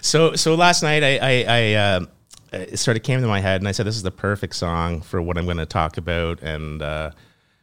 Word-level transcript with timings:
so 0.00 0.34
so 0.34 0.54
last 0.54 0.82
night 0.82 1.02
I 1.02 1.18
I, 1.18 1.44
I 1.48 1.74
uh, 1.74 2.00
it 2.52 2.78
sort 2.78 2.96
of 2.96 3.02
came 3.02 3.20
to 3.20 3.26
my 3.26 3.40
head 3.40 3.60
and 3.60 3.68
I 3.68 3.72
said 3.72 3.86
this 3.86 3.96
is 3.96 4.02
the 4.02 4.10
perfect 4.10 4.56
song 4.56 5.02
for 5.02 5.22
what 5.22 5.38
I'm 5.38 5.44
going 5.44 5.58
to 5.58 5.66
talk 5.66 5.96
about 5.96 6.42
and 6.42 6.82
uh, 6.82 7.12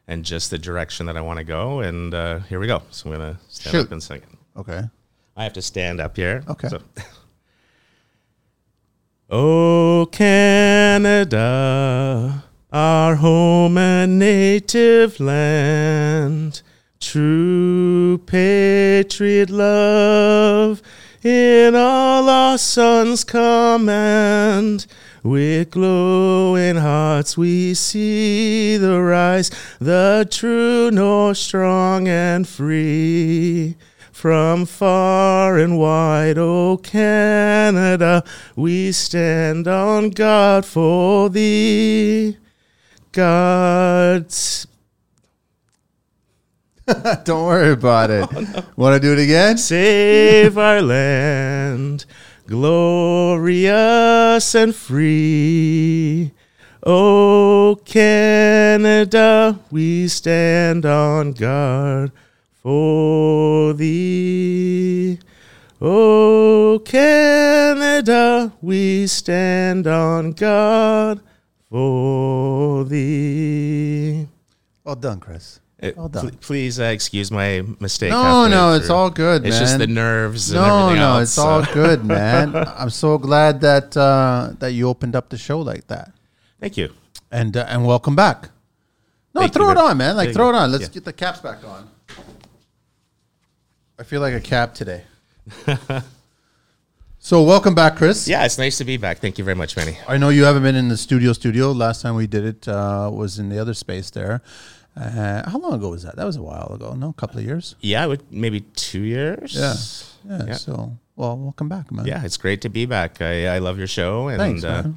and 0.07 0.23
just 0.23 0.49
the 0.49 0.57
direction 0.57 1.05
that 1.07 1.17
I 1.17 1.21
want 1.21 1.39
to 1.39 1.43
go 1.43 1.81
and 1.81 2.13
uh, 2.13 2.39
here 2.39 2.59
we 2.59 2.67
go. 2.67 2.81
So 2.91 3.09
I'm 3.09 3.17
going 3.17 3.35
to 3.35 3.39
stand 3.49 3.71
Shoot. 3.71 3.85
up 3.87 3.91
and 3.91 4.01
sing 4.01 4.17
it. 4.17 4.57
Okay. 4.57 4.81
I 5.35 5.43
have 5.43 5.53
to 5.53 5.61
stand 5.61 5.99
up 5.99 6.15
here. 6.15 6.43
Okay. 6.47 6.69
So. 6.69 6.81
oh, 9.29 10.07
Canada, 10.11 11.35
our 12.71 13.15
home 13.15 13.77
and 13.77 14.17
native 14.17 15.19
land, 15.19 16.61
true 16.99 18.17
patriot 18.25 19.49
love 19.49 20.81
in 21.27 21.75
all 21.75 22.29
our 22.29 22.57
sons' 22.57 23.23
command. 23.23 24.85
With 25.23 25.71
glowing 25.71 26.77
hearts 26.77 27.37
we 27.37 27.73
see 27.73 28.77
the 28.77 29.01
rise, 29.01 29.51
the 29.79 30.27
true 30.29 30.89
north 30.91 31.37
strong 31.37 32.07
and 32.07 32.47
free. 32.47 33.75
From 34.11 34.65
far 34.65 35.57
and 35.57 35.77
wide, 35.77 36.37
O 36.37 36.77
Canada, 36.77 38.23
we 38.55 38.91
stand 38.91 39.67
on 39.67 40.09
guard 40.09 40.65
for 40.65 41.29
thee. 41.29 42.37
God's 43.11 44.65
Don't 47.25 47.45
worry 47.45 47.71
about 47.71 48.09
it. 48.09 48.29
Want 48.77 48.95
to 48.95 48.99
do 49.01 49.11
it 49.11 49.19
again? 49.19 49.57
save 49.57 50.57
our 50.67 50.81
land, 50.81 52.05
glorious 52.47 53.75
and 54.55 54.73
free. 54.73 56.31
Oh, 56.83 57.77
Canada, 57.83 59.59
we 59.69 60.07
stand 60.07 60.85
on 60.85 61.33
guard 61.33 62.13
for 62.63 63.73
thee. 63.73 65.19
Oh, 65.81 66.81
Canada, 66.85 68.53
we 68.61 69.07
stand 69.07 69.87
on 69.87 70.31
guard 70.31 71.19
for 71.69 72.85
thee. 72.85 74.25
Well 74.85 74.95
done, 74.95 75.19
Chris. 75.19 75.59
Uh, 75.81 75.91
Well 75.95 76.09
pl- 76.09 76.31
please 76.41 76.79
uh, 76.79 76.85
excuse 76.85 77.29
my 77.29 77.61
mistake. 77.79 78.09
No, 78.09 78.47
no, 78.47 78.73
it's 78.73 78.87
through. 78.87 78.95
all 78.95 79.09
good, 79.11 79.45
It's 79.45 79.55
man. 79.55 79.61
just 79.61 79.77
the 79.77 79.85
nerves 79.87 80.49
and 80.51 80.59
No, 80.59 80.95
no, 80.95 81.17
else. 81.17 81.29
it's 81.29 81.37
all 81.37 81.63
good, 81.65 82.03
man. 82.17 82.55
I'm 82.55 82.89
so 82.89 83.17
glad 83.19 83.61
that 83.61 83.95
uh, 83.95 84.53
that 84.59 84.71
you 84.73 84.87
opened 84.89 85.15
up 85.15 85.29
the 85.29 85.37
show 85.37 85.59
like 85.59 85.85
that, 85.87 86.11
Thank 86.59 86.77
you. 86.77 86.89
and 87.31 87.55
uh, 87.55 87.65
and 87.69 87.85
welcome 87.85 88.15
back. 88.15 88.49
No, 89.35 89.41
Thank 89.41 89.53
throw 89.53 89.69
it 89.69 89.77
on, 89.77 89.97
man. 89.97 90.15
Like 90.17 90.33
throw 90.33 90.49
it 90.49 90.55
on. 90.55 90.71
Let's 90.71 90.85
Yeah. 90.85 90.89
get 90.93 91.05
the 91.05 91.13
caps 91.13 91.41
back 91.41 91.63
on. 91.63 91.87
I 93.99 94.03
feel 94.03 94.21
like 94.21 94.33
a 94.33 94.41
cap 94.41 94.73
today. 94.73 95.03
so 97.19 97.43
welcome 97.43 97.75
back, 97.75 97.95
Chris. 97.97 98.27
Yeah, 98.27 98.45
it's 98.45 98.57
nice 98.57 98.77
to 98.77 98.83
be 98.85 98.97
back. 98.97 99.19
Thank 99.19 99.37
you 99.37 99.43
very 99.43 99.55
much, 99.55 99.75
Manny. 99.75 99.97
I 100.07 100.17
know 100.17 100.29
you 100.29 100.43
haven't 100.45 100.63
been 100.63 100.75
in 100.75 100.87
the 100.89 100.97
studio. 100.97 101.33
Studio 101.33 101.71
last 101.71 102.01
time 102.01 102.15
we 102.15 102.25
did 102.27 102.45
it 102.45 102.67
uh, 102.67 103.09
was 103.13 103.37
in 103.39 103.49
the 103.49 103.59
other 103.59 103.73
space 103.73 104.09
there. 104.09 104.41
Uh, 104.97 105.47
how 105.47 105.59
long 105.59 105.73
ago 105.73 105.89
was 105.89 106.03
that? 106.03 106.15
That 106.15 106.25
was 106.25 106.37
a 106.37 106.41
while 106.41 106.71
ago. 106.73 106.93
No, 106.95 107.09
a 107.09 107.13
couple 107.13 107.39
of 107.39 107.45
years. 107.45 107.75
Yeah, 107.81 108.05
would 108.07 108.23
maybe 108.31 108.61
two 108.61 109.01
years. 109.01 109.53
Yeah. 109.53 109.75
Yeah. 110.27 110.45
Yeah. 110.47 110.53
So, 110.55 110.97
well, 111.15 111.37
welcome 111.37 111.69
back, 111.69 111.91
man. 111.91 112.05
Yeah, 112.05 112.23
it's 112.23 112.37
great 112.37 112.61
to 112.61 112.69
be 112.69 112.85
back. 112.85 113.21
I, 113.21 113.55
I 113.55 113.59
love 113.59 113.77
your 113.77 113.87
show, 113.87 114.27
and 114.27 114.39
Thanks, 114.39 114.63
uh, 114.63 114.91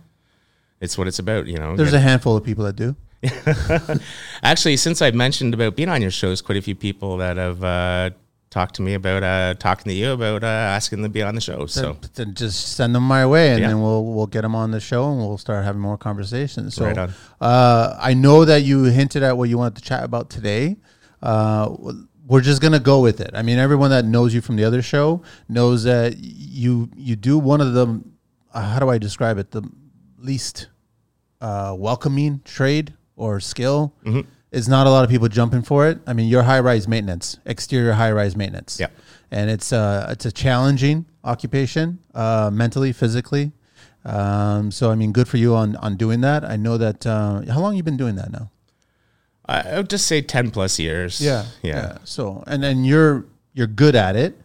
it's 0.80 0.96
what 0.96 1.06
it's 1.06 1.18
about. 1.18 1.46
You 1.46 1.58
know, 1.58 1.76
There's 1.76 1.92
a 1.92 2.00
handful 2.00 2.36
of 2.36 2.44
people 2.44 2.64
that 2.64 2.76
do. 2.76 2.96
actually, 4.42 4.78
since 4.78 5.02
I 5.02 5.10
mentioned 5.10 5.52
about 5.52 5.76
being 5.76 5.90
on 5.90 6.00
your 6.00 6.10
shows, 6.10 6.40
quite 6.40 6.56
a 6.56 6.62
few 6.62 6.74
people 6.74 7.18
that 7.18 7.36
have 7.36 7.62
uh, 7.62 8.10
talked 8.50 8.74
to 8.74 8.82
me 8.82 8.94
about 8.94 9.22
uh, 9.22 9.54
talking 9.54 9.90
to 9.90 9.94
you 9.94 10.10
about 10.12 10.42
uh, 10.42 10.46
asking 10.46 11.02
to 11.02 11.08
be 11.08 11.22
on 11.22 11.34
the 11.36 11.40
show. 11.40 11.66
So 11.66 11.96
Then- 12.14 12.34
just 12.34 12.72
send 12.74 12.94
them 12.94 13.04
my 13.04 13.24
way, 13.24 13.50
and 13.50 13.60
Yeah. 13.60 13.68
then 13.68 13.80
we'll 13.80 14.04
we'll 14.04 14.26
get 14.26 14.42
them 14.42 14.54
on 14.54 14.70
the 14.72 14.80
show, 14.80 15.08
and 15.10 15.18
we'll 15.18 15.38
start 15.38 15.64
having 15.64 15.80
more 15.80 15.96
conversations. 15.96 16.74
So, 16.74 16.84
Right. 16.86 17.10
Uh, 17.40 17.96
I 18.00 18.14
know 18.14 18.44
that 18.44 18.62
you 18.64 18.84
hinted 18.84 19.22
at 19.22 19.36
what 19.38 19.48
you 19.48 19.56
wanted 19.58 19.76
to 19.76 19.82
chat 19.82 20.02
about 20.04 20.30
today. 20.30 20.76
Uh, 21.22 21.76
we're 22.26 22.40
just 22.40 22.60
gonna 22.60 22.80
go 22.80 23.00
with 23.00 23.20
it. 23.20 23.30
I 23.34 23.42
mean, 23.42 23.58
everyone 23.58 23.90
that 23.90 24.04
knows 24.04 24.34
you 24.34 24.40
from 24.40 24.56
the 24.56 24.64
other 24.64 24.82
show 24.82 25.22
knows 25.48 25.84
that 25.84 26.16
you 26.18 26.90
you 26.96 27.16
do 27.16 27.38
one 27.38 27.60
of 27.60 27.72
the 27.74 28.00
uh, 28.52 28.62
how 28.62 28.78
do 28.80 28.88
I 28.90 28.98
describe 28.98 29.38
it 29.38 29.52
the 29.52 29.62
least 30.18 30.68
uh, 31.40 31.74
welcoming 31.78 32.40
trade 32.44 32.94
or 33.16 33.38
skill. 33.40 33.94
Mm-hmm. 34.04 34.20
Is 34.52 34.68
not 34.68 34.86
a 34.86 34.90
lot 34.90 35.04
of 35.04 35.10
people 35.10 35.28
jumping 35.28 35.62
for 35.62 35.88
it. 35.88 36.00
I 36.08 36.12
mean, 36.12 36.28
you're 36.28 36.42
high 36.42 36.58
rise 36.58 36.88
maintenance, 36.88 37.38
exterior 37.46 37.92
high 37.92 38.10
rise 38.10 38.34
maintenance. 38.34 38.78
Yeah. 38.80 38.88
and 39.30 39.48
it's 39.48 39.72
uh 39.72 40.08
it's 40.10 40.26
a 40.26 40.32
challenging 40.32 41.06
occupation, 41.22 42.00
uh, 42.14 42.50
mentally, 42.52 42.92
physically. 42.92 43.52
Um, 44.04 44.70
so 44.70 44.90
I 44.90 44.94
mean, 44.94 45.12
good 45.12 45.28
for 45.28 45.36
you 45.36 45.54
on 45.54 45.76
on 45.76 45.96
doing 45.96 46.20
that. 46.22 46.44
I 46.44 46.56
know 46.56 46.78
that. 46.78 47.06
Uh, 47.06 47.42
how 47.52 47.60
long 47.60 47.76
you 47.76 47.82
been 47.82 47.96
doing 47.96 48.16
that 48.16 48.32
now? 48.32 48.50
I, 49.46 49.76
would 49.76 49.90
just 49.90 50.06
say 50.06 50.22
ten 50.22 50.50
plus 50.50 50.78
years. 50.78 51.20
yeah. 51.20 51.46
Yeah. 51.62 51.98
So 52.04 52.42
and 52.46 52.62
then 52.62 52.84
you're 52.84 53.26
you're 53.52 53.66
good 53.66 53.94
at 53.94 54.16
it, 54.16 54.40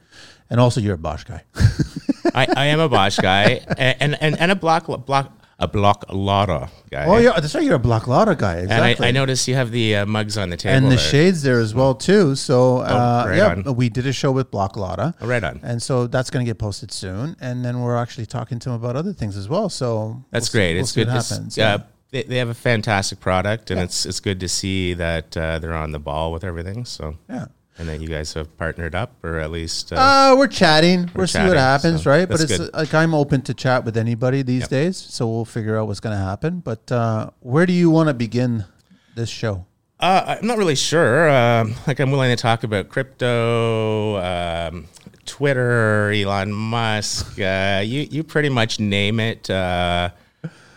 and 0.49 0.59
also 0.59 0.81
you're 0.81 0.95
a 0.95 0.97
Bosch 0.99 1.23
guy. 1.23 1.43
I, 2.35 2.47
I 2.55 2.65
am 2.65 2.79
a 2.79 2.89
Bosch 2.89 3.17
guy, 3.17 3.61
and 3.77 4.17
and, 4.21 4.39
and 4.39 4.51
a 4.51 4.55
block 4.55 4.87
block 5.05 5.31
a 5.57 5.67
Blaklader 5.67 6.69
guy. 6.91 7.05
oh 7.05 7.17
yeah, 7.17 7.39
that's 7.39 7.55
right. 7.55 7.63
You're 7.63 7.75
a 7.77 7.79
Blaklader 7.79 8.37
guy. 8.37 8.55
And 8.55 8.63
Exactly. 8.71 9.05
I, 9.05 9.09
I 9.09 9.11
noticed 9.11 9.47
you 9.47 9.55
have 9.55 9.71
the 9.71 9.95
uh, 9.97 10.05
mugs 10.05 10.37
on 10.37 10.49
the 10.49 10.57
table. 10.57 10.75
and 10.75 10.85
the 10.87 10.89
there. 10.89 10.97
shades 10.97 11.43
there 11.43 11.59
as 11.59 11.73
well 11.73 11.95
too. 11.95 12.35
So 12.35 12.79
uh, 12.79 13.23
Oh, 13.25 13.29
right 13.29 13.37
yeah, 13.37 13.47
on. 13.65 13.75
we 13.75 13.89
did 13.89 14.05
a 14.05 14.13
show 14.13 14.31
with 14.31 14.51
Blaklader. 14.51 15.13
Oh, 15.21 15.27
right 15.27 15.43
on. 15.43 15.59
And 15.63 15.81
so 15.81 16.07
that's 16.07 16.29
going 16.29 16.45
to 16.45 16.49
get 16.49 16.57
posted 16.57 16.91
soon, 16.91 17.35
and 17.39 17.63
then 17.63 17.81
we're 17.81 17.95
actually 17.95 18.25
talking 18.25 18.59
to 18.59 18.69
him 18.69 18.75
about 18.75 18.95
other 18.95 19.13
things 19.13 19.37
as 19.37 19.47
well. 19.47 19.69
So 19.69 20.23
That's 20.31 20.45
we'll 20.47 20.51
see- 20.51 20.57
great. 20.57 20.73
we'll 20.73 20.81
it's 20.81 20.91
see 20.91 21.01
good. 21.01 21.07
what 21.13 21.23
to, 21.25 21.33
happens. 21.33 21.57
s- 21.57 21.63
uh, 21.81 21.83
they, 22.11 22.23
they 22.23 22.37
have 22.37 22.49
a 22.49 22.53
fantastic 22.53 23.19
product, 23.19 23.71
and 23.71 23.79
it's 23.79 24.05
it's 24.05 24.19
good 24.19 24.39
to 24.41 24.47
see 24.47 24.93
that 24.95 25.35
uh, 25.37 25.59
they're 25.59 25.73
on 25.75 25.91
the 25.91 25.99
ball 25.99 26.31
with 26.31 26.43
everything. 26.43 26.85
So 26.85 27.15
yeah. 27.29 27.45
And 27.77 27.89
that 27.89 27.99
you 28.01 28.07
guys 28.07 28.33
have 28.33 28.55
partnered 28.57 28.95
up, 28.95 29.11
or 29.23 29.39
at 29.39 29.51
least 29.51 29.91
uh, 29.91 29.95
Uh, 29.97 30.35
we're 30.37 30.47
chatting. 30.47 31.09
We'll 31.13 31.27
see 31.27 31.39
what 31.39 31.57
happens, 31.57 32.03
so 32.03 32.09
right? 32.11 32.27
But 32.27 32.41
it's 32.41 32.57
good. 32.57 32.69
uh, 32.73 32.79
like 32.79 32.93
I'm 32.93 33.13
open 33.13 33.41
to 33.43 33.53
chat 33.53 33.83
with 33.83 33.97
anybody 33.97 34.41
these 34.43 34.61
Yep. 34.61 34.69
days, 34.69 34.97
so 34.97 35.27
we'll 35.27 35.45
figure 35.45 35.77
out 35.77 35.87
what's 35.87 35.99
going 35.99 36.15
to 36.17 36.23
happen. 36.23 36.59
But 36.61 36.91
uh, 36.91 37.31
where 37.41 37.65
do 37.65 37.73
you 37.73 37.89
want 37.89 38.07
to 38.09 38.13
begin 38.13 38.65
this 39.15 39.29
show? 39.29 39.65
Uh, 39.99 40.35
I'm 40.39 40.47
not 40.47 40.57
really 40.57 40.75
sure. 40.75 41.29
Um, 41.29 41.73
like, 41.87 41.99
I'm 41.99 42.11
willing 42.11 42.29
to 42.35 42.41
talk 42.41 42.63
about 42.63 42.89
crypto, 42.89 44.17
um, 44.17 44.87
Twitter, 45.25 46.11
Elon 46.11 46.51
Musk. 46.51 47.39
Uh, 47.39 47.81
you 47.83 48.01
you 48.11 48.23
pretty 48.23 48.49
much 48.49 48.79
name 48.79 49.19
it. 49.19 49.49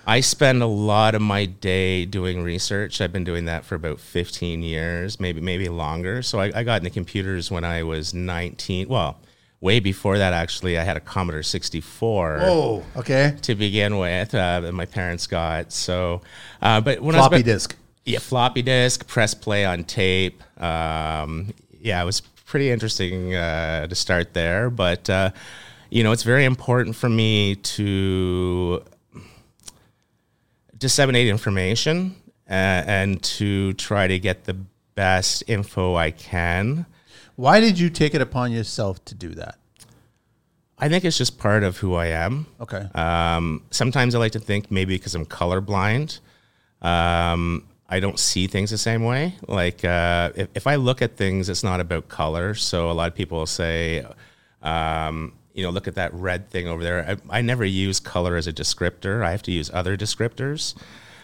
I 0.08 0.20
spend 0.20 0.62
a 0.62 0.66
lot 0.66 1.14
of 1.14 1.20
my 1.20 1.44
day 1.44 2.06
doing 2.06 2.42
research. 2.42 3.00
I've 3.02 3.12
been 3.12 3.24
doing 3.24 3.44
that 3.44 3.64
for 3.66 3.74
about 3.74 4.00
15 4.00 4.62
years, 4.62 5.20
maybe 5.20 5.40
maybe 5.42 5.68
longer. 5.68 6.22
So 6.22 6.40
I, 6.40 6.50
I 6.54 6.62
got 6.64 6.80
into 6.80 6.88
computers 6.90 7.50
when 7.50 7.62
I 7.62 7.82
was 7.82 8.14
19. 8.14 8.88
Well, 8.88 9.18
way 9.60 9.80
before 9.80 10.16
that, 10.16 10.32
actually. 10.32 10.78
I 10.78 10.82
had 10.84 10.96
a 10.96 11.00
Commodore 11.00 11.42
64 11.42 12.38
Oh, 12.40 12.84
okay. 12.96 13.36
to 13.42 13.54
begin 13.54 13.98
with 13.98 14.34
uh, 14.34 14.60
that 14.60 14.72
my 14.72 14.86
parents 14.86 15.26
got. 15.26 15.72
So, 15.72 16.22
uh, 16.62 16.80
but 16.80 17.00
when 17.02 17.14
I 17.14 17.18
was 17.18 17.26
Floppy 17.26 17.36
about- 17.42 17.44
disk. 17.44 17.76
yeah, 18.06 18.18
floppy 18.20 18.62
disk, 18.62 19.06
press 19.06 19.34
play 19.34 19.66
on 19.66 19.84
tape. 19.84 20.42
Um, 20.58 21.52
yeah, 21.82 22.00
it 22.02 22.06
was 22.06 22.22
pretty 22.46 22.70
interesting 22.70 23.34
uh, 23.34 23.86
to 23.86 23.94
start 23.94 24.32
there, 24.32 24.70
but 24.70 25.10
uh, 25.10 25.32
you 25.90 26.02
know, 26.02 26.12
it's 26.12 26.22
very 26.22 26.46
important 26.46 26.96
for 26.96 27.10
me 27.10 27.56
to 27.56 28.82
disseminate 30.78 31.28
information 31.28 32.14
uh, 32.48 32.52
and 32.86 33.22
to 33.22 33.72
try 33.74 34.06
to 34.06 34.18
get 34.18 34.44
the 34.44 34.56
best 34.94 35.44
info 35.46 35.96
I 35.96 36.10
can. 36.10 36.86
Why 37.36 37.60
did 37.60 37.78
you 37.78 37.90
take 37.90 38.14
it 38.14 38.20
upon 38.20 38.52
yourself 38.52 39.04
to 39.06 39.14
do 39.14 39.30
that? 39.34 39.58
I 40.78 40.88
think 40.88 41.04
it's 41.04 41.18
just 41.18 41.38
part 41.38 41.64
of 41.64 41.76
who 41.78 41.94
I 41.94 42.06
am. 42.06 42.46
Okay. 42.60 42.88
Um, 42.94 43.64
sometimes 43.70 44.14
I 44.14 44.18
like 44.18 44.32
to 44.32 44.40
think 44.40 44.70
maybe 44.70 44.96
because 44.96 45.14
I'm 45.14 45.26
colorblind, 45.26 46.20
um, 46.82 47.64
I 47.88 48.00
don't 48.00 48.18
see 48.18 48.46
things 48.46 48.70
the 48.70 48.78
same 48.78 49.02
way. 49.02 49.34
Like 49.46 49.84
uh, 49.84 50.30
if, 50.36 50.48
if 50.54 50.66
I 50.66 50.76
look 50.76 51.02
at 51.02 51.16
things, 51.16 51.48
it's 51.48 51.64
not 51.64 51.80
about 51.80 52.08
color. 52.08 52.54
So 52.54 52.90
a 52.90 52.92
lot 52.92 53.08
of 53.08 53.14
people 53.14 53.46
say, 53.46 54.06
um, 54.62 55.32
you 55.58 55.64
know, 55.64 55.70
look 55.70 55.88
at 55.88 55.96
that 55.96 56.14
red 56.14 56.48
thing 56.50 56.68
over 56.68 56.84
there. 56.84 57.18
I, 57.30 57.38
I 57.38 57.42
never 57.42 57.64
use 57.64 57.98
color 57.98 58.36
as 58.36 58.46
a 58.46 58.52
descriptor. 58.52 59.24
I 59.24 59.32
have 59.32 59.42
to 59.42 59.50
use 59.50 59.70
other 59.74 59.96
descriptors. 59.96 60.76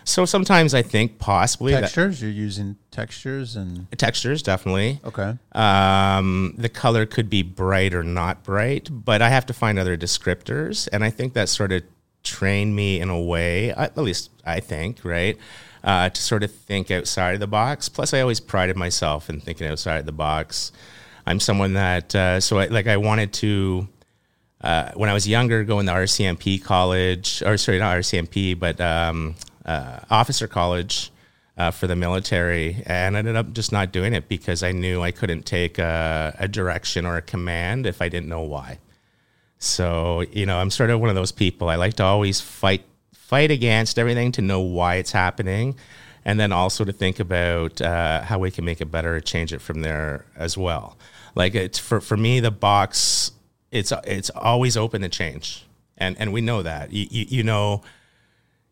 So 0.03 0.25
sometimes 0.25 0.75
I 0.75 0.83
think 0.83 1.21
possibly 1.21 1.73
that- 1.73 1.83
Textures. 1.83 2.21
You're 2.21 2.33
using 2.33 2.75
textures 2.91 3.55
and 3.55 3.87
textures 3.97 4.43
definitely. 4.43 5.01
okay. 5.05 5.39
Um, 5.53 6.55
the 6.59 6.69
color 6.69 7.07
could 7.07 7.31
be 7.31 7.43
bright 7.43 7.95
or 7.95 8.03
not 8.03 8.43
bright, 8.43 8.89
but 8.91 9.23
I 9.23 9.29
have 9.29 9.47
to 9.47 9.53
find 9.53 9.79
other 9.79 9.97
descriptors, 9.97 10.89
and 10.93 11.05
I 11.05 11.11
think 11.11 11.33
that 11.35 11.49
sort 11.49 11.71
of 11.71 11.85
trained 12.25 12.75
me 12.75 13.01
in 13.01 13.09
a 13.09 13.21
way, 13.21 13.71
at 13.71 13.97
least 13.97 14.31
I 14.45 14.59
think, 14.59 15.05
right, 15.05 15.39
uh, 15.85 16.09
to 16.11 16.21
sort 16.21 16.43
of 16.43 16.51
think 16.53 16.91
outside 16.91 17.35
of 17.35 17.41
the 17.41 17.47
box. 17.47 17.89
Plus, 17.89 18.13
I 18.13 18.21
always 18.21 18.41
prided 18.41 18.77
myself 18.77 19.31
in 19.31 19.41
thinking 19.41 19.69
outside 19.69 19.99
of 20.01 20.07
the 20.07 20.13
box. 20.13 20.73
I'm 21.27 21.41
someone 21.41 21.73
that 21.75 22.15
uh, 22.15 22.41
so 22.41 22.59
I, 22.59 22.67
like 22.67 22.87
I 22.89 22.97
wanted 22.99 23.33
to. 23.35 23.89
Uh, 24.64 24.90
when 24.94 25.11
I 25.11 25.12
was 25.12 25.28
younger, 25.28 25.62
going 25.62 25.84
to 25.87 25.93
RCMP 25.93 26.64
college, 26.64 27.43
or 27.44 27.58
sorry, 27.58 27.78
not 27.78 27.99
RCMP, 27.99 28.58
but 28.58 28.81
um, 28.81 29.34
uh, 29.66 29.99
officer 30.11 30.49
college 30.49 31.12
uh, 31.58 31.70
for 31.70 31.87
the 31.87 31.94
military, 31.94 32.82
and 32.87 33.14
I 33.14 33.19
ended 33.19 33.37
up 33.37 33.52
just 33.52 33.72
not 33.72 33.93
doing 33.93 34.14
it 34.14 34.26
because 34.26 34.62
I 34.62 34.72
knew 34.72 35.02
I 35.02 35.11
couldn't 35.11 35.44
take 35.44 35.78
a, 35.78 36.34
a 36.38 36.49
direction 36.49 37.05
or 37.05 37.19
a 37.19 37.22
command 37.22 37.84
if 37.84 38.00
I 38.00 38.08
didn't 38.08 38.31
know 38.31 38.40
why. 38.40 38.78
So 39.58 40.22
you 40.32 40.46
know, 40.46 40.56
I'm 40.56 40.70
sort 40.70 40.88
of 40.88 40.99
one 40.99 41.11
of 41.11 41.14
those 41.14 41.31
people. 41.31 41.69
I 41.69 41.75
like 41.75 41.94
to 41.94 42.05
always 42.05 42.40
fight 42.40 42.87
fight 43.12 43.50
against 43.50 43.99
everything 43.99 44.32
to 44.32 44.40
know 44.40 44.61
why 44.61 44.94
it's 44.94 45.12
happening, 45.12 45.76
and 46.25 46.40
then 46.40 46.52
also 46.52 46.87
to 46.87 46.93
think 46.93 47.20
about 47.20 47.82
uh, 47.82 48.22
how 48.22 48.38
we 48.38 48.50
can 48.50 48.64
make 48.64 48.81
it 48.81 48.90
better, 48.90 49.20
change 49.20 49.52
it 49.52 49.61
from 49.61 49.82
there 49.82 50.25
as 50.37 50.56
well. 50.56 50.96
Like 51.34 51.55
it's 51.55 51.78
for 51.78 52.00
for 52.00 52.16
me, 52.16 52.40
the 52.40 52.50
box 52.50 53.31
it's 53.75 53.93
it's 54.05 54.31
always 54.31 54.76
open 54.76 55.03
to 55.03 55.09
change, 55.09 55.67
and 55.99 56.17
and 56.19 56.32
we 56.32 56.41
know 56.41 56.62
that. 56.62 56.93
You 56.93 57.06
you, 57.11 57.26
you 57.29 57.43
know, 57.43 57.82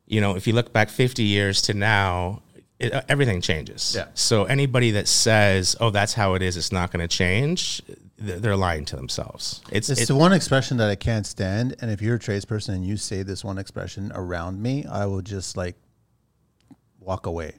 you 0.06 0.20
know, 0.20 0.36
if 0.36 0.46
you 0.46 0.52
look 0.54 0.72
back 0.72 0.88
50 0.88 1.22
years 1.22 1.60
to 1.62 1.74
now. 1.74 2.42
It, 2.78 2.92
uh, 2.92 3.02
everything 3.08 3.40
changes. 3.40 3.94
Yeah. 3.94 4.06
So 4.14 4.42
anybody 4.46 4.90
that 4.92 5.06
says, 5.06 5.76
"Oh, 5.78 5.90
that's 5.90 6.14
how 6.14 6.34
it 6.34 6.42
is," 6.42 6.56
it's 6.56 6.72
not 6.72 6.90
going 6.90 7.06
to 7.08 7.16
change. 7.16 7.80
They're 8.18 8.56
lying 8.56 8.84
to 8.86 8.96
themselves. 8.96 9.60
It's, 9.70 9.88
It's 9.88 10.00
it- 10.00 10.08
the 10.08 10.16
one 10.16 10.32
expression 10.32 10.78
that 10.78 10.90
I 10.90 10.96
can't 10.96 11.24
stand. 11.24 11.76
And 11.80 11.92
if 11.92 12.02
you're 12.02 12.16
a 12.16 12.18
tradesperson 12.18 12.70
and 12.74 12.84
you 12.84 12.96
say 12.96 13.22
this 13.22 13.44
one 13.44 13.56
expression 13.56 14.10
around 14.16 14.60
me, 14.60 14.84
I 14.84 15.06
will 15.06 15.22
just 15.22 15.56
like 15.56 15.76
walk 16.98 17.26
away. 17.26 17.52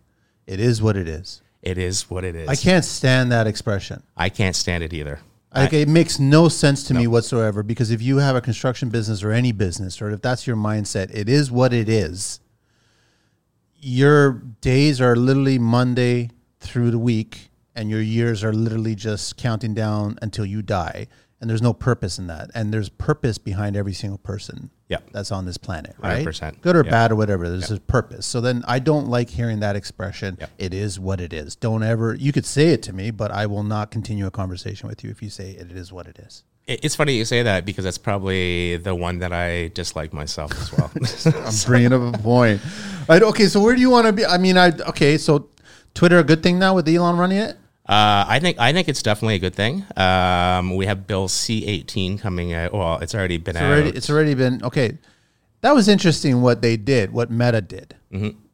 It 0.46 0.60
is 0.60 0.82
what 0.82 0.98
it 0.98 1.08
is. 1.08 1.42
it 1.62 1.78
is 1.78 2.10
what 2.10 2.26
it 2.26 2.36
is. 2.36 2.50
I 2.50 2.56
can't 2.58 2.84
stand 2.84 3.32
that 3.32 3.48
expression. 3.48 4.04
I 4.18 4.28
can't 4.28 4.58
stand 4.58 4.84
it 4.84 4.92
either. 4.94 5.22
Like 5.56 5.74
it 5.74 5.88
makes 5.88 6.20
no 6.20 6.50
sense 6.50 6.84
to 6.86 6.94
me 6.94 7.06
whatsoever 7.06 7.62
because 7.62 7.92
if 7.92 8.02
you 8.02 8.18
have 8.18 8.36
a 8.36 8.42
construction 8.42 8.90
business 8.90 9.24
or 9.24 9.32
any 9.32 9.52
business, 9.52 10.02
or 10.02 10.10
if 10.10 10.22
that's 10.22 10.48
your 10.48 10.56
mindset, 10.56 11.12
it 11.14 11.30
is 11.30 11.52
what 11.52 11.74
it 11.74 11.88
is. 11.88 12.40
Your 13.80 14.32
days 14.62 15.00
are 15.00 15.16
literally 15.16 15.60
Monday 15.60 16.32
through 16.60 16.90
the 16.90 16.98
week, 16.98 17.52
and 17.76 17.90
your 17.90 18.02
years 18.02 18.44
are 18.44 18.54
literally 18.54 18.96
just 18.96 19.38
counting 19.38 19.74
down 19.74 20.18
until 20.22 20.46
you 20.46 20.62
die. 20.62 21.08
And 21.42 21.50
there's 21.50 21.62
no 21.62 21.74
purpose 21.74 22.18
in 22.20 22.28
that. 22.28 22.52
And 22.56 22.74
there's 22.74 22.88
purpose 22.88 23.38
behind 23.38 23.76
every 23.76 23.92
single 23.92 24.18
person 24.18 24.70
Yep. 24.88 25.10
that's 25.12 25.30
on 25.32 25.46
this 25.46 25.58
planet, 25.58 25.94
right? 26.00 26.26
100%. 26.26 26.62
Good 26.62 26.76
or 26.78 26.84
Yep. 26.84 26.90
bad 26.92 27.12
or 27.12 27.16
whatever. 27.16 27.50
There's 27.50 27.70
a 27.70 27.82
purpose. 27.82 28.26
So 28.26 28.40
then 28.40 28.64
I 28.66 28.80
don't 28.80 29.10
like 29.10 29.30
hearing 29.30 29.60
that 29.60 29.76
expression. 29.76 30.38
Yep. 30.40 30.50
It 30.58 30.74
is 30.74 31.02
what 31.02 31.20
it 31.20 31.34
is. 31.34 31.58
Don't 31.58 31.84
ever, 31.84 32.14
you 32.16 32.32
could 32.32 32.46
say 32.46 32.70
it 32.70 32.82
to 32.84 32.94
me, 32.94 33.12
but 33.12 33.30
I 33.32 33.46
will 33.48 33.64
not 33.64 33.92
continue 33.92 34.26
a 34.26 34.32
conversation 34.32 34.88
with 34.88 35.04
you 35.04 35.10
if 35.10 35.22
you 35.22 35.30
say 35.30 35.52
it 35.52 35.70
is 35.74 35.92
what 35.92 36.08
it 36.08 36.18
is. 36.18 36.44
It's 36.66 36.96
funny 36.96 37.18
you 37.18 37.26
say 37.26 37.44
that 37.44 37.66
because 37.66 37.84
that's 37.84 37.98
probably 37.98 38.78
the 38.78 38.96
one 38.96 39.20
that 39.20 39.34
I 39.34 39.68
dislike 39.74 40.14
myself 40.14 40.54
as 40.54 40.72
well. 40.72 40.90
I'm 41.46 41.54
bringing 41.66 41.92
up 41.92 42.16
a 42.16 42.18
point. 42.20 42.62
I, 43.10 43.20
okay, 43.20 43.48
so 43.48 43.60
where 43.60 43.76
do 43.76 43.82
you 43.82 43.90
want 43.90 44.08
to 44.08 44.14
be? 44.14 44.26
I 44.26 44.38
mean, 44.38 44.58
I 44.58 44.72
okay, 44.88 45.18
so 45.18 45.50
Twitter 45.94 46.20
a 46.20 46.24
good 46.24 46.42
thing 46.42 46.58
now 46.60 46.74
with 46.74 46.88
Elon 46.88 47.18
running 47.18 47.40
it? 47.40 47.58
Uh, 47.88 48.24
I 48.28 48.40
think 48.40 48.60
I 48.60 48.72
think 48.72 48.88
it's 48.88 49.04
definitely 49.04 49.36
a 49.36 49.40
good 49.40 49.56
thing. 49.56 49.86
Um, 49.98 50.76
we 50.76 50.86
have 50.86 51.06
Bill 51.06 51.28
C 51.28 51.66
eighteen 51.66 52.18
coming 52.18 52.54
out. 52.54 52.74
Well, 52.74 53.00
it's 53.00 53.14
already 53.14 53.38
been 53.38 53.56
It's 53.58 53.62
out. 53.62 53.72
already, 53.72 53.90
it's 53.90 54.10
already 54.10 54.34
been 54.36 54.64
okay. 54.64 54.98
That 55.62 55.76
was 55.76 55.88
interesting 55.88 56.42
what 56.42 56.62
they 56.62 56.78
did, 56.78 57.12
what 57.14 57.30
Meta 57.32 57.62
did. 57.62 57.96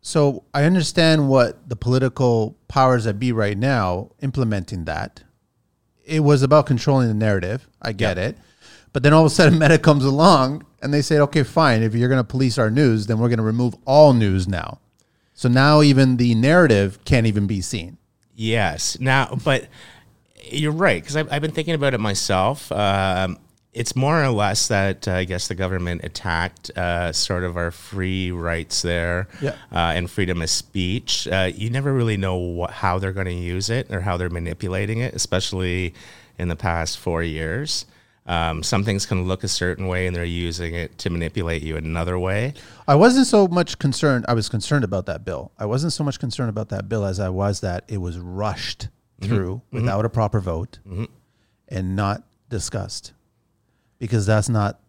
So 0.01 0.43
I 0.53 0.63
understand 0.63 1.27
what 1.27 1.67
the 1.67 1.75
political 1.75 2.55
powers 2.67 3.03
that 3.03 3.19
be 3.19 3.31
right 3.31 3.57
now 3.57 4.11
implementing 4.21 4.85
that. 4.85 5.23
It 6.05 6.21
was 6.21 6.41
about 6.41 6.65
controlling 6.65 7.07
the 7.09 7.13
narrative. 7.13 7.67
I 7.81 7.91
get 7.91 8.17
it. 8.17 8.37
But 8.93 9.03
then 9.03 9.13
all 9.13 9.25
of 9.25 9.31
a 9.31 9.35
sudden 9.35 9.59
Meta 9.59 9.77
comes 9.77 10.05
along 10.05 10.65
and 10.81 10.93
they 10.93 11.01
say, 11.01 11.19
okay, 11.19 11.43
fine. 11.43 11.83
If 11.83 11.93
you're 11.93 12.09
going 12.09 12.19
to 12.21 12.23
police 12.23 12.57
our 12.57 12.71
news, 12.71 13.07
then 13.07 13.19
we're 13.19 13.27
going 13.27 13.37
to 13.37 13.43
remove 13.43 13.75
all 13.85 14.13
news 14.13 14.47
now. 14.47 14.79
So 15.33 15.49
now 15.49 15.81
even 15.81 16.17
the 16.17 16.33
narrative 16.35 17.03
can't 17.05 17.27
even 17.27 17.45
be 17.45 17.59
seen. 17.61 17.97
Yes. 18.39 18.97
Now, 19.01 19.37
but 19.43 19.67
you're 20.49 20.71
right 20.71 21.01
because 21.03 21.17
I've, 21.17 21.29
I've 21.31 21.41
been 21.41 21.51
thinking 21.51 21.73
about 21.75 21.93
it 21.93 21.99
myself. 21.99 22.71
Um, 22.71 23.37
it's 23.73 23.97
more 23.97 24.23
or 24.23 24.29
less 24.29 24.69
that 24.69 25.07
uh, 25.09 25.11
I 25.11 25.25
guess 25.25 25.49
the 25.49 25.55
government 25.55 26.05
attacked 26.05 26.71
uh, 26.77 27.11
sort 27.11 27.43
of 27.43 27.57
our 27.57 27.69
free 27.69 28.31
rights 28.31 28.81
there 28.81 29.27
Yeah. 29.41 29.51
uh, 29.73 29.91
and 29.93 30.09
freedom 30.09 30.41
of 30.41 30.49
speech. 30.49 31.27
Uh, 31.27 31.51
you 31.53 31.69
never 31.69 31.93
really 31.93 32.15
know 32.15 32.37
what, 32.37 32.71
how 32.71 32.97
they're 32.97 33.11
going 33.11 33.27
to 33.27 33.33
use 33.33 33.69
it 33.69 33.91
or 33.91 33.99
how 34.01 34.15
they're 34.15 34.29
manipulating 34.29 34.99
it, 34.99 35.13
especially 35.13 35.93
in 36.37 36.47
the 36.47 36.55
past 36.55 36.97
four 36.97 37.21
years. 37.21 37.85
Um, 38.29 38.61
some 38.61 38.83
things 38.83 39.07
can 39.07 39.25
look 39.25 39.43
a 39.43 39.47
certain 39.47 39.87
way 39.87 40.05
and 40.05 40.15
they're 40.15 40.23
using 40.23 40.75
it 40.75 40.99
to 40.99 41.09
manipulate 41.09 41.63
you 41.63 41.77
another 41.77 42.19
way. 42.19 42.53
I 42.87 42.93
wasn't 42.93 43.25
so 43.25 43.47
much 43.47 43.79
concerned. 43.79 44.25
I 44.27 44.35
was 44.35 44.49
concerned 44.49 44.83
about 44.83 45.07
that 45.07 45.25
bill. 45.25 45.51
I 45.57 45.65
wasn't 45.65 45.93
so 45.93 46.03
much 46.03 46.19
concerned 46.19 46.49
about 46.49 46.69
that 46.69 46.87
bill 46.87 47.05
as 47.05 47.19
I 47.19 47.29
was 47.29 47.61
that 47.61 47.85
it 47.87 47.97
was 47.97 48.19
rushed 48.19 48.89
mm-hmm. 49.19 49.33
through 49.33 49.55
mm-hmm. 49.55 49.77
without 49.77 50.05
a 50.05 50.09
proper 50.09 50.39
vote 50.39 50.77
mm-hmm. 50.87 51.05
and 51.69 51.95
not 51.95 52.21
discussed 52.49 53.13
because 53.97 54.27
that's 54.27 54.47
not 54.47 54.79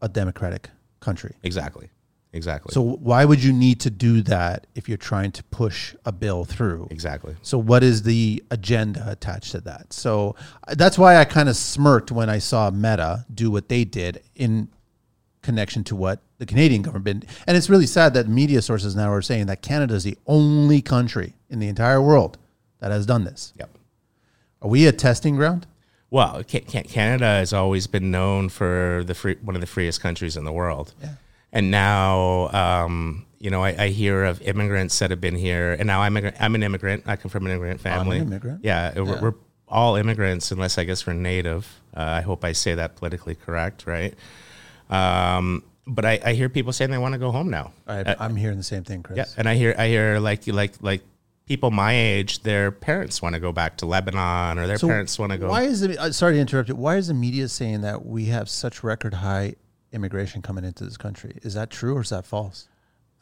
a 0.00 0.08
democratic 0.08 0.70
country. 1.00 1.34
Exactly. 1.42 1.90
Exactly. 2.32 2.72
So 2.74 2.82
why 2.82 3.24
would 3.24 3.42
you 3.42 3.52
need 3.52 3.80
to 3.80 3.90
do 3.90 4.20
that 4.22 4.66
if 4.74 4.88
you're 4.88 4.98
trying 4.98 5.32
to 5.32 5.44
push 5.44 5.94
a 6.04 6.12
bill 6.12 6.44
through? 6.44 6.88
exactly. 6.90 7.34
So 7.42 7.56
what 7.58 7.82
is 7.82 8.02
the 8.02 8.42
agenda 8.50 9.04
attached 9.08 9.52
to 9.52 9.60
that? 9.62 9.92
So 9.92 10.36
uh, 10.66 10.74
that's 10.76 10.98
why 10.98 11.16
I 11.16 11.24
kind 11.24 11.48
of 11.48 11.56
smirked 11.56 12.12
when 12.12 12.28
I 12.28 12.38
saw 12.38 12.70
Meta 12.70 13.24
do 13.32 13.50
what 13.50 13.68
they 13.68 13.84
did 13.84 14.22
in 14.34 14.68
connection 15.40 15.84
to 15.84 15.96
what 15.96 16.20
the 16.36 16.44
Canadian 16.44 16.82
government. 16.82 17.24
And 17.46 17.56
it's 17.56 17.70
really 17.70 17.86
sad 17.86 18.12
that 18.14 18.28
media 18.28 18.60
sources 18.60 18.94
now 18.94 19.10
are 19.10 19.22
saying 19.22 19.46
that 19.46 19.62
Canada 19.62 19.94
is 19.94 20.04
the 20.04 20.18
only 20.26 20.82
country 20.82 21.34
in 21.48 21.58
the 21.60 21.68
entire 21.68 22.02
world 22.02 22.36
that 22.80 22.90
has 22.90 23.06
done 23.06 23.24
this. 23.24 23.54
Yep. 23.56 23.70
Are 24.60 24.68
we 24.68 24.86
a 24.86 24.92
testing 24.92 25.36
ground? 25.36 25.66
Well, 26.10 26.42
Ca- 26.44 26.64
Ca- 26.70 26.82
Canada 26.82 27.24
has 27.26 27.52
always 27.52 27.86
been 27.86 28.10
known 28.10 28.48
for 28.48 29.02
the 29.06 29.14
free, 29.14 29.36
one 29.42 29.54
of 29.54 29.60
the 29.60 29.66
freest 29.66 30.00
countries 30.00 30.36
in 30.36 30.44
the 30.44 30.52
world. 30.52 30.94
Yeah. 31.00 31.14
And 31.52 31.70
now, 31.70 32.48
um, 32.48 33.26
you 33.38 33.50
know, 33.50 33.62
I, 33.62 33.84
I 33.84 33.88
hear 33.88 34.24
of 34.24 34.42
immigrants 34.42 34.98
that 34.98 35.10
have 35.10 35.20
been 35.20 35.36
here, 35.36 35.72
and 35.72 35.86
now 35.86 36.02
I'm 36.02 36.16
a, 36.16 36.32
I'm 36.40 36.54
an 36.54 36.62
immigrant. 36.62 37.04
I 37.06 37.16
come 37.16 37.30
from 37.30 37.46
an 37.46 37.52
immigrant 37.52 37.80
family. 37.80 38.18
immigrant. 38.18 38.64
Yeah, 38.64 38.92
We're, 38.98 39.20
we're 39.20 39.34
all 39.66 39.96
immigrants, 39.96 40.50
unless 40.50 40.76
I 40.78 40.84
guess 40.84 41.06
we're 41.06 41.12
native. 41.14 41.80
Uh, 41.96 42.00
I 42.02 42.20
hope 42.20 42.44
I 42.44 42.52
say 42.52 42.74
that 42.74 42.96
politically 42.96 43.34
correct, 43.34 43.86
right? 43.86 44.14
Um, 44.90 45.62
but 45.86 46.04
I, 46.04 46.20
I 46.24 46.32
hear 46.34 46.48
people 46.48 46.72
saying 46.72 46.90
they 46.90 46.98
want 46.98 47.14
to 47.14 47.18
go 47.18 47.30
home 47.30 47.48
now. 47.50 47.72
I, 47.86 48.14
I'm 48.18 48.36
hearing 48.36 48.58
the 48.58 48.62
same 48.62 48.84
thing, 48.84 49.02
Chris. 49.02 49.16
Yeah, 49.16 49.24
and 49.36 49.48
I 49.48 49.54
hear 49.54 49.74
I 49.78 49.88
hear 49.88 50.18
like 50.18 50.46
like 50.46 50.74
like 50.82 51.02
people 51.46 51.70
my 51.70 51.94
age, 51.94 52.42
their 52.42 52.70
parents 52.70 53.22
want 53.22 53.34
to 53.34 53.40
go 53.40 53.52
back 53.52 53.78
to 53.78 53.86
Lebanon, 53.86 54.58
or 54.58 54.66
their 54.66 54.78
parents 54.78 55.18
want 55.18 55.32
to 55.32 55.38
go. 55.38 55.48
Why 55.48 55.62
is 55.62 55.82
it? 55.82 55.96
uh, 55.96 56.12
Sorry 56.12 56.34
to 56.34 56.40
interrupt 56.40 56.68
you. 56.68 56.76
Why 56.76 56.96
is 56.96 57.08
the 57.08 57.14
media 57.14 57.48
saying 57.48 57.80
that 57.82 58.04
we 58.04 58.26
have 58.26 58.50
such 58.50 58.84
record 58.84 59.14
high 59.14 59.54
immigration 59.92 60.42
coming 60.42 60.64
into 60.64 60.84
this 60.84 60.96
country? 60.96 61.38
Is 61.42 61.54
that 61.54 61.70
true 61.70 61.96
or 61.96 62.00
is 62.00 62.10
that 62.10 62.26
false? 62.26 62.68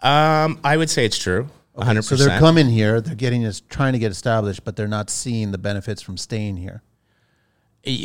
Um, 0.01 0.61
I 0.63 0.77
would 0.77 0.91
say 0.91 1.05
it's 1.05 1.19
true. 1.19 1.49
hundred 1.79 2.03
So 2.03 2.17
they're 2.17 2.39
coming 2.39 2.69
here, 2.69 3.01
they're 3.01 3.15
getting 3.15 3.45
us 3.45 3.63
trying 3.69 3.93
to 3.93 3.99
get 3.99 4.11
established, 4.11 4.65
but 4.65 4.77
they're 4.77 4.89
not 4.89 5.11
seeing 5.11 5.53
the 5.53 5.59
benefits 5.59 6.03
from 6.03 6.17
staying 6.17 6.57
here. 6.57 6.83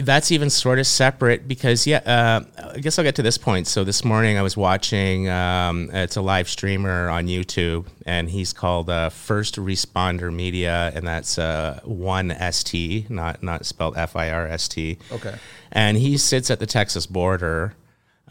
That's 0.03 0.32
even 0.32 0.51
sort 0.51 0.77
of 0.77 0.86
separate 0.86 1.48
because 1.48 1.88
yeah, 1.88 1.98
uh, 2.06 2.72
I 2.75 2.77
guess 2.77 3.00
I'll 3.00 3.03
get 3.03 3.15
to 3.15 3.24
this 3.24 3.39
point. 3.39 3.65
So 3.65 3.84
this 3.84 4.06
morning 4.06 4.38
I 4.38 4.44
was 4.44 4.56
watching. 4.56 5.27
Um, 5.27 5.89
it's 5.91 6.15
a 6.15 6.22
live 6.22 6.48
streamer 6.48 7.10
on 7.10 7.25
YouTube, 7.25 7.88
and 8.06 8.30
he's 8.30 8.53
called 8.53 8.91
uh, 8.91 9.10
First 9.10 9.56
Responder 9.56 10.32
Media, 10.32 10.91
and 10.94 11.08
that's 11.08 11.39
uh, 11.39 11.80
one 11.84 12.32
ST, 12.51 13.10
not 13.10 13.41
not 13.41 13.65
spelled 13.65 13.98
F 13.98 14.15
I 14.15 14.30
R 14.30 14.46
S 14.48 14.68
T. 14.68 15.00
Okay. 15.12 15.34
And 15.72 15.98
he 15.98 16.15
sits 16.18 16.51
at 16.51 16.60
the 16.60 16.68
Texas 16.68 17.08
border, 17.08 17.74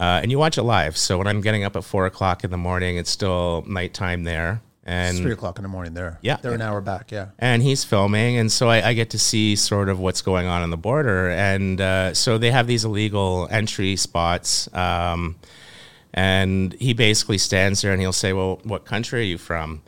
uh, 0.00 0.21
and 0.23 0.30
you 0.30 0.38
watch 0.38 0.57
it 0.59 0.62
live. 0.62 0.97
So 0.97 1.19
when 1.19 1.26
I'm 1.26 1.40
getting 1.42 1.62
up 1.62 1.76
at 1.76 1.85
four 1.85 2.07
o'clock 2.07 2.42
in 2.42 2.50
the 2.50 2.57
morning, 2.57 2.97
it's 2.97 3.11
still 3.11 3.62
nighttime 3.69 4.25
there, 4.25 4.62
and 4.85 5.16
It's 5.16 5.21
three 5.21 5.33
o'clock 5.33 5.59
in 5.59 5.62
the 5.62 5.69
morning 5.69 5.92
there. 5.95 6.19
Yeah. 6.23 6.38
They're 6.40 6.54
an 6.54 6.62
hour 6.62 6.80
back. 6.80 7.12
Yeah. 7.12 7.26
and 7.38 7.62
he's 7.62 7.85
filming, 7.85 8.37
and 8.38 8.50
so 8.50 8.69
I, 8.69 8.88
I 8.88 8.95
get 8.95 9.11
to 9.11 9.19
see 9.19 9.54
sort 9.57 9.88
of 9.90 10.00
what's 10.00 10.23
going 10.23 10.47
on 10.47 10.62
on 10.62 10.71
the 10.71 10.76
border, 10.78 11.30
and 11.30 11.80
uh, 11.80 12.14
so 12.14 12.38
they 12.38 12.50
have 12.50 12.66
these 12.66 12.85
illegal 12.85 13.47
entry 13.50 13.95
spots, 13.97 14.73
um, 14.75 15.37
and 16.14 16.73
he 16.80 16.92
basically 16.95 17.38
stands 17.38 17.83
there 17.83 17.92
and 17.92 18.00
he'll 18.00 18.12
say, 18.12 18.33
"Well, 18.33 18.59
what 18.64 18.85
country 18.85 19.21
are 19.21 19.25
you 19.25 19.38
from?" 19.38 19.83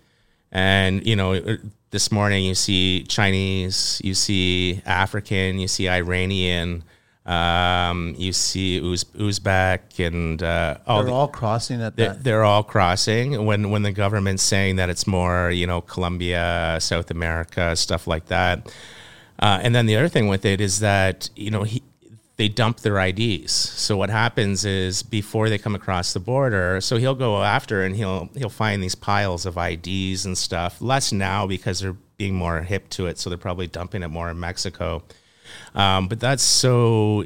And 0.53 1.05
you 1.07 1.17
know, 1.17 1.57
this 1.91 2.13
morning 2.13 2.45
you 2.45 2.55
see 2.55 3.05
Chinese, 3.09 4.01
you 4.05 4.15
see 4.15 4.83
African, 4.87 5.59
you 5.59 5.67
see 5.69 5.89
Iranian, 5.89 6.85
um, 7.27 8.15
you 8.19 8.33
see 8.33 8.79
Uz- 8.81 9.05
Uzbek, 9.17 10.05
and 10.05 10.43
uh, 10.43 10.79
all 10.87 10.99
They're 10.99 11.07
the- 11.07 11.13
all 11.13 11.29
crossing 11.29 11.81
at 11.81 11.95
they're, 11.97 12.09
that. 12.15 12.25
they're 12.25 12.45
all 12.45 12.63
crossing 12.65 13.45
when 13.45 13.71
when 13.71 13.83
the 13.83 13.93
government's 13.93 14.43
saying 14.43 14.77
that 14.77 14.91
it's 14.91 15.07
more 15.07 15.51
you 15.51 15.67
know 15.67 15.81
Colombia, 15.81 16.79
South 16.81 17.11
America, 17.11 17.77
stuff 17.77 18.07
like 18.07 18.27
that. 18.27 18.73
Uh, 19.39 19.59
and 19.63 19.75
then 19.75 19.87
the 19.87 19.97
other 19.97 20.09
thing 20.09 20.29
with 20.29 20.45
it 20.45 20.61
is 20.61 20.81
that 20.81 21.31
you 21.37 21.51
know 21.51 21.63
he, 21.63 21.83
they 22.37 22.49
dump 22.49 22.81
their 22.81 22.99
IDs. 22.99 23.53
So 23.53 23.97
what 23.97 24.11
happens 24.11 24.65
is 24.65 25.03
before 25.03 25.49
they 25.49 25.59
come 25.59 25.75
across 25.77 26.13
the 26.13 26.21
border, 26.21 26.81
so 26.81 26.97
he'll 26.97 27.15
go 27.15 27.43
after 27.43 27.83
and 27.85 27.95
he'll 27.95 28.31
he'll 28.35 28.49
find 28.49 28.83
these 28.83 28.95
piles 28.97 29.47
of 29.47 29.57
IDs 29.57 30.27
and 30.27 30.37
stuff. 30.37 30.81
Less 30.83 31.13
now 31.13 31.47
because 31.47 31.79
they're 31.81 31.97
being 32.17 32.35
more 32.35 32.63
hip 32.63 32.89
to 32.91 33.07
it, 33.07 33.19
so 33.19 33.31
they're 33.31 33.39
probably 33.39 33.67
dumping 33.69 34.03
it 34.03 34.09
more 34.09 34.29
in 34.31 34.41
Mexico. 34.41 35.03
Um, 35.75 36.09
but 36.09 36.21
that's 36.21 36.43
so. 36.43 37.25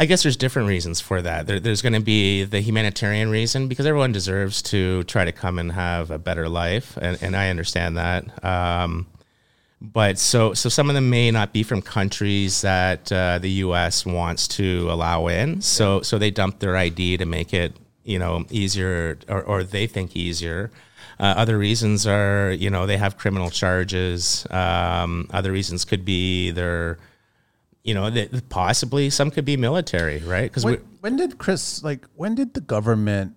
I 0.00 0.06
guess 0.06 0.22
there's 0.22 0.36
different 0.36 0.68
reasons 0.68 1.00
for 1.00 1.20
that. 1.22 1.48
There, 1.48 1.58
there's 1.58 1.82
going 1.82 1.94
to 1.94 2.00
be 2.00 2.44
the 2.44 2.60
humanitarian 2.60 3.30
reason 3.30 3.66
because 3.66 3.84
everyone 3.84 4.12
deserves 4.12 4.62
to 4.62 5.02
try 5.04 5.24
to 5.24 5.32
come 5.32 5.58
and 5.58 5.72
have 5.72 6.12
a 6.12 6.20
better 6.20 6.48
life, 6.48 6.96
and, 7.02 7.20
and 7.20 7.36
I 7.36 7.50
understand 7.50 7.96
that. 7.96 8.44
Um, 8.44 9.08
but 9.80 10.18
so 10.18 10.54
so 10.54 10.68
some 10.68 10.88
of 10.88 10.94
them 10.94 11.08
may 11.10 11.30
not 11.30 11.52
be 11.52 11.62
from 11.62 11.82
countries 11.82 12.62
that 12.62 13.10
uh, 13.12 13.38
the 13.38 13.50
U.S. 13.50 14.04
wants 14.04 14.48
to 14.48 14.88
allow 14.90 15.28
in. 15.28 15.60
So 15.60 16.02
so 16.02 16.18
they 16.18 16.30
dump 16.30 16.58
their 16.58 16.76
ID 16.76 17.16
to 17.18 17.26
make 17.26 17.54
it 17.54 17.76
you 18.04 18.18
know 18.18 18.44
easier, 18.50 19.18
or, 19.28 19.42
or 19.42 19.64
they 19.64 19.86
think 19.86 20.16
easier. 20.16 20.70
Uh, 21.20 21.34
other 21.36 21.58
reasons 21.58 22.06
are 22.06 22.52
you 22.52 22.70
know 22.70 22.86
they 22.86 22.96
have 22.96 23.16
criminal 23.18 23.50
charges. 23.50 24.46
Um, 24.50 25.28
other 25.32 25.50
reasons 25.52 25.84
could 25.84 26.04
be 26.04 26.50
they're 26.50 26.98
you 27.82 27.94
know 27.94 28.10
that 28.10 28.48
possibly 28.50 29.10
some 29.10 29.30
could 29.30 29.44
be 29.44 29.56
military, 29.56 30.18
right? 30.18 30.50
Because 30.50 30.64
When, 30.64 30.76
when 31.00 31.16
did 31.16 31.38
Chris 31.38 31.82
like? 31.82 32.06
When 32.14 32.34
did 32.34 32.54
the 32.54 32.60
government? 32.60 33.34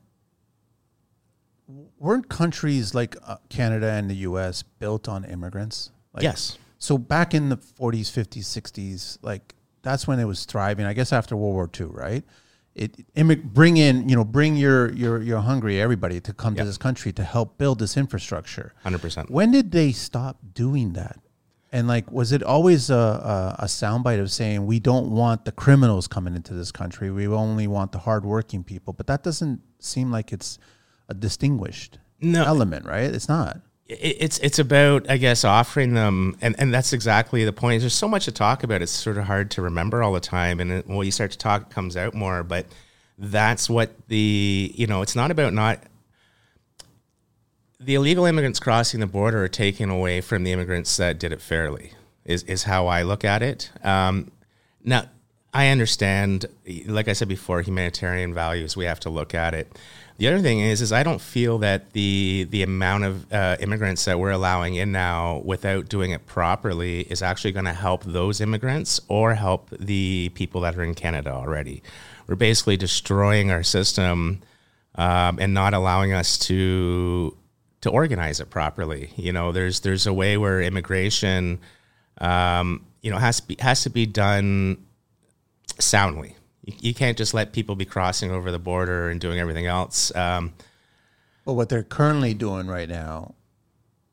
Weren't 1.97 2.29
countries 2.29 2.93
like 2.93 3.15
uh, 3.25 3.37
Canada 3.49 3.91
and 3.91 4.09
the 4.09 4.15
U.S. 4.27 4.63
built 4.63 5.07
on 5.07 5.23
immigrants? 5.23 5.91
Like, 6.13 6.23
yes, 6.23 6.57
So 6.79 6.97
back 6.97 7.33
in 7.33 7.49
the 7.49 7.57
40s, 7.57 8.09
50s, 8.11 8.39
60s, 8.39 9.17
like 9.21 9.55
that's 9.83 10.07
when 10.07 10.19
it 10.19 10.25
was 10.25 10.45
thriving. 10.45 10.85
I 10.85 10.93
guess 10.93 11.13
after 11.13 11.37
World 11.37 11.53
War 11.53 11.69
II, 11.79 11.85
right? 11.87 12.23
It 12.73 13.13
immig- 13.15 13.43
bring 13.53 13.75
in, 13.77 14.07
you 14.07 14.15
know, 14.15 14.23
bring 14.23 14.55
your 14.55 14.91
your 14.93 15.21
your 15.21 15.41
hungry 15.41 15.81
everybody 15.81 16.21
to 16.21 16.33
come 16.33 16.55
to 16.55 16.63
this 16.63 16.77
country 16.77 17.11
to 17.13 17.23
help 17.23 17.57
build 17.57 17.79
this 17.79 17.97
infrastructure. 17.97 18.73
hundred 18.83 19.01
percent. 19.01 19.29
When 19.29 19.51
did 19.51 19.71
they 19.71 19.91
stop 19.91 20.37
doing 20.53 20.93
that? 20.93 21.19
And 21.73 21.87
like, 21.87 22.11
was 22.11 22.31
it 22.33 22.43
always 22.43 22.89
a, 22.89 22.95
a, 22.95 23.55
a 23.59 23.65
soundbite 23.65 24.19
of 24.19 24.29
saying 24.31 24.65
we 24.65 24.79
don't 24.79 25.11
want 25.11 25.45
the 25.45 25.51
criminals 25.53 26.07
coming 26.07 26.35
into 26.35 26.53
this 26.53 26.71
country? 26.71 27.09
We 27.11 27.27
only 27.27 27.65
want 27.67 27.91
the 27.93 27.99
hardworking 27.99 28.63
people. 28.65 28.93
But 28.93 29.07
that 29.07 29.23
doesn't 29.23 29.61
seem 29.79 30.11
like 30.11 30.33
it's 30.33 30.57
a 31.07 31.13
distinguished 31.13 31.99
No. 32.21 32.43
element, 32.43 32.85
right? 32.85 33.03
It's 33.13 33.29
not. 33.29 33.61
It- 33.91 34.17
it's 34.19 34.37
it's 34.39 34.59
about 34.59 35.09
I 35.09 35.17
guess 35.17 35.43
offering 35.43 35.93
them, 35.93 36.37
and, 36.41 36.55
and 36.57 36.73
that's 36.73 36.93
exactly 36.93 37.45
the 37.45 37.53
point. 37.53 37.81
There's 37.81 37.93
so 37.93 38.07
much 38.07 38.25
to 38.25 38.31
talk 38.31 38.63
about. 38.63 38.81
It's 38.81 38.91
sort 38.91 39.17
of 39.17 39.25
hard 39.25 39.51
to 39.51 39.61
remember 39.61 40.01
all 40.03 40.13
the 40.13 40.19
time, 40.19 40.59
and 40.59 40.83
when 40.87 41.05
you 41.05 41.11
start 41.11 41.31
to 41.31 41.37
talk, 41.37 41.63
it 41.63 41.69
comes 41.69 41.97
out 41.97 42.13
more. 42.13 42.43
But 42.43 42.65
that's 43.17 43.69
what 43.69 43.91
the 44.07 44.71
you 44.75 44.87
know. 44.87 45.01
It's 45.01 45.15
not 45.15 45.31
about 45.31 45.53
not 45.53 45.79
the 47.79 47.95
illegal 47.95 48.25
immigrants 48.25 48.59
crossing 48.59 48.99
the 48.99 49.07
border 49.07 49.43
are 49.43 49.47
taken 49.47 49.89
away 49.89 50.21
from 50.21 50.43
the 50.43 50.51
immigrants 50.51 50.95
that 50.97 51.19
did 51.19 51.31
it 51.33 51.41
fairly. 51.41 51.93
Is 52.25 52.43
is 52.43 52.63
how 52.63 52.87
I 52.87 53.01
look 53.01 53.25
at 53.25 53.41
it. 53.41 53.71
Um, 53.83 54.31
now, 54.83 55.05
I 55.53 55.67
understand, 55.69 56.45
like 56.85 57.07
I 57.07 57.13
said 57.13 57.27
before, 57.27 57.61
humanitarian 57.61 58.33
values. 58.33 58.77
We 58.77 58.85
have 58.85 58.99
to 59.01 59.09
look 59.09 59.33
at 59.33 59.53
it. 59.53 59.77
The 60.21 60.27
other 60.27 60.39
thing 60.39 60.59
is, 60.59 60.83
is 60.83 60.91
I 60.91 61.01
don't 61.01 61.19
feel 61.19 61.57
that 61.57 61.93
the 61.93 62.45
the 62.47 62.61
amount 62.61 63.05
of 63.05 63.33
uh, 63.33 63.57
immigrants 63.59 64.05
that 64.05 64.19
we're 64.19 64.29
allowing 64.29 64.75
in 64.75 64.91
now, 64.91 65.41
without 65.43 65.89
doing 65.89 66.11
it 66.11 66.27
properly, 66.27 67.01
is 67.09 67.23
actually 67.23 67.53
going 67.53 67.65
to 67.65 67.73
help 67.73 68.03
those 68.03 68.39
immigrants 68.39 69.01
or 69.07 69.33
help 69.33 69.71
the 69.71 70.29
people 70.35 70.61
that 70.61 70.77
are 70.77 70.83
in 70.83 70.93
Canada 70.93 71.31
already. 71.31 71.81
We're 72.27 72.35
basically 72.35 72.77
destroying 72.77 73.49
our 73.49 73.63
system 73.63 74.43
um, 74.93 75.39
and 75.39 75.55
not 75.55 75.73
allowing 75.73 76.13
us 76.13 76.37
to 76.49 77.35
to 77.81 77.89
organize 77.89 78.39
it 78.39 78.51
properly. 78.51 79.13
You 79.15 79.33
know, 79.33 79.51
there's 79.51 79.79
there's 79.79 80.05
a 80.05 80.13
way 80.13 80.37
where 80.37 80.61
immigration, 80.61 81.59
um, 82.19 82.85
you 83.01 83.09
know, 83.09 83.17
has 83.17 83.39
to 83.39 83.47
be 83.47 83.55
has 83.59 83.81
to 83.85 83.89
be 83.89 84.05
done 84.05 84.85
soundly. 85.79 86.35
You, 86.63 86.73
you 86.79 86.93
can't 86.93 87.17
just 87.17 87.33
let 87.33 87.53
people 87.53 87.75
be 87.75 87.85
crossing 87.85 88.31
over 88.31 88.51
the 88.51 88.59
border 88.59 89.09
and 89.09 89.19
doing 89.19 89.39
everything 89.39 89.65
else. 89.65 90.13
Um, 90.15 90.53
But 91.45 91.53
what 91.53 91.69
they're 91.69 91.83
currently 91.83 92.33
doing 92.33 92.67
right 92.67 92.87
now 92.89 93.35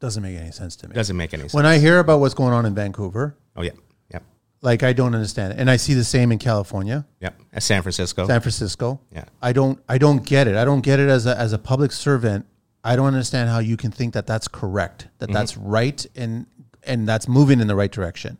doesn't 0.01 0.23
make 0.23 0.37
any 0.39 0.51
sense 0.53 0.77
to 0.77 0.89
me. 0.89 0.95
doesn't 0.95 1.17
make 1.17 1.35
any 1.35 1.43
sense. 1.43 1.55
When 1.55 1.67
I 1.67 1.79
hear 1.79 1.99
about 1.99 2.21
what's 2.21 2.35
going 2.35 2.53
on 2.55 2.65
in 2.67 2.75
Vancouver, 2.75 3.37
oh 3.57 3.63
yeah, 3.63 3.73
yep, 4.11 4.23
like 4.63 4.83
I 4.83 4.93
don't 4.93 5.15
understand 5.15 5.53
it. 5.53 5.59
And 5.59 5.69
I 5.71 5.77
see 5.77 5.93
the 5.95 6.05
same 6.05 6.31
in 6.33 6.39
California, 6.39 7.05
yep. 7.21 7.39
At 7.53 7.63
San 7.63 7.83
Francisco, 7.83 8.27
San 8.27 8.41
Francisco. 8.41 9.01
Yeah. 9.13 9.25
I 9.43 9.53
don't 9.53 9.81
I 9.89 9.99
don't 9.99 10.25
get 10.25 10.47
it. 10.47 10.57
I 10.57 10.65
don't 10.65 10.81
get 10.83 11.01
it 11.01 11.09
as 11.09 11.27
a 11.27 11.37
as 11.37 11.53
a 11.53 11.59
public 11.59 11.93
servant. 11.93 12.47
I 12.85 12.95
don't 12.97 13.09
understand 13.09 13.51
how 13.51 13.59
you 13.59 13.77
can 13.77 13.91
think 13.91 14.15
that 14.15 14.27
that's 14.27 14.49
correct, 14.49 15.09
that 15.19 15.31
that's 15.33 15.57
right 15.57 16.07
and 16.17 16.47
and 16.85 17.07
that's 17.09 17.27
moving 17.29 17.61
in 17.61 17.67
the 17.67 17.75
right 17.77 17.91
direction. 17.93 18.39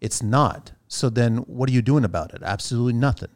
It's 0.00 0.22
not. 0.22 0.72
So 0.94 1.10
then 1.10 1.38
what 1.38 1.68
are 1.68 1.72
you 1.72 1.82
doing 1.82 2.04
about 2.04 2.32
it? 2.34 2.42
Absolutely 2.42 2.94
nothing. 2.94 3.30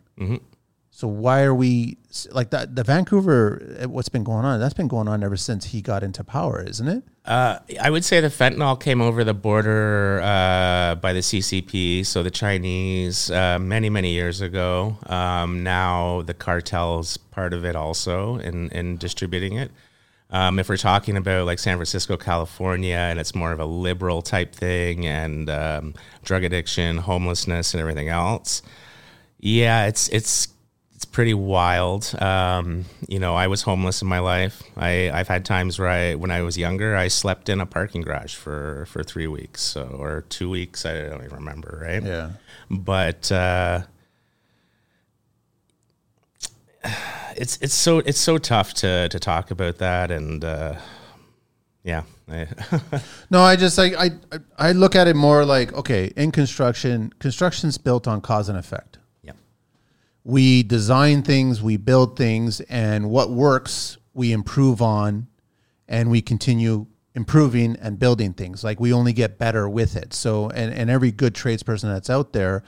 So 0.91 1.07
why 1.07 1.43
are 1.43 1.55
we 1.55 1.97
like 2.33 2.51
that? 2.51 2.75
The 2.75 2.83
Vancouver, 2.83 3.79
uh, 3.83 3.89
what's 3.89 4.09
been 4.09 4.25
going 4.25 4.45
on? 4.45 4.59
That's 4.59 4.75
been 4.75 4.89
going 4.89 5.07
on 5.07 5.23
ever 5.23 5.37
since 5.37 5.67
he 5.67 5.81
got 5.81 6.03
into 6.03 6.25
power, 6.25 6.61
isn't 6.61 6.89
it? 6.89 7.05
Uh, 7.25 7.61
I 7.81 7.89
would 7.91 8.05
say 8.05 8.21
the 8.21 8.29
fentanyl 8.29 8.81
came 8.81 9.01
over 9.01 9.23
the 9.23 9.35
border 9.35 10.21
uh, 10.21 10.97
by 10.97 11.13
the 11.13 11.21
CCP, 11.21 12.05
so 12.05 12.25
the 12.25 12.33
Chinese, 12.33 13.31
uh, 13.31 13.61
many, 13.61 13.91
many 13.91 14.11
years 14.13 14.41
ago. 14.41 14.99
Um, 15.07 15.63
now 15.63 16.23
the 16.23 16.35
cartel's 16.35 17.17
part 17.17 17.53
of 17.53 17.65
it 17.65 17.77
also 17.77 18.39
in, 18.39 18.69
in 18.71 18.97
distributing 18.97 19.53
it. 19.57 19.71
Um, 20.31 20.59
if 20.59 20.69
we're 20.69 20.77
talking 20.77 21.17
about 21.17 21.47
like 21.47 21.59
San 21.59 21.77
Francisco, 21.77 22.17
California, 22.17 22.97
and 22.97 23.19
it's 23.19 23.35
more 23.35 23.53
of 23.53 23.61
a 23.61 23.65
liberal 23.65 24.21
type 24.21 24.55
thing 24.55 25.07
and 25.07 25.49
um, 25.49 25.95
drug 26.25 26.45
addiction, 26.45 26.99
homelessness, 26.99 27.73
and 27.73 27.81
everything 27.81 28.09
else, 28.09 28.63
yeah, 29.39 29.87
it's 29.87 30.09
it's 30.11 30.49
it's 30.95 31.05
pretty 31.05 31.33
wild. 31.33 32.13
Um, 32.21 32.85
you 33.09 33.19
know, 33.21 33.37
I 33.37 33.47
was 33.47 33.63
homeless 33.63 34.03
in 34.03 34.09
my 34.09 34.19
life. 34.19 34.63
I 34.77 35.11
I've 35.11 35.29
had 35.29 35.45
times 35.45 35.79
where 35.79 35.89
I 35.89 36.15
when 36.17 36.31
I 36.31 36.43
was 36.43 36.59
younger, 36.59 36.95
I 36.97 37.09
slept 37.09 37.49
in 37.49 37.61
a 37.61 37.67
parking 37.67 38.03
garage 38.03 38.35
for 38.35 38.85
for 38.87 39.03
three 39.03 39.29
weeks, 39.29 39.63
so 39.63 39.97
or 39.99 40.23
two 40.29 40.51
weeks. 40.51 40.85
I 40.85 41.03
don't 41.09 41.25
even 41.25 41.39
remember, 41.39 41.79
right? 41.81 42.03
Yeah. 42.03 42.33
But 42.69 43.33
uh, 43.33 43.83
it's 47.37 47.59
it's 47.61 47.75
so 47.75 47.99
it's 47.99 48.19
so 48.19 48.39
tough 48.39 48.75
to 48.75 49.09
to 49.09 49.19
talk 49.19 49.51
about 49.51 49.79
that, 49.79 50.11
and 50.11 50.45
uh, 50.45 50.75
yeah. 51.83 52.03
No, 53.31 53.41
I 53.41 53.57
just 53.57 53.79
like 53.79 53.95
I 53.97 54.11
I 54.59 54.73
look 54.73 54.95
at 54.95 55.09
it 55.09 55.17
more 55.17 55.45
like 55.45 55.73
okay, 55.73 56.13
in 56.17 56.31
construction, 56.31 57.13
construction's 57.19 57.79
built 57.79 58.07
on 58.07 58.21
cause 58.21 58.49
and 58.51 58.59
effect. 58.59 58.99
yeah. 59.23 59.33
We 60.25 60.63
design 60.63 61.23
things, 61.23 61.63
we 61.63 61.79
build 61.79 62.17
things, 62.19 62.61
and 62.61 63.09
what 63.09 63.31
works 63.31 63.97
we 64.13 64.33
improve 64.33 64.83
on, 64.83 65.29
and 65.89 66.11
we 66.11 66.21
continue 66.21 66.87
improving 67.15 67.77
and 67.81 67.99
building 67.99 68.35
things. 68.35 68.63
Like 68.63 68.79
we 68.79 68.93
only 68.93 69.15
get 69.15 69.39
better 69.39 69.67
with 69.69 69.97
it. 69.97 70.13
So, 70.13 70.51
and 70.51 70.73
and 70.75 70.91
every 70.91 71.11
good 71.11 71.35
tradesperson 71.35 71.85
that's 71.85 72.11
out 72.11 72.35
there, 72.35 72.63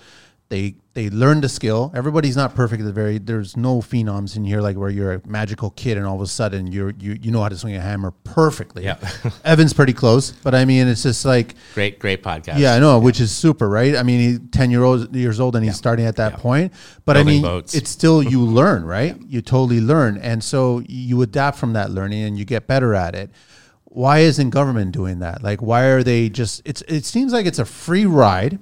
they 0.51 0.75
they 0.95 1.09
learn 1.11 1.41
the 1.41 1.49
skill. 1.49 1.93
Everybody's 1.95 2.37
not 2.37 2.57
perfect 2.57 2.83
at 2.83 2.85
the 2.85 2.93
very. 2.93 3.19
There's 3.19 3.57
no 3.57 3.81
phenoms 3.81 4.37
in 4.37 4.45
here 4.45 4.61
like 4.61 4.77
where 4.77 4.91
you're 4.91 5.13
a 5.15 5.23
magical 5.27 5.71
kid 5.71 5.97
and 5.97 6.05
all 6.05 6.17
of 6.17 6.21
a 6.21 6.27
sudden 6.27 6.67
you're 6.67 6.91
you 6.99 7.17
you 7.23 7.31
know 7.31 7.41
how 7.41 7.49
to 7.49 7.57
swing 7.57 7.77
a 7.77 7.81
hammer 7.81 8.11
perfectly. 8.25 8.83
Yeah. 8.85 8.97
Evan's 9.45 9.73
pretty 9.73 9.93
close, 9.93 10.33
but 10.33 10.53
I 10.55 10.65
mean 10.65 10.89
it's 10.89 11.05
just 11.05 11.25
like 11.25 11.55
Great, 11.75 12.01
great 12.01 12.23
podcast. 12.25 12.59
yeah, 12.59 12.75
I 12.75 12.81
know, 12.81 12.99
which 12.99 13.21
is 13.21 13.31
super, 13.31 13.69
right? 13.69 13.95
I 13.97 14.03
mean, 14.03 14.19
he's 14.21 14.41
ten 14.51 14.73
year 14.73 14.83
old 14.83 15.15
years 15.15 15.39
old 15.39 15.55
and 15.55 15.65
he's 15.65 15.77
starting 15.77 16.05
at 16.05 16.17
that 16.17 16.35
point. 16.39 16.73
But 17.05 17.17
I 17.17 17.23
mean, 17.23 17.43
boats. 17.43 17.73
it's 17.75 17.89
still 17.91 18.21
you 18.35 18.41
learn, 18.43 18.85
right? 18.85 19.17
You 19.29 19.41
totally 19.43 19.81
learn, 19.81 20.19
and 20.19 20.43
so 20.43 20.83
you 20.89 21.23
adapt 21.23 21.59
from 21.59 21.75
that 21.75 21.93
learning 21.93 22.25
and 22.25 22.37
you 22.37 22.45
get 22.45 22.67
better 22.67 22.95
at 22.95 23.15
it. 23.15 23.31
Why 23.85 24.21
isn't 24.21 24.51
government 24.51 24.93
doing 24.93 25.21
that? 25.21 25.43
Like, 25.43 25.63
why 25.63 25.85
are 25.87 26.03
they 26.03 26.29
just? 26.29 26.63
It's 26.65 26.83
it 26.83 27.05
seems 27.05 27.33
like 27.33 27.47
it's 27.47 27.59
a 27.61 27.65
free 27.65 28.05
ride. 28.07 28.59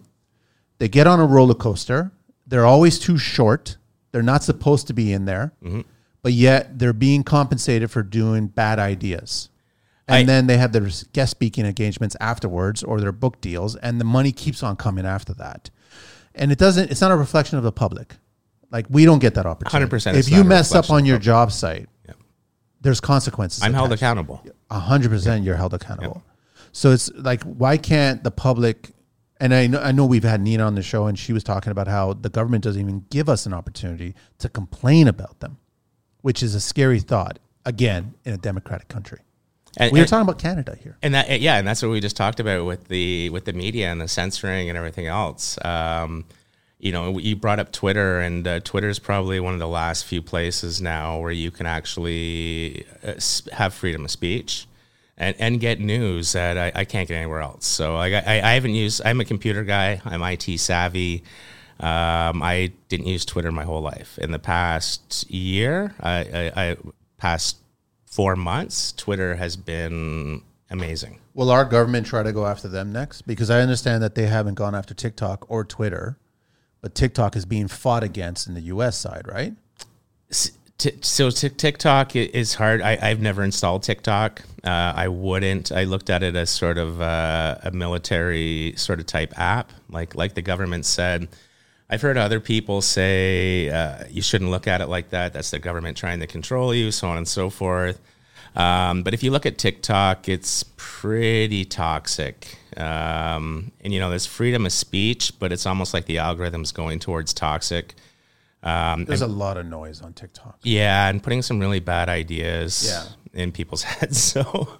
They 0.78 0.88
get 0.88 1.06
on 1.06 1.20
a 1.20 1.26
roller 1.26 1.54
coaster. 1.54 2.12
They're 2.46 2.66
always 2.66 2.98
too 2.98 3.18
short. 3.18 3.76
They're 4.12 4.22
not 4.22 4.42
supposed 4.42 4.86
to 4.86 4.92
be 4.94 5.12
in 5.12 5.24
there, 5.26 5.52
Mm-hmm. 5.62 5.82
but 6.22 6.32
yet 6.32 6.78
they're 6.78 6.92
being 6.92 7.22
compensated 7.24 7.90
for 7.90 8.02
doing 8.02 8.46
bad 8.46 8.78
ideas. 8.78 9.48
and 10.06 10.16
I- 10.16 10.24
then 10.24 10.46
they 10.46 10.56
have 10.56 10.72
their 10.72 10.88
guest 11.12 11.30
speaking 11.32 11.66
engagements 11.66 12.16
afterwards 12.20 12.82
or 12.82 13.00
their 13.00 13.12
book 13.12 13.40
deals, 13.42 13.76
and 13.76 14.00
the 14.00 14.04
money 14.06 14.32
keeps 14.32 14.62
on 14.62 14.76
coming 14.76 15.04
after 15.04 15.34
that. 15.34 15.68
And 16.34 16.50
it 16.50 16.58
doesn't. 16.58 16.90
It's 16.90 17.00
not 17.02 17.10
a 17.10 17.16
reflection 17.16 17.58
of 17.58 17.64
the 17.64 17.72
public. 17.72 18.16
Like 18.70 18.86
we 18.88 19.04
don't 19.04 19.18
get 19.18 19.34
that 19.34 19.44
opportunity. 19.44 19.90
100% 19.90 20.14
If 20.14 20.30
you 20.30 20.44
mess 20.44 20.74
up 20.74 20.88
on 20.90 21.04
your 21.04 21.18
job 21.18 21.52
site, 21.52 21.88
there's 22.80 23.00
consequences. 23.00 23.62
I'm 23.62 23.74
held 23.74 23.88
attached. 23.88 24.02
accountable. 24.02 24.42
A 24.70 24.78
hundred 24.78 25.10
percent, 25.10 25.44
you're 25.44 25.56
held 25.56 25.74
accountable. 25.74 26.22
So 26.72 26.92
it's 26.92 27.10
like, 27.14 27.42
why 27.42 27.76
can't 27.76 28.22
the 28.22 28.30
public? 28.30 28.90
And 29.40 29.54
I 29.54 29.66
know, 29.68 29.80
I 29.80 29.92
know 29.92 30.04
we've 30.04 30.24
had 30.24 30.40
Nina 30.40 30.64
on 30.64 30.74
the 30.74 30.82
show, 30.82 31.06
and 31.06 31.18
she 31.18 31.32
was 31.32 31.44
talking 31.44 31.70
about 31.70 31.86
how 31.86 32.12
the 32.14 32.28
government 32.28 32.64
doesn't 32.64 32.80
even 32.80 33.04
give 33.10 33.28
us 33.28 33.46
an 33.46 33.52
opportunity 33.54 34.14
to 34.38 34.48
complain 34.48 35.06
about 35.06 35.38
them, 35.40 35.58
which 36.22 36.42
is 36.42 36.54
a 36.54 36.60
scary 36.60 37.00
thought. 37.00 37.38
Again, 37.64 38.14
in 38.24 38.32
a 38.32 38.38
democratic 38.38 38.88
country, 38.88 39.18
And, 39.76 39.92
we 39.92 39.98
were 39.98 40.02
and- 40.04 40.08
talking 40.08 40.22
about 40.22 40.38
Canada 40.38 40.76
here. 40.82 40.96
and 41.02 41.12
that 41.14 41.40
yeah, 41.40 41.56
and 41.58 41.68
that's 41.68 41.82
what 41.82 41.90
we 41.90 42.00
just 42.00 42.16
talked 42.16 42.40
about 42.40 42.64
with 42.64 42.88
the 42.88 43.28
with 43.30 43.44
the 43.44 43.52
media 43.52 43.92
and 43.92 44.00
the 44.00 44.08
censoring 44.08 44.68
and 44.70 44.78
everything 44.78 45.06
else. 45.06 45.58
Um, 45.64 46.24
you 46.78 46.92
know, 46.92 47.18
you 47.18 47.36
brought 47.36 47.58
up 47.58 47.70
Twitter, 47.72 48.20
and 48.20 48.46
uh, 48.48 48.60
Twitter 48.60 48.88
is 48.88 48.98
probably 48.98 49.38
one 49.40 49.52
of 49.52 49.60
the 49.60 49.68
last 49.68 50.04
few 50.06 50.22
places 50.22 50.80
now 50.80 51.18
where 51.20 51.32
you 51.32 51.50
can 51.50 51.66
actually 51.66 52.86
uh, 53.04 53.14
have 53.52 53.74
freedom 53.74 54.04
of 54.04 54.10
speech 54.10 54.66
and, 55.18 55.36
and 55.38 55.60
get 55.60 55.80
news 55.80 56.32
that 56.32 56.56
I, 56.56 56.72
I 56.74 56.84
can't 56.84 57.06
get 57.08 57.16
anywhere 57.16 57.40
else. 57.40 57.66
So 57.66 57.96
I, 57.96 58.08
I, 58.12 58.40
I 58.42 58.52
haven't 58.54 58.74
used. 58.74 59.02
I'm 59.04 59.20
a 59.20 59.24
computer 59.24 59.64
guy. 59.64 60.00
I'm 60.04 60.22
IT 60.22 60.58
savvy. 60.58 61.24
Um, 61.80 62.42
I 62.42 62.72
didn't 62.88 63.06
use 63.06 63.24
Twitter 63.24 63.52
my 63.52 63.64
whole 63.64 63.82
life. 63.82 64.18
In 64.18 64.30
the 64.30 64.38
past 64.38 65.30
year, 65.30 65.94
I, 66.00 66.18
I, 66.56 66.70
I 66.70 66.76
past 67.18 67.58
four 68.06 68.36
months, 68.36 68.92
Twitter 68.92 69.36
has 69.36 69.56
been 69.56 70.42
amazing. 70.70 71.18
Will 71.34 71.50
our 71.50 71.64
government 71.64 72.06
try 72.06 72.22
to 72.22 72.32
go 72.32 72.46
after 72.46 72.68
them 72.68 72.92
next? 72.92 73.22
Because 73.22 73.50
I 73.50 73.60
understand 73.60 74.02
that 74.02 74.14
they 74.14 74.26
haven't 74.26 74.54
gone 74.54 74.74
after 74.74 74.94
TikTok 74.94 75.48
or 75.48 75.64
Twitter, 75.64 76.16
but 76.80 76.94
TikTok 76.94 77.36
is 77.36 77.44
being 77.44 77.68
fought 77.68 78.02
against 78.02 78.48
in 78.48 78.54
the 78.54 78.62
U.S. 78.62 78.98
side, 78.98 79.26
right? 79.28 79.54
T- 80.78 80.92
so 81.00 81.30
t- 81.30 81.48
TikTok 81.48 82.14
is 82.14 82.54
hard. 82.54 82.80
I, 82.82 82.96
I've 83.02 83.20
never 83.20 83.42
installed 83.42 83.82
TikTok. 83.82 84.42
Uh, 84.62 84.92
I 84.94 85.08
wouldn't. 85.08 85.72
I 85.72 85.84
looked 85.84 86.08
at 86.08 86.22
it 86.22 86.36
as 86.36 86.50
sort 86.50 86.78
of 86.78 87.00
uh, 87.00 87.56
a 87.64 87.72
military 87.72 88.74
sort 88.76 89.00
of 89.00 89.06
type 89.06 89.36
app, 89.36 89.72
like 89.90 90.14
like 90.14 90.34
the 90.34 90.42
government 90.42 90.86
said. 90.86 91.28
I've 91.90 92.02
heard 92.02 92.16
other 92.16 92.38
people 92.38 92.80
say 92.80 93.70
uh, 93.70 94.04
you 94.08 94.22
shouldn't 94.22 94.50
look 94.50 94.68
at 94.68 94.80
it 94.80 94.86
like 94.88 95.10
that. 95.10 95.32
That's 95.32 95.50
the 95.50 95.58
government 95.58 95.96
trying 95.96 96.20
to 96.20 96.26
control 96.28 96.72
you, 96.72 96.92
so 96.92 97.08
on 97.08 97.16
and 97.16 97.26
so 97.26 97.50
forth. 97.50 97.98
Um, 98.54 99.02
but 99.02 99.14
if 99.14 99.22
you 99.22 99.30
look 99.30 99.46
at 99.46 99.58
TikTok, 99.58 100.28
it's 100.28 100.64
pretty 100.76 101.64
toxic. 101.64 102.56
Um, 102.76 103.72
and 103.80 103.92
you 103.92 103.98
know, 103.98 104.10
there's 104.10 104.26
freedom 104.26 104.64
of 104.64 104.72
speech, 104.72 105.32
but 105.40 105.50
it's 105.50 105.66
almost 105.66 105.92
like 105.92 106.06
the 106.06 106.18
algorithm's 106.18 106.70
going 106.70 107.00
towards 107.00 107.32
toxic. 107.34 107.94
Um, 108.62 109.04
There's 109.04 109.22
a 109.22 109.26
lot 109.28 109.56
of 109.56 109.66
noise 109.66 110.00
on 110.02 110.12
TikTok, 110.14 110.58
yeah, 110.62 111.08
and 111.08 111.22
putting 111.22 111.42
some 111.42 111.60
really 111.60 111.78
bad 111.80 112.08
ideas 112.08 112.86
Yeah. 112.88 113.40
in 113.40 113.52
people's 113.52 113.82
heads. 113.84 114.20
So 114.22 114.76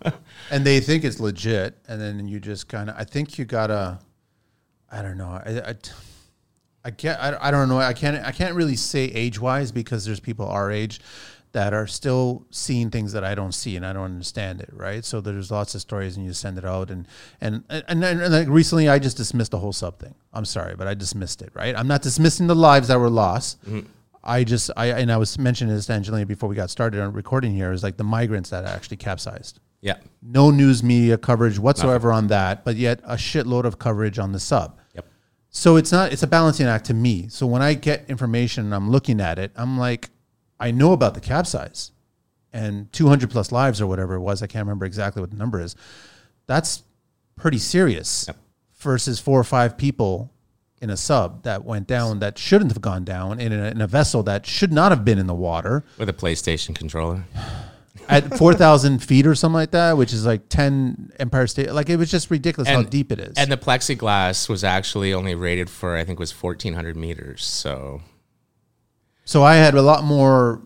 and 0.51 0.65
they 0.65 0.81
think 0.81 1.05
it's 1.05 1.21
legit, 1.21 1.77
and 1.87 2.01
then 2.01 2.27
you 2.27 2.41
just 2.41 2.69
kind 2.69 2.91
of. 2.91 2.97
I 2.99 3.05
think 3.05 3.39
you 3.39 3.45
gotta. 3.45 4.01
I 4.91 5.03
don't 5.03 5.17
know. 5.19 5.29
I. 5.31 5.63
I 5.71 5.75
I 6.85 6.91
can't. 6.91 7.21
I, 7.21 7.37
I 7.41 7.51
don't 7.51 7.69
know. 7.69 7.79
I 7.79 7.93
can't. 7.93 8.25
I 8.25 8.33
can't 8.33 8.55
really 8.55 8.77
say 8.77 9.05
age 9.05 9.39
wise 9.41 9.71
because 9.73 10.05
there's 10.05 10.21
people 10.21 10.47
our 10.49 10.71
age 10.71 11.01
that 11.53 11.73
are 11.73 11.87
still 11.87 12.47
seeing 12.51 12.91
things 12.91 13.13
that 13.13 13.25
I 13.25 13.35
don't 13.35 13.53
see 13.53 13.77
and 13.77 13.85
I 13.85 13.93
don't 13.93 14.05
understand 14.05 14.61
it. 14.61 14.71
Right. 14.73 15.05
So 15.05 15.21
there's 15.21 15.51
lots 15.51 15.75
of 15.75 15.81
stories 15.81 16.17
and 16.17 16.25
you 16.27 16.33
send 16.33 16.59
it 16.59 16.65
out 16.65 16.91
and 16.91 17.07
and 17.41 17.65
and, 17.69 17.85
and, 17.89 18.05
and 18.05 18.33
like 18.33 18.49
recently 18.49 18.89
I 18.89 18.99
just 18.99 19.17
dismissed 19.17 19.51
the 19.51 19.59
whole 19.59 19.73
sub 19.73 19.99
thing. 19.99 20.15
I'm 20.33 20.45
sorry, 20.45 20.75
but 20.77 20.87
I 20.87 20.95
dismissed 20.95 21.43
it. 21.43 21.51
Right. 21.55 21.77
I'm 21.77 21.89
not 21.89 22.03
dismissing 22.03 22.47
the 22.47 22.57
lives 22.57 22.89
that 22.89 22.99
were 22.99 23.11
lost. 23.11 23.63
Mm-hmm. 23.65 23.89
I 24.25 24.45
just 24.45 24.71
I 24.77 24.87
and 24.87 25.11
I 25.11 25.17
was 25.17 25.39
mentioning 25.39 25.75
this 25.75 25.87
to 25.87 25.93
Angelina 25.93 26.27
before 26.27 26.49
we 26.49 26.57
got 26.57 26.71
started 26.71 27.01
on 27.01 27.13
recording 27.13 27.53
here 27.53 27.73
is 27.73 27.83
like 27.83 27.97
the 27.97 28.05
migrants 28.05 28.51
that 28.51 28.65
actually 28.65 28.99
capsized 28.99 29.61
yeah, 29.81 29.99
no 30.23 30.51
news 30.51 30.83
media 30.83 31.17
coverage 31.17 31.59
whatsoever 31.59 32.11
on 32.13 32.27
that, 32.29 32.65
but 32.65 32.77
yet 32.77 33.01
a 33.05 33.15
shitload 33.15 33.65
of 33.65 33.79
coverage 33.79 34.19
on 34.19 34.33
the 34.33 34.41
sub. 34.41 34.79
yep, 34.95 35.07
So 35.51 35.77
it's 35.77 35.93
not 35.93 36.13
it's 36.13 36.23
a 36.23 36.27
balancing 36.27 36.67
act 36.67 36.87
to 36.87 36.95
me. 36.95 37.29
So 37.29 37.47
when 37.47 37.63
I 37.63 37.75
get 37.75 38.09
information 38.09 38.65
and 38.65 38.75
I'm 38.75 38.91
looking 38.91 39.21
at 39.21 39.39
it, 39.39 39.53
I'm 39.55 39.79
like, 39.79 40.11
I 40.61 40.71
know 40.71 40.93
about 40.93 41.15
the 41.15 41.21
capsize 41.21 41.93
and 42.53 42.93
200 42.93 43.31
plus 43.31 43.53
lives 43.53 43.81
or 43.81 43.87
whatever 43.87 44.15
it 44.15 44.21
was. 44.21 44.43
I 44.43 44.47
can't 44.47 44.65
remember 44.65 44.87
exactly 44.87 45.21
what 45.21 45.31
the 45.31 45.37
number 45.37 45.61
is. 45.61 45.77
That's 46.47 46.83
pretty 47.37 47.59
serious 47.59 48.25
Yep. 48.27 48.37
versus 48.79 49.21
four 49.21 49.39
or 49.39 49.45
five 49.45 49.77
people 49.77 50.33
in 50.81 50.91
a 50.91 50.97
sub 50.97 51.43
that 51.43 51.65
went 51.65 51.87
down 51.87 52.21
that 52.21 52.39
shouldn't 52.39 52.71
have 52.73 52.81
gone 52.81 53.05
down 53.05 53.41
in 53.41 53.53
a, 53.53 53.65
in 53.71 53.81
a 53.81 53.87
vessel 53.87 54.23
that 54.23 54.47
should 54.47 54.73
not 54.73 54.93
have 54.93 55.05
been 55.05 55.19
in 55.19 55.27
the 55.27 55.35
water 55.35 55.85
with 55.99 56.09
a 56.09 56.13
PlayStation 56.13 56.75
controller. 56.75 57.25
at 58.09 58.39
4,000 58.39 59.01
feet 59.03 59.27
or 59.27 59.35
something 59.35 59.55
like 59.55 59.73
that, 59.73 59.97
which 59.97 60.13
is 60.13 60.25
like 60.25 60.49
10 60.49 61.13
Empire 61.19 61.47
State. 61.47 61.73
Like 61.73 61.91
it 61.91 61.97
was 61.97 62.11
just 62.11 62.31
ridiculous 62.31 62.69
how 62.69 62.83
deep 62.83 63.13
it 63.13 63.19
is. 63.19 63.37
And 63.37 63.51
the 63.51 63.57
plexiglass 63.57 64.49
was 64.49 64.65
actually 64.65 65.13
only 65.13 65.35
rated 65.35 65.69
for 65.69 65.97
I 65.97 66.05
think 66.05 66.19
it 66.19 66.21
was 66.21 66.33
fourteen 66.33 66.75
hundred 66.75 66.97
meters. 66.97 67.45
So 67.45 68.03
so 69.29 69.43
I 69.45 69.57
had 69.57 69.75
a 69.75 69.83
lot 69.83 70.05
more 70.05 70.63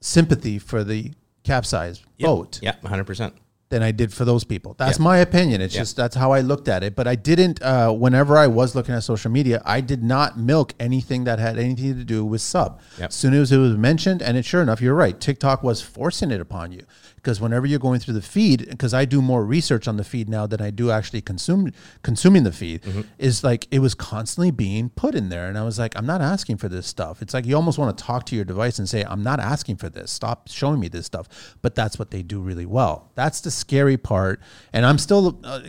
sympathy 0.00 0.58
for 0.58 0.82
the 0.84 1.12
capsized 1.44 2.02
boat 2.18 2.58
yeah, 2.62 2.74
hundred 2.84 3.04
percent. 3.04 3.34
than 3.68 3.82
I 3.82 3.92
did 3.92 4.12
for 4.12 4.24
those 4.24 4.42
people. 4.44 4.74
That's 4.78 4.98
Yeah. 4.98 5.04
my 5.04 5.18
opinion. 5.18 5.60
It's 5.60 5.74
Yeah. 5.74 5.82
just 5.82 5.94
that's 5.96 6.16
how 6.16 6.32
I 6.32 6.40
looked 6.40 6.68
at 6.68 6.82
it. 6.82 6.96
But 6.96 7.06
I 7.06 7.14
didn't. 7.14 7.62
Uh, 7.62 7.92
whenever 7.92 8.36
I 8.36 8.46
was 8.46 8.74
looking 8.74 8.94
at 8.94 9.04
social 9.04 9.30
media, 9.30 9.62
I 9.64 9.80
did 9.80 10.02
not 10.02 10.38
milk 10.38 10.74
anything 10.80 11.24
that 11.24 11.38
had 11.38 11.58
anything 11.58 11.94
to 11.96 12.04
do 12.04 12.24
with 12.24 12.40
sub. 12.40 12.80
Yep. 12.98 13.08
As 13.10 13.14
soon 13.14 13.34
as 13.34 13.52
it 13.52 13.58
was 13.58 13.76
mentioned, 13.76 14.22
and 14.22 14.36
it 14.36 14.44
sure 14.44 14.62
enough, 14.62 14.80
you're 14.80 14.94
right. 14.94 15.18
TikTok 15.20 15.62
was 15.62 15.80
forcing 15.80 16.30
it 16.30 16.40
upon 16.40 16.72
you 16.72 16.82
because 17.24 17.40
whenever 17.40 17.64
you're 17.66 17.78
going 17.78 17.98
through 18.00 18.12
the 18.14 18.20
feed, 18.22 18.68
because 18.68 18.92
I 18.92 19.06
do 19.06 19.22
more 19.22 19.42
research 19.46 19.88
on 19.88 19.96
the 19.96 20.04
feed 20.04 20.28
now 20.28 20.46
than 20.46 20.60
I 20.60 20.68
do 20.70 20.90
actually 20.90 21.22
consume 21.22 21.72
consuming 22.02 22.44
the 22.44 22.52
feed, 22.52 22.82
Mm-hmm. 22.82 23.00
is 23.18 23.42
like 23.42 23.66
it 23.70 23.78
was 23.78 23.94
constantly 23.94 24.50
being 24.50 24.90
put 24.90 25.14
in 25.14 25.30
there, 25.30 25.48
and 25.48 25.56
I 25.56 25.64
was 25.64 25.78
like, 25.78 25.96
I'm 25.96 26.04
not 26.06 26.20
asking 26.20 26.58
for 26.58 26.68
this 26.68 26.86
stuff. 26.86 27.22
It's 27.22 27.32
like 27.32 27.46
you 27.46 27.56
almost 27.56 27.78
want 27.78 27.96
to 27.96 28.04
talk 28.04 28.26
to 28.26 28.36
your 28.36 28.44
device 28.44 28.78
and 28.78 28.86
say, 28.88 29.02
I'm 29.04 29.22
not 29.22 29.40
asking 29.40 29.76
for 29.76 29.88
this. 29.88 30.10
Stop 30.12 30.48
showing 30.48 30.78
me 30.78 30.88
this 30.88 31.06
stuff. 31.06 31.56
But 31.62 31.74
that's 31.74 31.98
what 31.98 32.10
they 32.10 32.22
do 32.22 32.40
really 32.40 32.66
well. 32.66 33.10
That's 33.14 33.40
the 33.40 33.50
scary 33.50 33.96
part, 33.96 34.40
and 34.74 34.84
I'm 34.84 34.98
still. 34.98 35.40
Uh, 35.42 35.60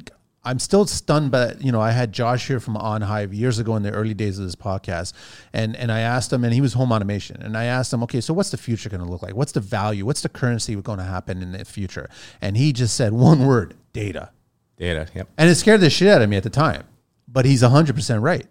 I'm 0.46 0.60
still 0.60 0.86
stunned 0.86 1.32
by 1.32 1.54
you 1.60 1.72
know 1.72 1.82
I 1.82 1.92
had 1.92 2.12
Josh 2.14 2.48
here 2.48 2.60
from 2.60 2.78
On 2.78 3.02
Hive 3.02 3.34
years 3.34 3.58
ago 3.60 3.76
in 3.76 3.84
the 3.84 3.92
early 3.92 4.14
days 4.14 4.38
of 4.38 4.46
this 4.46 4.56
podcast, 4.56 5.14
and 5.52 5.76
and 5.76 5.92
I 5.92 6.00
asked 6.00 6.32
him, 6.32 6.44
and 6.44 6.54
he 6.54 6.62
was 6.62 6.74
home 6.74 6.92
automation, 6.92 7.42
and 7.42 7.58
I 7.58 7.66
asked 7.66 7.92
him, 7.92 8.04
okay, 8.04 8.22
so 8.22 8.34
what's 8.34 8.52
the 8.52 8.58
future 8.58 8.90
going 8.90 9.04
to 9.04 9.10
look 9.10 9.24
like? 9.24 9.36
What's 9.36 9.52
the 9.54 9.60
value? 9.60 10.06
What's 10.06 10.22
the 10.22 10.30
currency 10.30 10.76
going 10.76 11.00
to 11.00 11.04
happen 11.04 11.42
in 11.42 11.54
the 11.54 11.66
future? 11.66 12.10
And 12.42 12.56
he 12.56 12.72
just 12.74 12.96
said 12.96 13.14
one 13.14 13.46
word: 13.46 13.76
data, 13.92 14.30
Data. 14.78 15.08
Yep. 15.14 15.30
and 15.38 15.50
it 15.50 15.56
scared 15.56 15.82
the 15.82 15.90
shit 15.90 16.08
out 16.08 16.22
of 16.22 16.30
me 16.30 16.38
at 16.38 16.44
the 16.44 16.50
time. 16.50 16.84
But 17.28 17.46
he's 17.46 17.62
hundred 17.62 17.96
percent 17.96 18.22
right. 18.22 18.46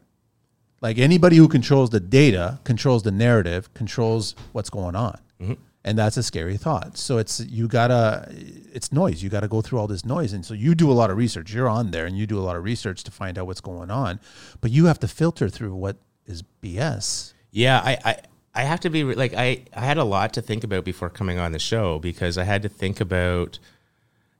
Like 0.81 0.99
anybody 0.99 1.37
who 1.37 1.49
controls 1.49 1.91
the 1.91 2.01
data 2.01 2.61
controls 2.65 3.05
the 3.05 3.11
narrative, 3.11 3.73
controls 3.73 4.35
what's 4.53 4.69
going 4.69 4.95
on. 4.97 5.19
Mm-hmm. 5.41 5.55
And 5.87 5.99
that's 5.99 6.17
a 6.17 6.23
scary 6.23 6.57
thought. 6.57 6.97
So 6.97 7.19
it's 7.19 7.41
you 7.41 7.69
gotta 7.69 8.27
it's 8.73 8.91
noise. 8.91 9.23
You 9.23 9.29
gotta 9.29 9.49
go 9.49 9.61
through 9.61 9.79
all 9.79 9.87
this 9.87 10.05
noise. 10.05 10.33
And 10.33 10.45
so 10.45 10.55
you 10.55 10.75
do 10.75 10.91
a 10.91 10.95
lot 10.95 11.11
of 11.11 11.19
research. 11.19 11.53
You're 11.53 11.69
on 11.69 11.91
there 11.91 12.07
and 12.07 12.17
you 12.17 12.27
do 12.27 12.39
a 12.39 12.41
lot 12.41 12.57
of 12.57 12.65
research 12.65 13.05
to 13.05 13.11
find 13.11 13.39
out 13.39 13.47
what's 13.47 13.61
going 13.61 13.91
on. 13.91 14.19
But 14.63 14.71
you 14.71 14.87
have 14.87 14.99
to 15.01 15.09
filter 15.09 15.51
through 15.51 15.75
what 15.75 15.97
is 16.27 16.43
BS. 16.63 17.35
Yeah, 17.51 17.81
I, 17.85 17.99
I, 18.05 18.17
I 18.55 18.63
have 18.63 18.81
to 18.81 18.91
be 18.91 19.05
like 19.05 19.35
I, 19.35 19.65
I 19.75 19.81
had 19.85 19.99
a 19.99 20.05
lot 20.05 20.33
to 20.35 20.43
think 20.43 20.65
about 20.65 20.85
before 20.85 21.11
coming 21.11 21.39
on 21.39 21.53
the 21.53 21.59
show 21.59 21.99
because 21.99 22.39
I 22.39 22.45
had 22.45 22.63
to 22.63 22.69
think 22.69 23.01
about, 23.01 23.59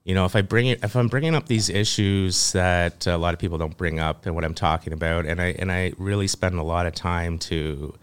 you 0.03 0.15
know, 0.15 0.25
if 0.25 0.35
I 0.35 0.41
bring 0.41 0.67
it, 0.67 0.83
if 0.83 0.95
I'm 0.95 1.09
bringing 1.09 1.35
up 1.35 1.47
these 1.47 1.69
issues 1.69 2.53
that 2.53 3.05
a 3.07 3.17
lot 3.17 3.33
of 3.33 3.39
people 3.39 3.57
don't 3.57 3.77
bring 3.77 3.99
up 3.99 4.25
and 4.25 4.33
what 4.33 4.45
I'm 4.45 4.53
talking 4.53 4.93
about, 4.93 5.25
and 5.25 5.41
I 5.41 5.47
and 5.59 5.71
I 5.71 5.93
really 5.97 6.27
spend 6.27 6.55
a 6.55 6.63
lot 6.63 6.85
of 6.85 6.95
time 6.95 7.37
to, 7.39 7.95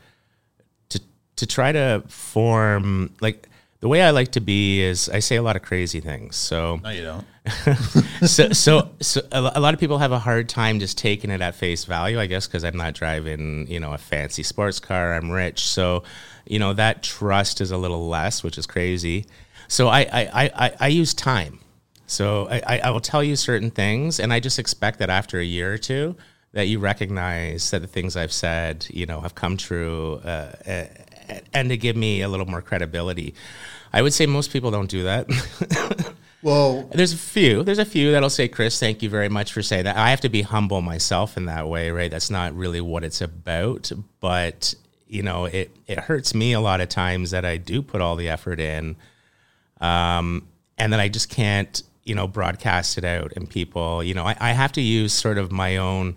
to 1.37 1.47
try 1.47 1.73
to 1.73 2.03
form 2.09 3.15
like 3.21 3.49
the 3.81 3.89
way 3.89 4.01
I 4.01 4.11
like 4.11 4.33
to 4.33 4.41
be 4.41 4.81
is 4.81 5.09
I 5.09 5.19
say 5.19 5.37
a 5.37 5.43
lot 5.43 5.57
of 5.57 5.63
crazy 5.63 6.01
things. 6.01 6.37
So 6.37 6.81
No, 6.83 6.91
you 6.91 7.03
don't. 7.03 7.27
so, 8.29 8.51
so, 8.51 8.91
so 9.01 9.23
a 9.33 9.59
lot 9.61 9.75
of 9.75 9.81
people 9.81 9.99
have 9.99 10.13
a 10.13 10.21
hard 10.21 10.49
time 10.49 10.79
just 10.79 10.97
taking 10.97 11.31
it 11.31 11.41
at 11.41 11.57
face 11.57 11.85
value, 11.85 12.21
I 12.21 12.27
guess, 12.27 12.47
because 12.47 12.63
I'm 12.63 12.77
not 12.77 12.95
driving, 12.95 13.67
you 13.69 13.81
know, 13.81 13.93
a 13.93 13.99
fancy 13.99 14.45
sports 14.45 14.79
car. 14.79 15.15
I'm 15.15 15.31
rich, 15.31 15.67
so 15.67 16.05
you 16.47 16.61
know 16.61 16.73
that 16.75 17.03
trust 17.03 17.61
is 17.61 17.73
a 17.73 17.77
little 17.77 18.09
less, 18.09 18.45
which 18.45 18.57
is 18.57 18.67
crazy. 18.67 19.27
So 19.67 19.89
I, 19.89 20.01
I, 20.01 20.51
I, 20.55 20.73
I, 20.79 20.89
use 20.89 21.15
time. 21.15 21.59
So 22.07 22.47
I, 22.49 22.81
I- 22.85 22.91
will 22.91 23.01
tell 23.01 23.25
you 23.25 23.35
certain 23.35 23.71
things, 23.71 24.21
and 24.21 24.33
I 24.33 24.39
just 24.39 24.59
expect 24.59 24.99
that 25.01 25.11
after 25.11 25.41
a 25.41 25.45
year 25.45 25.73
or 25.73 25.79
two, 25.79 26.15
that 26.53 26.69
you 26.69 26.79
recognize 26.79 27.71
that 27.71 27.81
the 27.81 27.89
things 27.89 28.17
I've 28.17 28.33
said, 28.33 28.87
you 28.91 29.07
know, 29.07 29.21
have 29.21 29.35
come 29.35 29.57
true, 29.57 30.21
uh, 30.25 30.53
and 31.53 31.69
to 31.69 31.77
give 31.77 31.97
me 31.97 32.23
a 32.23 32.29
little 32.29 32.47
more 32.47 32.63
credibility. 32.63 33.35
I 33.93 34.03
would 34.03 34.15
say 34.15 34.27
most 34.27 34.53
people 34.53 34.71
don't 34.71 34.91
do 34.91 35.03
that. 35.05 35.29
Well, 36.43 36.89
There's 36.93 37.13
a 37.13 37.19
few. 37.19 37.63
There's 37.63 37.79
a 37.79 37.85
few 37.85 38.11
that'll 38.11 38.29
say, 38.29 38.49
Chris, 38.49 38.79
thank 38.79 39.01
you 39.01 39.09
very 39.09 39.29
much 39.29 39.53
for 39.53 39.63
saying 39.63 39.85
that. 39.85 39.97
I 39.97 40.11
have 40.11 40.21
to 40.23 40.29
be 40.29 40.43
humble 40.43 40.83
myself 40.83 41.37
in 41.37 41.47
that 41.47 41.69
way, 41.69 41.91
right? 41.91 42.11
That's 42.11 42.31
not 42.31 42.55
really 42.55 42.81
what 42.81 43.05
it's 43.05 43.21
about. 43.21 43.93
But, 44.19 44.75
you 45.07 45.23
know, 45.23 45.45
it, 45.45 45.71
it 45.87 46.01
hurts 46.01 46.35
me 46.35 46.53
a 46.53 46.61
lot 46.61 46.81
of 46.81 46.89
times 46.89 47.31
that 47.31 47.45
I 47.45 47.59
do 47.59 47.81
put 47.81 48.01
all 48.01 48.17
the 48.17 48.29
effort 48.29 48.59
in. 48.59 48.97
Um, 49.81 50.49
and 50.79 50.93
then 50.93 50.99
I 50.99 51.09
just 51.09 51.29
can't, 51.29 51.81
you 52.03 52.17
know, 52.17 52.27
broadcast 52.27 52.99
it 52.99 53.05
out. 53.05 53.33
And 53.37 53.49
people, 53.49 54.03
you 54.03 54.15
know, 54.15 54.25
I, 54.25 54.37
I 54.41 54.51
have 54.51 54.73
to 54.73 54.81
use 54.81 55.13
sort 55.13 55.39
of 55.39 55.53
my 55.53 55.77
own 55.77 56.17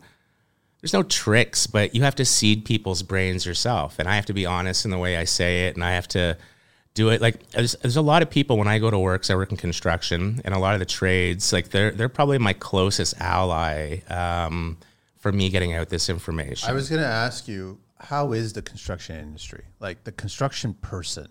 there's 0.86 0.94
no 0.94 1.02
tricks, 1.02 1.66
but 1.66 1.96
you 1.96 2.04
have 2.04 2.14
to 2.14 2.24
seed 2.24 2.64
people's 2.64 3.02
brains 3.02 3.44
yourself. 3.44 3.98
And 3.98 4.08
I 4.08 4.16
have 4.16 4.28
to 4.28 4.34
be 4.34 4.46
honest 4.46 4.86
in 4.86 4.92
the 4.92 5.00
way 5.00 5.18
I 5.18 5.24
say 5.24 5.66
it. 5.66 5.74
And 5.74 5.84
I 5.84 5.94
have 5.94 6.08
to 6.10 6.38
do 6.94 7.10
it 7.10 7.22
like 7.22 7.50
there's, 7.50 7.74
there's 7.82 7.96
a 7.98 8.04
lot 8.04 8.22
of 8.22 8.30
people 8.30 8.56
when 8.60 8.68
I 8.68 8.78
go 8.78 8.92
to 8.92 9.00
work, 9.00 9.24
'cause 9.24 9.32
I 9.32 9.36
work 9.36 9.50
in 9.50 9.58
construction 9.58 10.44
and 10.46 10.54
a 10.54 10.60
lot 10.60 10.76
of 10.76 10.80
the 10.80 10.86
trades, 10.86 11.52
like 11.52 11.70
they're, 11.70 11.90
they're 11.90 12.08
probably 12.08 12.38
my 12.38 12.54
closest 12.54 13.20
ally 13.20 14.02
um, 14.10 14.78
for 15.18 15.32
me 15.32 15.50
getting 15.50 15.74
out 15.74 15.90
this 15.90 16.08
information. 16.08 16.70
I 16.70 16.74
was 16.74 16.88
going 16.88 17.02
to 17.02 17.08
ask 17.08 17.48
you, 17.48 17.80
how 18.00 18.34
is 18.34 18.54
the 18.54 18.62
construction 18.62 19.18
industry? 19.18 19.64
Like 19.80 20.04
the 20.04 20.12
construction 20.12 20.76
person, 20.76 21.30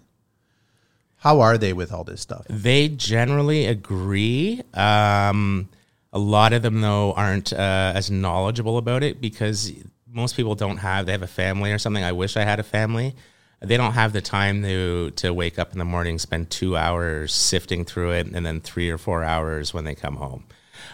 how 1.19 1.41
are 1.41 1.57
they 1.59 1.73
with 1.73 1.93
all 1.93 2.03
this 2.03 2.21
stuff? 2.21 2.45
They 2.51 2.89
generally 2.89 3.67
agree. 3.67 4.63
Um, 4.75 5.69
a 6.15 6.19
lot 6.19 6.53
of 6.55 6.63
them, 6.63 6.81
though, 6.81 7.13
aren't 7.13 7.53
uh, 7.53 7.93
as 7.95 8.11
knowledgeable 8.11 8.79
about 8.79 9.03
it 9.03 9.21
because 9.21 9.73
most 10.09 10.37
people 10.37 10.55
don't 10.55 10.79
have. 10.79 11.05
They 11.07 11.13
have 11.13 11.23
a 11.23 11.27
family 11.27 11.73
or 11.73 11.79
something. 11.79 12.03
I 12.05 12.13
wish 12.13 12.37
I 12.37 12.45
had 12.45 12.61
a 12.61 12.63
family. 12.63 13.15
They 13.61 13.77
don't 13.77 13.93
have 13.95 14.13
the 14.13 14.21
time 14.21 14.63
to 14.63 15.11
to 15.17 15.35
wake 15.35 15.59
up 15.59 15.73
in 15.73 15.79
the 15.79 15.85
morning, 15.85 16.19
spend 16.19 16.51
two 16.51 16.77
hours 16.77 17.35
sifting 17.35 17.85
through 17.85 18.13
it, 18.13 18.27
and 18.29 18.47
then 18.47 18.61
three 18.61 18.91
or 18.91 18.99
four 18.99 19.25
hours 19.25 19.75
when 19.75 19.85
they 19.85 19.95
come 19.95 20.17
home. 20.17 20.45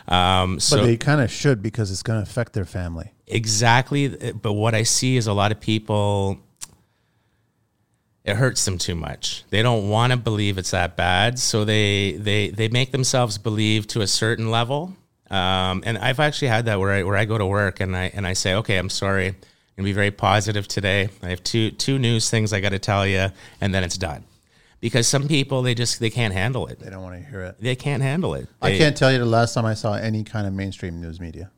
Um, 0.08 0.58
so 0.60 0.78
But 0.78 0.84
they 0.86 0.96
kind 0.96 1.20
of 1.20 1.30
should 1.30 1.62
because 1.62 1.90
it's 1.90 2.02
going 2.02 2.18
to 2.24 2.30
affect 2.30 2.52
their 2.52 2.64
family. 2.64 3.12
exactly. 3.26 4.08
But 4.32 4.54
what 4.54 4.74
I 4.74 4.84
see 4.84 5.16
is 5.16 5.26
a 5.26 5.32
lot 5.32 5.52
of 5.52 5.60
people. 5.60 6.38
It 8.24 8.36
hurts 8.36 8.64
them 8.66 8.76
too 8.78 8.94
much. 8.94 9.44
They 9.50 9.62
don't 9.62 9.88
want 9.88 10.12
to 10.12 10.16
believe 10.16 10.58
it's 10.58 10.70
that 10.72 10.96
bad, 10.96 11.38
so 11.38 11.64
they 11.64 12.12
they 12.12 12.50
they 12.50 12.68
make 12.68 12.92
themselves 12.92 13.38
believe 13.38 13.86
to 13.88 14.00
a 14.02 14.06
certain 14.06 14.50
level. 14.50 14.94
Um, 15.30 15.82
and 15.86 15.96
I've 15.98 16.18
actually 16.20 16.48
had 16.48 16.64
that 16.66 16.80
where 16.80 16.90
I 16.90 17.02
where 17.04 17.16
I 17.16 17.24
go 17.24 17.38
to 17.38 17.46
work 17.46 17.80
and 17.80 17.96
I 17.96 18.10
and 18.14 18.26
I 18.26 18.32
say, 18.32 18.54
okay, 18.54 18.76
I'm 18.78 18.90
sorry, 18.90 19.28
I'm 19.28 19.34
gonna 19.76 19.84
be 19.86 19.92
very 19.92 20.10
positive 20.10 20.66
today. 20.66 21.08
I 21.22 21.28
have 21.28 21.44
two 21.44 21.70
two 21.70 21.98
news 21.98 22.28
things 22.28 22.52
I 22.52 22.60
got 22.60 22.70
to 22.70 22.78
tell 22.80 23.06
you, 23.06 23.28
and 23.60 23.72
then 23.74 23.84
it's 23.84 23.96
done. 23.96 24.24
Because 24.80 25.06
some 25.06 25.28
people 25.28 25.62
they 25.62 25.74
just 25.74 26.00
they 26.00 26.10
can't 26.10 26.34
handle 26.34 26.66
it. 26.66 26.80
They 26.80 26.90
don't 26.90 27.02
want 27.02 27.14
to 27.22 27.30
hear 27.30 27.42
it. 27.42 27.56
They 27.60 27.76
can't 27.76 28.02
handle 28.02 28.34
it. 28.34 28.48
I 28.60 28.70
They- 28.72 28.78
can't 28.78 28.96
tell 28.96 29.12
you 29.12 29.18
the 29.18 29.24
last 29.26 29.54
time 29.54 29.66
I 29.66 29.74
saw 29.74 29.94
any 29.94 30.24
kind 30.24 30.46
of 30.46 30.52
mainstream 30.52 31.00
news 31.00 31.20
media. 31.20 31.50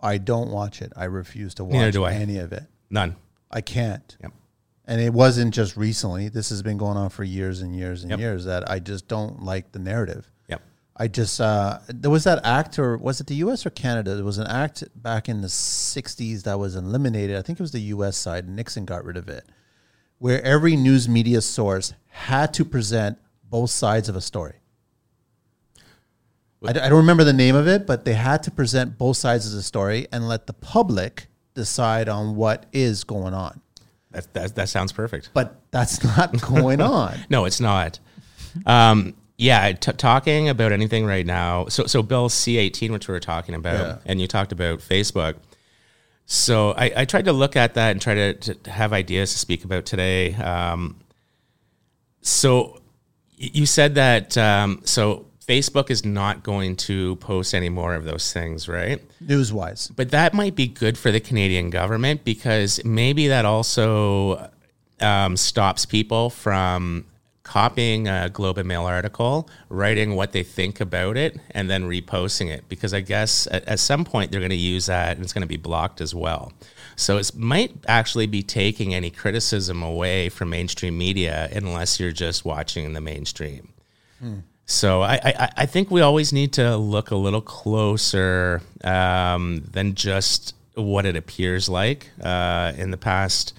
I 0.00 0.18
don't 0.18 0.50
watch 0.50 0.80
it. 0.80 0.92
I 0.94 1.04
refuse 1.06 1.54
to 1.54 1.64
watch 1.64 1.72
Neither 1.72 1.90
do 1.90 2.04
I. 2.04 2.12
any 2.12 2.38
of 2.38 2.52
it. 2.52 2.64
none. 2.90 3.16
I 3.50 3.62
can't. 3.62 4.14
Yep. 4.22 4.32
And 4.86 5.00
it 5.00 5.12
wasn't 5.12 5.52
just 5.54 5.76
recently. 5.76 6.28
This 6.28 6.50
has 6.50 6.62
been 6.62 6.76
going 6.76 6.96
on 6.98 7.08
for 7.10 7.24
years 7.24 7.60
and 7.62 7.74
years 7.74 8.02
and 8.02 8.10
Yep. 8.10 8.20
years 8.20 8.44
that 8.44 8.70
I 8.70 8.78
just 8.78 9.08
don't 9.08 9.42
like 9.42 9.72
the 9.72 9.78
narrative. 9.78 10.30
I 11.00 11.06
just 11.06 11.40
uh, 11.40 11.78
there 11.88 12.10
was 12.10 12.24
that 12.24 12.44
act, 12.44 12.78
or 12.78 12.96
was 12.96 13.20
it 13.20 13.28
the 13.28 13.36
U.S. 13.36 13.64
or 13.64 13.70
Canada? 13.70 14.16
There 14.16 14.24
was 14.24 14.38
an 14.38 14.48
act 14.48 14.82
back 15.00 15.28
in 15.28 15.40
the 15.42 15.46
'60s 15.48 16.42
that 16.42 16.58
was 16.58 16.74
eliminated. 16.74 17.36
I 17.36 17.42
think 17.42 17.60
it 17.60 17.62
was 17.62 17.72
the 17.72 17.80
U.S. 17.96 18.16
side. 18.16 18.44
and 18.46 18.56
Nixon 18.56 18.84
got 18.84 19.04
rid 19.04 19.16
of 19.16 19.28
it, 19.28 19.44
where 20.18 20.42
every 20.42 20.74
news 20.74 21.08
media 21.08 21.40
source 21.40 21.94
had 22.08 22.52
to 22.54 22.64
present 22.64 23.18
both 23.44 23.70
sides 23.70 24.08
of 24.08 24.16
a 24.16 24.20
story. 24.20 24.56
I, 26.66 26.72
d- 26.72 26.80
I 26.80 26.88
don't 26.88 26.98
remember 26.98 27.22
the 27.22 27.32
name 27.32 27.54
of 27.54 27.68
it, 27.68 27.86
but 27.86 28.04
they 28.04 28.14
had 28.14 28.42
to 28.42 28.50
present 28.50 28.98
both 28.98 29.16
sides 29.16 29.46
of 29.46 29.52
the 29.52 29.62
story 29.62 30.08
and 30.10 30.26
let 30.28 30.48
the 30.48 30.52
public 30.52 31.28
decide 31.54 32.08
on 32.08 32.34
what 32.34 32.66
is 32.72 33.04
going 33.04 33.34
on. 33.34 33.60
That 34.10 34.32
that 34.34 34.54
that 34.56 34.68
sounds 34.68 34.90
perfect. 34.92 35.30
But 35.32 35.60
that's 35.70 36.02
not 36.02 36.40
going 36.52 36.80
on. 36.80 37.16
No, 37.30 37.44
it's 37.44 37.60
not. 37.60 38.00
Um, 38.66 39.14
yeah, 39.38 39.72
t- 39.72 39.92
talking 39.92 40.48
about 40.50 40.72
anything 40.72 41.06
right 41.06 41.24
now. 41.24 41.66
So, 41.68 41.86
so 41.86 42.02
Bill 42.02 42.28
C 42.28 42.58
eighteen, 42.58 42.92
which 42.92 43.08
we 43.08 43.12
were 43.12 43.20
talking 43.20 43.54
about, 43.54 43.80
Yeah. 43.80 43.96
and 44.04 44.20
you 44.20 44.26
talked 44.26 44.52
about 44.52 44.80
Facebook. 44.80 45.36
So 46.26 46.72
I, 46.72 46.92
I 46.94 47.04
tried 47.06 47.24
to 47.24 47.32
look 47.32 47.56
at 47.56 47.72
that 47.74 47.92
and 47.92 48.02
try 48.02 48.14
to, 48.14 48.34
to 48.34 48.70
have 48.70 48.92
ideas 48.92 49.32
to 49.32 49.38
speak 49.38 49.64
about 49.64 49.86
today. 49.86 50.34
Um, 50.34 50.96
so 52.20 52.80
you 53.36 53.64
said 53.64 53.94
that 53.94 54.36
um, 54.36 54.82
so 54.84 55.26
Facebook 55.46 55.88
is 55.88 56.04
not 56.04 56.42
going 56.42 56.76
to 56.76 57.16
post 57.16 57.54
any 57.54 57.70
more 57.70 57.94
of 57.94 58.04
those 58.04 58.32
things, 58.32 58.68
right? 58.68 59.00
News 59.20 59.52
wise. 59.52 59.88
But 59.94 60.10
that 60.10 60.34
might 60.34 60.54
be 60.54 60.66
good 60.66 60.98
for 60.98 61.10
the 61.10 61.20
Canadian 61.20 61.70
government 61.70 62.24
because 62.24 62.84
maybe 62.84 63.28
that 63.28 63.46
also 63.46 64.50
um, 65.00 65.36
stops 65.38 65.86
people 65.86 66.28
from 66.28 67.06
copying 67.48 68.08
a 68.08 68.28
Globe 68.28 68.58
and 68.58 68.68
Mail 68.68 68.84
article, 68.84 69.48
writing 69.70 70.14
what 70.14 70.32
they 70.32 70.42
think 70.42 70.80
about 70.82 71.16
it, 71.16 71.40
and 71.52 71.70
then 71.70 71.88
reposting 71.88 72.50
it. 72.50 72.68
Because 72.68 72.92
I 72.92 73.00
guess 73.00 73.48
at, 73.50 73.64
at 73.66 73.78
some 73.80 74.04
point 74.04 74.30
they're 74.30 74.40
going 74.40 74.50
to 74.50 74.56
use 74.56 74.84
that 74.86 75.16
and 75.16 75.24
it's 75.24 75.32
going 75.32 75.42
to 75.42 75.48
be 75.48 75.56
blocked 75.56 76.02
as 76.02 76.14
well. 76.14 76.52
So 76.94 77.16
it 77.16 77.34
might 77.34 77.72
actually 77.86 78.26
be 78.26 78.42
taking 78.42 78.94
any 78.94 79.10
criticism 79.10 79.82
away 79.82 80.28
from 80.28 80.50
mainstream 80.50 80.98
media 80.98 81.48
unless 81.50 81.98
you're 81.98 82.12
just 82.12 82.44
watching 82.44 82.92
the 82.92 83.00
mainstream. 83.00 83.72
So 84.66 85.00
I, 85.00 85.14
I, 85.24 85.48
I 85.56 85.66
think 85.66 85.90
we 85.90 86.02
always 86.02 86.30
need 86.34 86.52
to 86.54 86.76
look 86.76 87.10
a 87.10 87.16
little 87.16 87.40
closer 87.40 88.60
um, 88.84 89.64
than 89.70 89.94
just 89.94 90.54
what 90.74 91.06
it 91.06 91.16
appears 91.16 91.70
like. 91.70 92.10
Uh, 92.22 92.74
in 92.76 92.90
the 92.90 92.98
past 92.98 93.54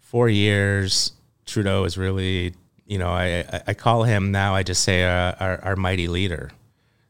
four 0.00 0.28
years, 0.28 1.12
Trudeau 1.46 1.84
is 1.84 1.96
really, 1.96 2.52
you 2.86 2.98
know, 2.98 3.08
I, 3.08 3.44
I, 3.52 3.62
I 3.68 3.74
call 3.74 4.04
him 4.04 4.30
now. 4.32 4.54
I 4.54 4.62
just 4.62 4.82
say 4.82 5.04
uh, 5.04 5.34
our, 5.38 5.64
our 5.64 5.76
mighty 5.76 6.08
leader. 6.08 6.50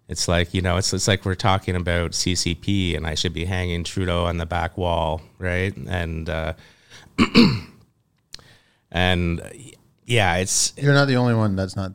It's 0.09 0.29
like 0.29 0.55
you 0.55 0.63
know, 0.63 0.77
it's 0.77 0.93
it's 0.93 1.09
like 1.09 1.25
we're 1.25 1.35
talking 1.35 1.75
about 1.75 2.13
CCP, 2.13 2.97
and 2.97 3.07
I 3.07 3.15
should 3.15 3.33
be 3.33 3.45
hanging 3.45 3.85
Trudeau 3.85 4.25
on 4.25 4.39
the 4.39 4.47
back 4.47 4.79
wall, 4.79 5.21
right? 5.39 5.77
And 5.77 6.29
uh, 6.29 6.53
and 8.93 9.43
yeah, 10.05 10.37
it's 10.37 10.73
You're 10.77 10.95
not 10.95 11.09
the 11.09 11.17
only 11.17 11.35
one 11.35 11.57
that's 11.57 11.75
not 11.77 11.93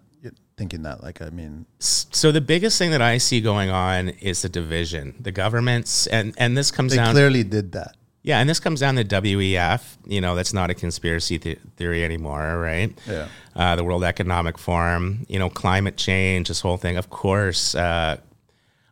thinking 0.61 0.83
that. 0.83 1.01
Like, 1.01 1.21
I 1.21 1.29
mean, 1.29 1.65
so 1.79 2.31
the 2.31 2.41
biggest 2.41 2.77
thing 2.77 2.91
that 2.91 3.01
I 3.01 3.17
see 3.17 3.41
going 3.41 3.71
on 3.71 4.09
is 4.09 4.43
the 4.43 4.49
division, 4.49 5.15
the 5.19 5.31
governments, 5.31 6.05
and 6.07 6.33
and 6.37 6.55
this 6.55 6.69
comes 6.69 6.91
they 6.91 6.97
down, 6.97 7.13
clearly 7.13 7.43
did 7.43 7.71
that. 7.71 7.95
Yeah, 8.23 8.39
and 8.39 8.49
this 8.49 8.59
comes 8.59 8.79
down 8.79 8.95
to 8.95 9.03
WEF. 9.03 9.97
You 10.05 10.21
know, 10.21 10.35
that's 10.35 10.53
not 10.53 10.69
a 10.69 10.73
conspiracy 10.73 11.39
th- 11.39 11.59
theory 11.77 12.03
anymore, 12.03 12.59
right? 12.59 12.97
Yeah. 13.07 13.27
Uh, 13.55 13.75
the 13.75 13.83
World 13.83 14.03
Economic 14.03 14.57
Forum, 14.57 15.25
you 15.27 15.39
know, 15.39 15.49
climate 15.49 15.97
change, 15.97 16.47
this 16.47 16.61
whole 16.61 16.77
thing. 16.77 16.97
Of 16.97 17.09
course, 17.09 17.75
uh, 17.75 18.17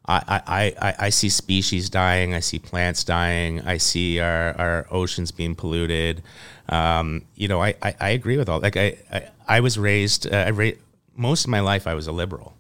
I, 0.08 0.42
I, 0.48 0.76
I, 0.82 0.96
I 1.00 1.10
see 1.10 1.30
species 1.30 1.89
dying. 1.89 2.34
I 2.34 2.39
see 2.39 2.58
plants 2.58 3.04
dying. 3.04 3.62
I 3.62 3.78
see 3.78 4.20
our, 4.20 4.58
our 4.58 4.88
oceans 4.89 5.32
being 5.32 5.54
polluted. 5.54 6.24
Um, 6.68 7.24
you 7.36 7.48
know, 7.48 7.62
I, 7.62 7.76
I, 7.84 7.96
I 8.00 8.10
agree 8.10 8.38
with 8.38 8.50
all. 8.50 8.60
Like 8.60 8.76
I, 8.78 8.98
I, 9.12 9.28
I 9.48 9.60
was 9.60 9.78
raised. 9.78 10.32
Uh, 10.32 10.38
I 10.48 10.50
ra- 10.50 10.72
most 11.15 11.46
of 11.46 11.52
my 11.52 11.60
life 11.60 11.86
I 11.86 11.94
was 11.94 12.08
a 12.08 12.12
liberal, 12.12 12.56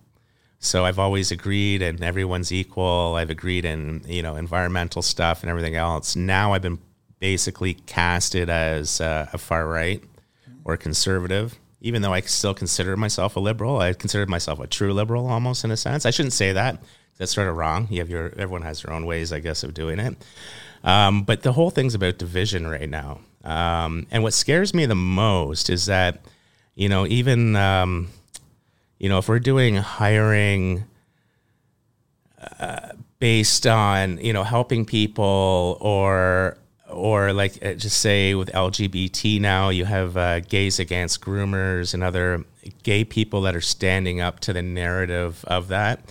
so 0.59 0.85
I've 0.85 0.99
always 0.99 1.31
agreed, 1.31 1.81
and 1.81 2.03
everyone's 2.03 2.51
equal. 2.51 3.15
I've 3.17 3.29
agreed 3.29 3.65
in 3.65 4.03
you 4.05 4.21
know 4.21 4.35
environmental 4.35 5.01
stuff 5.01 5.41
and 5.41 5.49
everything 5.49 5.75
else. 5.75 6.15
Now 6.15 6.53
I've 6.53 6.61
been 6.61 6.79
basically 7.19 7.73
casted 7.73 8.49
as 8.49 9.01
uh, 9.01 9.27
a 9.33 9.37
far 9.37 9.67
right 9.67 10.03
or 10.63 10.77
conservative. 10.77 11.59
Even 11.81 12.01
though 12.01 12.13
I 12.13 12.19
still 12.21 12.53
consider 12.53 12.97
myself 12.97 13.37
a 13.37 13.39
liberal, 13.39 13.79
I 13.79 13.93
consider 13.93 14.25
myself 14.25 14.59
a 14.59 14.67
true 14.67 14.93
liberal 14.93 15.27
almost 15.27 15.63
in 15.63 15.71
a 15.71 15.77
sense. 15.77 16.05
I 16.05 16.11
shouldn't 16.11 16.33
say 16.33 16.51
that. 16.51 16.83
That's 17.17 17.33
sort 17.33 17.47
of 17.47 17.55
wrong. 17.55 17.87
You 17.89 17.99
have 17.99 18.09
your 18.09 18.33
everyone 18.37 18.63
has 18.63 18.81
their 18.81 18.93
own 18.93 19.05
ways, 19.05 19.31
I 19.31 19.39
guess, 19.39 19.63
of 19.63 19.73
doing 19.73 19.99
it. 19.99 20.15
Um, 20.83 21.23
but 21.23 21.43
the 21.43 21.53
whole 21.53 21.69
thing's 21.69 21.95
about 21.95 22.17
division 22.17 22.67
right 22.67 22.89
now. 22.89 23.19
Um, 23.43 24.07
and 24.11 24.23
what 24.23 24.33
scares 24.33 24.73
me 24.73 24.85
the 24.85 24.95
most 24.95 25.69
is 25.69 25.85
that, 25.85 26.21
you 26.75 26.89
know, 26.89 27.05
even, 27.07 27.55
um, 27.55 28.09
you 28.99 29.09
know, 29.09 29.17
if 29.17 29.27
we're 29.27 29.39
doing 29.39 29.75
hiring 29.75 30.85
uh, 32.59 32.89
based 33.19 33.65
on, 33.65 34.17
you 34.19 34.33
know, 34.33 34.43
helping 34.43 34.85
people 34.85 35.77
or, 35.81 36.57
or 36.89 37.33
like 37.33 37.63
uh, 37.65 37.73
just 37.73 37.99
say 37.99 38.35
with 38.35 38.51
LGBT 38.51 39.41
now, 39.41 39.69
you 39.69 39.85
have 39.85 40.15
uh, 40.15 40.39
gays 40.41 40.79
against 40.79 41.21
groomers 41.21 41.93
and 41.93 42.03
other 42.03 42.43
gay 42.83 43.03
people 43.03 43.41
that 43.41 43.55
are 43.55 43.61
standing 43.61 44.21
up 44.21 44.39
to 44.41 44.53
the 44.53 44.61
narrative 44.61 45.43
of 45.47 45.69
that 45.69 46.01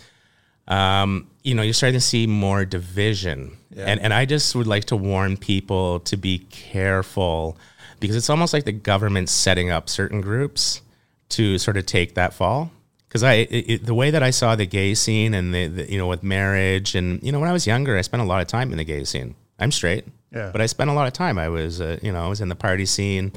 um, 0.68 1.30
you 1.42 1.54
know, 1.54 1.62
you're 1.62 1.74
starting 1.74 1.98
to 1.98 2.04
see 2.04 2.26
more 2.26 2.64
division. 2.64 3.56
And, 3.76 4.00
and 4.00 4.12
I 4.12 4.26
just 4.26 4.54
would 4.54 4.66
like 4.66 4.84
to 4.86 4.96
warn 4.96 5.36
people 5.36 6.00
to 6.00 6.16
be 6.16 6.40
careful 6.50 7.56
because 8.00 8.16
it's 8.16 8.30
almost 8.30 8.52
like 8.52 8.64
the 8.64 8.72
government's 8.72 9.32
setting 9.32 9.70
up 9.70 9.88
certain 9.88 10.20
groups 10.20 10.82
to 11.30 11.58
sort 11.58 11.76
of 11.76 11.86
take 11.86 12.14
that 12.14 12.34
fall. 12.34 12.70
Because 13.08 13.22
I 13.22 13.34
it, 13.34 13.70
it- 13.70 13.86
the 13.86 13.94
way 13.94 14.10
that 14.10 14.22
I 14.22 14.30
saw 14.30 14.54
the 14.56 14.66
gay 14.66 14.94
scene 14.94 15.34
and 15.34 15.54
the, 15.54 15.66
the 15.68 15.90
you 15.92 15.98
know 15.98 16.06
with 16.06 16.22
marriage 16.22 16.94
and 16.94 17.22
you 17.22 17.32
know 17.32 17.40
when 17.40 17.48
I 17.48 17.52
was 17.52 17.66
younger, 17.66 17.96
I 17.96 18.02
spent 18.02 18.22
a 18.22 18.26
lot 18.26 18.40
of 18.40 18.46
time 18.48 18.70
in 18.72 18.78
the 18.78 18.84
gay 18.84 19.04
scene. 19.04 19.34
I'm 19.58 19.72
straight, 19.72 20.04
Yeah. 20.32 20.50
but 20.52 20.60
I 20.60 20.66
spent 20.66 20.88
a 20.90 20.92
lot 20.92 21.06
of 21.06 21.12
time. 21.12 21.36
I 21.38 21.48
was 21.48 21.80
uh, 21.80 21.98
you 22.02 22.12
know 22.12 22.24
I 22.24 22.28
was 22.28 22.40
in 22.40 22.48
the 22.48 22.54
party 22.56 22.86
scene. 22.86 23.32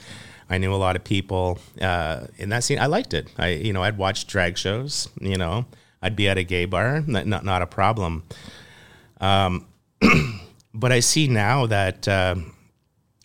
I 0.49 0.57
knew 0.57 0.73
a 0.73 0.75
lot 0.75 0.95
of 0.97 1.03
people 1.03 1.59
uh, 1.81 2.27
in 2.37 2.49
that 2.49 2.63
scene. 2.65 2.77
I 2.79 2.87
liked 2.87 3.13
it. 3.13 3.27
I 3.37 3.49
you 3.49 3.73
know 3.73 3.83
I'd 3.83 3.97
watch 3.97 4.27
drag 4.27 4.57
shows. 4.57 5.07
You 5.19 5.37
know 5.37 5.65
I'd 6.01 6.15
be 6.15 6.27
at 6.27 6.37
a 6.37 6.43
gay 6.43 6.65
bar. 6.65 7.01
Not 7.07 7.25
not, 7.25 7.43
not 7.45 7.61
a 7.61 7.67
problem. 7.67 8.23
Um, 9.19 9.65
but 10.73 10.91
I 10.91 10.99
see 11.01 11.27
now 11.27 11.65
that. 11.67 12.07
Uh, 12.07 12.35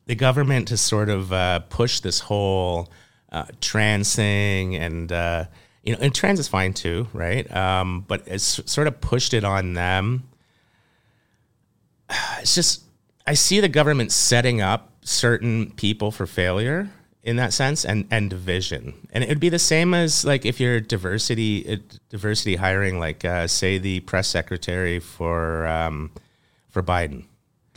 the 0.09 0.15
government 0.15 0.69
has 0.69 0.81
sort 0.81 1.09
of 1.09 1.33
uh, 1.33 1.59
pushed 1.69 2.05
this 2.05 2.21
whole 2.21 2.89
uh, 3.33 3.47
trans 3.61 4.15
thing, 4.15 4.77
and 4.77 5.11
uh, 5.11 5.47
you 5.87 5.93
know, 5.93 5.99
and 6.01 6.15
trans 6.15 6.41
is 6.41 6.49
fine 6.49 6.75
too, 6.75 7.09
right? 7.13 7.51
Um, 7.55 8.05
but 8.07 8.23
it's 8.27 8.61
sort 8.71 8.89
of 8.89 9.01
pushed 9.01 9.33
it 9.33 9.45
on 9.45 9.75
them. 9.75 10.25
It's 12.41 12.55
just 12.55 12.83
I 13.27 13.35
see 13.35 13.61
the 13.61 13.69
government 13.69 14.13
setting 14.13 14.61
up 14.61 14.91
certain 15.03 15.73
people 15.73 16.11
for 16.11 16.27
failure 16.27 16.91
in 17.23 17.37
that 17.37 17.53
sense, 17.53 17.85
and 17.85 18.07
and 18.11 18.31
division, 18.31 19.09
and 19.13 19.25
it 19.25 19.29
would 19.29 19.41
be 19.41 19.49
the 19.49 19.59
same 19.59 19.95
as 19.95 20.25
like 20.25 20.47
if 20.47 20.61
you're 20.61 20.81
diversity 20.81 21.69
uh, 21.69 21.77
diversity 22.09 22.57
hiring, 22.57 23.01
like 23.01 23.25
uh, 23.25 23.49
say 23.49 23.79
the 23.79 24.01
press 24.01 24.29
secretary 24.29 25.01
for 25.01 25.67
um, 25.67 26.13
for 26.69 26.83
Biden 26.83 27.25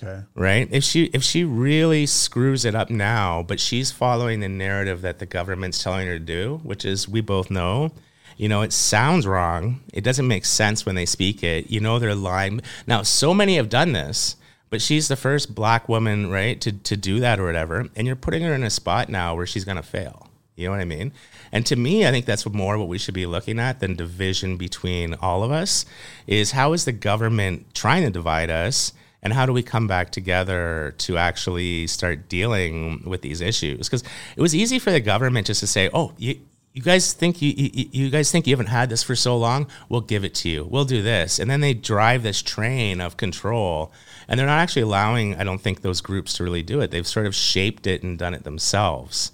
Okay. 0.02 0.22
right? 0.36 0.68
If 0.72 0.84
she 0.84 1.06
if 1.06 1.24
she 1.24 1.44
really 1.44 2.06
screws 2.06 2.64
it 2.64 2.76
up 2.76 2.90
now, 2.90 3.44
but 3.44 3.60
she's 3.60 3.92
following 3.92 4.40
the 4.40 4.48
narrative 4.48 5.02
that 5.02 5.20
the 5.20 5.26
government's 5.26 5.84
telling 5.84 6.08
her 6.08 6.18
to 6.18 6.24
do, 6.24 6.62
which 6.64 6.86
is 6.86 7.08
we 7.10 7.22
both 7.22 7.52
know, 7.52 7.92
you 8.38 8.48
know, 8.48 8.62
it 8.62 8.72
sounds 8.72 9.28
wrong. 9.28 9.82
It 9.94 10.04
doesn't 10.04 10.28
make 10.28 10.46
sense 10.46 10.86
when 10.86 10.96
they 10.96 11.06
speak 11.06 11.44
it. 11.44 11.70
You 11.70 11.82
know 11.82 12.00
they're 12.00 12.16
lying. 12.16 12.62
Now, 12.88 13.04
so 13.04 13.34
many 13.34 13.58
have 13.58 13.70
done 13.70 13.92
this, 13.92 14.38
but 14.70 14.82
she's 14.82 15.10
the 15.10 15.18
first 15.18 15.54
black 15.54 15.90
woman, 15.90 16.32
right, 16.32 16.60
to 16.62 16.72
to 16.72 16.96
do 16.96 17.20
that 17.20 17.40
or 17.40 17.46
whatever, 17.46 17.90
and 17.96 18.08
you're 18.08 18.16
putting 18.16 18.44
her 18.44 18.54
in 18.54 18.64
a 18.64 18.70
spot 18.70 19.10
now 19.10 19.36
where 19.36 19.46
she's 19.46 19.66
going 19.66 19.78
to 19.78 19.84
fail. 19.84 20.30
You 20.56 20.66
know 20.66 20.72
what 20.72 20.82
I 20.82 20.86
mean? 20.86 21.14
And 21.52 21.66
to 21.68 21.76
me, 21.76 22.06
I 22.06 22.12
think 22.12 22.26
that's 22.26 22.46
more 22.46 22.78
what 22.78 22.90
we 22.90 22.98
should 22.98 23.14
be 23.14 23.26
looking 23.26 23.60
at 23.60 23.80
than 23.80 23.96
division 23.96 24.58
between 24.58 25.14
all 25.16 25.44
of 25.44 25.52
us 25.52 25.86
is 26.28 26.52
how 26.52 26.74
is 26.74 26.84
the 26.86 26.92
government 26.92 27.74
trying 27.74 28.04
to 28.04 28.10
divide 28.10 28.50
us 28.50 28.92
and 29.22 29.34
how 29.34 29.46
do 29.46 29.54
we 29.54 29.64
come 29.64 29.88
back 29.88 30.12
together 30.12 30.96
to 31.00 31.18
actually 31.18 31.88
start 31.88 32.30
dealing 32.30 33.04
with 33.06 33.22
these 33.22 33.42
issues? 33.42 33.88
Because 33.90 34.04
it 34.36 34.42
was 34.42 34.56
easy 34.56 34.80
for 34.80 34.92
the 34.92 35.00
government 35.00 35.48
just 35.48 35.60
to 35.60 35.68
say, 35.68 35.90
"Oh, 35.94 36.14
you, 36.18 36.40
you 36.74 36.82
guys 36.82 37.14
think 37.14 37.42
you, 37.42 37.54
you 37.58 37.90
you 37.92 38.10
guys 38.10 38.32
think 38.32 38.48
you 38.48 38.54
haven't 38.54 38.68
had 38.68 38.90
this 38.90 39.04
for 39.04 39.16
so 39.16 39.38
long? 39.38 39.68
We'll 39.90 40.02
give 40.02 40.24
it 40.24 40.34
to 40.36 40.50
you. 40.50 40.64
We'll 40.66 40.86
do 40.86 41.02
this," 41.02 41.40
and 41.40 41.50
then 41.50 41.62
they 41.62 41.74
drive 41.74 42.24
this 42.24 42.42
train 42.42 43.02
of 43.02 43.18
control, 43.18 43.92
and 44.28 44.40
they're 44.40 44.48
not 44.48 44.60
actually 44.60 44.84
allowing, 44.84 45.36
I 45.36 45.44
don't 45.44 45.60
think, 45.62 45.82
those 45.82 46.02
groups 46.02 46.34
to 46.34 46.44
really 46.44 46.64
do 46.64 46.80
it. 46.82 46.92
They've 46.92 47.08
sort 47.08 47.26
of 47.26 47.36
shaped 47.36 47.88
it 47.88 48.04
and 48.04 48.18
done 48.18 48.34
it 48.34 48.44
themselves. 48.44 49.32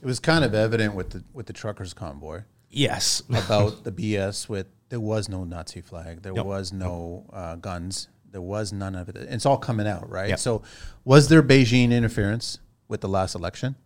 It 0.00 0.06
was 0.06 0.18
kind 0.18 0.44
of 0.44 0.54
evident 0.54 0.94
with 0.94 1.10
the 1.10 1.22
with 1.32 1.46
the 1.46 1.52
truckers 1.52 1.94
convoy 1.94 2.42
Yes, 2.70 3.22
about 3.28 3.84
the 3.84 3.92
BS 3.92 4.48
with 4.48 4.66
there 4.88 4.98
was 5.00 5.28
no 5.28 5.44
Nazi 5.44 5.80
flag, 5.80 6.22
there 6.22 6.32
Nope. 6.32 6.46
was 6.46 6.72
no 6.72 7.24
uh, 7.32 7.54
guns, 7.56 8.08
there 8.32 8.42
was 8.42 8.72
none 8.72 8.94
of 8.94 9.08
it. 9.08 9.16
It's 9.16 9.46
all 9.46 9.58
coming 9.58 9.86
out, 9.86 10.08
right? 10.10 10.30
Yep. 10.30 10.38
So, 10.38 10.62
was 11.04 11.28
there 11.28 11.42
Beijing 11.42 11.92
interference 11.92 12.58
with 12.88 13.00
the 13.00 13.08
last 13.08 13.34
election? 13.34 13.76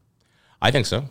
I 0.63 0.71
think 0.71 0.87
so. 0.87 1.11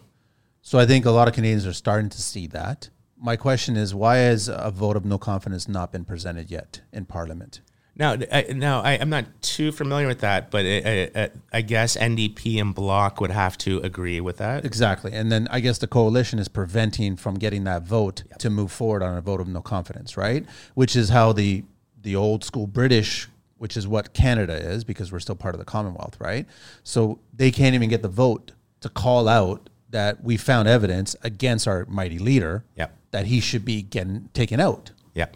So 0.61 0.79
I 0.79 0.87
think 0.87 1.05
a 1.05 1.11
lot 1.11 1.27
of 1.27 1.35
Canadians 1.35 1.67
are 1.67 1.73
starting 1.73 2.09
to 2.09 2.19
see 2.19 2.47
that. 2.47 2.89
My 3.17 3.35
question 3.35 3.77
is, 3.77 3.93
why 3.93 4.17
has 4.17 4.49
a 4.49 4.71
vote 4.71 4.97
of 4.97 5.05
no 5.05 5.19
confidence 5.19 5.67
not 5.67 5.91
been 5.91 6.05
presented 6.05 6.49
yet 6.49 6.81
in 6.91 7.05
Parliament? 7.05 7.61
Now, 7.95 8.17
I, 8.31 8.41
now 8.53 8.81
I, 8.81 8.93
I'm 8.93 9.09
not 9.09 9.25
too 9.43 9.71
familiar 9.71 10.07
with 10.07 10.21
that, 10.21 10.49
but 10.49 10.65
it, 10.65 11.15
I, 11.15 11.29
I 11.53 11.61
guess 11.61 11.95
NDP 11.95 12.59
and 12.59 12.73
Bloc 12.73 13.21
would 13.21 13.29
have 13.29 13.57
to 13.59 13.79
agree 13.81 14.19
with 14.19 14.37
that. 14.37 14.65
Exactly. 14.65 15.13
And 15.13 15.31
then 15.31 15.47
I 15.51 15.59
guess 15.59 15.77
the 15.77 15.87
coalition 15.87 16.39
is 16.39 16.47
preventing 16.47 17.15
from 17.15 17.35
getting 17.35 17.63
that 17.65 17.83
vote 17.83 18.23
to 18.39 18.49
move 18.49 18.71
forward 18.71 19.03
on 19.03 19.15
a 19.15 19.21
vote 19.21 19.39
of 19.39 19.47
no 19.47 19.61
confidence, 19.61 20.17
right? 20.17 20.45
Which 20.73 20.95
is 20.95 21.09
how 21.09 21.31
the 21.31 21.63
the 22.05 22.15
old 22.15 22.43
school 22.45 22.67
British, 22.67 23.27
which 23.57 23.75
is 23.75 23.85
what 23.87 24.13
Canada 24.13 24.53
is 24.55 24.83
because 24.85 25.11
we're 25.11 25.19
still 25.19 25.35
part 25.35 25.53
of 25.55 25.59
the 25.59 25.65
Commonwealth, 25.65 26.15
right? 26.21 26.45
So 26.83 27.19
they 27.33 27.51
can't 27.51 27.75
even 27.75 27.89
get 27.89 28.01
the 28.01 28.07
vote 28.07 28.53
to 28.81 28.87
call 28.89 29.27
out 29.27 29.69
that 29.89 30.23
we 30.23 30.37
found 30.37 30.67
evidence 30.67 31.15
against 31.23 31.67
our 31.67 31.85
mighty 31.87 32.19
leader 32.19 32.63
Yep. 32.75 32.97
that 33.11 33.25
he 33.25 33.39
should 33.39 33.65
be 33.65 33.81
getting 33.81 34.29
taken 34.33 34.59
out. 34.59 34.91
Yeah. 35.13 35.27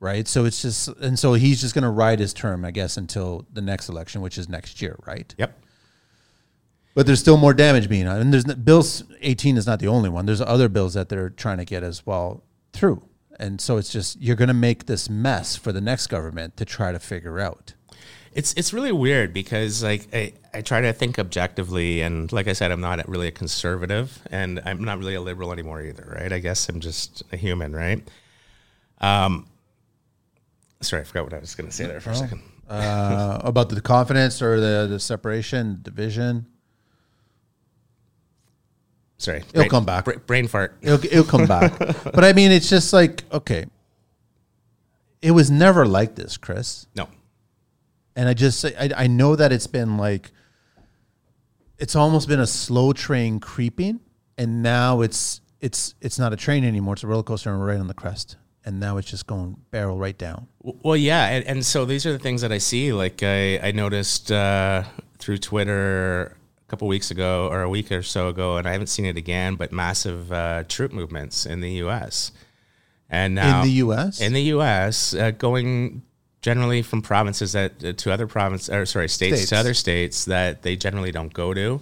right? 0.00 0.26
So 0.28 0.44
it's 0.44 0.60
just, 0.62 0.88
and 0.88 1.18
so 1.18 1.34
he's 1.34 1.60
just 1.60 1.74
going 1.74 1.82
to 1.84 1.90
ride 1.90 2.20
his 2.20 2.32
term, 2.34 2.64
I 2.64 2.70
guess, 2.70 2.96
until 2.96 3.46
the 3.52 3.62
next 3.62 3.88
election, 3.88 4.20
which 4.20 4.36
is 4.38 4.48
next 4.48 4.80
year, 4.82 4.96
right? 5.06 5.34
Yep. 5.38 5.58
But 6.94 7.06
there's 7.06 7.18
still 7.20 7.36
more 7.36 7.54
damage 7.54 7.88
being 7.88 8.04
done. 8.04 8.20
And 8.20 8.32
there's 8.32 8.44
Bill 8.44 8.84
18 9.20 9.56
is 9.56 9.66
not 9.66 9.80
the 9.80 9.88
only 9.88 10.08
one. 10.08 10.26
There's 10.26 10.40
other 10.40 10.68
bills 10.68 10.94
that 10.94 11.08
they're 11.08 11.30
trying 11.30 11.58
to 11.58 11.64
get 11.64 11.82
as 11.82 12.06
well 12.06 12.44
through. 12.72 13.02
And 13.38 13.60
so 13.60 13.76
it's 13.76 13.90
just 13.90 14.20
you're 14.20 14.36
going 14.36 14.48
to 14.48 14.54
make 14.54 14.86
this 14.86 15.10
mess 15.10 15.56
for 15.56 15.72
the 15.72 15.80
next 15.80 16.06
government 16.08 16.56
to 16.56 16.64
try 16.64 16.92
to 16.92 16.98
figure 16.98 17.40
out. 17.40 17.74
It's 18.32 18.52
it's 18.54 18.72
really 18.72 18.90
weird 18.90 19.32
because 19.32 19.82
like 19.84 20.08
I, 20.12 20.32
I 20.52 20.60
try 20.60 20.80
to 20.80 20.92
think 20.92 21.18
objectively 21.20 22.00
and 22.00 22.32
like 22.32 22.48
I 22.48 22.52
said 22.52 22.72
I'm 22.72 22.80
not 22.80 23.08
really 23.08 23.28
a 23.28 23.32
conservative 23.32 24.20
and 24.30 24.60
I'm 24.64 24.82
not 24.82 24.98
really 24.98 25.14
a 25.14 25.20
liberal 25.20 25.52
anymore 25.52 25.80
either 25.82 26.16
right 26.18 26.32
I 26.32 26.40
guess 26.40 26.68
I'm 26.68 26.80
just 26.80 27.22
a 27.30 27.36
human 27.36 27.72
right 27.76 28.02
um 29.00 29.46
sorry 30.80 31.02
I 31.02 31.04
forgot 31.04 31.22
what 31.24 31.34
I 31.34 31.38
was 31.38 31.54
going 31.54 31.68
to 31.68 31.72
say 31.72 31.86
there 31.86 32.00
for 32.00 32.10
a 32.10 32.16
second 32.16 32.42
Uh, 32.68 33.40
about 33.44 33.68
the 33.68 33.80
confidence 33.80 34.40
or 34.42 34.58
the, 34.58 34.86
the 34.88 34.98
separation, 34.98 35.78
division. 35.82 36.46
Sorry 39.24 39.38
It'll 39.38 39.52
brain- 39.62 39.70
come 39.70 39.84
back. 39.84 40.04
bra- 40.04 40.18
brain 40.26 40.46
fart 40.48 40.76
It'll, 40.82 41.04
it'll 41.04 41.24
come 41.24 41.46
back. 41.46 41.72
But 42.14 42.24
I 42.24 42.32
mean, 42.32 42.52
it's 42.52 42.68
just 42.68 42.92
like, 42.92 43.24
okay, 43.32 43.64
it 45.22 45.30
was 45.32 45.50
never 45.50 45.86
like 45.86 46.14
this, 46.14 46.36
Chris. 46.36 46.86
no 46.94 47.08
and 48.16 48.28
I 48.28 48.34
just 48.34 48.64
I, 48.64 48.90
I 48.96 49.06
know 49.08 49.34
that 49.36 49.50
it's 49.50 49.66
been 49.66 49.96
like 49.98 50.30
it's 51.78 51.96
almost 51.96 52.28
been 52.28 52.38
a 52.40 52.46
slow 52.46 52.92
train 52.92 53.40
creeping 53.40 53.98
and 54.38 54.62
now 54.62 55.00
it's 55.00 55.40
it's 55.60 55.94
it's 56.00 56.18
not 56.18 56.32
a 56.32 56.36
train 56.36 56.64
anymore 56.64 56.94
it's 56.94 57.02
a 57.02 57.06
roller 57.08 57.24
coaster 57.24 57.50
and 57.50 57.58
we're 57.58 57.66
right 57.66 57.80
on 57.80 57.88
the 57.88 57.94
crest 57.94 58.36
and 58.64 58.78
now 58.78 58.98
it's 58.98 59.10
just 59.10 59.26
going 59.26 59.56
barrel 59.72 59.98
right 59.98 60.16
down 60.16 60.46
Well, 60.62 60.96
yeah, 60.96 61.26
and, 61.26 61.44
and 61.44 61.66
so 61.66 61.84
these 61.84 62.06
are 62.06 62.12
the 62.12 62.18
things 62.18 62.40
that 62.42 62.52
I 62.52 62.58
see. 62.58 62.92
Like 62.92 63.22
I, 63.22 63.58
I 63.58 63.72
noticed 63.72 64.30
uh, 64.32 64.84
through 65.18 65.38
Twitter 65.38 66.36
couple 66.74 66.88
weeks 66.88 67.12
ago 67.12 67.46
or 67.52 67.62
a 67.62 67.70
week 67.70 67.92
or 67.92 68.02
so 68.02 68.26
ago, 68.26 68.56
and 68.56 68.66
I 68.66 68.72
haven't 68.72 68.88
seen 68.88 69.04
it 69.04 69.16
again. 69.16 69.54
But 69.54 69.70
massive 69.70 70.32
uh, 70.32 70.64
troop 70.66 70.92
movements 70.92 71.46
in 71.46 71.60
the 71.60 71.70
U.S. 71.84 72.32
and 73.08 73.36
now 73.36 73.60
in 73.62 73.68
the 73.68 73.74
US 73.84 74.20
in 74.20 74.32
the 74.32 74.42
U.S. 74.54 75.14
Uh, 75.14 75.30
going 75.30 76.02
generally 76.42 76.82
from 76.82 77.00
provinces 77.00 77.52
that 77.52 77.84
uh, 77.84 77.92
to 77.92 78.12
other 78.12 78.26
provinces, 78.26 78.70
or 78.70 78.84
sorry, 78.86 79.08
states, 79.08 79.36
States. 79.36 79.50
to 79.50 79.56
other 79.56 79.72
states 79.72 80.24
that 80.24 80.62
they 80.62 80.74
generally 80.74 81.12
don't 81.12 81.32
go 81.32 81.54
to. 81.54 81.80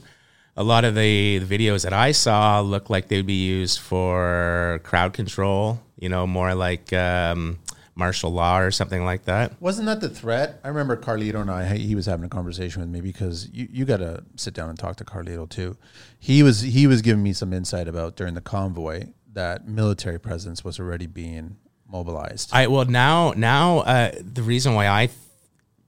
A 0.59 0.62
lot 0.62 0.85
of 0.85 0.94
the, 0.94 1.38
the 1.38 1.59
videos 1.59 1.85
that 1.85 1.94
I 1.94 2.12
saw 2.12 2.61
look 2.61 2.90
like 2.90 3.09
they'd 3.09 3.24
be 3.24 3.46
used 3.46 3.78
for 3.78 4.78
crowd 4.85 5.14
control. 5.14 5.81
You 5.98 6.11
know, 6.11 6.26
more 6.26 6.55
like 6.55 6.92
um, 6.92 7.59
martial 7.94 8.31
law 8.31 8.59
or 8.59 8.70
something 8.70 9.05
like 9.05 9.24
that. 9.24 9.52
wasn't 9.61 9.87
that 9.87 10.00
the 10.00 10.09
threat 10.09 10.59
I 10.64 10.68
remember 10.68 10.96
Carlito 10.96 11.40
and 11.40 11.50
I 11.50 11.76
he 11.76 11.94
was 11.94 12.07
having 12.07 12.24
a 12.24 12.28
conversation 12.28 12.81
with 12.81 12.90
me 12.90 13.00
because 13.00 13.48
you, 13.52 13.68
you 13.70 13.85
got 13.85 13.98
to 13.98 14.24
sit 14.37 14.55
down 14.55 14.70
and 14.70 14.78
talk 14.78 14.96
to 14.96 15.05
Carlito 15.05 15.48
too 15.48 15.76
he 16.18 16.42
was 16.42 16.61
he 16.62 16.87
was 16.87 17.02
giving 17.02 17.22
me 17.22 17.33
some 17.33 17.52
insight 17.52 17.88
about 17.88 18.16
during 18.16 18.35
the 18.35 18.40
convoy 18.40 19.09
that 19.33 19.68
military 19.68 20.18
presence 20.18 20.64
was 20.64 20.81
already 20.81 21.07
being 21.07 21.57
mobilized 21.87 22.48
I 22.52 22.66
well 22.68 22.87
now 22.87 23.35
now 23.37 23.81
uh, 23.81 24.12
the 24.20 24.42
reason 24.42 24.74
why 24.74 24.88
I 24.88 25.07
th- 25.07 25.18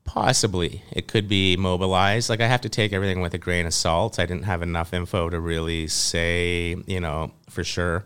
possibly 0.05 0.83
it 0.93 1.09
could 1.09 1.27
be 1.29 1.57
mobilized 1.57 2.29
like 2.29 2.43
I 2.43 2.47
have 2.47 2.61
to 2.61 2.69
take 2.69 2.93
everything 2.93 3.23
with 3.23 3.33
a 3.33 3.39
grain 3.39 3.65
of 3.65 3.73
salt. 3.73 4.19
I 4.19 4.27
didn't 4.27 4.45
have 4.45 4.61
enough 4.61 4.93
info 4.93 5.31
to 5.31 5.41
really 5.41 5.87
say 5.89 6.77
you 6.87 7.01
know 7.01 7.33
for 7.49 7.65
sure. 7.65 8.05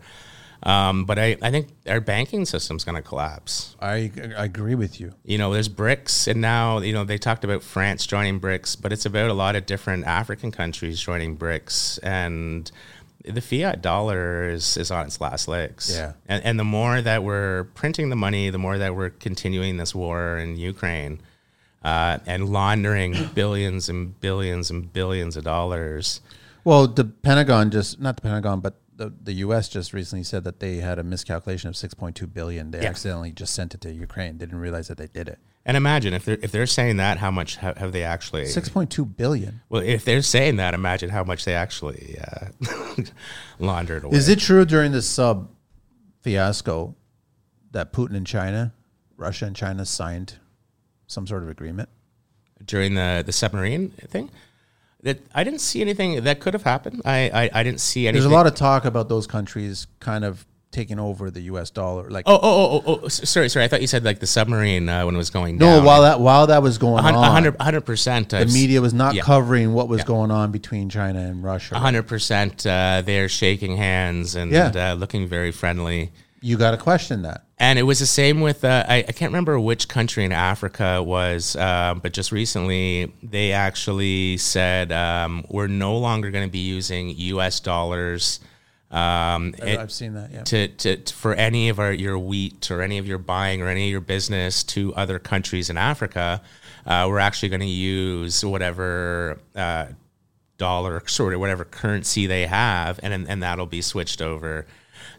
Um, 0.63 1.05
but 1.05 1.17
I, 1.17 1.37
I 1.41 1.51
think 1.51 1.69
our 1.87 2.01
banking 2.01 2.45
system's 2.45 2.83
going 2.83 2.95
to 2.95 3.01
collapse. 3.01 3.75
I, 3.81 4.11
I 4.37 4.43
agree 4.43 4.75
with 4.75 4.99
you 4.99 5.13
You 5.23 5.37
know, 5.37 5.53
there's 5.53 5.69
BRICS, 5.69 6.27
and 6.27 6.41
now 6.41 6.79
you 6.79 6.91
know 6.91 7.05
they 7.05 7.17
talked 7.17 7.43
about 7.43 7.63
France 7.63 8.05
joining 8.05 8.39
BRICS, 8.39 8.81
but 8.81 8.91
it's 8.91 9.05
about 9.05 9.29
a 9.29 9.33
lot 9.33 9.55
of 9.55 9.65
different 9.65 10.05
African 10.05 10.51
countries 10.51 10.99
joining 10.99 11.37
BRICS, 11.37 11.99
and 12.03 12.69
the 13.23 13.41
fiat 13.41 13.81
dollar 13.81 14.49
is, 14.49 14.77
is 14.77 14.91
on 14.91 15.05
its 15.05 15.21
last 15.21 15.47
legs. 15.47 15.91
Yeah. 15.93 16.13
and, 16.27 16.43
and 16.43 16.59
the 16.59 16.63
more 16.63 17.01
that 17.01 17.23
we're 17.23 17.65
printing 17.75 18.09
the 18.09 18.15
money, 18.15 18.49
the 18.49 18.57
more 18.57 18.77
that 18.77 18.95
we're 18.95 19.09
continuing 19.09 19.77
this 19.77 19.93
war 19.93 20.37
in 20.37 20.57
Ukraine, 20.57 21.21
uh, 21.83 22.19
and 22.25 22.49
laundering 22.49 23.29
billions 23.33 23.89
and 23.89 24.19
billions 24.19 24.69
and 24.69 24.91
billions 24.91 25.37
of 25.37 25.43
dollars. 25.43 26.21
Well, 26.63 26.87
the 26.87 27.05
Pentagon 27.05 27.71
just 27.71 27.99
not 27.99 28.17
the 28.17 28.21
Pentagon, 28.21 28.59
but 28.59 28.75
the, 28.99 29.13
the 29.23 29.33
U.S. 29.45 29.69
just 29.69 29.93
recently 29.93 30.23
said 30.23 30.43
that 30.43 30.59
they 30.59 30.75
had 30.77 30.99
a 30.99 31.03
miscalculation 31.03 31.69
of 31.69 31.75
6.2 31.75 32.31
billion. 32.33 32.71
They 32.71 32.81
Yeah. 32.81 32.89
accidentally 32.89 33.31
just 33.31 33.55
sent 33.55 33.73
it 33.73 33.81
to 33.81 33.91
Ukraine. 33.93 34.37
They 34.37 34.45
didn't 34.45 34.59
realize 34.59 34.89
that 34.89 34.97
they 34.97 35.07
did 35.07 35.27
it. 35.29 35.39
And 35.65 35.77
imagine 35.77 36.13
if 36.13 36.25
they're 36.25 36.37
if 36.41 36.51
they're 36.51 36.65
saying 36.65 36.97
that, 36.97 37.17
how 37.17 37.31
much 37.31 37.55
have, 37.57 37.77
have 37.77 37.91
they 37.91 38.03
actually? 38.03 38.43
6.2 38.43 39.15
billion. 39.15 39.61
Well, 39.69 39.81
if 39.83 40.03
they're 40.05 40.21
saying 40.21 40.57
that, 40.57 40.73
imagine 40.73 41.09
how 41.09 41.23
much 41.23 41.45
they 41.45 41.53
actually 41.55 42.17
uh, 42.19 42.47
laundered 43.59 44.03
away. 44.03 44.17
Is 44.17 44.27
it 44.29 44.39
true 44.39 44.65
during 44.65 44.91
the 44.91 45.01
sub 45.01 45.49
fiasco 46.21 46.95
that 47.71 47.93
Putin 47.93 48.15
and 48.17 48.27
China, 48.27 48.73
Russia 49.15 49.45
and 49.45 49.55
China 49.55 49.85
signed 49.85 50.35
some 51.07 51.25
sort 51.25 51.43
of 51.43 51.49
agreement? 51.49 51.89
during 52.65 52.93
the 52.95 53.23
the 53.25 53.31
submarine 53.31 53.89
thing? 54.09 54.29
That 55.03 55.19
I 55.33 55.43
didn't 55.45 55.61
see 55.61 55.81
anything 55.81 56.23
that 56.23 56.39
could 56.41 56.53
have 56.53 56.63
happened. 56.63 57.01
I 57.05 57.29
I, 57.33 57.49
I 57.53 57.63
didn't 57.63 57.79
see 57.79 58.07
anything. 58.07 58.21
There's 58.21 58.31
a 58.31 58.35
lot 58.35 58.47
of 58.47 58.55
talk 58.55 58.83
about 58.85 59.07
those 59.09 59.27
countries 59.27 59.87
kind 59.99 60.25
of 60.25 60.45
taking 60.71 60.99
over 60.99 61.31
the 61.31 61.41
U.S. 61.53 61.71
dollar. 61.71 62.09
Like, 62.11 62.25
Oh, 62.27 62.35
oh, 62.35 62.39
oh, 62.43 62.83
oh, 62.85 62.99
oh, 63.03 63.07
sorry, 63.07 63.49
sorry. 63.49 63.65
I 63.65 63.67
thought 63.67 63.81
you 63.81 63.87
said 63.87 64.03
like 64.03 64.19
the 64.19 64.27
submarine 64.27 64.87
uh, 64.87 65.03
when 65.03 65.15
it 65.15 65.17
was 65.17 65.31
going 65.31 65.57
no, 65.57 65.77
down. 65.77 65.85
while 65.85 66.01
that 66.03 66.19
while 66.19 66.47
that 66.47 66.61
was 66.61 66.77
going 66.77 66.99
A 66.99 67.01
hun- 67.01 67.15
a 67.15 67.17
on, 67.17 67.43
100 67.55 67.81
percent. 67.85 68.29
the 68.29 68.45
media 68.45 68.81
was 68.81 68.93
not 68.93 69.15
yeah. 69.15 69.23
covering 69.23 69.73
what 69.73 69.87
was 69.87 70.03
going 70.03 70.31
on 70.31 70.51
between 70.51 70.89
China 70.89 71.19
and 71.19 71.43
Russia. 71.43 71.79
Hundred 71.79 72.03
percent. 72.03 72.65
uh, 72.67 73.01
They're 73.03 73.29
shaking 73.29 73.77
hands 73.77 74.35
and 74.35 74.51
Yeah. 74.51 74.91
uh, 74.91 74.93
looking 74.95 75.27
very 75.27 75.51
friendly. 75.51 76.11
You 76.41 76.57
got 76.57 76.71
to 76.71 76.77
question 76.77 77.23
that. 77.23 77.43
And 77.57 77.77
it 77.77 77.83
was 77.83 77.99
the 77.99 78.05
same 78.05 78.39
with 78.39 78.63
uh, 78.63 78.85
I, 78.87 78.97
I 78.99 79.11
can't 79.11 79.31
remember 79.31 79.59
which 79.59 79.89
country 79.89 80.23
in 80.23 80.31
Africa 80.31 80.97
it 81.01 81.05
was, 81.05 81.55
uh, 81.57 81.95
but 82.01 82.13
just 82.13 82.31
recently 82.31 83.11
they 83.21 83.51
actually 83.51 84.37
said 84.37 84.91
um, 84.93 85.45
we're 85.49 85.67
no 85.67 85.97
longer 85.97 86.31
going 86.31 86.47
to 86.47 86.51
be 86.51 86.59
using 86.59 87.09
U.S. 87.09 87.59
dollars. 87.59 88.39
Um, 88.91 89.53
it- 89.57 89.77
I've 89.77 89.91
seen 89.91 90.13
that. 90.13 90.31
Yeah. 90.31 90.43
to, 90.43 90.67
to, 90.69 90.95
to- 90.97 91.13
for 91.13 91.33
any 91.33 91.67
of 91.69 91.79
our 91.79 91.91
your 91.91 92.17
wheat 92.17 92.71
or 92.71 92.81
any 92.81 92.97
of 92.97 93.05
your 93.07 93.17
buying 93.17 93.61
or 93.61 93.67
any 93.67 93.87
of 93.87 93.91
your 93.91 93.99
business 94.01 94.63
to 94.63 94.95
other 94.95 95.19
countries 95.19 95.69
in 95.69 95.77
Africa, 95.77 96.41
uh, 96.85 97.05
we're 97.09 97.19
actually 97.19 97.49
going 97.49 97.59
to 97.59 97.65
use 97.65 98.43
whatever 98.45 99.37
uh, 99.55 99.87
dollar 100.57 101.03
sort 101.07 101.33
of 101.33 101.39
whatever 101.41 101.65
currency 101.65 102.25
they 102.27 102.45
have, 102.47 102.99
and 103.03 103.27
and 103.29 103.43
that'll 103.43 103.65
be 103.65 103.81
switched 103.81 104.21
over. 104.21 104.65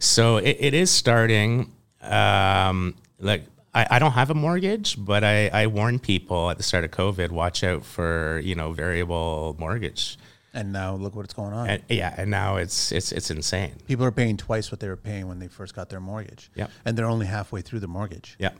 So 0.00 0.38
it, 0.38 0.56
it 0.58 0.74
is 0.74 0.90
starting. 0.90 1.72
Um, 2.02 2.96
like 3.18 3.44
I, 3.74 3.86
I 3.90 3.98
don't 3.98 4.12
have 4.12 4.30
a 4.30 4.34
mortgage, 4.34 4.96
but 4.98 5.22
I, 5.22 5.48
I 5.48 5.66
warn 5.66 5.98
people 5.98 6.50
at 6.50 6.56
the 6.56 6.62
start 6.62 6.84
of 6.84 6.90
COVID, 6.90 7.30
watch 7.30 7.62
out 7.62 7.84
for 7.84 8.40
you 8.42 8.54
know 8.54 8.72
variable 8.72 9.54
mortgage. 9.58 10.18
And 10.52 10.72
now 10.72 10.96
look 10.96 11.14
what's 11.14 11.32
going 11.32 11.52
on. 11.52 11.68
And, 11.68 11.82
yeah, 11.88 12.12
and 12.16 12.30
now 12.30 12.56
it's 12.56 12.90
it's 12.90 13.12
it's 13.12 13.30
insane. 13.30 13.74
People 13.86 14.04
are 14.04 14.10
paying 14.10 14.36
twice 14.36 14.72
what 14.72 14.80
they 14.80 14.88
were 14.88 14.96
paying 14.96 15.28
when 15.28 15.38
they 15.38 15.46
first 15.46 15.76
got 15.76 15.90
their 15.90 16.00
mortgage. 16.00 16.50
Yep. 16.56 16.70
And 16.84 16.98
they're 16.98 17.06
only 17.06 17.26
halfway 17.26 17.60
through 17.60 17.80
the 17.80 17.88
mortgage. 17.88 18.36
Yeah. 18.38 18.50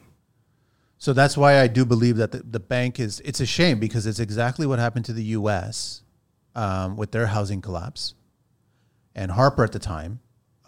So 0.98 1.14
that's 1.14 1.35
why 1.35 1.61
I 1.61 1.66
do 1.66 1.87
believe 1.87 2.18
that 2.18 2.31
the, 2.31 2.42
the 2.42 2.61
bank 2.61 3.00
is, 3.00 3.20
it's 3.20 3.40
a 3.40 3.46
shame 3.46 3.81
because 3.81 4.07
it's 4.07 4.18
exactly 4.18 4.66
what 4.66 4.79
happened 4.79 5.07
to 5.07 5.14
the 5.14 5.22
US 5.22 6.03
um, 6.55 6.98
with 6.98 7.11
their 7.11 7.29
housing 7.29 7.62
collapse. 7.62 8.14
And 9.14 9.31
Harper 9.31 9.64
at 9.64 9.72
the 9.72 9.79
time 9.79 10.20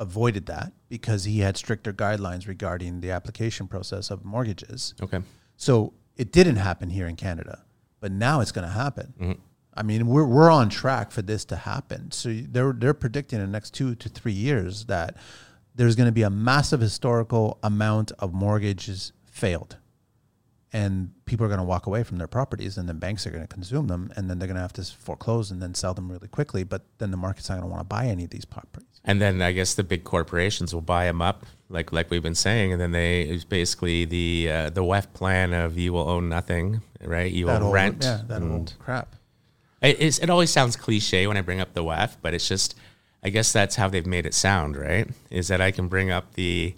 avoided 0.02 0.46
that 0.46 0.72
because 0.88 1.24
he 1.24 1.38
had 1.38 1.56
stricter 1.56 1.92
guidelines 1.92 2.48
regarding 2.48 3.00
the 3.00 3.10
application 3.12 3.68
process 3.68 4.10
of 4.10 4.24
mortgages. 4.24 4.94
Okay. 5.00 5.20
So 5.56 5.94
it 6.16 6.32
didn't 6.32 6.56
happen 6.56 6.90
here 6.90 7.06
in 7.06 7.14
Canada, 7.14 7.64
but 8.00 8.10
now 8.10 8.40
it's 8.40 8.52
going 8.52 8.66
to 8.66 8.74
happen. 8.74 9.14
Mm-hmm. 9.18 9.40
I 9.74 9.82
mean, 9.84 10.08
we're, 10.08 10.26
we're 10.26 10.50
on 10.50 10.68
track 10.68 11.12
for 11.12 11.22
this 11.22 11.44
to 11.46 11.56
happen. 11.56 12.10
So 12.10 12.34
they're, 12.34 12.74
they're 12.76 12.94
predicting 12.94 13.38
in 13.38 13.46
the 13.46 13.52
next 13.52 13.70
two 13.70 13.94
to 13.94 14.08
three 14.08 14.32
years 14.32 14.86
that 14.86 15.16
there's 15.74 15.96
going 15.96 16.08
to 16.08 16.12
be 16.12 16.22
a 16.22 16.30
massive 16.30 16.80
historical 16.80 17.58
amount 17.62 18.12
of 18.18 18.34
mortgages 18.34 19.12
failed. 19.24 19.78
And 20.74 21.12
people 21.26 21.46
are 21.46 21.48
going 21.48 21.58
to 21.58 21.64
walk 21.64 21.86
away 21.86 22.02
from 22.02 22.18
their 22.18 22.26
properties, 22.26 22.76
and 22.76 22.88
then 22.88 22.98
banks 22.98 23.26
are 23.26 23.30
going 23.30 23.46
to 23.46 23.54
consume 23.54 23.86
them, 23.88 24.10
and 24.16 24.28
then 24.28 24.38
they're 24.38 24.48
going 24.48 24.56
to 24.56 24.62
have 24.62 24.72
to 24.74 24.84
foreclose 24.84 25.50
and 25.50 25.62
then 25.62 25.74
sell 25.74 25.94
them 25.94 26.10
really 26.10 26.28
quickly. 26.28 26.64
But 26.64 26.86
then 26.98 27.10
the 27.10 27.16
market's 27.18 27.48
not 27.48 27.56
going 27.56 27.68
to 27.68 27.70
want 27.70 27.80
to 27.80 27.84
buy 27.84 28.06
any 28.06 28.24
of 28.24 28.30
these 28.30 28.46
properties. 28.46 28.91
And 29.04 29.20
then 29.20 29.42
I 29.42 29.52
guess 29.52 29.74
the 29.74 29.82
big 29.82 30.04
corporations 30.04 30.72
will 30.72 30.80
buy 30.82 31.06
them 31.06 31.20
up, 31.20 31.44
like 31.68 31.92
like 31.92 32.10
we've 32.10 32.22
been 32.22 32.36
saying, 32.36 32.72
and 32.72 32.80
then 32.80 32.92
they 32.92 33.22
it's 33.22 33.44
basically 33.44 34.04
the 34.04 34.48
uh, 34.50 34.70
the 34.70 34.82
WEF 34.84 35.12
plan 35.12 35.52
of 35.52 35.76
you 35.76 35.92
will 35.92 36.08
own 36.08 36.28
nothing, 36.28 36.82
right? 37.02 37.30
You 37.32 37.46
will 37.46 37.72
rent. 37.72 38.04
yeah, 38.04 38.20
that 38.28 38.42
and- 38.42 38.50
whole 38.50 38.78
crap. 38.78 39.16
It, 39.80 40.20
it 40.22 40.30
always 40.30 40.50
sounds 40.52 40.76
cliche 40.76 41.26
when 41.26 41.36
I 41.36 41.40
bring 41.40 41.60
up 41.60 41.74
the 41.74 41.82
WEF, 41.82 42.14
but 42.22 42.34
it's 42.34 42.46
just, 42.46 42.76
I 43.24 43.30
guess 43.30 43.52
that's 43.52 43.74
how 43.74 43.88
they've 43.88 44.06
made 44.06 44.26
it 44.26 44.32
sound, 44.32 44.76
right? 44.76 45.08
Is 45.28 45.48
that 45.48 45.60
I 45.60 45.72
can 45.72 45.88
bring 45.88 46.08
up 46.12 46.34
the, 46.34 46.76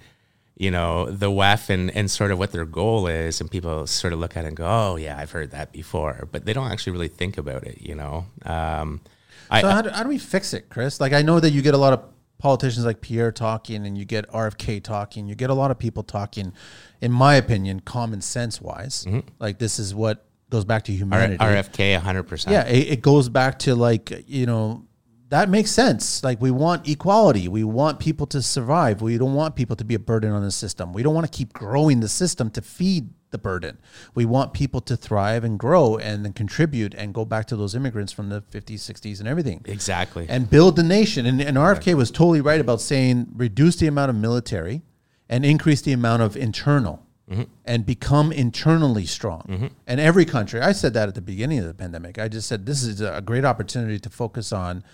you 0.57 0.71
know, 0.71 1.11
the 1.11 1.31
WEF 1.31 1.69
and, 1.69 1.91
and 1.95 2.11
sort 2.11 2.31
of 2.31 2.39
what 2.39 2.53
their 2.53 2.65
goal 2.65 3.07
is, 3.07 3.43
and 3.43 3.51
people 3.51 3.87
sort 3.87 4.15
of 4.15 4.21
look 4.21 4.39
at 4.39 4.47
it 4.47 4.49
and 4.49 4.57
go, 4.57 4.65
oh, 4.67 4.97
yeah, 4.97 5.19
I've 5.19 5.33
heard 5.33 5.51
that 5.51 5.71
before, 5.71 6.27
but 6.33 6.47
they 6.47 6.55
don't 6.55 6.73
actually 6.73 6.93
really 6.93 7.09
think 7.09 7.37
about 7.37 7.65
it, 7.65 7.83
you 7.83 7.95
know? 7.95 8.25
Um, 8.47 9.03
I, 9.51 9.61
So 9.61 9.69
how 9.69 9.83
do, 9.83 9.91
how 9.91 10.03
do 10.03 10.09
we 10.09 10.17
fix 10.17 10.55
it, 10.55 10.71
Chris? 10.71 10.99
Like 10.99 11.13
I 11.13 11.21
know 11.21 11.41
that 11.41 11.51
you 11.51 11.61
get 11.61 11.75
a 11.75 11.79
lot 11.79 11.93
of 11.93 12.03
politicians 12.39 12.85
like 12.85 13.01
Pierre 13.01 13.33
talking, 13.33 13.87
and 13.87 13.97
you 13.97 14.05
get 14.05 14.29
RFK 14.31 14.83
talking. 14.83 15.27
You 15.27 15.35
get 15.35 15.51
a 15.51 15.55
lot 15.55 15.71
of 15.71 15.79
people 15.79 16.03
talking, 16.03 16.53
in 17.01 17.13
my 17.13 17.35
opinion, 17.37 17.81
common 17.81 18.21
sense 18.21 18.61
wise. 18.61 19.05
Mm-hmm. 19.05 19.29
Like 19.39 19.59
this 19.59 19.79
is 19.79 19.95
what 19.95 20.27
goes 20.51 20.65
back 20.65 20.85
to 20.85 20.93
R- 20.93 20.99
humanity. 20.99 21.37
RFK, 21.37 22.01
100%. 22.01 22.51
Yeah, 22.51 22.67
it, 22.67 22.93
it 22.93 23.03
goes 23.03 23.29
back 23.29 23.59
to 23.61 23.75
like 23.75 24.25
you 24.27 24.47
know 24.47 24.87
that 25.31 25.49
makes 25.49 25.71
sense. 25.71 26.23
Like 26.23 26.41
we 26.41 26.51
want 26.51 26.89
equality. 26.89 27.49
We 27.49 27.65
want 27.65 27.99
people 27.99 28.27
to 28.29 28.43
survive. 28.43 29.03
We 29.03 29.19
don't 29.19 29.35
want 29.35 29.57
people 29.57 29.77
to 29.77 29.85
be 29.85 29.95
a 29.95 29.99
burden 29.99 30.33
on 30.33 30.43
the 30.43 30.51
system. 30.51 30.93
We 30.93 31.03
don't 31.03 31.15
want 31.15 31.31
to 31.31 31.37
keep 31.37 31.53
growing 31.53 32.01
the 32.01 32.09
system 32.09 32.51
to 32.51 32.63
feed 32.63 33.11
the 33.35 33.39
burden. 33.39 33.79
We 34.15 34.25
want 34.25 34.55
people 34.55 34.81
to 34.83 34.97
thrive 34.97 35.43
and 35.43 35.59
grow 35.59 35.99
and 35.99 36.25
then 36.25 36.33
contribute 36.33 36.95
and 36.95 37.13
go 37.13 37.25
back 37.25 37.47
to 37.49 37.57
those 37.57 37.75
immigrants 37.75 38.13
from 38.13 38.29
the 38.29 38.41
50s, 38.41 38.77
60s, 38.77 39.19
and 39.19 39.29
everything 39.29 39.61
Exactly. 39.65 40.27
and 40.29 40.49
build 40.49 40.77
the 40.77 40.85
nation. 40.85 41.27
And, 41.27 41.43
and 41.43 41.57
RFK 41.57 41.95
was 41.95 42.11
totally 42.11 42.41
right 42.41 42.61
about 42.61 42.81
saying 42.81 43.27
reduce 43.35 43.77
the 43.77 43.89
amount 43.89 44.11
of 44.11 44.17
military 44.17 44.83
and 45.29 45.45
increase 45.45 45.83
the 45.83 45.93
amount 45.93 46.23
of 46.23 46.37
internal 46.37 47.03
mm-hmm. 47.31 47.43
and 47.65 47.85
become 47.85 48.31
internally 48.33 49.07
strong. 49.07 49.43
Mm-hmm. 49.49 49.67
And 49.87 50.01
every 50.01 50.25
country, 50.25 50.61
I 50.61 50.73
said 50.73 50.95
that 50.95 51.09
at 51.09 51.15
the 51.15 51.23
beginning 51.23 51.59
of 51.59 51.67
the 51.67 51.75
pandemic. 51.75 52.19
I 52.19 52.29
just 52.29 52.49
said 52.49 52.67
this 52.67 52.83
is 52.83 53.01
a 53.01 53.21
great 53.21 53.45
opportunity 53.45 53.99
to 53.99 54.11
focus 54.11 54.53
on 54.53 54.85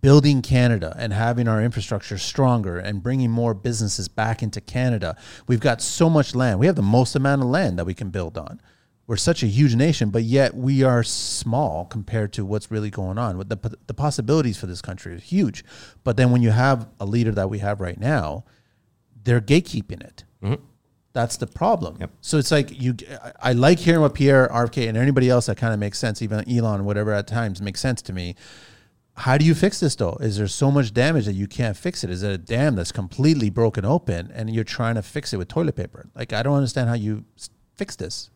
building 0.00 0.42
Canada 0.42 0.94
and 0.98 1.12
having 1.12 1.48
our 1.48 1.62
infrastructure 1.62 2.18
stronger 2.18 2.78
and 2.78 3.02
bringing 3.02 3.30
more 3.30 3.54
businesses 3.54 4.08
back 4.08 4.42
into 4.42 4.60
Canada. 4.60 5.16
We've 5.46 5.60
got 5.60 5.82
so 5.82 6.08
much 6.08 6.34
land. 6.34 6.58
We 6.58 6.66
have 6.66 6.76
the 6.76 6.82
most 6.82 7.14
amount 7.16 7.42
of 7.42 7.48
land 7.48 7.78
that 7.78 7.84
we 7.84 7.94
can 7.94 8.10
build 8.10 8.38
on. 8.38 8.60
We're 9.06 9.16
such 9.16 9.42
a 9.42 9.46
huge 9.46 9.74
nation, 9.76 10.08
but 10.08 10.22
yet 10.22 10.54
we 10.54 10.82
are 10.82 11.02
small 11.02 11.84
compared 11.84 12.32
to 12.34 12.44
what's 12.46 12.70
really 12.70 12.88
going 12.88 13.18
on. 13.18 13.36
The 13.38 13.76
the 13.86 13.92
possibilities 13.92 14.56
for 14.56 14.66
this 14.66 14.80
country 14.80 15.14
are 15.14 15.18
huge, 15.18 15.62
but 16.04 16.16
then 16.16 16.30
when 16.30 16.40
you 16.40 16.50
have 16.50 16.88
a 16.98 17.04
leader 17.04 17.30
that 17.32 17.50
we 17.50 17.58
have 17.58 17.82
right 17.82 18.00
now, 18.00 18.44
they're 19.22 19.42
gatekeeping 19.42 20.02
it. 20.02 20.24
Mm-hmm. 20.42 20.62
That's 21.12 21.36
the 21.36 21.46
problem. 21.46 21.98
Yep. 22.00 22.10
So 22.22 22.38
it's 22.38 22.50
like 22.50 22.80
you. 22.80 22.96
I 23.40 23.52
like 23.52 23.78
hearing 23.78 24.00
what 24.00 24.14
Pierre, 24.14 24.48
RFK, 24.48 24.88
and 24.88 24.96
anybody 24.96 25.28
else 25.28 25.46
that 25.46 25.58
kind 25.58 25.74
of 25.74 25.78
makes 25.78 25.98
sense. 25.98 26.22
Even 26.22 26.48
Elon, 26.50 26.86
whatever 26.86 27.12
at 27.12 27.26
times 27.26 27.60
makes 27.60 27.80
sense 27.80 28.00
to 28.02 28.12
me. 28.14 28.34
How 29.16 29.38
do 29.38 29.44
you 29.44 29.54
fix 29.54 29.78
this 29.80 29.94
though? 29.94 30.16
Is 30.20 30.38
there 30.38 30.48
so 30.48 30.70
much 30.70 30.92
damage 30.92 31.26
that 31.26 31.34
you 31.34 31.46
can't 31.46 31.76
fix 31.76 32.02
it? 32.02 32.10
Is 32.10 32.22
it 32.24 32.32
a 32.32 32.38
dam 32.38 32.74
that's 32.74 32.90
completely 32.92 33.48
broken 33.48 33.84
open 33.84 34.30
and 34.34 34.52
you're 34.52 34.64
trying 34.64 34.96
to 34.96 35.02
fix 35.02 35.32
it 35.32 35.36
with 35.36 35.48
toilet 35.48 35.76
paper? 35.76 36.08
Like 36.16 36.32
I 36.32 36.42
don't 36.42 36.56
understand 36.56 36.88
how 36.88 36.94
you 36.94 37.24
s- 37.36 37.48
fix 37.76 37.94
this. 37.96 38.30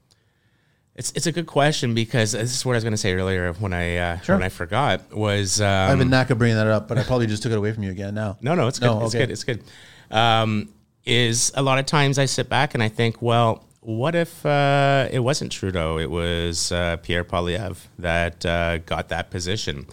It's, 0.95 1.12
it's 1.12 1.27
a 1.27 1.33
good 1.33 1.47
question 1.47 1.95
because 1.95 2.33
this 2.33 2.55
is 2.57 2.64
what 2.64 2.73
I 2.73 2.77
was 2.77 2.85
going 2.85 2.93
to 2.93 2.97
say 2.99 3.12
earlier 3.14 3.53
when 3.55 3.73
I 3.73 3.97
uh, 3.97 4.19
Sure. 4.21 4.37
when 4.37 4.43
I 4.45 4.49
forgot 4.49 5.12
was 5.12 5.61
um, 5.61 5.67
I 5.67 5.87
have 5.91 6.01
a 6.01 6.05
knack 6.05 6.31
of 6.31 6.38
bringing 6.38 6.57
that 6.57 6.67
up, 6.67 6.87
but 6.88 6.97
I 6.99 7.03
probably 7.05 7.27
just 7.27 7.43
took 7.43 7.53
it 7.53 7.59
away 7.59 7.73
from 7.73 7.83
you 7.85 7.91
again 7.91 8.14
now. 8.14 8.37
No, 8.41 8.55
no, 8.55 8.67
it's 8.69 8.79
good. 8.79 8.87
No, 8.87 9.05
It's 9.05 9.14
okay. 9.14 9.25
good. 9.27 9.31
It's 9.33 9.45
good. 9.45 9.62
Um, 10.11 10.73
is 11.05 11.53
a 11.55 11.62
lot 11.62 11.79
of 11.79 11.87
times 11.87 12.19
I 12.19 12.25
sit 12.27 12.49
back 12.49 12.74
and 12.74 12.83
I 12.83 12.89
think, 12.89 13.22
well, 13.22 13.64
what 13.81 14.14
if 14.14 14.45
uh, 14.45 15.09
it 15.11 15.20
wasn't 15.20 15.53
Trudeau? 15.53 15.99
It 15.99 16.11
was 16.11 16.70
uh, 16.72 16.97
Pierre 16.99 17.24
Poilievre 17.24 17.79
that 18.01 18.45
uh, 18.45 18.79
got 18.79 19.09
that 19.09 19.31
position. 19.31 19.87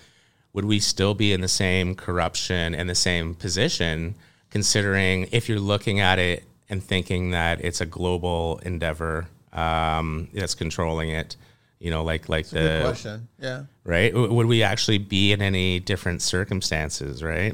Would 0.55 0.63
we 0.65 0.79
still 0.79 1.13
be 1.13 1.33
in 1.33 1.41
the 1.41 1.49
same 1.49 1.95
corruption 1.95 2.73
and 2.73 2.89
the 2.89 2.95
same 2.95 3.35
position, 3.35 4.15
considering 4.49 5.27
if 5.33 5.49
you're 5.49 5.59
looking 5.59 5.99
at 5.99 6.17
it 6.17 6.45
and 6.69 6.81
thinking 6.81 7.31
that 7.31 7.59
it's 7.63 7.81
a 7.81 7.85
global 7.85 8.59
endeavor 8.63 9.27
um, 9.51 10.29
that's 10.33 10.55
controlling 10.55 11.09
it? 11.09 11.35
You 11.79 11.91
know, 11.91 12.05
like 12.05 12.29
like 12.29 12.47
the 12.47 12.79
question. 12.81 13.27
Yeah. 13.37 13.63
right? 13.83 14.13
W- 14.13 14.33
Would 14.33 14.45
we 14.47 14.63
actually 14.63 14.97
be 14.97 15.33
in 15.33 15.41
any 15.41 15.81
different 15.81 16.21
circumstances, 16.21 17.21
right? 17.21 17.53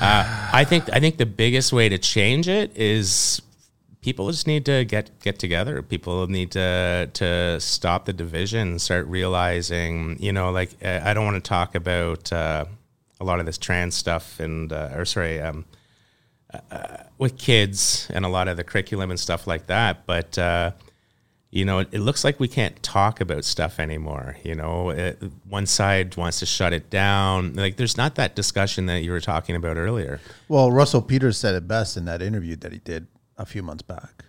Uh, 0.00 0.50
I 0.52 0.64
think 0.64 0.90
I 0.92 0.98
think 0.98 1.16
the 1.16 1.26
biggest 1.26 1.72
way 1.72 1.88
to 1.88 1.96
change 1.96 2.48
it 2.48 2.76
is 2.76 3.40
people 4.02 4.30
just 4.30 4.46
need 4.46 4.66
to 4.66 4.84
get 4.84 5.18
get 5.20 5.38
together. 5.38 5.80
People 5.80 6.26
need 6.26 6.50
to 6.50 7.08
to 7.14 7.60
stop 7.60 8.04
the 8.04 8.12
division, 8.12 8.68
and 8.72 8.82
start 8.82 9.06
realizing, 9.06 10.16
you 10.20 10.32
know, 10.32 10.50
like 10.50 10.70
uh, 10.84 11.00
I 11.02 11.14
don't 11.14 11.24
want 11.24 11.42
to 11.42 11.48
talk 11.48 11.74
about 11.74 12.32
uh, 12.32 12.66
a 13.20 13.24
lot 13.24 13.40
of 13.40 13.46
this 13.46 13.58
trans 13.58 13.94
stuff 13.94 14.38
and 14.40 14.72
uh, 14.72 14.90
or 14.94 15.04
sorry 15.04 15.40
um, 15.40 15.64
uh, 16.70 16.98
with 17.16 17.38
kids 17.38 18.08
and 18.12 18.24
a 18.24 18.28
lot 18.28 18.48
of 18.48 18.56
the 18.56 18.64
curriculum 18.64 19.10
and 19.10 19.18
stuff 19.18 19.46
like 19.46 19.68
that. 19.68 20.04
But 20.04 20.36
uh, 20.36 20.72
you 21.50 21.64
know, 21.66 21.80
it, 21.80 21.88
it, 21.92 22.00
looks 22.00 22.24
like 22.24 22.40
we 22.40 22.48
can't 22.48 22.82
talk 22.82 23.20
about 23.20 23.44
stuff 23.44 23.78
anymore. 23.78 24.36
You 24.42 24.54
know, 24.54 24.88
it, 24.88 25.22
one 25.46 25.66
side 25.66 26.16
wants 26.16 26.38
to 26.40 26.46
shut 26.46 26.72
it 26.72 26.88
down. 26.88 27.54
Like 27.54 27.76
there's 27.76 27.96
not 27.96 28.14
that 28.14 28.34
discussion 28.34 28.86
that 28.86 29.02
you 29.02 29.12
were 29.12 29.20
talking 29.20 29.54
about 29.54 29.76
earlier. 29.76 30.18
Well, 30.48 30.72
Russell 30.72 31.02
Peters 31.02 31.36
said 31.36 31.54
it 31.54 31.68
best 31.68 31.96
in 31.96 32.06
that 32.06 32.22
interview 32.22 32.56
that 32.56 32.72
he 32.72 32.78
did 32.78 33.06
a 33.36 33.46
few 33.46 33.62
months 33.62 33.82
back, 33.82 34.24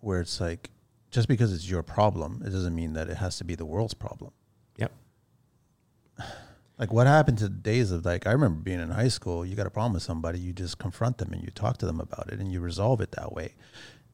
where 0.00 0.20
it's 0.20 0.40
like, 0.40 0.70
just 1.10 1.28
because 1.28 1.52
it's 1.52 1.68
your 1.68 1.82
problem, 1.82 2.42
it 2.44 2.50
doesn't 2.50 2.74
mean 2.74 2.92
that 2.92 3.08
it 3.08 3.16
has 3.16 3.38
to 3.38 3.44
be 3.44 3.54
the 3.54 3.64
world's 3.64 3.94
problem. 3.94 4.32
Yep. 4.76 4.92
Like 6.78 6.92
what 6.92 7.08
happened 7.08 7.38
to 7.38 7.48
the 7.48 7.56
days 7.56 7.90
of 7.90 8.04
like 8.04 8.24
I 8.24 8.30
remember 8.30 8.60
being 8.60 8.78
in 8.78 8.90
high 8.90 9.08
school, 9.08 9.44
you 9.44 9.56
got 9.56 9.66
a 9.66 9.70
problem 9.70 9.94
with 9.94 10.04
somebody, 10.04 10.38
you 10.38 10.52
just 10.52 10.78
confront 10.78 11.18
them 11.18 11.32
and 11.32 11.42
you 11.42 11.50
talk 11.50 11.78
to 11.78 11.86
them 11.86 11.98
about 11.98 12.32
it 12.32 12.38
and 12.38 12.52
you 12.52 12.60
resolve 12.60 13.00
it 13.00 13.10
that 13.16 13.32
way. 13.32 13.56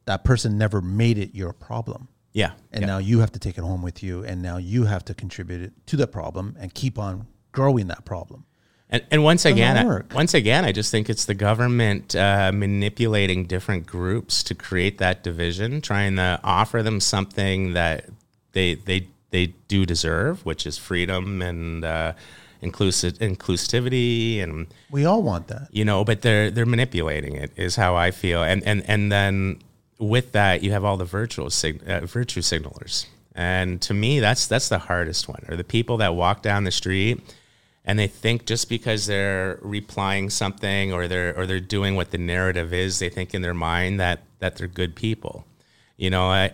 That 0.07 0.25
person 0.25 0.57
never 0.57 0.81
made 0.81 1.19
it 1.19 1.35
your 1.35 1.53
problem. 1.53 2.09
Yeah. 2.33 2.53
And 2.73 2.81
yeah. 2.81 2.87
now 2.87 2.97
you 2.97 3.21
have 3.21 3.33
to 3.33 3.39
take 3.39 3.59
it 3.59 3.61
home 3.61 3.83
with 3.83 4.03
you 4.03 4.25
and 4.25 4.41
now 4.41 4.57
you 4.57 4.85
have 4.85 5.05
to 5.05 5.15
contribute 5.15 5.61
it 5.61 5.73
to 5.89 5.97
the 5.99 6.07
problem 6.07 6.57
and 6.59 6.73
keep 6.73 6.99
on 6.99 7.27
growing 7.53 7.89
that 7.89 8.07
problem. 8.07 8.47
And, 8.95 9.03
and 9.11 9.25
once 9.25 9.45
again, 9.45 9.77
I, 9.77 10.15
once 10.15 10.35
again, 10.35 10.65
I 10.65 10.71
just 10.71 10.93
think 10.93 11.11
it's 11.11 11.25
the 11.25 11.35
government 11.35 12.15
uh, 12.15 12.53
manipulating 12.55 13.45
different 13.45 13.87
groups 13.87 14.45
to 14.45 14.55
create 14.55 14.99
that 14.99 15.25
division, 15.25 15.81
trying 15.81 16.15
to 16.15 16.39
offer 16.45 16.81
them 16.81 17.01
something 17.01 17.73
that 17.73 18.09
they 18.53 18.77
they 18.77 19.09
they 19.31 19.47
do 19.67 19.85
deserve, 19.85 20.47
which 20.47 20.65
is 20.65 20.79
freedom 20.79 21.43
and 21.43 21.85
uh, 21.85 22.13
inclusive 22.61 23.15
inclusivity, 23.15 24.41
and 24.41 24.69
we 24.93 25.05
all 25.05 25.25
want 25.25 25.49
that, 25.49 25.67
you 25.73 25.85
know. 25.85 26.05
But 26.05 26.23
they're 26.23 26.53
they're 26.53 26.65
manipulating 26.65 27.35
it, 27.35 27.51
is 27.57 27.75
how 27.75 27.97
I 27.97 28.13
feel, 28.13 28.45
and 28.45 28.63
and 28.63 28.89
and 28.89 29.11
then 29.11 29.59
with 29.99 30.31
that, 30.33 30.63
you 30.63 30.71
have 30.71 30.85
all 30.85 30.97
the 30.97 31.05
virtual 31.05 31.51
sig- 31.51 31.83
uh, 31.89 32.07
virtue 32.07 32.43
signalers, 32.43 33.07
and 33.35 33.83
to 33.83 33.93
me, 33.93 34.21
that's 34.21 34.47
that's 34.47 34.69
the 34.69 34.79
hardest 34.79 35.27
one, 35.27 35.45
or 35.49 35.57
the 35.57 35.65
people 35.65 35.97
that 35.97 36.15
walk 36.15 36.43
down 36.43 36.63
the 36.63 36.71
street 36.71 37.21
and 37.85 37.99
they 37.99 38.07
think 38.07 38.47
just 38.47 38.69
because 38.69 39.07
they're 39.07 39.59
replying 39.61 40.31
something 40.31 40.93
or 40.93 41.07
they're 41.07 41.39
or 41.39 41.47
they're 41.47 41.61
doing 41.61 41.97
what 41.97 42.11
the 42.11 42.19
narrative 42.19 42.73
is, 42.73 42.99
they 42.99 43.11
think 43.11 43.35
in 43.35 43.43
their 43.43 43.55
mind 43.55 44.01
that 44.01 44.23
that 44.39 44.57
they're 44.57 44.69
good 44.69 44.95
people. 44.95 45.47
You 45.97 46.11
know, 46.11 46.27
I, 46.27 46.53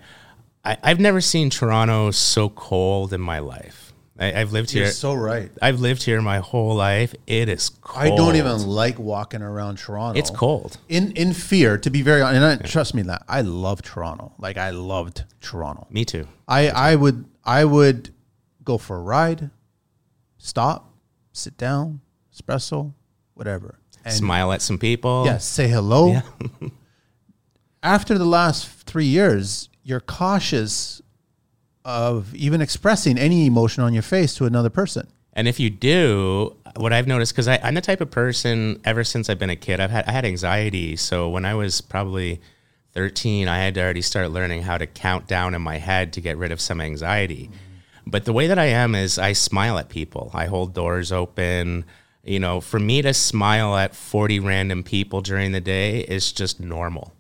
I 0.65 0.77
have 0.83 1.01
never 1.01 1.21
seen 1.21 1.49
Toronto 1.51 2.11
so 2.11 2.49
cold 2.51 3.13
in 3.13 3.21
my 3.21 3.39
life. 3.39 3.93
I, 4.19 4.33
have 4.33 4.53
lived 4.53 4.75
You're 4.75 4.85
here. 4.85 4.93
so 4.93 5.15
right. 5.15 5.51
I've 5.63 5.81
lived 5.81 6.03
here 6.03 6.21
my 6.21 6.41
whole 6.41 6.75
life. 6.75 7.15
It 7.27 7.49
is 7.49 7.71
cold. 7.71 8.05
I 8.05 8.15
don't 8.15 8.37
even 8.37 8.67
like 8.67 8.99
walking 8.99 9.41
around 9.41 9.79
Toronto. 9.79 10.19
It's 10.19 10.29
cold. 10.29 10.77
In 10.91 11.13
in 11.13 11.33
fear, 11.33 11.79
to 11.79 11.89
be 11.89 12.03
very 12.03 12.21
honest, 12.21 12.43
and 12.43 12.63
I, 12.63 12.69
trust 12.69 12.95
me 12.95 13.01
that 13.03 13.23
I 13.29 13.41
love 13.41 13.81
Toronto. 13.81 14.33
Like 14.39 14.59
I 14.59 14.71
loved 14.71 15.25
Toronto. 15.41 15.87
Me 15.89 16.05
too. 16.05 16.29
I 16.47 16.69
I 16.69 16.97
would 16.97 17.25
I 17.45 17.65
would 17.65 18.13
go 18.63 18.77
for 18.77 18.97
a 18.97 19.01
ride, 19.01 19.51
stop, 20.37 20.90
sit 21.33 21.57
down, 21.57 22.01
espresso, 22.35 22.93
whatever. 23.35 23.79
And 24.05 24.15
Smile 24.15 24.53
at 24.53 24.63
some 24.63 24.79
people. 24.79 25.25
Yeah, 25.27 25.39
say 25.39 25.69
hello. 25.69 26.13
Yeah. 26.13 26.23
After 27.83 28.19
the 28.19 28.25
last 28.25 28.69
three 28.69 29.07
years, 29.07 29.69
you're 29.83 30.01
cautious 30.01 31.03
of 31.85 32.35
even 32.35 32.61
expressing 32.61 33.19
any 33.19 33.47
emotion 33.47 33.83
on 33.83 33.93
your 33.93 34.03
face 34.03 34.35
to 34.37 34.45
another 34.45 34.71
person. 34.71 35.07
And 35.33 35.49
if 35.49 35.61
you 35.61 35.71
do, 35.71 36.57
what 36.77 36.93
I've 36.93 37.07
noticed, 37.07 37.33
because 37.33 37.49
I'm 37.49 37.75
the 37.75 37.81
type 37.81 38.01
of 38.01 38.11
person 38.11 38.81
ever 38.85 39.05
since 39.05 39.31
I've 39.31 39.39
been 39.39 39.51
a 39.51 39.57
kid, 39.57 39.81
I've 39.81 39.91
had 39.91 40.07
I 40.07 40.13
had 40.13 40.25
anxiety. 40.25 40.97
So 40.97 41.29
when 41.29 41.45
I 41.45 41.55
was 41.55 41.81
probably 41.81 42.41
13, 42.93 43.49
I 43.49 43.59
had 43.59 43.75
to 43.75 43.83
already 43.83 44.03
start 44.03 44.31
learning 44.31 44.63
how 44.63 44.77
to 44.77 44.87
count 44.87 45.27
down 45.27 45.55
in 45.55 45.63
my 45.63 45.79
head 45.79 46.13
to 46.15 46.21
get 46.21 46.37
rid 46.37 46.53
of 46.53 46.61
some 46.61 46.81
anxiety. 46.81 47.45
Mm-hmm. 47.45 47.70
But 48.11 48.25
the 48.25 48.33
way 48.33 48.47
that 48.47 48.59
I 48.59 48.67
am 48.67 48.95
is 48.95 49.19
I 49.19 49.33
smile 49.33 49.79
at 49.79 49.89
people. 49.89 50.31
I 50.35 50.47
hold 50.47 50.75
doors 50.75 51.13
open. 51.13 51.85
You 52.25 52.41
know, 52.41 52.61
for 52.61 52.79
me 52.79 53.03
to 53.03 53.15
smile 53.15 53.77
at 53.77 53.95
40 53.95 54.41
random 54.41 54.83
people 54.83 55.21
during 55.21 55.53
the 55.53 55.61
day 55.61 56.01
is 56.01 56.33
just 56.33 56.61
normal. 56.61 57.15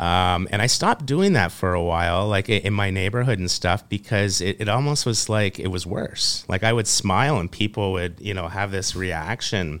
Um, 0.00 0.48
and 0.50 0.62
I 0.62 0.66
stopped 0.66 1.04
doing 1.04 1.34
that 1.34 1.52
for 1.52 1.74
a 1.74 1.82
while, 1.82 2.26
like 2.26 2.48
in 2.48 2.72
my 2.72 2.88
neighborhood 2.88 3.38
and 3.38 3.50
stuff, 3.50 3.86
because 3.90 4.40
it, 4.40 4.56
it 4.58 4.66
almost 4.66 5.04
was 5.04 5.28
like 5.28 5.58
it 5.58 5.68
was 5.68 5.86
worse. 5.86 6.42
Like 6.48 6.64
I 6.64 6.72
would 6.72 6.88
smile 6.88 7.38
and 7.38 7.52
people 7.52 7.92
would, 7.92 8.18
you 8.18 8.32
know, 8.32 8.48
have 8.48 8.70
this 8.70 8.96
reaction. 8.96 9.80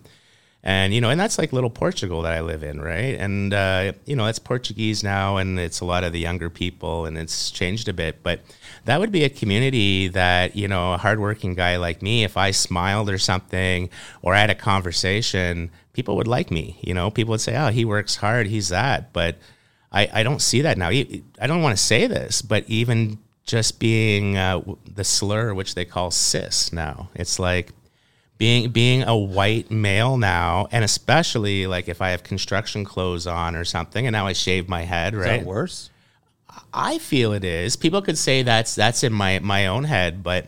And, 0.62 0.92
you 0.92 1.00
know, 1.00 1.08
and 1.08 1.18
that's 1.18 1.38
like 1.38 1.54
little 1.54 1.70
Portugal 1.70 2.20
that 2.22 2.34
I 2.34 2.42
live 2.42 2.62
in, 2.62 2.82
right? 2.82 3.18
And, 3.18 3.54
uh, 3.54 3.92
you 4.04 4.14
know, 4.14 4.26
it's 4.26 4.38
Portuguese 4.38 5.02
now 5.02 5.38
and 5.38 5.58
it's 5.58 5.80
a 5.80 5.86
lot 5.86 6.04
of 6.04 6.12
the 6.12 6.20
younger 6.20 6.50
people 6.50 7.06
and 7.06 7.16
it's 7.16 7.50
changed 7.50 7.88
a 7.88 7.94
bit. 7.94 8.22
But 8.22 8.40
that 8.84 9.00
would 9.00 9.12
be 9.12 9.24
a 9.24 9.30
community 9.30 10.08
that, 10.08 10.56
you 10.56 10.68
know, 10.68 10.94
a 10.94 10.98
hardworking 10.98 11.54
guy 11.54 11.76
like 11.76 12.02
me, 12.02 12.24
if 12.24 12.36
I 12.36 12.50
smiled 12.50 13.10
or 13.10 13.18
something 13.18 13.90
or 14.22 14.34
had 14.34 14.50
a 14.50 14.54
conversation, 14.54 15.70
people 15.92 16.16
would 16.16 16.28
like 16.28 16.50
me. 16.50 16.78
You 16.82 16.94
know, 16.94 17.10
people 17.10 17.32
would 17.32 17.40
say, 17.40 17.56
oh, 17.56 17.68
he 17.68 17.84
works 17.84 18.16
hard, 18.16 18.46
he's 18.46 18.68
that. 18.68 19.12
But, 19.12 19.36
I, 19.92 20.08
I 20.12 20.22
don't 20.22 20.40
see 20.40 20.62
that 20.62 20.78
now. 20.78 20.88
I 20.88 21.46
don't 21.46 21.62
want 21.62 21.76
to 21.76 21.82
say 21.82 22.06
this, 22.06 22.42
but 22.42 22.64
even 22.68 23.18
just 23.44 23.80
being 23.80 24.36
uh, 24.36 24.62
the 24.86 25.04
slur, 25.04 25.52
which 25.54 25.74
they 25.74 25.84
call 25.84 26.10
cis 26.10 26.72
now, 26.72 27.10
it's 27.14 27.38
like 27.38 27.72
being 28.38 28.70
being 28.70 29.02
a 29.02 29.16
white 29.16 29.70
male 29.70 30.16
now, 30.16 30.68
and 30.70 30.84
especially 30.84 31.66
like 31.66 31.88
if 31.88 32.00
I 32.00 32.10
have 32.10 32.22
construction 32.22 32.84
clothes 32.84 33.26
on 33.26 33.56
or 33.56 33.64
something, 33.64 34.06
and 34.06 34.12
now 34.12 34.26
I 34.26 34.32
shave 34.32 34.68
my 34.68 34.82
head, 34.82 35.14
is 35.14 35.20
right? 35.20 35.44
worse. 35.44 35.90
I 36.72 36.98
feel 36.98 37.32
it 37.32 37.44
is. 37.44 37.76
People 37.76 38.02
could 38.02 38.18
say 38.18 38.42
that's 38.42 38.74
that's 38.74 39.02
in 39.02 39.12
my 39.12 39.38
my 39.40 39.66
own 39.66 39.84
head, 39.84 40.22
but 40.22 40.46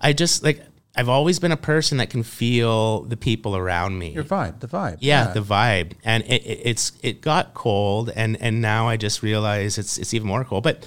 I 0.00 0.12
just 0.12 0.42
like 0.42 0.62
I've 0.96 1.08
always 1.08 1.38
been 1.38 1.52
a 1.52 1.56
person 1.56 1.98
that 1.98 2.10
can 2.10 2.22
feel 2.22 3.02
the 3.02 3.16
people 3.16 3.56
around 3.56 3.98
me. 3.98 4.10
Your 4.10 4.24
vibe, 4.24 4.60
the 4.60 4.66
vibe. 4.66 4.98
Yeah, 5.00 5.26
yeah. 5.26 5.32
the 5.32 5.40
vibe, 5.40 5.92
and 6.04 6.24
it, 6.24 6.42
it, 6.44 6.60
it's 6.64 6.92
it 7.02 7.20
got 7.20 7.54
cold, 7.54 8.10
and 8.14 8.36
and 8.40 8.60
now 8.60 8.88
I 8.88 8.96
just 8.96 9.22
realize 9.22 9.78
it's 9.78 9.98
it's 9.98 10.12
even 10.14 10.26
more 10.26 10.44
cold. 10.44 10.64
But 10.64 10.86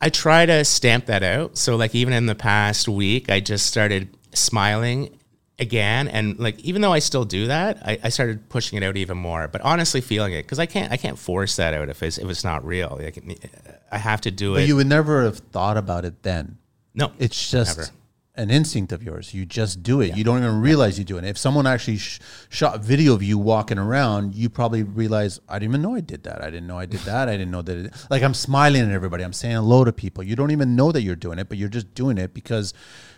I 0.00 0.10
try 0.10 0.46
to 0.46 0.64
stamp 0.64 1.06
that 1.06 1.22
out. 1.22 1.58
So 1.58 1.76
like 1.76 1.94
even 1.94 2.14
in 2.14 2.26
the 2.26 2.34
past 2.34 2.88
week, 2.88 3.30
I 3.30 3.40
just 3.40 3.66
started 3.66 4.16
smiling 4.32 5.17
again, 5.58 6.08
and 6.08 6.38
like 6.38 6.58
even 6.60 6.82
though 6.82 6.92
I 6.92 6.98
still 6.98 7.24
do 7.24 7.46
that, 7.48 7.78
I, 7.84 7.98
I 8.04 8.08
started 8.08 8.48
pushing 8.48 8.76
it 8.80 8.84
out 8.84 8.96
even 8.96 9.18
more. 9.18 9.48
But 9.48 9.60
honestly, 9.62 10.00
feeling 10.00 10.32
it 10.32 10.42
because 10.42 10.58
I 10.58 10.66
can't 10.66 10.92
I 10.92 10.96
can't 10.96 11.18
force 11.18 11.56
that 11.56 11.74
out 11.74 11.88
if 11.88 12.02
it's 12.02 12.18
if 12.18 12.28
it's 12.28 12.44
not 12.44 12.64
real. 12.64 12.98
Like 13.00 13.18
I 13.90 13.98
have 13.98 14.20
to 14.22 14.30
do 14.30 14.54
but 14.54 14.62
it. 14.62 14.68
You 14.68 14.76
would 14.76 14.86
never 14.86 15.24
have 15.24 15.38
thought 15.38 15.76
about 15.76 16.04
it 16.04 16.22
then. 16.22 16.58
No, 16.94 17.12
it's 17.18 17.50
just. 17.50 17.78
Never 17.78 17.90
an 18.38 18.50
instinct 18.50 18.92
of 18.92 19.02
yours. 19.02 19.34
You 19.34 19.44
just 19.44 19.82
do 19.82 20.00
it. 20.00 20.10
Yeah. 20.10 20.14
You 20.14 20.24
don't 20.24 20.38
even 20.38 20.60
realize 20.60 20.96
you're 20.96 21.04
doing 21.04 21.24
it. 21.24 21.30
If 21.30 21.38
someone 21.38 21.66
actually 21.66 21.96
sh- 21.96 22.20
shot 22.48 22.80
video 22.80 23.12
of 23.12 23.20
you 23.20 23.36
walking 23.36 23.78
around, 23.78 24.36
you 24.36 24.48
probably 24.48 24.84
realize, 24.84 25.40
I 25.48 25.58
didn't 25.58 25.72
even 25.72 25.82
know 25.82 25.96
I 25.96 26.00
did 26.00 26.22
that. 26.22 26.40
I 26.40 26.44
didn't 26.44 26.68
know 26.68 26.78
I 26.78 26.86
did 26.86 27.00
that. 27.00 27.28
I 27.28 27.32
didn't 27.32 27.50
know 27.50 27.62
that. 27.62 27.76
It, 27.76 28.06
like 28.10 28.22
I'm 28.22 28.34
smiling 28.34 28.82
at 28.82 28.92
everybody. 28.92 29.24
I'm 29.24 29.32
saying 29.32 29.56
hello 29.56 29.82
to 29.84 29.92
people. 29.92 30.22
You 30.22 30.36
don't 30.36 30.52
even 30.52 30.76
know 30.76 30.92
that 30.92 31.02
you're 31.02 31.16
doing 31.16 31.40
it, 31.40 31.48
but 31.48 31.58
you're 31.58 31.68
just 31.68 31.92
doing 31.94 32.16
it 32.16 32.32
because 32.32 32.74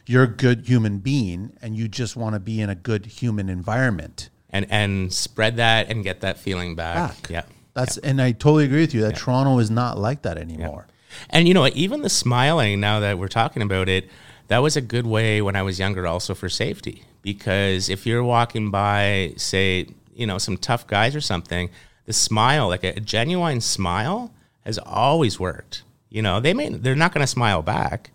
you're 0.07 0.25
a 0.25 0.29
good 0.29 0.67
human 0.67 0.99
being 0.99 1.57
and 1.63 1.77
you 1.77 1.89
just 1.89 2.17
want 2.17 2.35
to 2.35 2.41
be 2.41 2.61
in 2.61 2.71
a 2.71 2.75
good 2.75 3.07
human 3.07 3.49
environment. 3.49 4.31
And 4.51 4.67
and 4.71 5.13
spread 5.13 5.57
that 5.57 5.91
and 5.91 6.03
get 6.03 6.21
that 6.23 6.39
feeling 6.39 6.75
back. 6.75 6.97
back. 6.97 7.31
Yeah. 7.31 7.43
That's 7.75 7.99
yeah. 8.03 8.11
and 8.11 8.23
I 8.23 8.33
totally 8.33 8.65
agree 8.65 8.81
with 8.81 8.95
you 8.95 9.03
that 9.03 9.13
yeah. 9.13 9.19
Toronto 9.19 9.59
is 9.59 9.71
not 9.71 9.99
like 9.99 10.23
that 10.23 10.39
anymore. 10.39 10.87
And 11.29 11.47
you 11.47 11.55
know, 11.55 11.69
even 11.75 12.03
the 12.03 12.09
smiling 12.09 12.81
now 12.81 13.01
that 13.01 13.19
we're 13.19 13.29
talking 13.29 13.63
about 13.63 13.89
it, 13.89 14.09
that 14.49 14.59
was 14.59 14.77
a 14.77 14.81
good 14.81 15.07
way 15.07 15.41
when 15.41 15.55
I 15.55 15.63
was 15.63 15.79
younger 15.79 16.07
also 16.07 16.35
for 16.35 16.49
safety 16.49 17.05
because 17.23 17.89
if 17.89 18.07
you're 18.07 18.25
walking 18.25 18.71
by, 18.71 19.35
say, 19.37 19.87
you 20.15 20.27
know, 20.27 20.39
some 20.39 20.57
tough 20.57 20.87
guys 20.87 21.15
or 21.15 21.21
something, 21.21 21.71
the 22.07 22.13
smile, 22.13 22.69
like 22.69 22.85
a, 22.85 22.89
a 22.97 23.01
genuine 23.01 23.61
smile, 23.61 24.33
has 24.65 24.79
always 24.79 25.39
worked. 25.39 25.83
You 26.09 26.23
know, 26.23 26.41
they 26.41 26.55
may 26.55 26.69
they're 26.69 26.97
not 26.97 27.15
going 27.15 27.23
to 27.23 27.27
smile 27.27 27.63
back, 27.63 28.11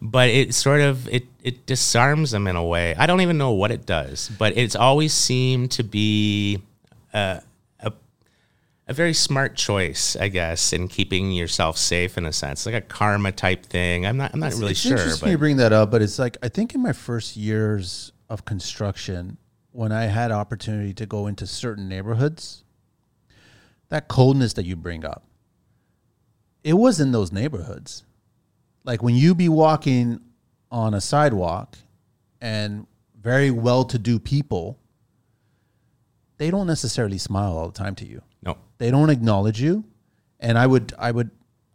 but 0.00 0.28
it 0.28 0.54
sort 0.54 0.80
of 0.80 1.08
it 1.08 1.26
it 1.42 1.66
disarms 1.66 2.30
them 2.30 2.46
in 2.46 2.56
a 2.56 2.64
way. 2.64 2.94
I 2.96 3.06
don't 3.06 3.20
even 3.20 3.38
know 3.38 3.52
what 3.52 3.70
it 3.70 3.86
does, 3.86 4.30
but 4.38 4.56
it's 4.56 4.76
always 4.76 5.12
seemed 5.12 5.70
to 5.72 5.82
be 5.82 6.62
uh, 7.12 7.40
a 8.90 8.92
very 8.92 9.14
smart 9.14 9.54
choice, 9.54 10.16
I 10.16 10.26
guess, 10.26 10.72
in 10.72 10.88
keeping 10.88 11.30
yourself 11.30 11.78
safe 11.78 12.18
in 12.18 12.26
a 12.26 12.32
sense, 12.32 12.66
like 12.66 12.74
a 12.74 12.80
karma 12.80 13.30
type 13.30 13.64
thing. 13.64 14.04
I'm 14.04 14.16
not, 14.16 14.34
I'm 14.34 14.40
not 14.40 14.48
it's, 14.48 14.58
really 14.58 14.72
it's 14.72 14.80
sure. 14.80 14.96
Interesting 14.96 15.26
but 15.26 15.30
you 15.30 15.38
bring 15.38 15.58
that 15.58 15.72
up, 15.72 15.92
but 15.92 16.02
it's 16.02 16.18
like 16.18 16.36
I 16.42 16.48
think 16.48 16.74
in 16.74 16.82
my 16.82 16.92
first 16.92 17.36
years 17.36 18.10
of 18.28 18.44
construction, 18.44 19.36
when 19.70 19.92
I 19.92 20.06
had 20.06 20.32
opportunity 20.32 20.92
to 20.94 21.06
go 21.06 21.28
into 21.28 21.46
certain 21.46 21.88
neighborhoods, 21.88 22.64
that 23.90 24.08
coldness 24.08 24.54
that 24.54 24.64
you 24.64 24.74
bring 24.74 25.04
up, 25.04 25.22
it 26.64 26.74
was 26.74 26.98
in 26.98 27.12
those 27.12 27.30
neighborhoods. 27.30 28.02
Like 28.84 29.02
when 29.02 29.14
you 29.14 29.34
be 29.34 29.48
walking 29.48 30.20
on 30.70 30.94
a 30.94 31.00
sidewalk, 31.00 31.76
and 32.40 32.86
very 33.20 33.50
well-to-do 33.50 34.18
people 34.18 34.78
they 36.40 36.50
don't 36.50 36.66
necessarily 36.66 37.18
smile 37.18 37.54
all 37.54 37.66
the 37.66 37.78
time 37.78 37.94
to 37.96 38.06
you. 38.06 38.22
No. 38.42 38.56
They 38.78 38.90
don't 38.90 39.10
acknowledge 39.10 39.60
you, 39.60 39.84
and 40.40 40.56
I 40.56 40.66
would 40.66 40.94
I 40.98 41.10
would 41.10 41.30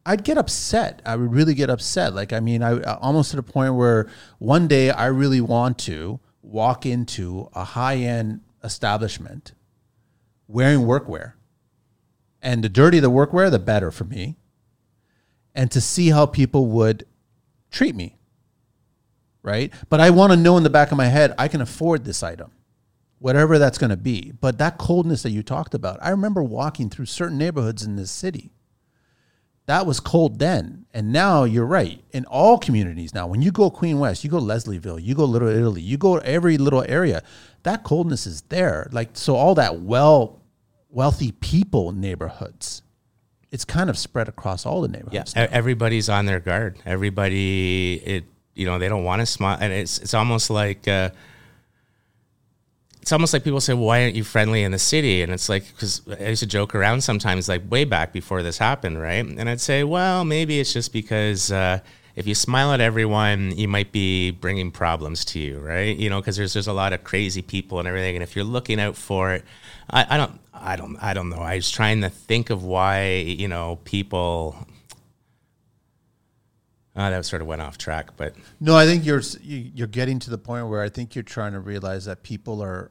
I'd 0.07 0.23
get 0.23 0.39
upset. 0.39 1.03
I 1.05 1.15
would 1.15 1.31
really 1.31 1.53
get 1.53 1.69
upset. 1.69 2.15
Like 2.15 2.33
I 2.33 2.39
mean, 2.39 2.63
I 2.63 2.81
almost 2.81 3.29
to 3.29 3.35
the 3.35 3.43
point 3.43 3.75
where 3.75 4.09
one 4.39 4.67
day 4.67 4.89
I 4.89 5.05
really 5.05 5.39
want 5.39 5.77
to 5.79 6.19
walk 6.41 6.83
into 6.83 7.47
a 7.53 7.63
high 7.63 7.97
end 7.97 8.41
establishment 8.63 9.53
wearing 10.47 10.79
workwear, 10.79 11.33
and 12.41 12.63
the 12.63 12.69
dirtier 12.69 13.01
the 13.01 13.11
workwear, 13.11 13.51
the 13.51 13.59
better 13.59 13.91
for 13.91 14.05
me, 14.05 14.35
and 15.55 15.71
to 15.71 15.81
see 15.81 16.09
how 16.09 16.27
people 16.27 16.67
would 16.67 17.05
treat 17.71 17.95
me. 17.95 18.17
Right, 19.41 19.71
but 19.89 19.99
I 19.99 20.09
want 20.09 20.31
to 20.33 20.37
know 20.37 20.57
in 20.57 20.63
the 20.63 20.69
back 20.71 20.91
of 20.91 20.97
my 20.97 21.05
head 21.05 21.33
I 21.37 21.47
can 21.47 21.61
afford 21.61 22.03
this 22.03 22.23
item 22.23 22.51
whatever 23.19 23.57
that's 23.57 23.77
going 23.77 23.89
to 23.89 23.97
be. 23.97 24.31
But 24.39 24.57
that 24.59 24.77
coldness 24.77 25.23
that 25.23 25.31
you 25.31 25.41
talked 25.41 25.73
about, 25.73 25.97
I 26.01 26.09
remember 26.09 26.43
walking 26.43 26.89
through 26.89 27.07
certain 27.07 27.37
neighborhoods 27.37 27.83
in 27.83 27.95
this 27.95 28.11
city. 28.11 28.51
That 29.65 29.87
was 29.87 29.99
cold 29.99 30.37
then. 30.37 30.85
And 30.93 31.11
now 31.11 31.43
you're 31.43 31.65
right. 31.65 32.03
In 32.11 32.25
all 32.25 32.59
communities 32.59 33.15
now, 33.15 33.25
when 33.25 33.41
you 33.41 33.51
go 33.51 33.71
Queen 33.71 33.97
West, 33.97 34.23
you 34.23 34.29
go 34.29 34.39
Leslieville, 34.39 35.01
you 35.01 35.15
go 35.15 35.25
Little 35.25 35.47
Italy, 35.47 35.81
you 35.81 35.97
go 35.97 36.17
every 36.17 36.59
little 36.59 36.83
area, 36.87 37.23
that 37.63 37.83
coldness 37.83 38.27
is 38.27 38.43
there. 38.43 38.87
Like 38.91 39.17
so 39.17 39.35
all 39.35 39.55
that 39.55 39.81
well 39.81 40.43
wealthy 40.89 41.31
people 41.31 41.91
neighborhoods. 41.91 42.83
It's 43.55 43.65
kind 43.65 43.89
of 43.89 43.97
spread 43.97 44.27
across 44.27 44.65
all 44.65 44.81
the 44.81 44.89
neighborhoods. 44.89 45.33
Yeah, 45.35 45.47
everybody's 45.49 46.09
on 46.09 46.25
their 46.25 46.41
guard. 46.41 46.77
Everybody, 46.85 48.01
it 48.05 48.23
you 48.53 48.65
know, 48.65 48.79
they 48.79 48.89
don't 48.89 49.05
want 49.05 49.21
to 49.21 49.25
smile, 49.25 49.57
and 49.59 49.71
it's 49.71 49.97
it's 49.99 50.13
almost 50.13 50.49
like 50.49 50.87
uh, 50.87 51.09
it's 53.01 53.11
almost 53.11 53.33
like 53.33 53.43
people 53.43 53.61
say, 53.61 53.73
well, 53.73 53.85
why 53.85 54.03
aren't 54.03 54.15
you 54.15 54.23
friendly 54.23 54.63
in 54.63 54.71
the 54.71 54.79
city? 54.79 55.21
And 55.21 55.31
it's 55.31 55.47
like, 55.47 55.67
because 55.67 56.01
I 56.19 56.29
used 56.29 56.39
to 56.41 56.47
joke 56.47 56.73
around 56.75 57.01
sometimes, 57.01 57.47
like 57.47 57.61
way 57.69 57.85
back 57.85 58.11
before 58.11 58.41
this 58.41 58.57
happened, 58.57 58.99
right? 58.99 59.23
And 59.23 59.47
I'd 59.47 59.61
say, 59.61 59.83
well, 59.83 60.25
maybe 60.25 60.59
it's 60.59 60.73
just 60.73 60.91
because 60.91 61.51
uh, 61.51 61.79
if 62.15 62.25
you 62.25 62.33
smile 62.33 62.73
at 62.73 62.81
everyone, 62.81 63.55
you 63.55 63.67
might 63.67 63.91
be 63.91 64.31
bringing 64.31 64.71
problems 64.71 65.23
to 65.25 65.39
you, 65.39 65.59
right? 65.59 65.95
You 65.95 66.09
know, 66.09 66.19
because 66.19 66.35
there's 66.35 66.53
there's 66.53 66.67
a 66.67 66.73
lot 66.73 66.93
of 66.93 67.03
crazy 67.03 67.41
people 67.41 67.79
and 67.79 67.87
everything, 67.87 68.15
and 68.15 68.23
if 68.23 68.35
you're 68.35 68.45
looking 68.45 68.79
out 68.79 68.97
for 68.97 69.33
it, 69.33 69.45
I, 69.89 70.05
I 70.09 70.17
don't, 70.17 70.39
I 70.53 70.75
don't, 70.75 70.97
I 71.01 71.13
don't 71.13 71.29
know. 71.29 71.37
I 71.37 71.55
was 71.55 71.69
trying 71.69 72.01
to 72.01 72.09
think 72.09 72.49
of 72.49 72.63
why, 72.63 73.11
you 73.11 73.47
know, 73.47 73.79
people. 73.83 74.57
Uh, 76.95 77.09
that 77.09 77.25
sort 77.25 77.41
of 77.41 77.47
went 77.49 77.61
off 77.61 77.77
track, 77.77 78.15
but 78.15 78.33
no, 78.61 78.73
I 78.73 78.85
think 78.85 79.05
you're 79.05 79.21
you're 79.41 79.85
getting 79.85 80.17
to 80.19 80.29
the 80.29 80.37
point 80.37 80.69
where 80.69 80.81
I 80.81 80.87
think 80.87 81.13
you're 81.13 81.23
trying 81.23 81.51
to 81.51 81.59
realize 81.59 82.05
that 82.05 82.23
people 82.23 82.61
are 82.63 82.89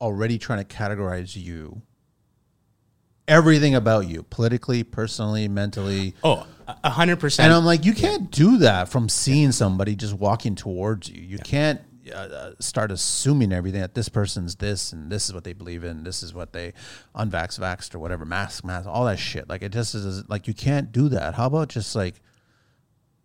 already 0.00 0.38
trying 0.38 0.64
to 0.64 0.76
categorize 0.76 1.36
you 1.36 1.82
everything 3.28 3.74
about 3.74 4.06
you 4.06 4.22
politically 4.24 4.84
personally 4.84 5.48
mentally 5.48 6.14
oh 6.22 6.46
a 6.84 6.90
hundred 6.90 7.18
percent 7.18 7.46
and 7.46 7.54
i'm 7.54 7.64
like 7.64 7.84
you 7.84 7.92
can't 7.92 8.30
do 8.30 8.58
that 8.58 8.88
from 8.88 9.08
seeing 9.08 9.50
somebody 9.50 9.96
just 9.96 10.14
walking 10.14 10.54
towards 10.54 11.08
you 11.08 11.20
you 11.20 11.36
yeah. 11.36 11.42
can't 11.42 11.80
uh, 12.12 12.18
uh, 12.18 12.52
start 12.60 12.90
assuming 12.90 13.52
everything 13.52 13.80
that 13.80 13.94
this 13.94 14.08
person's 14.08 14.56
this 14.56 14.92
and 14.92 15.10
this 15.10 15.26
is 15.26 15.34
what 15.34 15.44
they 15.44 15.52
believe 15.52 15.84
in 15.84 16.04
this 16.04 16.22
is 16.22 16.32
what 16.32 16.52
they 16.52 16.72
unvax 17.14 17.58
vaxxed 17.58 17.94
or 17.94 17.98
whatever 17.98 18.24
mask 18.24 18.64
mask 18.64 18.88
all 18.88 19.04
that 19.04 19.18
shit. 19.18 19.48
Like 19.48 19.62
it 19.62 19.72
just 19.72 19.94
is 19.94 20.28
like 20.28 20.46
you 20.46 20.54
can't 20.54 20.92
do 20.92 21.08
that. 21.10 21.34
How 21.34 21.46
about 21.46 21.68
just 21.68 21.94
like 21.94 22.20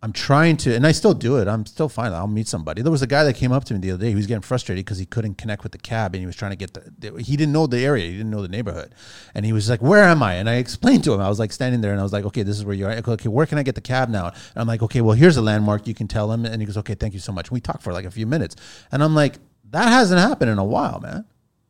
I'm 0.04 0.12
trying 0.12 0.56
to, 0.58 0.74
and 0.74 0.84
I 0.84 0.90
still 0.90 1.14
do 1.14 1.36
it. 1.36 1.46
I'm 1.46 1.64
still 1.64 1.88
fine. 1.88 2.12
I'll 2.12 2.26
meet 2.26 2.48
somebody. 2.48 2.82
There 2.82 2.90
was 2.90 3.02
a 3.02 3.06
guy 3.06 3.22
that 3.22 3.34
came 3.34 3.52
up 3.52 3.64
to 3.66 3.74
me 3.74 3.78
the 3.78 3.92
other 3.92 4.02
day. 4.02 4.08
He 4.08 4.16
was 4.16 4.26
getting 4.26 4.42
frustrated 4.42 4.84
because 4.84 4.98
he 4.98 5.06
couldn't 5.06 5.36
connect 5.36 5.62
with 5.62 5.70
the 5.70 5.78
cab, 5.78 6.12
and 6.12 6.20
he 6.20 6.26
was 6.26 6.34
trying 6.34 6.50
to 6.50 6.56
get 6.56 6.74
the. 6.74 7.22
He 7.22 7.36
didn't 7.36 7.52
know 7.52 7.68
the 7.68 7.78
area. 7.84 8.06
He 8.06 8.16
didn't 8.16 8.30
know 8.30 8.42
the 8.42 8.48
neighborhood, 8.48 8.96
and 9.32 9.46
he 9.46 9.52
was 9.52 9.70
like, 9.70 9.80
"Where 9.80 10.02
am 10.02 10.20
I?" 10.20 10.34
And 10.34 10.50
I 10.50 10.54
explained 10.64 11.04
to 11.04 11.12
him. 11.12 11.20
I 11.20 11.28
was 11.28 11.38
like 11.38 11.52
standing 11.52 11.82
there, 11.82 11.92
and 11.92 12.00
I 12.00 12.02
was 12.02 12.12
like, 12.12 12.24
"Okay, 12.24 12.42
this 12.42 12.58
is 12.58 12.64
where 12.64 12.74
you 12.74 12.86
are. 12.86 12.90
Okay, 12.90 13.28
where 13.28 13.46
can 13.46 13.58
I 13.58 13.62
get 13.62 13.76
the 13.76 13.80
cab 13.80 14.08
now?" 14.08 14.26
And 14.26 14.56
I'm 14.56 14.66
like, 14.66 14.82
"Okay, 14.82 15.02
well, 15.02 15.14
here's 15.14 15.36
a 15.36 15.42
landmark. 15.42 15.86
You 15.86 15.94
can 15.94 16.08
tell 16.08 16.32
him." 16.32 16.46
And 16.46 16.60
he 16.60 16.66
goes, 16.66 16.76
"Okay, 16.78 16.94
thank 16.94 17.14
you 17.14 17.20
so 17.20 17.30
much." 17.30 17.52
We 17.52 17.60
talked 17.60 17.84
for 17.84 17.92
like 17.92 18.04
a 18.04 18.10
few 18.10 18.26
minutes, 18.26 18.56
and 18.90 19.04
I'm 19.04 19.14
like, 19.14 19.38
"That 19.70 19.88
hasn't 19.88 20.20
happened 20.20 20.50
in 20.50 20.58
a 20.58 20.64
while, 20.64 20.98
man. 20.98 21.26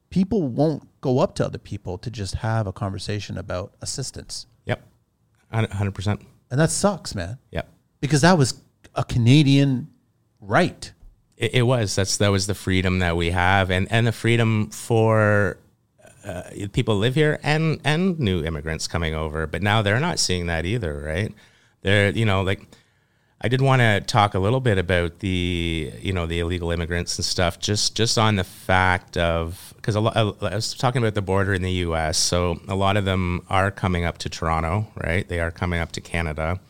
People 0.09 0.49
won't 0.49 0.89
go 1.03 1.18
up 1.18 1.35
to 1.35 1.45
other 1.45 1.59
people 1.59 1.99
to 1.99 2.11
just 2.11 2.37
have 2.37 2.66
a 2.66 2.72
conversation 2.72 3.37
about 3.37 3.74
assistance." 3.83 4.47
Yep, 4.64 4.83
hundred 5.53 5.95
percent. 5.95 6.22
And 6.51 6.59
that 6.59 6.70
sucks, 6.70 7.14
man. 7.14 7.39
Yep. 7.51 7.68
Because 8.03 8.20
that 8.20 8.36
was 8.36 8.61
a 8.94 9.05
Canadian 9.05 9.88
right. 10.40 10.92
It, 11.38 11.55
it, 11.55 11.62
was. 11.62 11.94
That's 11.94 12.18
that 12.18 12.28
was 12.28 12.46
the 12.46 12.55
freedom 12.55 12.98
that 12.98 13.16
we 13.16 13.30
have, 13.30 13.70
and 13.70 13.90
and 13.90 14.07
the 14.07 14.12
freedom 14.12 14.68
for 14.70 15.57
uh, 16.24 16.42
people 16.72 16.96
live 16.96 17.14
here 17.14 17.40
and 17.42 17.80
and 17.84 18.18
new 18.18 18.44
immigrants 18.44 18.86
coming 18.86 19.14
over. 19.14 19.46
But 19.46 19.62
now 19.62 19.82
they're 19.82 20.00
not 20.00 20.18
seeing 20.18 20.46
that 20.46 20.66
either, 20.66 21.00
right? 21.00 21.32
They're 21.80 22.11
you 22.11 22.26
know 22.26 22.42
like. 22.42 22.68
I 23.44 23.48
did 23.48 23.61
want 23.61 23.80
to 23.80 24.00
talk 24.00 24.34
a 24.34 24.38
little 24.38 24.61
bit 24.61 24.78
about 24.78 25.18
the 25.18 25.92
you 26.00 26.12
know 26.12 26.26
the 26.26 26.38
illegal 26.38 26.70
immigrants 26.70 27.18
and 27.18 27.24
stuff, 27.24 27.59
just 27.59 27.96
just 27.96 28.16
on 28.16 28.36
the 28.36 28.44
fact 28.44 29.16
of 29.16 29.74
because 29.74 29.96
a 29.96 30.00
lot 30.00 30.16
I 30.16 30.55
was 30.55 30.74
talking 30.74 31.03
about 31.03 31.14
the 31.14 31.22
border 31.22 31.53
in 31.53 31.62
the 31.62 31.72
U.S. 31.72 32.18
So 32.18 32.61
a 32.68 32.76
lot 32.76 32.96
of 32.96 33.05
them 33.05 33.44
are 33.50 33.72
coming 33.72 34.05
up 34.05 34.18
to 34.18 34.28
Toronto, 34.28 34.86
right? 34.94 35.28
They 35.28 35.40
are 35.40 35.50
coming 35.50 35.80
up 35.80 35.90
to 35.92 36.00
Canada. 36.00 36.61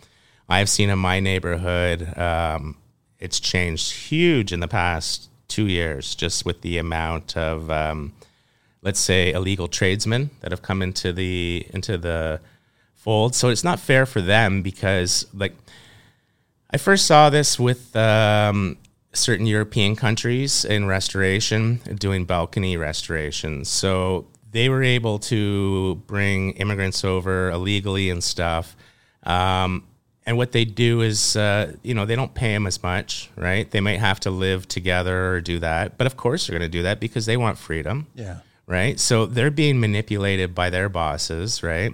I've 0.52 0.68
seen 0.68 0.90
in 0.90 0.98
my 0.98 1.18
neighborhood, 1.18 2.18
um, 2.18 2.76
it's 3.18 3.40
changed 3.40 3.90
huge 3.90 4.52
in 4.52 4.60
the 4.60 4.68
past 4.68 5.30
two 5.48 5.66
years, 5.66 6.14
just 6.14 6.44
with 6.44 6.60
the 6.60 6.76
amount 6.76 7.38
of, 7.38 7.70
um, 7.70 8.12
let's 8.82 9.00
say, 9.00 9.32
illegal 9.32 9.66
tradesmen 9.66 10.28
that 10.40 10.50
have 10.50 10.60
come 10.60 10.82
into 10.82 11.10
the 11.10 11.66
into 11.72 11.96
the 11.96 12.40
fold. 12.94 13.34
So 13.34 13.48
it's 13.48 13.64
not 13.64 13.80
fair 13.80 14.04
for 14.04 14.20
them 14.20 14.60
because, 14.60 15.26
like, 15.32 15.54
I 16.70 16.76
first 16.76 17.06
saw 17.06 17.30
this 17.30 17.58
with 17.58 17.96
um, 17.96 18.76
certain 19.14 19.46
European 19.46 19.96
countries 19.96 20.66
in 20.66 20.86
restoration 20.86 21.80
doing 21.98 22.26
balcony 22.26 22.76
restorations. 22.76 23.70
So 23.70 24.26
they 24.50 24.68
were 24.68 24.82
able 24.82 25.18
to 25.32 25.94
bring 26.06 26.50
immigrants 26.52 27.04
over 27.04 27.50
illegally 27.50 28.10
and 28.10 28.22
stuff. 28.22 28.76
Um, 29.22 29.84
and 30.26 30.36
what 30.36 30.52
they 30.52 30.64
do 30.64 31.00
is, 31.00 31.36
uh, 31.36 31.72
you 31.82 31.94
know, 31.94 32.06
they 32.06 32.16
don't 32.16 32.34
pay 32.34 32.52
them 32.52 32.66
as 32.66 32.82
much, 32.82 33.30
right? 33.36 33.70
They 33.70 33.80
might 33.80 33.98
have 33.98 34.20
to 34.20 34.30
live 34.30 34.68
together 34.68 35.32
or 35.32 35.40
do 35.40 35.58
that, 35.58 35.98
but 35.98 36.06
of 36.06 36.16
course 36.16 36.46
they're 36.46 36.58
going 36.58 36.70
to 36.70 36.78
do 36.78 36.82
that 36.84 37.00
because 37.00 37.26
they 37.26 37.36
want 37.36 37.58
freedom. 37.58 38.06
Yeah. 38.14 38.38
Right. 38.64 38.98
So 38.98 39.26
they're 39.26 39.50
being 39.50 39.80
manipulated 39.80 40.54
by 40.54 40.70
their 40.70 40.88
bosses, 40.88 41.62
right? 41.62 41.92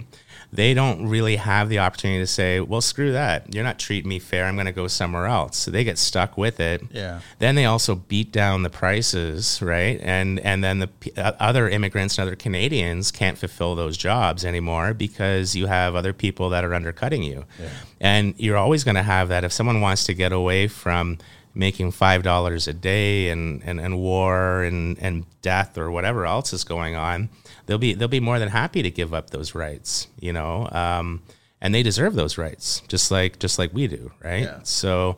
They 0.51 0.73
don't 0.73 1.07
really 1.07 1.35
have 1.35 1.69
the 1.69 1.79
opportunity 1.79 2.19
to 2.21 2.27
say, 2.27 2.59
well, 2.59 2.81
screw 2.81 3.11
that. 3.11 3.53
You're 3.53 3.63
not 3.63 3.77
treating 3.77 4.09
me 4.09 4.17
fair. 4.17 4.45
I'm 4.45 4.55
going 4.55 4.65
to 4.65 4.71
go 4.71 4.87
somewhere 4.87 5.27
else. 5.27 5.57
So 5.57 5.69
they 5.71 5.83
get 5.83 5.99
stuck 5.99 6.37
with 6.37 6.59
it. 6.59 6.81
Yeah. 6.91 7.19
Then 7.37 7.53
they 7.53 7.65
also 7.65 7.95
beat 7.95 8.31
down 8.31 8.63
the 8.63 8.69
prices, 8.69 9.61
right? 9.61 9.99
And 10.01 10.39
and 10.39 10.63
then 10.63 10.79
the 10.79 10.89
uh, 11.17 11.33
other 11.39 11.69
immigrants 11.69 12.17
and 12.17 12.27
other 12.27 12.35
Canadians 12.35 13.11
can't 13.11 13.37
fulfill 13.37 13.75
those 13.75 13.95
jobs 13.95 14.43
anymore 14.43 14.93
because 14.95 15.55
you 15.55 15.67
have 15.67 15.93
other 15.93 16.13
people 16.13 16.49
that 16.49 16.63
are 16.63 16.73
undercutting 16.73 17.21
you. 17.21 17.45
Yeah. 17.59 17.69
And 18.01 18.33
you're 18.37 18.57
always 18.57 18.83
going 18.83 18.95
to 18.95 19.03
have 19.03 19.29
that 19.29 19.43
if 19.43 19.51
someone 19.51 19.81
wants 19.81 20.05
to 20.05 20.15
get 20.15 20.31
away 20.31 20.67
from 20.67 21.19
making 21.53 21.91
five 21.91 22.23
dollars 22.23 22.67
a 22.67 22.73
day 22.73 23.29
and, 23.29 23.61
and, 23.65 23.79
and 23.79 23.99
war 23.99 24.63
and, 24.63 24.97
and 24.99 25.25
death 25.41 25.77
or 25.77 25.91
whatever 25.91 26.25
else 26.25 26.53
is 26.53 26.63
going 26.63 26.95
on 26.95 27.29
they'll 27.69 27.77
be 27.77 27.93
they'll 27.93 28.07
be 28.07 28.19
more 28.19 28.39
than 28.39 28.49
happy 28.49 28.81
to 28.81 28.89
give 28.89 29.13
up 29.13 29.29
those 29.29 29.53
rights, 29.53 30.07
you 30.19 30.33
know, 30.33 30.67
um, 30.71 31.21
and 31.61 31.73
they 31.73 31.83
deserve 31.83 32.15
those 32.15 32.37
rights 32.37 32.81
just 32.87 33.11
like 33.11 33.37
just 33.37 33.59
like 33.59 33.71
we 33.73 33.87
do, 33.87 34.11
right? 34.23 34.43
Yeah. 34.43 34.59
So 34.63 35.17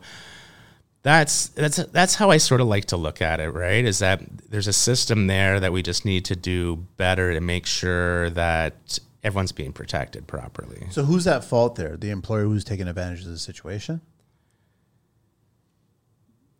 that's 1.02 1.48
that's 1.48 1.78
that's 1.78 2.14
how 2.14 2.30
I 2.30 2.36
sort 2.36 2.60
of 2.60 2.66
like 2.66 2.84
to 2.86 2.98
look 2.98 3.22
at 3.22 3.40
it, 3.40 3.48
right? 3.50 3.84
Is 3.84 4.00
that 4.00 4.20
there's 4.50 4.68
a 4.68 4.72
system 4.72 5.28
there 5.28 5.60
that 5.60 5.72
we 5.72 5.82
just 5.82 6.04
need 6.04 6.26
to 6.26 6.36
do 6.36 6.76
better 6.98 7.32
to 7.32 7.40
make 7.40 7.64
sure 7.64 8.28
that 8.30 8.98
everyone's 9.24 9.52
being 9.52 9.72
protected 9.72 10.26
properly. 10.26 10.86
So 10.90 11.04
who's 11.04 11.26
at 11.26 11.44
fault 11.44 11.76
there? 11.76 11.96
The 11.96 12.10
employer 12.10 12.44
who's 12.44 12.64
taking 12.64 12.86
advantage 12.86 13.20
of 13.22 13.28
the 13.28 13.38
situation? 13.38 14.02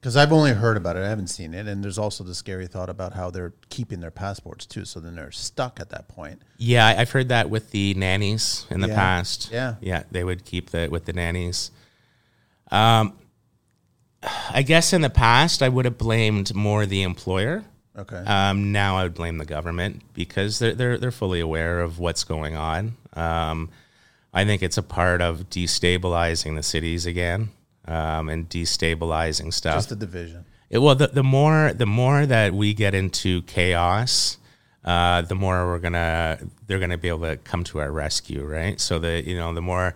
Because 0.02 0.16
I've 0.16 0.32
only 0.32 0.52
heard 0.52 0.76
about 0.76 0.96
it, 0.96 1.04
I 1.04 1.08
haven't 1.08 1.28
seen 1.28 1.54
it, 1.54 1.68
and 1.68 1.84
there's 1.84 1.96
also 1.96 2.24
the 2.24 2.34
scary 2.34 2.66
thought 2.66 2.90
about 2.90 3.12
how 3.12 3.30
they're 3.30 3.52
keeping 3.68 4.00
their 4.00 4.10
passports 4.10 4.66
too. 4.66 4.84
So 4.84 4.98
then 4.98 5.14
they're 5.14 5.30
stuck 5.30 5.78
at 5.78 5.90
that 5.90 6.08
point. 6.08 6.42
Yeah, 6.58 6.92
I've 6.98 7.12
heard 7.12 7.28
that 7.28 7.48
with 7.50 7.70
the 7.70 7.94
nannies 7.94 8.66
in 8.68 8.80
the 8.80 8.88
yeah. 8.88 8.96
past. 8.96 9.50
Yeah, 9.52 9.76
yeah, 9.80 10.02
they 10.10 10.24
would 10.24 10.44
keep 10.44 10.70
the 10.70 10.88
with 10.90 11.04
the 11.04 11.12
nannies. 11.12 11.70
Um, 12.72 13.16
I 14.50 14.62
guess 14.62 14.92
in 14.92 15.02
the 15.02 15.10
past 15.10 15.62
I 15.62 15.68
would 15.68 15.84
have 15.84 15.98
blamed 15.98 16.52
more 16.52 16.84
the 16.84 17.04
employer. 17.04 17.64
Okay. 17.96 18.16
Um, 18.16 18.72
now 18.72 18.96
I 18.96 19.04
would 19.04 19.14
blame 19.14 19.38
the 19.38 19.44
government 19.44 20.02
because 20.14 20.58
they're 20.58 20.74
they're 20.74 20.98
they're 20.98 21.12
fully 21.12 21.38
aware 21.38 21.80
of 21.80 22.00
what's 22.00 22.24
going 22.24 22.56
on. 22.56 22.96
Um, 23.12 23.70
I 24.34 24.44
think 24.46 24.64
it's 24.64 24.78
a 24.78 24.82
part 24.82 25.22
of 25.22 25.48
destabilizing 25.48 26.56
the 26.56 26.64
cities 26.64 27.06
again 27.06 27.50
um, 27.86 28.28
and 28.28 28.48
destabilizing 28.48 29.52
stuff. 29.52 29.76
Just 29.76 29.88
the 29.90 29.96
division. 29.96 30.44
It, 30.70 30.78
well, 30.78 30.94
the, 30.94 31.08
the 31.08 31.22
more 31.22 31.72
the 31.72 31.86
more 31.86 32.24
that 32.26 32.54
we 32.54 32.74
get 32.74 32.94
into 32.94 33.42
chaos, 33.42 34.38
uh, 34.84 35.22
the 35.22 35.34
more 35.34 35.66
we're 35.66 35.78
gonna 35.78 36.38
they're 36.66 36.78
gonna 36.78 36.98
be 36.98 37.08
able 37.08 37.28
to 37.28 37.36
come 37.36 37.64
to 37.64 37.80
our 37.80 37.92
rescue, 37.92 38.44
right? 38.44 38.80
So 38.80 38.98
the 38.98 39.22
you 39.26 39.36
know 39.36 39.52
the 39.52 39.60
more 39.60 39.94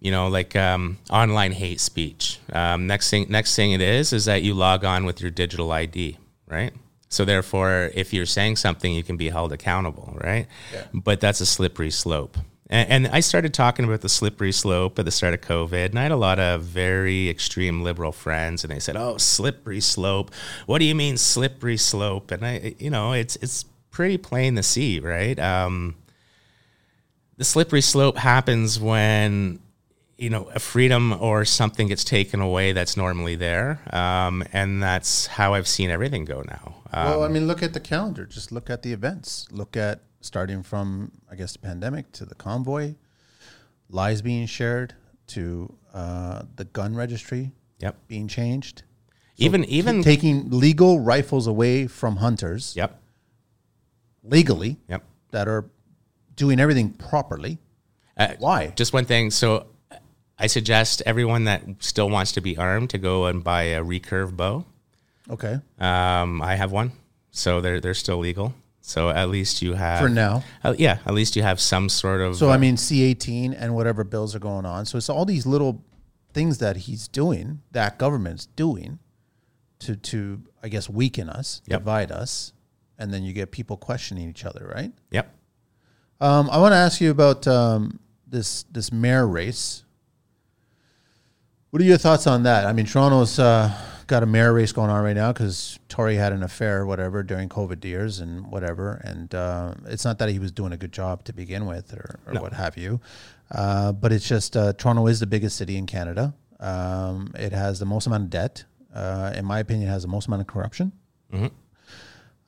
you 0.00 0.10
know 0.10 0.28
like 0.28 0.54
um, 0.54 0.98
online 1.10 1.52
hate 1.52 1.80
speech. 1.80 2.38
Um, 2.52 2.86
next 2.86 3.10
thing 3.10 3.26
next 3.28 3.56
thing 3.56 3.72
it 3.72 3.80
is 3.80 4.12
is 4.12 4.26
that 4.26 4.42
you 4.42 4.54
log 4.54 4.84
on 4.84 5.04
with 5.04 5.20
your 5.20 5.30
digital 5.30 5.72
ID, 5.72 6.16
right? 6.46 6.72
So 7.08 7.24
therefore, 7.24 7.90
if 7.94 8.12
you're 8.12 8.26
saying 8.26 8.56
something, 8.56 8.92
you 8.92 9.02
can 9.02 9.16
be 9.16 9.30
held 9.30 9.52
accountable, 9.52 10.16
right? 10.22 10.46
Yeah. 10.72 10.84
But 10.92 11.20
that's 11.20 11.40
a 11.40 11.46
slippery 11.46 11.90
slope. 11.90 12.36
And, 12.70 13.06
and 13.06 13.14
I 13.14 13.20
started 13.20 13.54
talking 13.54 13.84
about 13.84 14.02
the 14.02 14.08
slippery 14.08 14.52
slope 14.52 14.98
at 14.98 15.04
the 15.04 15.10
start 15.10 15.34
of 15.34 15.40
COVID, 15.40 15.86
and 15.86 15.98
I 15.98 16.02
had 16.02 16.12
a 16.12 16.16
lot 16.16 16.38
of 16.38 16.62
very 16.62 17.28
extreme 17.28 17.82
liberal 17.82 18.12
friends, 18.12 18.64
and 18.64 18.72
they 18.72 18.78
said, 18.78 18.96
"Oh, 18.96 19.16
slippery 19.16 19.80
slope. 19.80 20.30
What 20.66 20.78
do 20.78 20.84
you 20.84 20.94
mean 20.94 21.16
slippery 21.16 21.76
slope?" 21.76 22.30
And 22.30 22.44
I, 22.44 22.74
you 22.78 22.90
know, 22.90 23.12
it's 23.12 23.36
it's 23.36 23.64
pretty 23.90 24.18
plain 24.18 24.56
to 24.56 24.62
see, 24.62 25.00
right? 25.00 25.38
Um, 25.38 25.96
the 27.36 27.44
slippery 27.44 27.80
slope 27.80 28.18
happens 28.18 28.78
when 28.78 29.60
you 30.18 30.28
know 30.28 30.50
a 30.54 30.58
freedom 30.58 31.12
or 31.12 31.44
something 31.44 31.86
gets 31.86 32.04
taken 32.04 32.40
away 32.40 32.72
that's 32.72 32.96
normally 32.96 33.36
there, 33.36 33.80
um, 33.94 34.44
and 34.52 34.82
that's 34.82 35.26
how 35.26 35.54
I've 35.54 35.68
seen 35.68 35.90
everything 35.90 36.26
go 36.26 36.42
now. 36.46 36.74
Um, 36.92 37.10
well, 37.10 37.24
I 37.24 37.28
mean, 37.28 37.46
look 37.46 37.62
at 37.62 37.72
the 37.72 37.80
calendar. 37.80 38.26
Just 38.26 38.52
look 38.52 38.68
at 38.68 38.82
the 38.82 38.92
events. 38.92 39.46
Look 39.50 39.76
at 39.76 40.00
starting 40.20 40.62
from, 40.62 41.12
I 41.30 41.36
guess, 41.36 41.52
the 41.52 41.60
pandemic 41.60 42.12
to 42.12 42.24
the 42.24 42.34
convoy, 42.34 42.94
lies 43.88 44.22
being 44.22 44.46
shared 44.46 44.94
to 45.28 45.74
uh, 45.94 46.42
the 46.56 46.64
gun 46.64 46.94
registry 46.94 47.52
yep. 47.78 47.96
being 48.08 48.28
changed. 48.28 48.82
even 49.36 49.64
even 49.64 50.02
taking 50.02 50.50
legal 50.50 51.00
rifles 51.00 51.46
away 51.46 51.86
from 51.86 52.16
hunters 52.16 52.74
yep 52.76 53.00
legally 54.22 54.78
yep. 54.88 55.04
that 55.30 55.48
are 55.48 55.64
doing 56.36 56.60
everything 56.60 56.90
properly. 56.90 57.58
Uh, 58.16 58.34
Why? 58.38 58.72
Just 58.76 58.92
one 58.92 59.04
thing. 59.04 59.30
So 59.30 59.66
I 60.38 60.46
suggest 60.46 61.02
everyone 61.06 61.44
that 61.44 61.62
still 61.80 62.08
wants 62.10 62.32
to 62.32 62.40
be 62.40 62.56
armed 62.56 62.90
to 62.90 62.98
go 62.98 63.26
and 63.26 63.42
buy 63.42 63.62
a 63.64 63.82
recurve 63.82 64.36
bow. 64.36 64.64
Okay. 65.30 65.58
Um, 65.78 66.40
I 66.42 66.56
have 66.56 66.72
one, 66.72 66.92
so 67.30 67.60
they're 67.60 67.80
they're 67.80 67.94
still 67.94 68.18
legal. 68.18 68.54
So 68.88 69.10
at 69.10 69.28
least 69.28 69.60
you 69.60 69.74
have 69.74 70.00
For 70.00 70.08
now. 70.08 70.42
Uh, 70.64 70.74
yeah, 70.78 70.98
at 71.04 71.12
least 71.12 71.36
you 71.36 71.42
have 71.42 71.60
some 71.60 71.90
sort 71.90 72.22
of. 72.22 72.36
So 72.36 72.48
I 72.48 72.56
mean, 72.56 72.78
C 72.78 73.02
eighteen 73.02 73.52
and 73.52 73.74
whatever 73.74 74.02
bills 74.02 74.34
are 74.34 74.38
going 74.38 74.64
on. 74.64 74.86
So 74.86 74.96
it's 74.96 75.10
all 75.10 75.26
these 75.26 75.44
little 75.44 75.84
things 76.32 76.56
that 76.58 76.76
he's 76.76 77.06
doing, 77.06 77.60
that 77.72 77.98
government's 77.98 78.46
doing, 78.46 78.98
to 79.80 79.94
to 79.96 80.40
I 80.62 80.68
guess 80.68 80.88
weaken 80.88 81.28
us, 81.28 81.60
Yep. 81.66 81.80
divide 81.80 82.10
us, 82.10 82.54
and 82.98 83.12
then 83.12 83.24
you 83.24 83.34
get 83.34 83.50
people 83.50 83.76
questioning 83.76 84.26
each 84.30 84.44
other, 84.46 84.72
right? 84.74 84.92
yep. 85.10 85.34
Um, 86.20 86.48
I 86.50 86.58
want 86.58 86.72
to 86.72 86.76
ask 86.76 87.00
you 87.00 87.10
about 87.10 87.46
um, 87.46 88.00
this 88.26 88.62
this 88.72 88.90
mayor 88.90 89.26
race. 89.28 89.84
What 91.70 91.82
are 91.82 91.84
your 91.84 91.98
thoughts 91.98 92.26
on 92.26 92.44
that? 92.44 92.64
I 92.64 92.72
mean, 92.72 92.86
Toronto's 92.86 93.38
uh, 93.38 93.70
got 94.08 94.22
a 94.24 94.26
mayor 94.26 94.52
race 94.52 94.72
going 94.72 94.90
on 94.90 95.04
right 95.04 95.14
now 95.14 95.32
because 95.32 95.78
Tory 95.88 96.16
had 96.16 96.32
an 96.32 96.42
affair, 96.42 96.84
whatever, 96.84 97.22
during 97.22 97.48
COVID 97.48 97.84
years 97.84 98.18
and 98.18 98.50
whatever. 98.50 99.00
And 99.04 99.32
uh, 99.34 99.74
it's 99.86 100.04
not 100.04 100.18
that 100.18 100.28
he 100.30 100.38
was 100.40 100.50
doing 100.50 100.72
a 100.72 100.76
good 100.76 100.92
job 100.92 101.22
to 101.24 101.32
begin 101.32 101.66
with 101.66 101.92
or, 101.92 102.18
or 102.26 102.32
No. 102.34 102.40
what 102.42 102.52
have 102.54 102.76
you, 102.76 103.00
uh, 103.52 103.92
but 103.92 104.10
it's 104.10 104.26
just 104.26 104.56
uh, 104.56 104.72
Toronto 104.72 105.06
is 105.06 105.20
the 105.20 105.26
biggest 105.26 105.56
city 105.56 105.76
in 105.76 105.86
Canada. 105.86 106.34
Um, 106.58 107.32
it 107.38 107.52
has 107.52 107.78
the 107.78 107.86
most 107.86 108.06
amount 108.08 108.24
of 108.24 108.30
debt. 108.30 108.64
Uh, 108.92 109.32
in 109.36 109.44
my 109.44 109.60
opinion, 109.60 109.88
it 109.88 109.92
has 109.92 110.02
the 110.02 110.08
most 110.08 110.26
amount 110.26 110.40
of 110.40 110.48
corruption. 110.48 110.90
Mhm. 111.32 111.50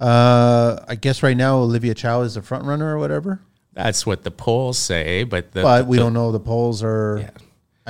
Uh, 0.01 0.81
I 0.89 0.95
guess 0.95 1.23
right 1.23 1.37
now 1.37 1.59
Olivia 1.59 1.95
Chow 1.95 2.23
is 2.23 2.35
the 2.35 2.43
front 2.43 2.65
runner 2.65 2.95
or 2.97 2.99
whatever. 2.99 3.41
That's 3.75 4.05
what 4.07 4.25
the 4.25 4.31
polls 4.31 4.79
say, 4.79 5.25
but 5.25 5.53
the, 5.53 5.63
but 5.63 5.87
we 5.87 5.97
the- 5.99 6.03
don't 6.05 6.15
know 6.15 6.33
the 6.33 6.41
polls 6.41 6.83
are. 6.83 7.19
Yeah. 7.21 7.31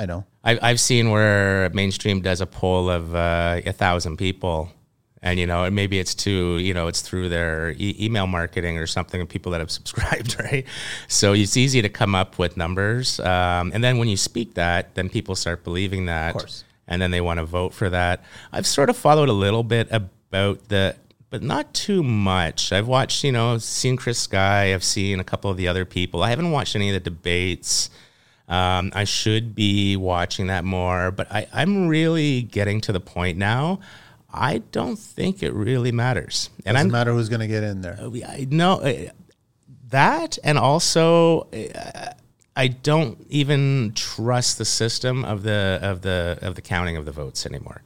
I 0.01 0.07
know. 0.07 0.25
I, 0.43 0.57
I've 0.63 0.79
seen 0.79 1.11
where 1.11 1.69
mainstream 1.75 2.21
does 2.21 2.41
a 2.41 2.47
poll 2.47 2.89
of 2.89 3.13
uh, 3.13 3.61
a 3.63 3.71
thousand 3.71 4.17
people, 4.17 4.71
and 5.21 5.39
you 5.39 5.45
know, 5.45 5.65
and 5.65 5.75
maybe 5.75 5.99
it's 5.99 6.15
to 6.15 6.57
you 6.57 6.73
know, 6.73 6.87
it's 6.87 7.01
through 7.01 7.29
their 7.29 7.75
e- 7.77 7.95
email 7.99 8.25
marketing 8.25 8.79
or 8.79 8.87
something 8.87 9.21
of 9.21 9.29
people 9.29 9.51
that 9.51 9.59
have 9.59 9.69
subscribed, 9.79 10.37
right? 10.39 10.65
So 11.07 11.33
it's 11.33 11.55
easy 11.55 11.83
to 11.83 11.89
come 11.89 12.15
up 12.15 12.39
with 12.39 12.57
numbers, 12.57 13.19
um, 13.19 13.71
and 13.75 13.83
then 13.83 13.99
when 13.99 14.07
you 14.07 14.17
speak 14.17 14.55
that, 14.55 14.95
then 14.95 15.07
people 15.07 15.35
start 15.35 15.63
believing 15.63 16.07
that, 16.07 16.33
course. 16.33 16.63
and 16.87 16.99
then 16.99 17.11
they 17.11 17.21
want 17.21 17.37
to 17.37 17.45
vote 17.45 17.71
for 17.71 17.87
that. 17.91 18.23
I've 18.51 18.65
sort 18.65 18.89
of 18.89 18.97
followed 18.97 19.29
a 19.29 19.33
little 19.33 19.63
bit 19.63 19.87
about 19.91 20.67
the. 20.69 20.95
But 21.29 21.41
not 21.41 21.73
too 21.73 22.03
much. 22.03 22.73
I've 22.73 22.89
watched, 22.89 23.23
you 23.23 23.31
know, 23.31 23.57
seen 23.57 23.95
Chris 23.95 24.19
Sky. 24.19 24.73
I've 24.73 24.83
seen 24.83 25.21
a 25.21 25.23
couple 25.23 25.49
of 25.49 25.55
the 25.55 25.65
other 25.65 25.85
people. 25.85 26.23
I 26.23 26.29
haven't 26.29 26.51
watched 26.51 26.75
any 26.75 26.89
of 26.89 26.93
the 26.93 27.09
debates. 27.09 27.89
Um, 28.51 28.91
I 28.93 29.05
should 29.05 29.55
be 29.55 29.95
watching 29.95 30.47
that 30.47 30.65
more, 30.65 31.09
but 31.11 31.31
I, 31.31 31.47
I'm 31.53 31.87
really 31.87 32.41
getting 32.41 32.81
to 32.81 32.91
the 32.91 32.99
point 32.99 33.37
now. 33.37 33.79
I 34.33 34.59
don't 34.71 34.99
think 34.99 35.41
it 35.41 35.53
really 35.53 35.91
matters, 35.91 36.49
and 36.65 36.75
Doesn't 36.75 36.87
I'm 36.87 36.91
matter 36.91 37.13
who's 37.13 37.29
going 37.29 37.39
to 37.41 37.47
get 37.47 37.63
in 37.63 37.81
there. 37.81 37.97
I 38.27 38.45
know 38.49 38.81
uh, 38.81 39.09
that, 39.89 40.37
and 40.43 40.57
also 40.57 41.47
uh, 41.53 42.11
I 42.55 42.67
don't 42.67 43.25
even 43.29 43.93
trust 43.95 44.57
the 44.57 44.65
system 44.65 45.23
of 45.23 45.43
the 45.43 45.79
of 45.81 46.01
the 46.01 46.37
of 46.41 46.55
the 46.55 46.61
counting 46.61 46.97
of 46.97 47.05
the 47.05 47.11
votes 47.11 47.45
anymore. 47.45 47.81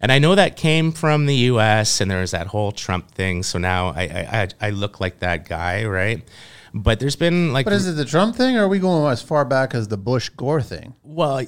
And 0.00 0.12
I 0.12 0.20
know 0.20 0.36
that 0.36 0.56
came 0.56 0.92
from 0.92 1.26
the 1.26 1.34
U.S. 1.52 2.00
and 2.00 2.08
there 2.08 2.20
was 2.20 2.30
that 2.30 2.46
whole 2.46 2.70
Trump 2.70 3.10
thing. 3.10 3.42
So 3.42 3.58
now 3.58 3.88
I, 3.88 4.02
I- 4.62 4.66
I 4.68 4.70
look 4.70 5.00
like 5.00 5.18
that 5.20 5.48
guy, 5.48 5.84
right? 5.86 6.22
But 6.82 7.00
there's 7.00 7.16
been 7.16 7.52
like 7.52 7.64
But 7.64 7.72
is 7.74 7.88
it 7.88 7.92
the 7.92 8.04
Trump 8.04 8.36
thing, 8.36 8.56
or 8.56 8.64
are 8.64 8.68
we 8.68 8.78
going 8.78 9.10
as 9.10 9.20
far 9.22 9.44
back 9.44 9.74
as 9.74 9.88
the 9.88 9.96
Bush 9.96 10.28
Gore 10.30 10.62
thing, 10.62 10.94
well, 11.02 11.44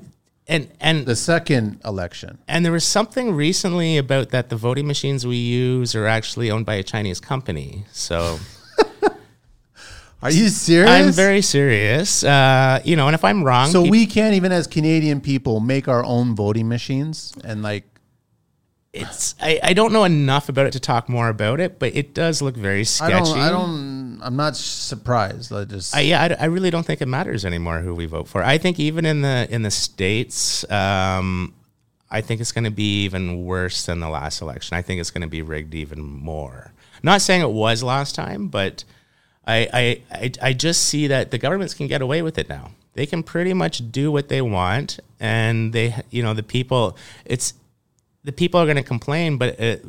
and 0.49 0.69
and 0.81 1.07
the 1.07 1.15
second 1.17 1.81
election? 1.85 2.39
And 2.49 2.65
there 2.65 2.73
was 2.73 2.85
something 2.85 3.33
recently 3.35 3.97
about 3.97 4.31
that 4.31 4.49
the 4.49 4.57
voting 4.57 4.87
machines 4.87 5.27
we 5.27 5.37
use 5.37 5.95
are 5.95 6.07
actually 6.07 6.51
owned 6.51 6.67
by 6.67 6.75
a 6.75 6.83
Chinese 6.83 7.21
company. 7.21 7.85
So 7.93 8.39
Are 10.23 10.31
you 10.31 10.49
serious? 10.49 10.91
I'm 10.91 11.13
very 11.13 11.41
serious. 11.41 12.23
Uh, 12.23 12.81
you 12.85 12.95
know, 12.95 13.07
and 13.09 13.15
if 13.15 13.25
I'm 13.25 13.43
wrong, 13.43 13.71
So 13.71 13.83
peop- 13.83 13.91
we 13.91 14.07
can't 14.07 14.35
even, 14.35 14.53
as 14.53 14.67
Canadian 14.67 15.21
people, 15.23 15.61
make 15.61 15.89
our 15.89 16.05
own 16.05 16.35
voting 16.35 16.69
machines 16.69 17.33
and 17.45 17.63
like. 17.63 17.85
It's 18.93 19.37
I, 19.41 19.61
I 19.63 19.73
don't 19.73 19.93
know 19.93 20.05
enough 20.05 20.49
about 20.49 20.67
it 20.67 20.73
to 20.73 20.81
talk 20.81 21.09
more 21.09 21.29
about 21.29 21.61
it, 21.61 21.79
but 21.79 21.95
it 21.95 22.13
does 22.13 22.43
look 22.43 22.57
very 22.57 22.81
I 22.81 22.85
sketchy. 22.85 23.33
don't. 23.33 23.39
I 23.39 23.49
don't. 23.51 24.21
I'm 24.23 24.37
not 24.37 24.57
surprised. 24.57 25.53
I 25.53 25.65
just. 25.65 25.95
I, 25.95 26.01
yeah, 26.01 26.23
I, 26.23 26.45
I 26.45 26.47
really 26.47 26.71
don't 26.71 26.85
think 26.85 27.01
it 27.01 27.07
matters 27.07 27.45
anymore 27.45 27.81
who 27.81 27.95
we 27.95 28.07
vote 28.07 28.27
for. 28.27 28.43
I 28.43 28.59
think 28.59 28.81
even 28.81 29.07
in 29.07 29.23
the 29.23 29.47
in 29.51 29.63
the 29.63 29.71
states, 29.71 30.69
um, 30.71 31.55
I 32.11 32.21
think 32.21 32.41
it's 32.41 32.53
going 32.53 32.65
to 32.65 32.71
be 32.71 33.05
even 33.05 33.45
worse 33.45 33.87
than 33.87 34.01
the 34.01 34.09
last 34.09 34.41
election. 34.41 34.77
I 34.77 34.83
think 34.83 35.01
it's 35.01 35.13
going 35.13 35.23
to 35.23 35.29
be 35.29 35.43
rigged 35.43 35.75
even 35.75 36.03
more. 36.03 36.73
Not 37.03 37.23
saying 37.23 37.43
it 37.43 37.51
was 37.51 37.83
last 37.85 38.17
time, 38.17 38.49
but 38.49 38.85
I, 39.47 39.69
I 39.73 40.03
I 40.11 40.33
I 40.43 40.53
just 40.53 40.83
see 40.85 41.07
that 41.07 41.31
the 41.31 41.39
governments 41.39 41.75
can 41.75 41.87
get 41.87 42.03
away 42.03 42.23
with 42.23 42.39
it 42.39 42.49
now. 42.49 42.73
They 42.95 43.07
can 43.07 43.23
pretty 43.23 43.55
much 43.55 43.93
do 43.93 44.11
what 44.11 44.29
they 44.29 44.43
want, 44.43 44.99
and 45.21 45.73
they 45.73 45.95
you 46.11 46.25
know 46.25 46.35
the 46.35 46.43
people. 46.43 46.97
It's 47.25 47.55
the 48.25 48.33
people 48.33 48.61
are 48.61 48.67
going 48.67 48.77
to 48.77 48.83
complain, 48.83 49.37
but 49.39 49.59
it, 49.61 49.85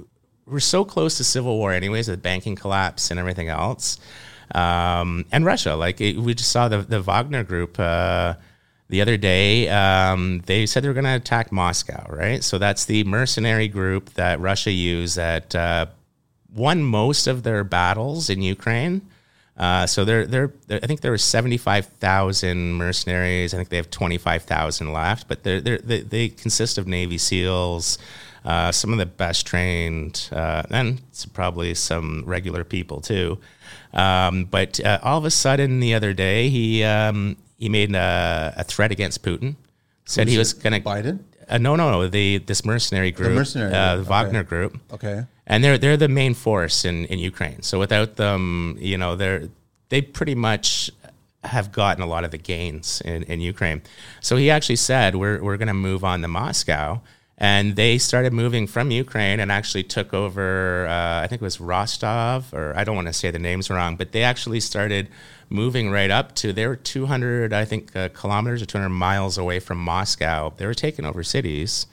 we're 0.46 0.60
so 0.60 0.84
close 0.84 1.18
to 1.18 1.24
civil 1.24 1.58
war, 1.58 1.72
anyways, 1.74 2.10
with 2.10 2.22
banking 2.22 2.56
collapse 2.56 3.12
and 3.12 3.20
everything 3.20 3.50
else, 3.50 4.00
um, 4.54 5.26
and 5.32 5.46
Russia. 5.46 5.76
Like 5.76 6.02
it, 6.02 6.18
we 6.18 6.34
just 6.34 6.52
saw 6.52 6.68
the 6.68 6.80
the 6.80 7.02
Wagner 7.02 7.44
group 7.44 7.80
uh, 7.80 8.36
the 8.90 9.02
other 9.02 9.18
day. 9.18 9.70
Um, 9.70 10.42
they 10.46 10.66
said 10.66 10.84
they 10.84 10.88
were 10.88 10.94
going 10.94 11.06
to 11.06 11.16
attack 11.16 11.52
Moscow, 11.52 12.06
right? 12.10 12.44
So 12.44 12.58
that's 12.58 12.86
the 12.86 13.04
mercenary 13.06 13.68
group 13.68 14.14
that 14.16 14.40
Russia 14.40 14.72
used 14.72 15.16
that 15.16 15.56
uh, 15.56 15.86
won 16.54 16.84
most 16.84 17.28
of 17.28 17.44
their 17.44 17.64
battles 17.64 18.30
in 18.30 18.42
Ukraine. 18.42 19.02
Uh, 19.62 19.86
so 19.86 20.04
they're, 20.04 20.26
they're, 20.26 20.52
I 20.72 20.88
think 20.88 21.02
there 21.02 21.12
were 21.12 21.20
75,000 21.20 22.74
mercenaries. 22.74 23.54
I 23.54 23.58
think 23.58 23.70
they 23.70 23.78
have 23.78 23.92
25,000 23.92 24.92
left, 24.92 25.28
but 25.28 25.44
they're, 25.44 25.62
they're, 25.62 25.78
they, 25.78 26.02
they 26.02 26.30
consist 26.30 26.80
of 26.80 26.88
Navy 26.88 27.20
SEALs, 27.20 28.00
uh, 28.44 28.72
some 28.72 28.92
of 28.92 28.98
the 28.98 29.06
best 29.06 29.46
trained, 29.46 30.30
uh, 30.32 30.64
and 30.72 31.00
probably 31.34 31.76
some 31.76 32.24
regular 32.26 32.64
people 32.64 33.02
too. 33.02 33.38
Um, 33.94 34.46
but 34.46 34.80
uh, 34.80 34.98
all 35.04 35.20
of 35.20 35.26
a 35.26 35.32
sudden, 35.32 35.80
the 35.80 35.94
other 35.94 36.14
day, 36.14 36.50
he, 36.50 36.84
um, 36.84 37.38
he 37.60 37.70
made 37.70 37.94
a, 37.94 38.56
a 38.58 38.64
threat 38.64 38.92
against 38.92 39.22
Putin, 39.22 39.58
said 40.06 40.28
he 40.28 40.40
was 40.40 40.54
going 40.54 40.74
to. 40.74 40.80
Biden. 40.82 41.20
Uh, 41.48 41.60
no, 41.60 41.76
no, 41.76 41.92
no. 41.92 42.08
The 42.08 42.40
this 42.40 42.66
mercenary 42.66 43.12
group, 43.12 43.30
the 43.30 43.36
mercenary 43.36 43.74
uh, 43.74 43.96
group, 43.96 44.06
the 44.06 44.10
Wagner 44.10 44.44
group, 44.44 44.80
Okay. 44.94 45.26
And 45.52 45.62
they're 45.62 45.78
they're 45.78 45.98
the 45.98 46.08
main 46.08 46.34
force 46.34 46.86
in, 46.86 47.06
in 47.06 47.20
Ukraine. 47.20 47.62
So 47.62 47.78
without 47.78 48.16
them, 48.16 48.78
you 48.80 48.98
know, 48.98 49.16
they're 49.18 49.50
they 49.90 50.02
pretty 50.02 50.34
much 50.34 50.90
have 51.44 51.74
gotten 51.74 52.02
a 52.02 52.08
lot 52.08 52.24
of 52.24 52.32
the 52.32 52.38
gains 52.38 53.02
in, 53.02 53.24
in 53.24 53.42
Ukraine. 53.42 53.82
So 54.22 54.38
he 54.38 54.50
actually 54.50 54.78
said 54.78 55.16
we're 55.18 55.44
we're 55.44 55.58
going 55.58 55.68
to 55.68 55.74
move 55.74 56.06
on 56.06 56.22
to 56.22 56.30
Moscow, 56.30 57.02
and 57.38 57.76
they 57.76 57.98
started 57.98 58.32
moving 58.32 58.66
from 58.66 58.92
Ukraine 58.92 59.42
and 59.42 59.52
actually 59.52 59.84
took 59.84 60.14
over. 60.14 60.88
Uh, 60.88 61.22
I 61.22 61.28
think 61.28 61.42
it 61.42 61.46
was 61.46 61.60
Rostov, 61.60 62.54
or 62.54 62.74
I 62.78 62.86
don't 62.86 62.96
want 62.96 63.10
to 63.10 63.14
say 63.14 63.30
the 63.30 63.38
names 63.38 63.70
wrong, 63.70 63.98
but 63.98 64.14
they 64.14 64.24
actually 64.24 64.62
started 64.62 65.10
moving 65.50 65.92
right 65.92 66.12
up 66.12 66.34
to. 66.36 66.54
They 66.54 66.66
were 66.66 66.78
200, 66.78 67.52
I 67.52 67.66
think, 67.66 67.94
uh, 67.94 68.08
kilometers 68.14 68.62
or 68.62 68.68
200 68.68 68.88
miles 68.88 69.38
away 69.38 69.60
from 69.60 69.80
Moscow. 69.80 70.54
They 70.56 70.66
were 70.66 70.74
taking 70.74 71.04
over 71.04 71.24
cities, 71.24 71.88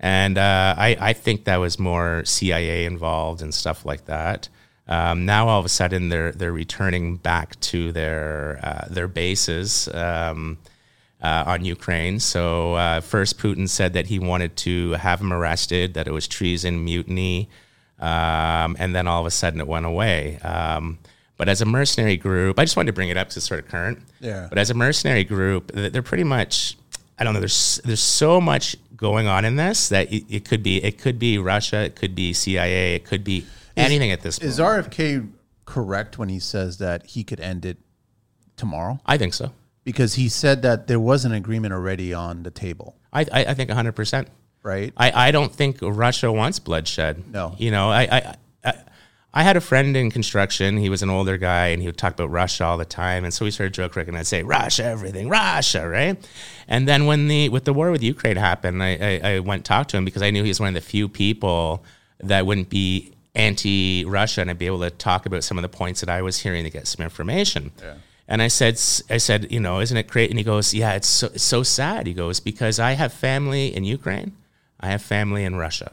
and 0.00 0.38
uh, 0.38 0.74
I, 0.76 0.96
I 1.00 1.12
think 1.12 1.44
that 1.44 1.56
was 1.56 1.78
more 1.78 2.24
CIA 2.24 2.84
involved 2.84 3.42
and 3.42 3.52
stuff 3.54 3.84
like 3.84 4.06
that. 4.06 4.48
Um, 4.86 5.26
now 5.26 5.48
all 5.48 5.60
of 5.60 5.66
a 5.66 5.68
sudden 5.68 6.08
they're 6.08 6.32
they're 6.32 6.52
returning 6.52 7.16
back 7.16 7.58
to 7.60 7.92
their 7.92 8.60
uh, 8.62 8.86
their 8.88 9.08
bases. 9.08 9.88
Um, 9.88 10.58
uh, 11.22 11.44
on 11.46 11.64
Ukraine. 11.64 12.20
So 12.20 12.74
uh, 12.74 13.00
first, 13.00 13.38
Putin 13.38 13.68
said 13.68 13.92
that 13.94 14.06
he 14.06 14.18
wanted 14.18 14.56
to 14.58 14.92
have 14.92 15.20
him 15.20 15.32
arrested, 15.32 15.94
that 15.94 16.06
it 16.06 16.12
was 16.12 16.28
treason, 16.28 16.84
mutiny, 16.84 17.48
um, 17.98 18.76
and 18.78 18.94
then 18.94 19.08
all 19.08 19.20
of 19.20 19.26
a 19.26 19.30
sudden 19.30 19.60
it 19.60 19.66
went 19.66 19.86
away. 19.86 20.38
Um, 20.38 20.98
but 21.36 21.48
as 21.48 21.60
a 21.60 21.64
mercenary 21.64 22.16
group, 22.16 22.58
I 22.58 22.64
just 22.64 22.76
wanted 22.76 22.88
to 22.88 22.92
bring 22.92 23.08
it 23.08 23.16
up 23.16 23.28
because 23.28 23.38
it's 23.38 23.46
sort 23.46 23.60
of 23.60 23.68
current. 23.68 24.00
Yeah. 24.20 24.46
But 24.48 24.58
as 24.58 24.70
a 24.70 24.74
mercenary 24.74 25.24
group, 25.24 25.72
they're 25.72 26.02
pretty 26.02 26.24
much. 26.24 26.76
I 27.20 27.24
don't 27.24 27.34
know. 27.34 27.40
There's 27.40 27.80
there's 27.84 28.02
so 28.02 28.40
much 28.40 28.76
going 28.98 29.26
on 29.26 29.46
in 29.46 29.56
this 29.56 29.88
that 29.88 30.12
it, 30.12 30.24
it 30.28 30.44
could 30.44 30.62
be 30.62 30.84
it 30.84 30.98
could 30.98 31.18
be 31.18 31.38
Russia, 31.38 31.78
it 31.78 31.96
could 31.96 32.14
be 32.14 32.34
CIA, 32.34 32.94
it 32.94 33.06
could 33.06 33.24
be 33.24 33.46
anything 33.76 34.12
at 34.12 34.20
this 34.20 34.38
point. 34.38 34.50
Is 34.50 34.58
RFK 34.58 35.30
correct 35.64 36.18
when 36.18 36.28
he 36.28 36.38
says 36.38 36.76
that 36.78 37.06
he 37.06 37.24
could 37.24 37.40
end 37.40 37.64
it 37.64 37.78
tomorrow? 38.56 39.00
I 39.06 39.16
think 39.16 39.32
so. 39.32 39.52
Because 39.84 40.14
he 40.14 40.28
said 40.28 40.60
that 40.62 40.86
there 40.86 41.00
was 41.00 41.24
an 41.24 41.32
agreement 41.32 41.72
already 41.72 42.12
on 42.12 42.42
the 42.42 42.50
table, 42.50 42.96
I 43.10 43.22
I, 43.22 43.44
I 43.46 43.54
think 43.54 43.70
100. 43.70 43.92
percent 43.92 44.28
right? 44.62 44.92
I, 44.96 45.28
I 45.28 45.30
don't 45.30 45.52
think 45.54 45.78
Russia 45.80 46.30
wants 46.30 46.58
bloodshed. 46.58 47.32
No. 47.32 47.54
You 47.58 47.70
know, 47.70 47.90
I, 47.90 48.02
I, 48.02 48.36
I, 49.32 49.42
had 49.42 49.56
a 49.56 49.60
friend 49.60 49.96
in 49.96 50.10
construction. 50.10 50.76
He 50.76 50.88
was 50.88 51.02
an 51.02 51.10
older 51.10 51.36
guy 51.36 51.68
and 51.68 51.80
he 51.82 51.88
would 51.88 51.98
talk 51.98 52.12
about 52.14 52.30
Russia 52.30 52.64
all 52.64 52.78
the 52.78 52.84
time. 52.84 53.24
And 53.24 53.32
so 53.32 53.44
we 53.44 53.50
started 53.50 53.74
joking 53.74 54.08
and 54.08 54.16
I'd 54.16 54.26
say, 54.26 54.42
Russia, 54.42 54.84
everything, 54.84 55.28
Russia, 55.28 55.88
right? 55.88 56.16
And 56.66 56.88
then 56.88 57.06
when 57.06 57.28
the, 57.28 57.48
with 57.48 57.64
the 57.64 57.72
war 57.72 57.90
with 57.90 58.02
Ukraine 58.02 58.36
happened, 58.36 58.82
I, 58.82 59.20
I, 59.22 59.30
I 59.32 59.38
went 59.40 59.64
talk 59.64 59.88
to 59.88 59.96
him 59.96 60.04
because 60.04 60.22
I 60.22 60.30
knew 60.30 60.42
he 60.42 60.48
was 60.50 60.60
one 60.60 60.68
of 60.68 60.74
the 60.74 60.80
few 60.80 61.08
people 61.08 61.84
that 62.20 62.46
wouldn't 62.46 62.68
be 62.68 63.12
anti 63.34 64.04
Russia 64.04 64.40
and 64.40 64.50
I'd 64.50 64.58
be 64.58 64.66
able 64.66 64.80
to 64.80 64.90
talk 64.90 65.26
about 65.26 65.44
some 65.44 65.58
of 65.58 65.62
the 65.62 65.68
points 65.68 66.00
that 66.00 66.08
I 66.08 66.22
was 66.22 66.38
hearing 66.38 66.64
to 66.64 66.70
get 66.70 66.86
some 66.86 67.04
information. 67.04 67.70
Yeah. 67.80 67.94
And 68.26 68.42
I 68.42 68.48
said, 68.48 68.74
I 69.08 69.16
said, 69.16 69.50
you 69.50 69.58
know, 69.58 69.80
isn't 69.80 69.96
it 69.96 70.06
great? 70.06 70.28
And 70.28 70.38
he 70.38 70.44
goes, 70.44 70.74
yeah, 70.74 70.92
it's 70.92 71.08
so, 71.08 71.28
it's 71.28 71.42
so 71.42 71.62
sad. 71.62 72.06
He 72.06 72.12
goes, 72.12 72.40
because 72.40 72.78
I 72.78 72.92
have 72.92 73.12
family 73.12 73.74
in 73.74 73.84
Ukraine, 73.84 74.32
I 74.78 74.88
have 74.88 75.00
family 75.00 75.44
in 75.44 75.56
Russia. 75.56 75.92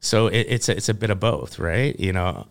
So 0.00 0.26
it, 0.26 0.46
it's 0.48 0.68
a, 0.68 0.76
it's 0.76 0.88
a 0.88 0.94
bit 0.94 1.10
of 1.10 1.20
both, 1.20 1.60
right? 1.60 1.98
You 1.98 2.12
know, 2.12 2.48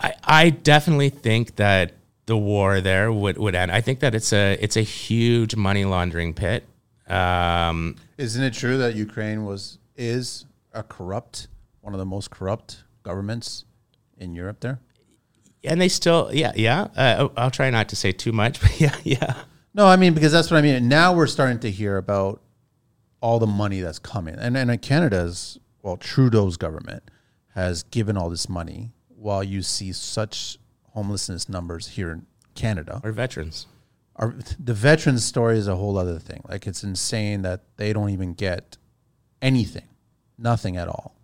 I 0.00 0.14
I 0.24 0.50
definitely 0.50 1.10
think 1.10 1.56
that 1.56 1.92
the 2.26 2.36
war 2.36 2.80
there 2.80 3.10
would, 3.10 3.38
would 3.38 3.54
end. 3.54 3.72
I 3.72 3.80
think 3.80 4.00
that 4.00 4.14
it's 4.14 4.32
a 4.32 4.56
it's 4.60 4.76
a 4.76 4.82
huge 4.82 5.56
money 5.56 5.84
laundering 5.84 6.34
pit. 6.34 6.64
Um, 7.08 7.96
Isn't 8.18 8.42
it 8.42 8.52
true 8.52 8.78
that 8.78 8.94
Ukraine 8.94 9.44
was 9.44 9.78
is 9.96 10.44
a 10.72 10.82
corrupt, 10.82 11.48
one 11.80 11.94
of 11.94 11.98
the 11.98 12.04
most 12.06 12.30
corrupt 12.30 12.84
governments 13.02 13.64
in 14.18 14.34
Europe? 14.34 14.60
There. 14.60 14.78
and 15.64 15.80
they 15.80 15.88
still, 15.88 16.30
yeah, 16.32 16.52
yeah. 16.54 16.88
Uh, 16.96 17.28
I'll 17.36 17.50
try 17.50 17.70
not 17.70 17.88
to 17.88 17.96
say 17.96 18.12
too 18.12 18.32
much, 18.32 18.60
but 18.62 18.78
yeah, 18.80 18.94
yeah. 19.04 19.34
No, 19.72 19.86
I 19.86 19.96
mean 19.96 20.12
because 20.12 20.32
that's 20.32 20.50
what 20.50 20.58
I 20.58 20.62
mean. 20.62 20.86
Now 20.88 21.14
we're 21.14 21.26
starting 21.26 21.60
to 21.60 21.70
hear 21.70 21.96
about 21.96 22.42
all 23.20 23.38
the 23.38 23.46
money 23.46 23.80
that's 23.80 23.98
coming, 23.98 24.34
and 24.34 24.56
and 24.56 24.82
Canada's 24.82 25.58
well, 25.82 25.96
Trudeau's 25.96 26.56
government 26.58 27.04
has 27.54 27.84
given 27.84 28.16
all 28.16 28.28
this 28.28 28.48
money, 28.48 28.92
while 29.18 29.42
you 29.42 29.62
see 29.62 29.92
such 29.92 30.58
homelessness 30.92 31.48
numbers 31.48 31.88
here 31.88 32.10
in 32.10 32.26
Canada. 32.54 33.00
Or 33.04 33.12
veterans. 33.12 33.66
The 34.58 34.74
veterans 34.74 35.24
story 35.24 35.58
is 35.58 35.68
a 35.68 35.76
whole 35.76 35.96
other 35.96 36.18
thing. 36.18 36.42
Like 36.48 36.66
it's 36.66 36.82
insane 36.82 37.42
that 37.42 37.62
they 37.76 37.92
don't 37.92 38.10
even 38.10 38.34
get 38.34 38.76
anything, 39.40 39.86
nothing 40.36 40.76
at 40.76 40.88
all, 40.88 41.14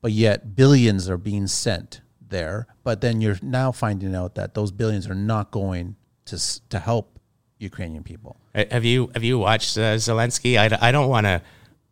but 0.00 0.12
yet 0.12 0.54
billions 0.54 1.08
are 1.08 1.16
being 1.16 1.48
sent 1.48 2.00
there. 2.20 2.68
But 2.84 3.00
then 3.00 3.20
you're 3.20 3.38
now 3.42 3.72
finding 3.72 4.14
out 4.14 4.36
that 4.36 4.54
those 4.54 4.70
billions 4.70 5.08
are 5.08 5.16
not 5.16 5.50
going 5.50 5.96
to 6.26 6.38
to 6.68 6.78
help 6.78 7.18
Ukrainian 7.58 8.04
people. 8.04 8.36
Uh, 8.54 8.64
Have 8.70 8.84
you 8.84 9.10
have 9.14 9.24
you 9.24 9.38
watched 9.38 9.76
uh, 9.76 9.96
Zelensky? 9.96 10.56
I 10.56 10.92
don't 10.92 11.08
want 11.08 11.26
to 11.26 11.42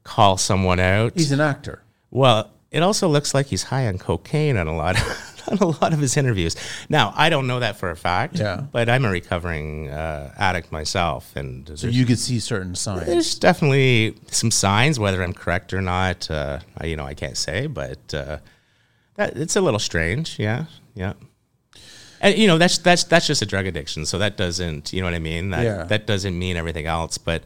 call 0.04 0.36
someone 0.36 0.78
out. 0.78 1.12
He's 1.16 1.32
an 1.32 1.40
actor. 1.40 1.82
Well, 2.10 2.50
it 2.70 2.82
also 2.82 3.08
looks 3.08 3.34
like 3.34 3.46
he's 3.46 3.64
high 3.64 3.88
on 3.88 3.98
cocaine 3.98 4.56
on 4.56 4.68
a 4.68 4.76
lot 4.76 4.96
on 5.50 5.58
a 5.58 5.66
lot 5.66 5.92
of 5.92 5.98
his 5.98 6.16
interviews. 6.16 6.56
Now, 6.88 7.12
I 7.16 7.28
don't 7.30 7.46
know 7.46 7.60
that 7.60 7.76
for 7.76 7.90
a 7.90 7.96
fact. 7.96 8.38
Yeah. 8.38 8.62
But 8.70 8.88
I'm 8.88 9.04
a 9.04 9.10
recovering 9.10 9.88
uh, 9.90 10.32
addict 10.38 10.72
myself, 10.72 11.34
and 11.36 11.70
So 11.78 11.86
you 11.88 12.04
could 12.06 12.18
see 12.18 12.38
certain 12.40 12.74
signs. 12.74 13.06
there's 13.06 13.38
definitely 13.38 14.16
some 14.30 14.50
signs. 14.50 14.98
Whether 14.98 15.22
I'm 15.22 15.32
correct 15.34 15.72
or 15.74 15.80
not, 15.80 16.30
uh, 16.30 16.60
you 16.84 16.96
know, 16.96 17.04
I 17.04 17.14
can't 17.14 17.36
say. 17.36 17.66
But 17.66 18.14
uh, 18.14 18.38
that 19.16 19.36
it's 19.36 19.56
a 19.56 19.60
little 19.60 19.80
strange. 19.80 20.38
Yeah, 20.38 20.66
yeah. 20.94 21.14
And 22.20 22.38
you 22.38 22.46
know, 22.46 22.56
that's 22.58 22.78
that's 22.78 23.04
that's 23.04 23.26
just 23.26 23.42
a 23.42 23.46
drug 23.46 23.66
addiction. 23.66 24.06
So 24.06 24.18
that 24.18 24.36
doesn't, 24.36 24.92
you 24.92 25.00
know 25.00 25.06
what 25.06 25.14
I 25.14 25.18
mean? 25.18 25.50
That 25.50 25.64
Yeah. 25.64 25.82
that 25.84 26.06
doesn't 26.06 26.38
mean 26.38 26.56
everything 26.56 26.86
else. 26.86 27.18
But 27.18 27.42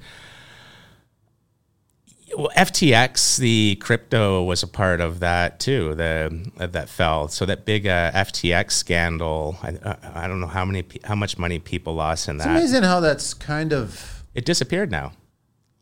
well, 2.37 2.51
FTX, 2.57 3.39
the 3.39 3.76
crypto 3.76 4.43
was 4.43 4.62
a 4.62 4.68
part 4.68 5.01
of 5.01 5.20
that 5.20 5.59
too. 5.59 5.95
The 5.95 6.51
uh, 6.59 6.66
that 6.66 6.89
fell. 6.89 7.28
So 7.28 7.47
that 7.47 7.64
big 7.64 7.87
uh, 7.87 8.12
FTX 8.12 8.72
scandal. 8.72 9.57
I, 9.62 9.78
I, 9.84 10.24
I 10.24 10.28
don't 10.28 10.41
know 10.41 10.47
how 10.47 10.64
many 10.64 10.84
how 11.05 11.14
much 11.14 11.39
money 11.39 11.59
people 11.59 11.95
lost 11.95 12.28
in 12.28 12.37
that. 12.39 12.49
It's 12.49 12.59
amazing 12.59 12.82
how 12.82 13.01
that's 13.01 13.34
kind 13.34 13.72
of 13.72 14.24
It 14.34 14.45
disappeared 14.45 14.91
now 14.91 15.12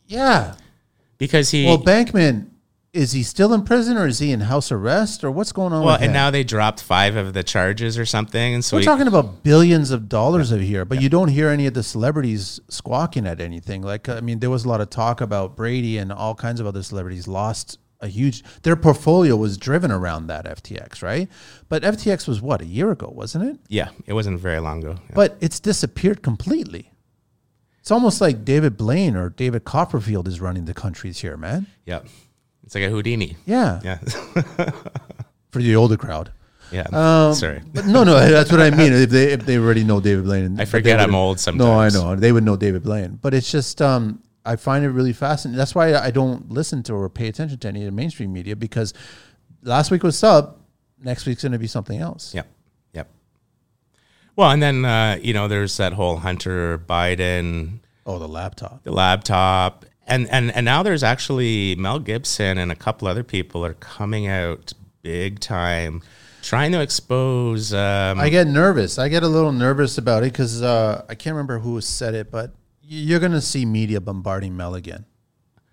yeah. 0.06 0.54
because 1.18 1.50
he. 1.50 1.66
Well, 1.66 1.78
Bankman 1.78 2.50
is 2.94 3.12
he 3.12 3.22
still 3.22 3.52
in 3.52 3.62
prison 3.64 3.96
or 3.96 4.06
is 4.06 4.20
he 4.20 4.30
in 4.30 4.40
house 4.40 4.70
arrest 4.70 5.24
or 5.24 5.30
what's 5.30 5.52
going 5.52 5.72
on? 5.72 5.84
well, 5.84 5.98
and 6.00 6.12
now 6.12 6.30
they 6.30 6.44
dropped 6.44 6.80
five 6.80 7.16
of 7.16 7.34
the 7.34 7.42
charges 7.42 7.98
or 7.98 8.06
something, 8.06 8.54
and 8.54 8.64
so 8.64 8.76
We're 8.76 8.80
he, 8.80 8.86
talking 8.86 9.08
about 9.08 9.42
billions 9.42 9.90
of 9.90 10.08
dollars 10.08 10.52
of 10.52 10.60
here, 10.60 10.84
but 10.84 11.02
you 11.02 11.08
don't 11.08 11.28
hear 11.28 11.48
any 11.48 11.66
of 11.66 11.74
the 11.74 11.82
celebrities 11.82 12.60
squawking 12.68 13.26
at 13.26 13.40
anything. 13.40 13.82
Like, 13.82 14.08
I 14.08 14.20
mean, 14.20 14.38
there 14.38 14.50
was 14.50 14.64
a 14.64 14.68
lot 14.68 14.80
of 14.80 14.90
talk 14.90 15.20
about 15.20 15.56
Brady 15.56 15.98
and 15.98 16.12
all 16.12 16.34
kinds 16.34 16.60
of 16.60 16.66
other 16.66 16.82
celebrities 16.82 17.26
lost 17.28 17.78
a 18.00 18.08
huge. 18.08 18.42
Their 18.62 18.76
portfolio 18.76 19.34
was 19.34 19.56
driven 19.58 19.90
around 19.90 20.26
that 20.28 20.44
FTX, 20.44 21.02
right? 21.02 21.28
But 21.68 21.82
FTX 21.82 22.28
was 22.28 22.40
what 22.40 22.60
a 22.62 22.66
year 22.66 22.90
ago, 22.90 23.10
wasn't 23.14 23.48
it? 23.48 23.58
yeah, 23.68 23.88
it 24.06 24.12
wasn't 24.12 24.38
very 24.38 24.60
long 24.60 24.78
ago. 24.84 24.96
Yeah. 25.08 25.14
But 25.14 25.36
it's 25.40 25.58
disappeared 25.58 26.22
completely. 26.22 26.92
It's 27.80 27.90
almost 27.90 28.20
like 28.20 28.44
David 28.46 28.76
Blaine 28.78 29.14
or 29.14 29.28
David 29.28 29.64
Copperfield 29.64 30.26
is 30.26 30.40
running 30.40 30.64
the 30.64 30.72
countries 30.72 31.18
here, 31.20 31.36
man. 31.36 31.66
yeah, 31.84 32.00
it's 32.64 32.74
like 32.74 32.84
a 32.84 32.88
Houdini. 32.90 33.36
Yeah, 33.46 33.80
Yeah, 33.84 33.98
for 35.50 35.60
the 35.62 35.76
older 35.76 35.96
crowd. 35.96 36.32
yeah. 36.72 36.86
Um, 36.92 37.34
Sorry. 37.34 37.62
But 37.72 37.86
no, 37.86 38.04
no, 38.04 38.14
that's 38.30 38.50
what 38.50 38.60
I 38.60 38.70
mean. 38.70 38.92
If 38.92 39.10
they 39.10 39.32
if 39.32 39.46
they 39.46 39.58
already 39.58 39.84
know 39.84 40.00
David 40.00 40.24
Blaine, 40.24 40.58
I 40.60 40.64
forget 40.64 40.98
I'm 41.00 41.14
old 41.14 41.44
No, 41.54 41.78
I 41.78 41.88
know 41.90 42.16
they 42.16 42.32
would 42.32 42.44
know 42.44 42.56
David 42.56 42.82
Blaine, 42.82 43.18
but 43.22 43.34
it's 43.34 43.50
just 43.50 43.80
um, 43.82 44.22
I 44.44 44.56
find 44.56 44.84
it 44.84 44.90
really 44.90 45.12
fascinating. 45.12 45.56
That's 45.58 45.74
why 45.74 45.94
I 45.94 46.10
don't 46.10 46.50
listen 46.50 46.82
to 46.84 46.94
or 46.94 47.08
pay 47.08 47.28
attention 47.28 47.58
to 47.58 47.68
any 47.68 47.80
of 47.80 47.86
the 47.86 47.92
mainstream 47.92 48.32
media 48.32 48.56
because 48.56 48.92
last 49.62 49.90
week 49.90 50.02
was 50.02 50.18
sub, 50.18 50.56
next 51.00 51.26
week's 51.26 51.42
going 51.42 51.52
to 51.52 51.58
be 51.58 51.66
something 51.66 51.98
else. 52.00 52.34
Yep. 52.34 52.46
Yep. 52.94 53.10
Well, 54.36 54.50
and 54.50 54.62
then 54.62 54.84
uh, 54.84 55.18
you 55.22 55.32
know, 55.34 55.48
there's 55.48 55.76
that 55.76 55.92
whole 55.92 56.16
Hunter 56.16 56.78
Biden, 56.78 57.78
Oh, 58.06 58.18
the 58.18 58.28
laptop. 58.28 58.82
the 58.82 58.92
laptop, 58.92 59.84
and 60.06 60.28
and 60.30 60.54
and 60.54 60.64
now 60.64 60.82
there's 60.82 61.02
actually 61.02 61.74
Mel 61.76 61.98
Gibson 61.98 62.58
and 62.58 62.70
a 62.70 62.76
couple 62.76 63.08
other 63.08 63.22
people 63.22 63.64
are 63.64 63.74
coming 63.74 64.26
out 64.26 64.72
big 65.02 65.40
time, 65.40 66.02
trying 66.42 66.72
to 66.72 66.80
expose. 66.80 67.72
Um, 67.72 68.18
I 68.18 68.28
get 68.28 68.46
nervous. 68.46 68.98
I 68.98 69.08
get 69.08 69.22
a 69.22 69.28
little 69.28 69.52
nervous 69.52 69.98
about 69.98 70.22
it 70.22 70.32
because 70.32 70.62
uh, 70.62 71.04
I 71.08 71.14
can't 71.14 71.34
remember 71.34 71.58
who 71.58 71.80
said 71.80 72.14
it, 72.14 72.30
but 72.30 72.52
you're 72.82 73.20
going 73.20 73.32
to 73.32 73.40
see 73.40 73.64
media 73.64 74.00
bombarding 74.00 74.56
Mel 74.56 74.74
again 74.74 75.04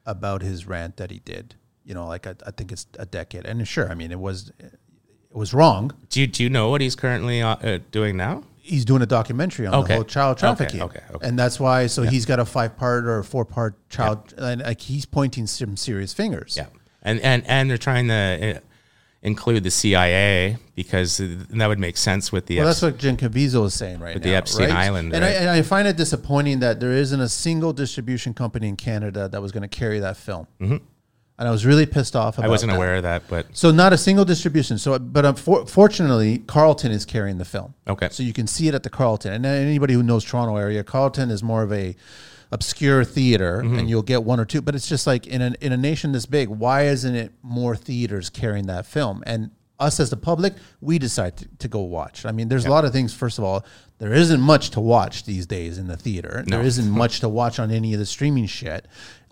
about 0.05 0.41
his 0.41 0.67
rant 0.67 0.97
that 0.97 1.11
he 1.11 1.19
did. 1.19 1.55
You 1.83 1.93
know, 1.93 2.07
like 2.07 2.27
I, 2.27 2.35
I 2.45 2.51
think 2.51 2.71
it's 2.71 2.85
a 2.99 3.05
decade, 3.05 3.45
and 3.45 3.67
sure, 3.67 3.89
I 3.89 3.95
mean 3.95 4.11
it 4.11 4.19
was 4.19 4.51
it 4.59 4.77
was 5.31 5.53
wrong. 5.53 5.91
do 6.09 6.21
you, 6.21 6.27
do 6.27 6.43
you 6.43 6.49
know 6.49 6.69
what 6.69 6.81
he's 6.81 6.95
currently 6.95 7.41
uh, 7.41 7.79
doing 7.91 8.17
now? 8.17 8.43
He's 8.61 8.85
doing 8.85 9.01
a 9.01 9.05
documentary 9.05 9.67
on 9.67 9.73
Okay. 9.75 9.87
the 9.89 9.93
whole 9.95 10.03
child 10.03 10.37
trafficking. 10.37 10.81
okay, 10.81 11.01
okay. 11.13 11.27
And 11.27 11.37
that's 11.37 11.59
why 11.59 11.87
so 11.87 12.03
he's 12.03 12.25
got 12.25 12.39
a 12.39 12.45
five 12.45 12.77
part 12.77 13.05
or 13.05 13.23
four 13.23 13.45
part 13.45 13.75
child 13.89 14.33
and 14.37 14.61
like 14.61 14.81
he's 14.81 15.05
pointing 15.05 15.47
some 15.47 15.75
serious 15.77 16.13
fingers. 16.13 16.55
Yeah, 16.57 16.67
and 17.01 17.19
and 17.21 17.45
and 17.47 17.69
they're 17.69 17.77
trying 17.77 18.07
to. 18.07 18.55
uh, 18.57 18.59
include 19.23 19.63
the 19.63 19.69
CIA 19.69 20.57
because 20.73 21.19
that 21.19 21.67
would 21.67 21.77
make 21.77 21.95
sense 21.95 22.31
with 22.31 22.47
the. 22.47 22.57
Well, 22.57 22.65
that's 22.65 22.81
what 22.81 22.97
Jim 22.97 23.17
Caviezel 23.17 23.65
is 23.67 23.75
saying 23.75 23.99
right 23.99 24.15
With 24.15 24.23
now. 24.25 24.31
the 24.31 24.35
Epstein 24.35 24.69
right? 24.69 24.77
Island, 24.87 25.13
and, 25.13 25.23
I, 25.23 25.29
and 25.29 25.47
I 25.47 25.61
find 25.61 25.87
it 25.87 25.95
disappointing 25.95 26.57
that 26.61 26.79
there 26.79 26.91
isn't 26.91 27.19
a 27.21 27.29
single 27.29 27.71
distribution 27.71 28.33
company 28.33 28.67
in 28.67 28.77
Canada 28.77 29.29
that 29.29 29.39
was 29.39 29.51
going 29.51 29.61
to 29.61 29.67
carry 29.67 29.99
that 29.99 30.17
film. 30.17 30.47
Mm-hmm. 30.59 30.77
And 31.41 31.47
I 31.47 31.51
was 31.51 31.65
really 31.65 31.87
pissed 31.87 32.15
off. 32.15 32.37
about 32.37 32.45
I 32.45 32.49
wasn't 32.51 32.71
that. 32.71 32.75
aware 32.75 32.97
of 32.97 33.01
that, 33.01 33.23
but 33.27 33.47
So 33.53 33.71
not 33.71 33.93
a 33.93 33.97
single 33.97 34.25
distribution. 34.25 34.77
So, 34.77 34.99
but 34.99 35.25
um, 35.25 35.33
fortunately, 35.33 36.37
Carlton 36.37 36.91
is 36.91 37.03
carrying 37.03 37.39
the 37.39 37.45
film. 37.45 37.73
Okay. 37.87 38.09
So 38.11 38.21
you 38.21 38.31
can 38.31 38.45
see 38.45 38.67
it 38.67 38.75
at 38.75 38.83
the 38.83 38.91
Carlton, 38.91 39.33
and 39.33 39.45
anybody 39.47 39.95
who 39.95 40.03
knows 40.03 40.23
Toronto 40.23 40.55
area, 40.55 40.83
Carlton 40.83 41.31
is 41.31 41.41
more 41.41 41.63
of 41.63 41.73
a 41.73 41.95
obscure 42.51 43.03
theater, 43.03 43.63
mm-hmm. 43.63 43.79
and 43.79 43.89
you'll 43.89 44.03
get 44.03 44.23
one 44.23 44.39
or 44.39 44.45
two. 44.45 44.61
But 44.61 44.75
it's 44.75 44.87
just 44.87 45.07
like 45.07 45.25
in 45.25 45.41
a 45.41 45.55
in 45.61 45.71
a 45.71 45.77
nation 45.77 46.11
this 46.11 46.27
big, 46.27 46.47
why 46.47 46.83
isn't 46.83 47.15
it 47.15 47.31
more 47.41 47.75
theaters 47.75 48.29
carrying 48.29 48.67
that 48.67 48.85
film? 48.85 49.23
And 49.25 49.49
us 49.79 49.99
as 49.99 50.11
the 50.11 50.17
public, 50.17 50.53
we 50.79 50.99
decide 50.99 51.37
to, 51.37 51.47
to 51.57 51.67
go 51.67 51.81
watch. 51.81 52.23
I 52.23 52.31
mean, 52.31 52.49
there's 52.49 52.67
a 52.67 52.69
lot 52.69 52.85
of 52.85 52.93
things. 52.93 53.15
First 53.15 53.39
of 53.39 53.43
all, 53.43 53.65
there 53.97 54.13
isn't 54.13 54.39
much 54.39 54.69
to 54.71 54.79
watch 54.79 55.23
these 55.23 55.47
days 55.47 55.79
in 55.79 55.87
the 55.87 55.97
theater. 55.97 56.43
There 56.45 56.61
isn't 56.61 56.89
much 57.03 57.19
to 57.21 57.29
watch 57.29 57.57
on 57.57 57.71
any 57.71 57.93
of 57.93 57.99
the 57.99 58.05
streaming 58.05 58.45
shit 58.45 58.85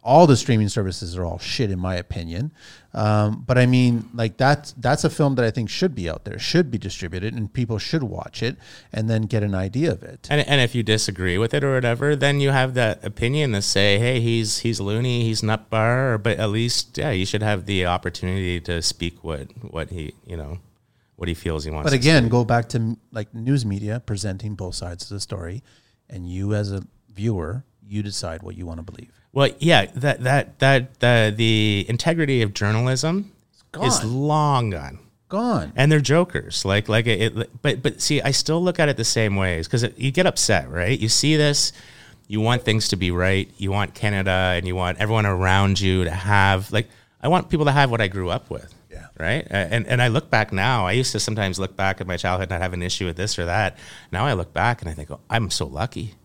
all 0.03 0.27
the 0.27 0.37
streaming 0.37 0.69
services 0.69 1.17
are 1.17 1.25
all 1.25 1.39
shit 1.39 1.71
in 1.71 1.79
my 1.79 1.95
opinion. 1.95 2.51
Um, 2.91 3.43
but 3.45 3.59
i 3.59 3.67
mean 3.67 4.09
like 4.15 4.37
that's 4.37 4.71
that's 4.71 5.03
a 5.03 5.11
film 5.11 5.35
that 5.35 5.45
i 5.45 5.51
think 5.51 5.69
should 5.69 5.93
be 5.93 6.09
out 6.09 6.25
there 6.25 6.39
should 6.39 6.71
be 6.71 6.79
distributed 6.79 7.35
and 7.35 7.53
people 7.53 7.77
should 7.77 8.01
watch 8.01 8.41
it 8.41 8.57
and 8.91 9.07
then 9.07 9.23
get 9.23 9.43
an 9.43 9.53
idea 9.53 9.91
of 9.91 10.01
it. 10.01 10.27
And 10.31 10.41
and 10.47 10.59
if 10.59 10.73
you 10.73 10.81
disagree 10.81 11.37
with 11.37 11.53
it 11.53 11.63
or 11.63 11.73
whatever, 11.75 12.15
then 12.15 12.39
you 12.39 12.49
have 12.49 12.73
that 12.73 13.05
opinion 13.05 13.51
to 13.51 13.61
say, 13.61 13.99
hey, 13.99 14.19
he's 14.21 14.59
he's 14.59 14.79
loony, 14.79 15.23
he's 15.23 15.43
nut 15.43 15.69
bar, 15.69 16.17
but 16.17 16.39
at 16.39 16.49
least 16.49 16.97
yeah, 16.97 17.11
you 17.11 17.27
should 17.27 17.43
have 17.43 17.67
the 17.67 17.85
opportunity 17.85 18.59
to 18.61 18.81
speak 18.81 19.23
what 19.23 19.49
what 19.61 19.91
he 19.91 20.13
you 20.25 20.35
know 20.35 20.57
what 21.15 21.27
he 21.27 21.35
feels 21.35 21.65
he 21.65 21.69
wants. 21.69 21.89
but 21.89 21.93
again 21.93 22.29
go 22.29 22.43
back 22.45 22.69
to 22.69 22.97
like 23.11 23.33
news 23.35 23.65
media 23.65 24.01
presenting 24.05 24.55
both 24.55 24.73
sides 24.73 25.03
of 25.03 25.09
the 25.09 25.19
story 25.19 25.61
and 26.09 26.27
you 26.31 26.55
as 26.55 26.71
a 26.71 26.81
viewer 27.13 27.65
you 27.85 28.01
decide 28.01 28.41
what 28.41 28.55
you 28.55 28.65
want 28.65 28.77
to 28.79 28.83
believe 28.83 29.18
Well, 29.31 29.49
yeah, 29.59 29.85
that 29.95 30.23
that 30.23 30.59
that 30.59 30.99
the 30.99 31.33
the 31.35 31.85
integrity 31.87 32.41
of 32.41 32.53
journalism 32.53 33.31
is 33.81 34.03
long 34.03 34.71
gone, 34.71 34.99
gone 35.27 35.71
and 35.75 35.91
they're 35.91 35.99
jokers. 35.99 36.65
Like 36.65 36.89
like 36.89 37.05
it, 37.05 37.37
it 37.37 37.61
but 37.61 37.83
but 37.83 38.01
see, 38.01 38.21
I 38.21 38.31
still 38.31 38.61
look 38.61 38.79
at 38.79 38.89
it 38.89 38.97
the 38.97 39.05
same 39.05 39.35
ways 39.35 39.67
because 39.67 39.85
you 39.97 40.11
get 40.11 40.25
upset, 40.25 40.69
right? 40.69 40.97
You 40.97 41.09
see 41.09 41.35
this, 41.35 41.73
you 42.27 42.41
want 42.41 42.63
things 42.63 42.87
to 42.89 42.95
be 42.95 43.11
right, 43.11 43.49
you 43.57 43.71
want 43.71 43.93
Canada, 43.93 44.31
and 44.31 44.65
you 44.65 44.75
want 44.75 44.97
everyone 44.97 45.27
around 45.27 45.79
you 45.79 46.05
to 46.05 46.11
have 46.11 46.71
like 46.71 46.89
I 47.21 47.27
want 47.27 47.49
people 47.49 47.65
to 47.65 47.71
have 47.71 47.91
what 47.91 48.01
I 48.01 48.07
grew 48.07 48.29
up 48.29 48.49
with. 48.49 48.73
Yeah. 48.89 49.05
Right. 49.19 49.45
And 49.51 49.85
and 49.85 50.01
I 50.01 50.07
look 50.07 50.31
back 50.31 50.51
now. 50.51 50.87
I 50.87 50.93
used 50.93 51.11
to 51.11 51.19
sometimes 51.19 51.59
look 51.59 51.75
back 51.75 52.01
at 52.01 52.07
my 52.07 52.17
childhood 52.17 52.47
and 52.47 52.55
I'd 52.55 52.63
have 52.63 52.73
an 52.73 52.81
issue 52.81 53.05
with 53.05 53.15
this 53.17 53.37
or 53.37 53.45
that. 53.45 53.77
Now 54.11 54.25
I 54.25 54.33
look 54.33 54.53
back 54.53 54.81
and 54.81 54.89
I 54.89 54.95
think, 54.95 55.11
oh, 55.11 55.19
I'm 55.29 55.51
so 55.51 55.67
lucky 55.67 56.15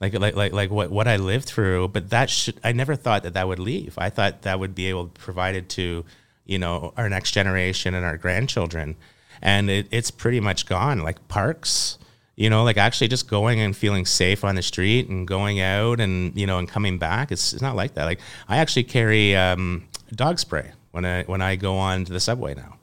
like 0.00 0.18
like 0.18 0.34
like 0.34 0.52
like 0.52 0.70
what 0.70 0.90
what 0.90 1.06
I 1.06 1.16
lived 1.16 1.46
through. 1.46 1.88
But 1.88 2.10
that 2.10 2.30
should 2.30 2.58
I 2.64 2.72
never 2.72 2.96
thought 2.96 3.22
that 3.22 3.34
that 3.34 3.46
would 3.46 3.58
leave. 3.58 3.94
I 3.98 4.10
thought 4.10 4.42
that 4.42 4.58
would 4.58 4.74
be 4.74 4.86
able 4.86 5.08
to 5.08 5.20
provide 5.20 5.54
it 5.54 5.68
to 5.70 6.04
you 6.46 6.58
know 6.58 6.92
our 6.96 7.08
next 7.08 7.32
generation 7.32 7.94
and 7.94 8.04
our 8.04 8.16
grandchildren, 8.16 8.96
and 9.42 9.68
it, 9.68 9.88
it's 9.90 10.10
pretty 10.10 10.40
much 10.40 10.66
gone. 10.66 11.00
Like 11.00 11.26
parks. 11.28 11.98
You 12.36 12.48
know, 12.48 12.64
like 12.64 12.78
actually 12.78 13.08
just 13.08 13.28
going 13.28 13.60
and 13.60 13.76
feeling 13.76 14.06
safe 14.06 14.44
on 14.44 14.54
the 14.54 14.62
street 14.62 15.10
and 15.10 15.28
going 15.28 15.60
out 15.60 16.00
and 16.00 16.34
you 16.34 16.46
know 16.46 16.58
and 16.58 16.66
coming 16.66 16.96
back. 16.96 17.30
It's, 17.30 17.52
it's 17.52 17.60
not 17.60 17.76
like 17.76 17.94
that. 17.94 18.04
Like 18.04 18.20
I 18.48 18.56
actually 18.56 18.84
carry 18.84 19.36
um, 19.36 19.86
dog 20.14 20.38
spray 20.38 20.72
when 20.90 21.04
I 21.04 21.24
when 21.24 21.42
I 21.42 21.56
go 21.56 21.76
on 21.76 22.06
to 22.06 22.12
the 22.14 22.20
subway 22.20 22.54
now, 22.54 22.78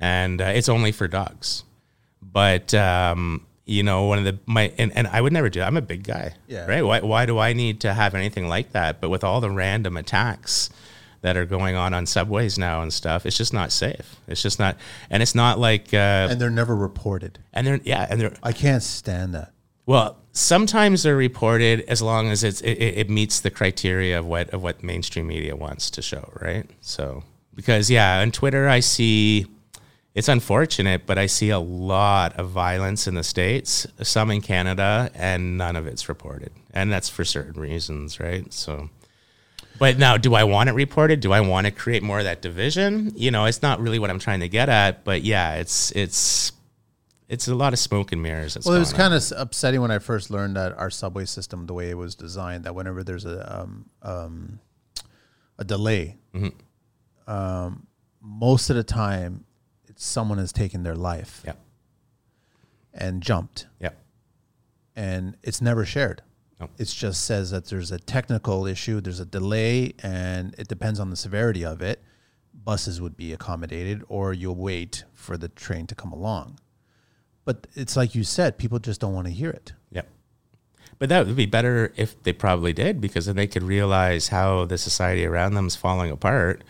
and 0.00 0.40
uh, 0.40 0.46
it's 0.46 0.68
only 0.68 0.90
for 0.90 1.06
dogs. 1.06 1.62
But 2.20 2.74
um, 2.74 3.46
you 3.64 3.82
know, 3.82 4.04
one 4.04 4.18
of 4.18 4.24
the 4.24 4.38
my 4.46 4.72
and, 4.78 4.92
and 4.96 5.06
I 5.06 5.20
would 5.20 5.32
never 5.32 5.48
do. 5.48 5.60
That. 5.60 5.66
I'm 5.66 5.76
a 5.76 5.82
big 5.82 6.04
guy, 6.04 6.34
Yeah. 6.48 6.66
right? 6.66 6.82
Why 6.82 7.00
why 7.00 7.26
do 7.26 7.38
I 7.38 7.52
need 7.52 7.80
to 7.82 7.94
have 7.94 8.14
anything 8.14 8.48
like 8.48 8.72
that? 8.72 9.00
But 9.00 9.10
with 9.10 9.22
all 9.24 9.40
the 9.40 9.50
random 9.50 9.96
attacks 9.96 10.70
that 11.20 11.36
are 11.36 11.46
going 11.46 11.76
on 11.76 11.94
on 11.94 12.04
subways 12.04 12.58
now 12.58 12.82
and 12.82 12.92
stuff, 12.92 13.24
it's 13.24 13.36
just 13.36 13.52
not 13.52 13.70
safe. 13.70 14.16
It's 14.26 14.42
just 14.42 14.58
not, 14.58 14.76
and 15.08 15.22
it's 15.22 15.36
not 15.36 15.56
like, 15.60 15.94
uh, 15.94 16.26
and 16.30 16.40
they're 16.40 16.50
never 16.50 16.74
reported 16.74 17.38
and 17.52 17.64
they're 17.64 17.80
yeah, 17.84 18.06
and 18.10 18.20
they're 18.20 18.34
i 18.42 18.50
can't 18.52 18.82
stand 18.82 19.34
that 19.34 19.52
well, 19.86 20.16
sometimes 20.32 21.02
they're 21.02 21.16
reported 21.16 21.80
as 21.88 22.00
long 22.02 22.28
as 22.28 22.44
it's 22.44 22.60
it, 22.60 22.72
it 22.78 22.98
it 22.98 23.10
meets 23.10 23.40
the 23.40 23.50
criteria 23.50 24.18
of 24.18 24.26
what 24.26 24.50
of 24.50 24.62
what 24.62 24.82
mainstream 24.82 25.26
media 25.28 25.54
wants 25.56 25.90
to 25.90 26.02
show, 26.02 26.32
right? 26.40 26.68
So 26.80 27.22
because 27.54 27.90
yeah, 27.90 28.20
on 28.20 28.32
Twitter 28.32 28.68
I 28.68 28.80
see 28.80 29.46
it's 30.14 30.28
unfortunate, 30.28 31.06
but 31.06 31.16
I 31.16 31.26
see 31.26 31.50
a 31.50 31.58
lot 31.58 32.34
of 32.38 32.50
violence 32.50 33.06
in 33.06 33.14
the 33.14 33.22
states, 33.22 33.86
some 34.02 34.30
in 34.30 34.40
Canada, 34.42 35.10
and 35.14 35.56
none 35.56 35.74
of 35.74 35.86
it's 35.86 36.08
reported, 36.08 36.52
and 36.72 36.92
that's 36.92 37.08
for 37.08 37.24
certain 37.24 37.60
reasons, 37.60 38.20
right? 38.20 38.52
So. 38.52 38.90
But 39.78 39.98
now, 39.98 40.16
do 40.16 40.34
I 40.34 40.44
want 40.44 40.68
it 40.68 40.74
reported? 40.74 41.20
Do 41.20 41.32
I 41.32 41.40
want 41.40 41.66
to 41.66 41.72
create 41.72 42.02
more 42.02 42.18
of 42.18 42.24
that 42.24 42.42
division? 42.42 43.12
You 43.16 43.30
know, 43.30 43.46
it's 43.46 43.62
not 43.62 43.80
really 43.80 43.98
what 43.98 44.10
I'm 44.10 44.18
trying 44.18 44.40
to 44.40 44.48
get 44.48 44.68
at. 44.68 45.02
But 45.02 45.22
yeah, 45.22 45.54
it's 45.54 45.90
it's 45.92 46.52
it's 47.28 47.48
a 47.48 47.54
lot 47.54 47.72
of 47.72 47.78
smoke 47.78 48.12
and 48.12 48.22
mirrors. 48.22 48.58
Well, 48.64 48.76
it 48.76 48.78
was 48.78 48.92
going 48.92 49.04
on. 49.04 49.10
kind 49.10 49.22
of 49.22 49.32
upsetting 49.40 49.80
when 49.80 49.90
I 49.90 49.98
first 49.98 50.30
learned 50.30 50.56
that 50.56 50.76
our 50.76 50.90
subway 50.90 51.24
system, 51.24 51.66
the 51.66 51.72
way 51.72 51.88
it 51.88 51.96
was 51.96 52.14
designed, 52.14 52.64
that 52.64 52.74
whenever 52.74 53.02
there's 53.02 53.24
a 53.24 53.60
um, 53.62 53.86
um, 54.02 54.60
a 55.58 55.64
delay, 55.64 56.18
um, 57.26 57.86
most 58.20 58.68
of 58.68 58.76
the 58.76 58.84
time, 58.84 59.44
someone 60.02 60.38
has 60.38 60.52
taken 60.52 60.82
their 60.82 60.96
life 60.96 61.42
Yep. 61.46 61.58
and 62.92 63.22
jumped, 63.22 63.66
Yep. 63.80 63.96
and 64.96 65.36
it's 65.42 65.60
never 65.60 65.84
shared. 65.84 66.22
No. 66.60 66.68
It 66.78 66.84
just 66.86 67.24
says 67.24 67.50
that 67.50 67.66
there's 67.66 67.90
a 67.90 67.98
technical 67.98 68.66
issue, 68.66 69.00
there's 69.00 69.20
a 69.20 69.24
delay, 69.26 69.94
and 70.02 70.54
it 70.58 70.68
depends 70.68 71.00
on 71.00 71.10
the 71.10 71.16
severity 71.16 71.64
of 71.64 71.80
it. 71.82 72.02
Buses 72.54 73.00
would 73.00 73.16
be 73.16 73.32
accommodated, 73.32 74.04
or 74.08 74.32
you'll 74.32 74.54
wait 74.56 75.04
for 75.14 75.36
the 75.36 75.48
train 75.48 75.86
to 75.88 75.94
come 75.94 76.12
along. 76.12 76.58
But 77.44 77.66
it's 77.74 77.96
like 77.96 78.14
you 78.14 78.22
said, 78.22 78.58
people 78.58 78.78
just 78.78 79.00
don't 79.00 79.14
want 79.14 79.26
to 79.26 79.32
hear 79.32 79.50
it. 79.50 79.72
Yep. 79.90 80.08
But 80.98 81.08
that 81.08 81.26
would 81.26 81.34
be 81.34 81.46
better 81.46 81.92
if 81.96 82.22
they 82.22 82.32
probably 82.32 82.72
did, 82.72 83.00
because 83.00 83.26
then 83.26 83.34
they 83.34 83.48
could 83.48 83.64
realize 83.64 84.28
how 84.28 84.64
the 84.66 84.78
society 84.78 85.26
around 85.26 85.54
them 85.54 85.66
is 85.66 85.74
falling 85.74 86.10
apart, 86.12 86.62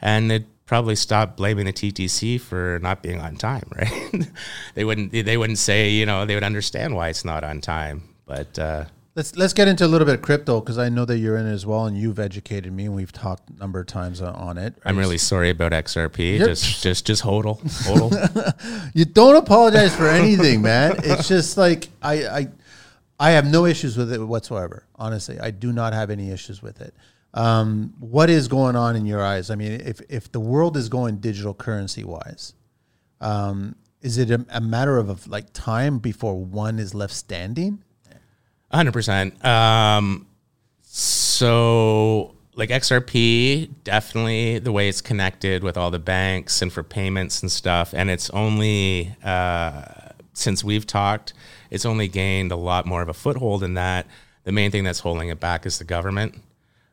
and 0.00 0.30
they'd 0.30 0.46
probably 0.70 0.94
stop 0.94 1.36
blaming 1.36 1.66
the 1.66 1.72
TTC 1.72 2.40
for 2.40 2.78
not 2.80 3.02
being 3.02 3.20
on 3.20 3.34
time, 3.34 3.68
right? 3.74 4.30
they 4.76 4.84
wouldn't. 4.84 5.10
They 5.10 5.36
wouldn't 5.36 5.58
say, 5.58 5.90
you 5.90 6.06
know, 6.06 6.24
they 6.24 6.36
would 6.36 6.44
understand 6.44 6.94
why 6.94 7.08
it's 7.08 7.24
not 7.24 7.42
on 7.42 7.60
time. 7.60 8.04
But 8.24 8.56
uh, 8.56 8.84
Let's 9.16 9.34
let's 9.36 9.52
get 9.52 9.66
into 9.66 9.84
a 9.84 9.88
little 9.88 10.06
bit 10.06 10.14
of 10.14 10.22
crypto 10.22 10.60
because 10.60 10.78
I 10.78 10.88
know 10.88 11.04
that 11.06 11.18
you're 11.18 11.36
in 11.36 11.44
it 11.44 11.52
as 11.52 11.66
well, 11.66 11.86
and 11.86 11.98
you've 11.98 12.20
educated 12.20 12.72
me, 12.72 12.84
and 12.84 12.94
we've 12.94 13.10
talked 13.10 13.50
a 13.50 13.54
number 13.58 13.80
of 13.80 13.88
times 13.88 14.22
on- 14.22 14.58
it. 14.58 14.74
I'm 14.84 14.96
really 14.96 15.18
sorry 15.18 15.50
about 15.50 15.72
XRP. 15.72 16.38
Just, 16.38 16.80
just, 16.84 17.04
just 17.04 17.24
hodl, 17.24 17.60
hodl. 17.88 18.90
You 18.94 19.04
don't 19.06 19.34
apologize 19.34 19.94
for 19.96 20.06
anything, 20.06 20.62
man. 20.62 20.94
It's 21.02 21.26
just 21.26 21.56
like 21.56 21.88
I, 22.00 22.24
I, 22.28 22.48
I 23.18 23.30
have 23.32 23.44
no 23.50 23.66
issues 23.66 23.96
with 23.96 24.12
it 24.12 24.20
whatsoever. 24.24 24.84
Honestly, 24.94 25.40
I 25.40 25.50
do 25.50 25.72
not 25.72 25.92
have 25.92 26.10
any 26.10 26.30
issues 26.30 26.62
with 26.62 26.80
it. 26.80 26.94
Um, 27.32 27.94
what 28.00 28.28
is 28.28 28.48
going 28.48 28.76
on 28.76 28.96
in 28.96 29.06
your 29.06 29.24
eyes? 29.24 29.50
I 29.50 29.54
mean, 29.54 29.72
if 29.72 30.00
if 30.08 30.30
the 30.32 30.40
world 30.40 30.76
is 30.76 30.88
going 30.88 31.18
digital 31.18 31.54
currency 31.54 32.04
wise, 32.04 32.54
um, 33.20 33.76
is 34.00 34.18
it 34.18 34.30
a, 34.30 34.44
a 34.50 34.60
matter 34.60 34.98
of, 34.98 35.08
of 35.08 35.28
like 35.28 35.52
time 35.52 35.98
before 35.98 36.34
one 36.34 36.78
is 36.78 36.94
left 36.94 37.14
standing? 37.14 37.84
hundred 38.72 38.92
percent. 38.92 39.44
Um, 39.44 40.26
so 40.82 42.34
like 42.54 42.70
XRP, 42.70 43.70
definitely 43.84 44.58
the 44.58 44.72
way 44.72 44.88
it's 44.88 45.00
connected 45.00 45.62
with 45.62 45.76
all 45.76 45.90
the 45.90 45.98
banks 45.98 46.62
and 46.62 46.72
for 46.72 46.82
payments 46.82 47.42
and 47.42 47.50
stuff, 47.50 47.94
and 47.94 48.10
it's 48.10 48.28
only 48.30 49.14
uh, 49.22 49.82
since 50.32 50.64
we've 50.64 50.86
talked, 50.86 51.32
it's 51.70 51.84
only 51.86 52.08
gained 52.08 52.52
a 52.52 52.56
lot 52.56 52.86
more 52.86 53.02
of 53.02 53.08
a 53.08 53.14
foothold 53.14 53.62
in 53.62 53.74
that. 53.74 54.06
The 54.44 54.52
main 54.52 54.70
thing 54.70 54.84
that's 54.84 55.00
holding 55.00 55.28
it 55.28 55.38
back 55.38 55.66
is 55.66 55.78
the 55.78 55.84
government. 55.84 56.40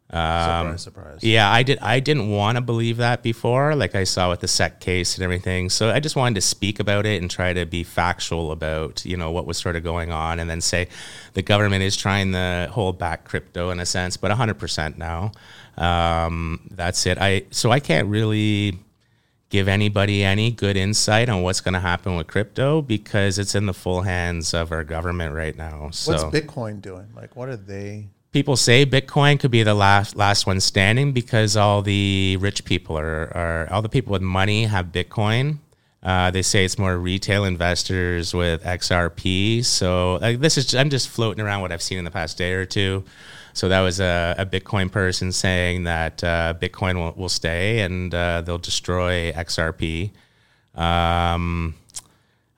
Surprise, 0.09 0.81
surprise. 0.83 1.23
Yeah, 1.23 1.51
I 1.51 1.63
did. 1.63 1.79
I 1.79 1.99
didn't 1.99 2.29
want 2.29 2.55
to 2.57 2.61
believe 2.61 2.97
that 2.97 3.23
before, 3.23 3.75
like 3.75 3.93
I 3.93 4.05
saw 4.05 4.29
with 4.29 4.39
the 4.39 4.47
SEC 4.47 4.79
case 4.79 5.15
and 5.15 5.23
everything. 5.23 5.69
So 5.69 5.89
I 5.89 5.99
just 5.99 6.15
wanted 6.15 6.35
to 6.35 6.41
speak 6.41 6.79
about 6.79 7.05
it 7.05 7.21
and 7.21 7.29
try 7.29 7.51
to 7.51 7.65
be 7.65 7.83
factual 7.83 8.51
about 8.51 9.05
you 9.05 9.17
know 9.17 9.31
what 9.31 9.45
was 9.45 9.57
sort 9.57 9.75
of 9.75 9.83
going 9.83 10.11
on, 10.11 10.39
and 10.39 10.49
then 10.49 10.61
say 10.61 10.87
the 11.33 11.41
government 11.41 11.83
is 11.83 11.97
trying 11.97 12.31
to 12.31 12.69
hold 12.71 12.97
back 12.97 13.25
crypto 13.25 13.69
in 13.69 13.79
a 13.79 13.85
sense, 13.85 14.15
but 14.15 14.29
100 14.29 14.53
percent 14.57 14.97
now. 14.97 15.31
Um, 15.77 16.61
that's 16.71 17.05
it. 17.05 17.17
I 17.19 17.43
so 17.51 17.71
I 17.71 17.81
can't 17.81 18.07
really 18.07 18.79
give 19.49 19.67
anybody 19.67 20.23
any 20.23 20.51
good 20.51 20.75
insight 20.75 21.29
on 21.29 21.41
what's 21.41 21.61
going 21.61 21.73
to 21.73 21.79
happen 21.79 22.15
with 22.15 22.27
crypto 22.27 22.81
because 22.81 23.39
it's 23.39 23.55
in 23.55 23.65
the 23.65 23.73
full 23.73 24.01
hands 24.01 24.53
of 24.53 24.71
our 24.71 24.83
government 24.83 25.33
right 25.33 25.55
now. 25.55 25.89
So 25.91 26.11
What's 26.11 26.23
Bitcoin 26.25 26.81
doing? 26.81 27.07
Like, 27.15 27.35
what 27.35 27.47
are 27.47 27.55
they? 27.55 28.07
People 28.31 28.55
say 28.55 28.85
Bitcoin 28.85 29.39
could 29.39 29.51
be 29.51 29.63
the 29.63 29.73
last 29.73 30.15
last 30.15 30.45
one 30.45 30.59
standing 30.59 31.13
because 31.13 31.55
all 31.55 31.81
the 31.81 32.37
rich 32.39 32.65
people 32.65 32.97
are, 32.97 33.31
are 33.35 33.67
all 33.71 33.81
the 33.81 33.89
people 33.89 34.11
with 34.11 34.21
money 34.21 34.65
have 34.65 34.87
Bitcoin. 34.87 35.57
Uh, 36.03 36.31
they 36.31 36.41
say 36.41 36.63
it's 36.63 36.77
more 36.77 36.97
retail 36.97 37.43
investors 37.43 38.33
with 38.33 38.63
XRP. 38.63 39.65
So 39.65 40.15
like, 40.21 40.39
this 40.39 40.57
is 40.57 40.75
I'm 40.75 40.89
just 40.89 41.09
floating 41.09 41.43
around 41.43 41.61
what 41.61 41.71
I've 41.71 41.81
seen 41.81 41.97
in 41.97 42.05
the 42.05 42.11
past 42.11 42.37
day 42.37 42.53
or 42.53 42.65
two. 42.65 43.03
So 43.53 43.69
that 43.69 43.81
was 43.81 43.99
a, 43.99 44.35
a 44.37 44.45
Bitcoin 44.45 44.91
person 44.91 45.31
saying 45.31 45.85
that 45.85 46.23
uh, 46.23 46.53
Bitcoin 46.61 46.95
will, 46.95 47.13
will 47.13 47.29
stay 47.29 47.79
and 47.79 48.13
uh, 48.13 48.41
they'll 48.41 48.59
destroy 48.59 49.31
XRP. 49.31 50.11
Um, 50.75 51.73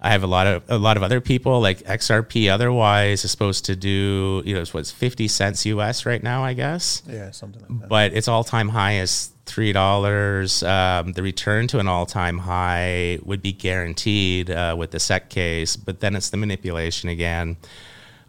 I 0.01 0.11
have 0.11 0.23
a 0.23 0.27
lot 0.27 0.47
of 0.47 0.63
a 0.69 0.77
lot 0.77 0.95
of 0.95 1.03
other 1.03 1.19
people 1.19 1.59
like 1.59 1.79
XRP. 1.79 2.49
Otherwise, 2.49 3.25
is 3.25 3.31
supposed 3.31 3.65
to 3.65 3.75
do 3.75 4.41
you 4.45 4.55
know 4.55 4.61
it's 4.61 4.73
what's 4.73 4.91
fifty 4.91 5.27
cents 5.27 5.65
US 5.65 6.05
right 6.05 6.23
now, 6.23 6.43
I 6.43 6.53
guess. 6.53 7.03
Yeah, 7.05 7.31
something 7.31 7.61
like 7.61 7.81
that. 7.81 7.89
But 7.89 8.13
its 8.13 8.29
all 8.29 8.45
time 8.45 8.69
high 8.69 8.99
is 8.99 9.31
three 9.45 9.73
dollars. 9.73 10.63
Um, 10.63 11.11
the 11.13 11.21
return 11.21 11.67
to 11.67 11.79
an 11.79 11.87
all 11.89 12.05
time 12.05 12.37
high 12.37 13.19
would 13.23 13.41
be 13.41 13.51
guaranteed 13.51 14.49
uh, 14.49 14.75
with 14.77 14.91
the 14.91 15.01
SEC 15.01 15.29
case, 15.29 15.75
but 15.75 15.99
then 15.99 16.15
it's 16.15 16.29
the 16.29 16.37
manipulation 16.37 17.09
again. 17.09 17.57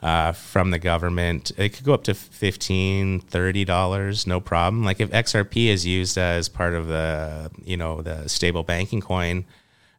Uh, 0.03 0.33
from 0.33 0.71
the 0.71 0.79
government, 0.79 1.53
it 1.59 1.69
could 1.75 1.85
go 1.85 1.93
up 1.93 2.03
to 2.05 2.15
15 2.15 3.21
30 3.21 3.65
dollars, 3.67 4.27
no 4.27 4.41
problem. 4.41 4.83
Like 4.83 4.99
if 4.99 5.11
XRP 5.11 5.67
is 5.67 5.87
used 5.87 6.17
as 6.17 6.49
part 6.49 6.75
of 6.75 6.89
the, 6.89 7.51
you 7.63 7.77
know, 7.77 8.01
the 8.01 8.27
stable 8.27 8.63
banking 8.63 9.03
coin, 9.03 9.45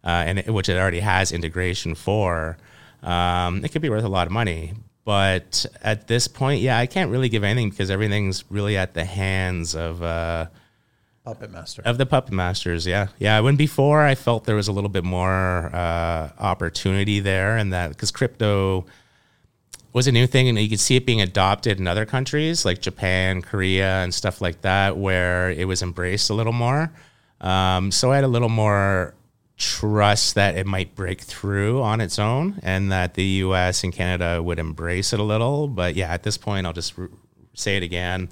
uh, 0.03 0.23
and 0.25 0.39
it, 0.39 0.49
which 0.51 0.69
it 0.69 0.77
already 0.77 0.99
has 0.99 1.31
integration 1.31 1.95
for, 1.95 2.57
um, 3.03 3.63
it 3.63 3.71
could 3.71 3.81
be 3.81 3.89
worth 3.89 4.03
a 4.03 4.09
lot 4.09 4.27
of 4.27 4.33
money. 4.33 4.73
But 5.03 5.65
at 5.81 6.07
this 6.07 6.27
point, 6.27 6.61
yeah, 6.61 6.77
I 6.77 6.85
can't 6.85 7.09
really 7.09 7.29
give 7.29 7.43
anything 7.43 7.71
because 7.71 7.89
everything's 7.89 8.43
really 8.49 8.77
at 8.77 8.93
the 8.93 9.03
hands 9.03 9.75
of 9.75 10.03
uh, 10.03 10.47
Puppet 11.23 11.51
Master. 11.51 11.81
of 11.85 11.97
the 11.97 12.05
puppet 12.05 12.33
masters. 12.33 12.85
Yeah, 12.87 13.07
yeah. 13.19 13.39
When 13.39 13.55
before 13.55 14.01
I 14.03 14.15
felt 14.15 14.45
there 14.45 14.55
was 14.55 14.67
a 14.67 14.71
little 14.71 14.89
bit 14.89 15.03
more 15.03 15.69
uh, 15.73 16.29
opportunity 16.39 17.19
there, 17.19 17.57
and 17.57 17.73
that 17.73 17.89
because 17.89 18.11
crypto 18.11 18.85
was 19.93 20.07
a 20.07 20.11
new 20.11 20.25
thing, 20.25 20.47
and 20.47 20.57
you 20.57 20.69
could 20.69 20.79
see 20.79 20.95
it 20.95 21.05
being 21.05 21.21
adopted 21.21 21.79
in 21.79 21.87
other 21.87 22.05
countries 22.05 22.65
like 22.65 22.81
Japan, 22.81 23.41
Korea, 23.41 24.03
and 24.03 24.13
stuff 24.13 24.41
like 24.41 24.61
that, 24.61 24.97
where 24.97 25.51
it 25.51 25.65
was 25.65 25.81
embraced 25.81 26.29
a 26.29 26.33
little 26.33 26.53
more. 26.53 26.91
Um, 27.39 27.91
so 27.91 28.11
I 28.11 28.15
had 28.15 28.23
a 28.23 28.27
little 28.29 28.49
more 28.49 29.13
trust 29.57 30.35
that 30.35 30.57
it 30.57 30.65
might 30.65 30.95
break 30.95 31.21
through 31.21 31.81
on 31.81 32.01
its 32.01 32.17
own, 32.19 32.59
and 32.63 32.91
that 32.91 33.13
the 33.13 33.23
U.S. 33.23 33.83
and 33.83 33.93
Canada 33.93 34.41
would 34.41 34.59
embrace 34.59 35.13
it 35.13 35.19
a 35.19 35.23
little. 35.23 35.67
But 35.67 35.95
yeah, 35.95 36.11
at 36.11 36.23
this 36.23 36.37
point, 36.37 36.65
I'll 36.65 36.73
just 36.73 36.97
re- 36.97 37.09
say 37.53 37.77
it 37.77 37.83
again. 37.83 38.29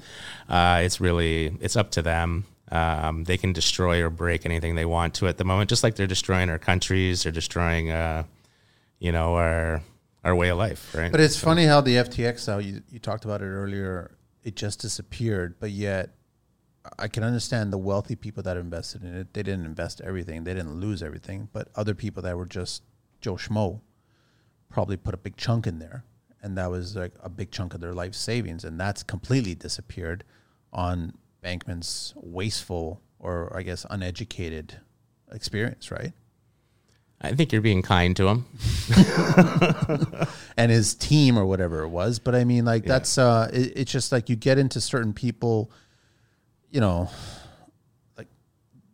Uh, 0.47 0.82
it's 0.84 0.99
really 0.99 1.55
it's 1.61 1.76
up 1.76 1.91
to 1.91 2.01
them. 2.01 2.45
Um, 2.72 3.24
they 3.24 3.38
can 3.38 3.53
destroy 3.53 4.03
or 4.03 4.09
break 4.09 4.45
anything 4.45 4.76
they 4.76 4.86
want 4.86 5.15
to 5.15 5.28
at 5.28 5.38
the 5.38 5.43
moment, 5.43 5.70
just 5.70 5.84
like 5.84 5.95
they're 5.95 6.07
destroying 6.07 6.49
our 6.49 6.59
countries, 6.59 7.24
they're 7.24 7.32
destroying, 7.32 7.89
uh, 7.89 8.24
you 8.99 9.11
know, 9.11 9.36
our 9.36 9.82
our 10.24 10.36
way 10.36 10.49
of 10.49 10.57
life, 10.57 10.93
right? 10.95 11.11
But 11.11 11.22
it's 11.22 11.39
funny 11.39 11.65
how 11.65 11.82
the 11.82 11.95
FTX, 11.95 12.45
how 12.47 12.59
you, 12.59 12.82
you 12.91 12.99
talked 12.99 13.26
about 13.26 13.41
it 13.41 13.45
earlier, 13.45 14.11
it 14.43 14.55
just 14.55 14.82
disappeared, 14.82 15.55
but 15.59 15.72
yet 15.72 16.11
I 16.98 17.08
can 17.08 17.24
understand 17.24 17.74
the 17.74 17.78
wealthy 17.78 18.16
people 18.16 18.44
that 18.44 18.58
invested 18.58 19.04
in 19.04 19.16
it. 19.16 19.34
They 19.34 19.44
didn't 19.44 19.66
invest 19.66 20.02
everything, 20.02 20.44
they 20.44 20.54
didn't 20.54 20.80
lose 20.80 21.04
everything, 21.04 21.50
but 21.52 21.70
other 21.76 21.94
people 21.94 22.24
that 22.24 22.38
were 22.38 22.46
just 22.46 22.84
Joe 23.22 23.36
Schmo 23.36 23.82
probably 24.70 24.98
put 24.98 25.14
a 25.14 25.18
big 25.18 25.36
chunk 25.36 25.68
in 25.68 25.80
there. 25.80 26.04
And 26.42 26.58
that 26.58 26.72
was 26.72 26.96
like 26.96 27.14
a 27.22 27.30
big 27.30 27.52
chunk 27.52 27.74
of 27.74 27.82
their 27.82 27.94
life 27.94 28.16
savings. 28.16 28.64
And 28.64 28.80
that's 28.80 29.04
completely 29.04 29.56
disappeared 29.56 30.24
on 30.72 31.14
Bankman's 31.42 32.14
wasteful 32.16 33.02
or 33.20 33.56
I 33.56 33.64
guess 33.64 33.86
uneducated 33.90 34.80
experience, 35.32 35.92
right? 35.92 36.14
I 37.22 37.34
think 37.34 37.52
you're 37.52 37.62
being 37.62 37.82
kind 37.82 38.16
to 38.16 38.28
him. 38.30 38.46
and 40.58 40.72
his 40.72 40.96
team 40.96 41.38
or 41.38 41.46
whatever 41.46 41.82
it 41.82 41.90
was. 41.90 42.18
But 42.18 42.34
I 42.34 42.46
mean, 42.46 42.64
like 42.64 42.86
that's 42.86 43.18
uh, 43.18 43.50
it, 43.52 43.74
it's 43.76 43.92
just 43.92 44.14
like 44.14 44.30
you 44.30 44.38
get 44.38 44.58
into 44.58 44.80
certain 44.80 45.14
people, 45.14 45.70
you 46.72 46.80
know, 46.80 47.09
like 48.17 48.28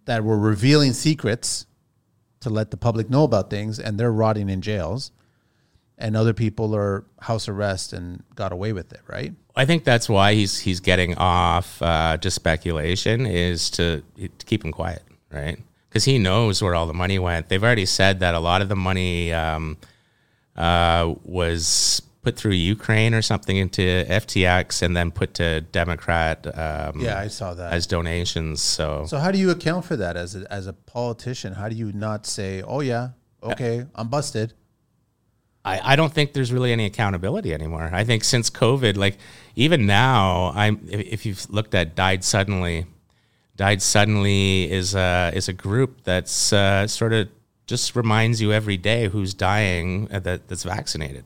that 0.05 0.23
were 0.23 0.37
revealing 0.37 0.93
secrets 0.93 1.65
to 2.41 2.49
let 2.49 2.71
the 2.71 2.77
public 2.77 3.09
know 3.09 3.23
about 3.23 3.49
things, 3.49 3.79
and 3.79 3.99
they're 3.99 4.11
rotting 4.11 4.49
in 4.49 4.61
jails, 4.61 5.11
and 5.97 6.15
other 6.15 6.33
people 6.33 6.75
are 6.75 7.05
house 7.21 7.47
arrest 7.47 7.93
and 7.93 8.23
got 8.35 8.51
away 8.51 8.73
with 8.73 8.93
it, 8.93 9.01
right? 9.07 9.33
I 9.55 9.65
think 9.65 9.83
that's 9.83 10.09
why 10.09 10.33
he's 10.33 10.59
he's 10.59 10.79
getting 10.79 11.15
off 11.17 11.81
uh, 11.81 12.17
just 12.17 12.35
speculation 12.35 13.25
is 13.25 13.69
to, 13.71 14.03
to 14.17 14.45
keep 14.45 14.63
him 14.63 14.71
quiet, 14.71 15.03
right? 15.31 15.57
Because 15.89 16.03
he 16.03 16.19
knows 16.19 16.61
where 16.61 16.75
all 16.75 16.87
the 16.87 16.93
money 16.93 17.19
went. 17.19 17.47
They've 17.47 17.63
already 17.63 17.85
said 17.85 18.19
that 18.19 18.35
a 18.35 18.39
lot 18.39 18.61
of 18.61 18.67
the 18.67 18.75
money 18.75 19.31
um, 19.31 19.77
uh, 20.57 21.15
was 21.23 22.01
put 22.25 22.35
through 22.35 22.53
Ukraine 22.75 23.13
or 23.13 23.21
something 23.21 23.55
into 23.55 23.81
FTX 24.23 24.81
and 24.81 24.91
then 24.97 25.11
put 25.11 25.35
to 25.35 25.61
Democrat 25.61 26.37
um, 26.65 26.99
Yeah, 26.99 27.19
I 27.25 27.27
saw 27.39 27.53
that. 27.53 27.71
as 27.71 27.85
donations. 27.87 28.61
So, 28.61 29.05
so 29.07 29.19
how 29.23 29.31
do 29.31 29.37
you 29.37 29.49
account 29.51 29.85
for 29.85 29.95
that 30.03 30.17
as 30.17 30.35
a, 30.35 30.41
as 30.51 30.65
a 30.67 30.73
politician? 30.73 31.53
How 31.53 31.67
do 31.69 31.75
you 31.75 31.91
not 31.93 32.25
say, 32.25 32.61
"Oh 32.63 32.81
yeah, 32.81 33.09
okay, 33.51 33.85
I'm 33.93 34.07
busted"? 34.09 34.53
I, 35.63 35.93
I 35.93 35.95
don't 35.95 36.13
think 36.13 36.33
there's 36.33 36.51
really 36.51 36.71
any 36.71 36.85
accountability 36.85 37.51
anymore. 37.53 37.89
I 37.91 38.03
think 38.03 38.23
since 38.23 38.49
COVID, 38.49 38.97
like 38.97 39.17
even 39.55 39.85
now, 39.85 40.51
I'm 40.55 40.75
if, 40.89 40.99
if 41.15 41.25
you've 41.25 41.43
looked 41.49 41.73
at 41.75 41.95
died 41.95 42.23
suddenly, 42.23 42.85
died 43.55 43.81
suddenly 43.81 44.71
is 44.79 44.95
a 44.95 45.31
is 45.33 45.47
a 45.47 45.53
group 45.53 45.91
that's 46.03 46.51
uh, 46.53 46.87
sort 46.87 47.13
of 47.13 47.29
just 47.67 47.95
reminds 47.95 48.41
you 48.43 48.51
every 48.53 48.77
day 48.77 49.07
who's 49.09 49.33
dying 49.33 50.07
uh, 50.11 50.19
that 50.19 50.47
that's 50.47 50.63
vaccinated, 50.63 51.25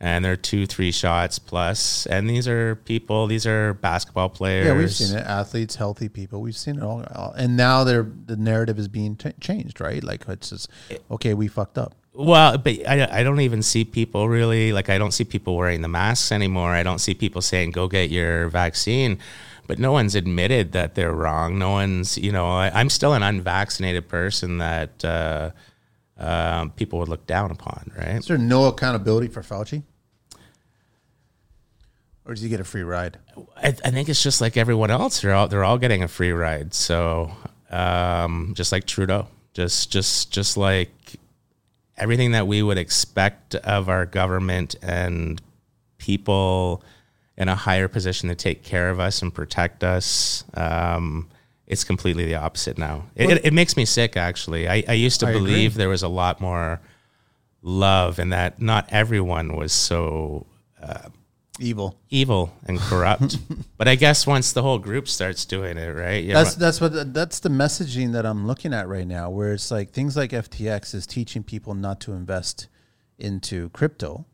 and 0.00 0.24
they're 0.24 0.36
two 0.36 0.64
three 0.66 0.92
shots 0.92 1.38
plus, 1.38 2.06
and 2.06 2.28
these 2.30 2.46
are 2.46 2.76
people, 2.76 3.26
these 3.26 3.46
are 3.46 3.74
basketball 3.74 4.28
players. 4.28 4.66
Yeah, 4.66 4.76
we've 4.76 4.92
seen 4.92 5.16
it. 5.16 5.24
Athletes, 5.26 5.74
healthy 5.76 6.08
people. 6.08 6.40
We've 6.40 6.56
seen 6.56 6.76
it 6.76 6.82
all. 6.82 7.02
all- 7.14 7.32
And 7.36 7.56
now 7.56 7.82
they're, 7.84 8.06
the 8.26 8.36
narrative 8.36 8.78
is 8.78 8.86
being 8.88 9.16
t- 9.16 9.32
changed, 9.40 9.80
right? 9.80 10.02
Like 10.04 10.24
it's 10.28 10.50
just, 10.50 10.68
okay, 11.10 11.34
we 11.34 11.48
fucked 11.48 11.78
up. 11.78 11.94
Well, 12.14 12.58
but 12.58 12.74
I, 12.88 13.20
I 13.20 13.22
don't 13.22 13.40
even 13.40 13.62
see 13.62 13.84
people 13.84 14.28
really 14.28 14.72
like 14.72 14.88
I 14.88 14.98
don't 14.98 15.12
see 15.12 15.22
people 15.22 15.56
wearing 15.56 15.82
the 15.82 15.88
masks 15.88 16.32
anymore. 16.32 16.70
I 16.72 16.82
don't 16.82 16.98
see 16.98 17.14
people 17.14 17.40
saying 17.42 17.70
go 17.70 17.86
get 17.86 18.10
your 18.10 18.48
vaccine, 18.48 19.18
but 19.68 19.78
no 19.78 19.92
one's 19.92 20.16
admitted 20.16 20.72
that 20.72 20.96
they're 20.96 21.12
wrong. 21.12 21.60
No 21.60 21.70
one's 21.70 22.18
you 22.18 22.32
know 22.32 22.46
I, 22.46 22.72
I'm 22.74 22.88
still 22.90 23.14
an 23.14 23.22
unvaccinated 23.22 24.08
person 24.08 24.58
that 24.58 25.04
uh, 25.04 25.50
um, 26.18 26.70
people 26.70 26.98
would 26.98 27.08
look 27.08 27.26
down 27.26 27.50
upon, 27.50 27.90
right? 27.96 28.16
Is 28.16 28.26
there 28.26 28.38
no 28.38 28.66
accountability 28.66 29.28
for 29.28 29.42
Fauci? 29.42 29.82
Or 32.24 32.34
does 32.34 32.42
he 32.42 32.48
get 32.48 32.60
a 32.60 32.64
free 32.64 32.82
ride? 32.82 33.18
I, 33.56 33.68
I 33.68 33.90
think 33.90 34.08
it's 34.08 34.22
just 34.22 34.40
like 34.40 34.56
everyone 34.56 34.90
else. 34.90 35.22
They're 35.22 35.34
all 35.34 35.48
they're 35.48 35.64
all 35.64 35.78
getting 35.78 36.02
a 36.02 36.08
free 36.08 36.32
ride. 36.32 36.74
So 36.74 37.30
um, 37.70 38.52
just 38.54 38.70
like 38.70 38.84
Trudeau, 38.84 39.28
just 39.54 39.90
just 39.90 40.30
just 40.30 40.56
like 40.58 40.90
everything 41.96 42.32
that 42.32 42.46
we 42.46 42.62
would 42.62 42.78
expect 42.78 43.54
of 43.54 43.88
our 43.88 44.04
government 44.04 44.76
and 44.82 45.40
people 45.96 46.82
in 47.36 47.48
a 47.48 47.54
higher 47.54 47.88
position 47.88 48.28
to 48.28 48.34
take 48.34 48.62
care 48.62 48.90
of 48.90 49.00
us 49.00 49.22
and 49.22 49.32
protect 49.32 49.82
us. 49.82 50.44
Um, 50.54 51.28
it's 51.68 51.84
completely 51.84 52.24
the 52.24 52.34
opposite 52.34 52.78
now. 52.78 53.04
It, 53.14 53.30
it, 53.30 53.46
it 53.46 53.52
makes 53.52 53.76
me 53.76 53.84
sick, 53.84 54.16
actually. 54.16 54.68
I, 54.68 54.82
I 54.88 54.94
used 54.94 55.20
to 55.20 55.26
I 55.26 55.30
agree. 55.30 55.42
believe 55.42 55.74
there 55.74 55.90
was 55.90 56.02
a 56.02 56.08
lot 56.08 56.40
more 56.40 56.80
love 57.62 58.18
and 58.18 58.32
that 58.32 58.60
not 58.60 58.86
everyone 58.90 59.54
was 59.54 59.72
so 59.72 60.46
uh, 60.82 61.08
Evil. 61.60 61.98
evil 62.08 62.52
and 62.66 62.78
corrupt. 62.78 63.36
but 63.76 63.86
I 63.88 63.96
guess 63.96 64.26
once 64.26 64.52
the 64.52 64.62
whole 64.62 64.78
group 64.78 65.08
starts 65.08 65.44
doing 65.44 65.76
it, 65.76 65.94
right? 65.94 66.24
Yeah, 66.24 66.34
That's 66.34 66.54
that's 66.54 66.80
what 66.80 67.12
that's 67.12 67.40
the 67.40 67.48
messaging 67.48 68.12
that 68.12 68.24
I'm 68.24 68.46
looking 68.46 68.72
at 68.72 68.88
right 68.88 69.06
now, 69.06 69.28
where 69.30 69.52
it's 69.52 69.70
like 69.70 69.90
things 69.90 70.16
like 70.16 70.30
FTX 70.30 70.94
is 70.94 71.06
teaching 71.06 71.42
people 71.42 71.74
not 71.74 72.00
to 72.02 72.12
invest 72.12 72.68
into 73.18 73.70
crypto. 73.70 74.24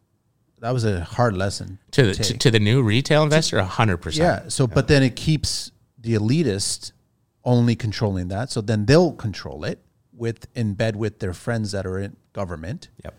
That 0.61 0.72
was 0.72 0.85
a 0.85 1.03
hard 1.03 1.37
lesson 1.37 1.78
to, 1.93 2.07
the, 2.07 2.14
take. 2.14 2.26
to, 2.26 2.39
to 2.39 2.51
the 2.51 2.61
new 2.61 2.82
retail 2.82 3.22
investor, 3.22 3.61
hundred 3.62 3.99
percent. 3.99 4.45
Yeah. 4.45 4.49
So, 4.51 4.66
but 4.66 4.87
then 4.89 5.03
it 5.03 5.16
keeps 5.16 5.72
the 5.99 6.14
elitist 6.14 6.93
only 7.45 7.76
controlling 7.76 8.28
that. 8.28 8.51
So 8.51 8.61
then 8.61 8.86
they'll 8.86 9.12
control 9.12 9.64
it 9.64 9.80
with 10.12 10.47
in 10.55 10.74
bed 10.74 10.97
with 10.97 11.18
their 11.18 11.34
friends 11.34 11.72
that 11.72 11.86
are 11.86 11.99
in 11.99 12.16
government. 12.32 12.88
Yep. 13.05 13.14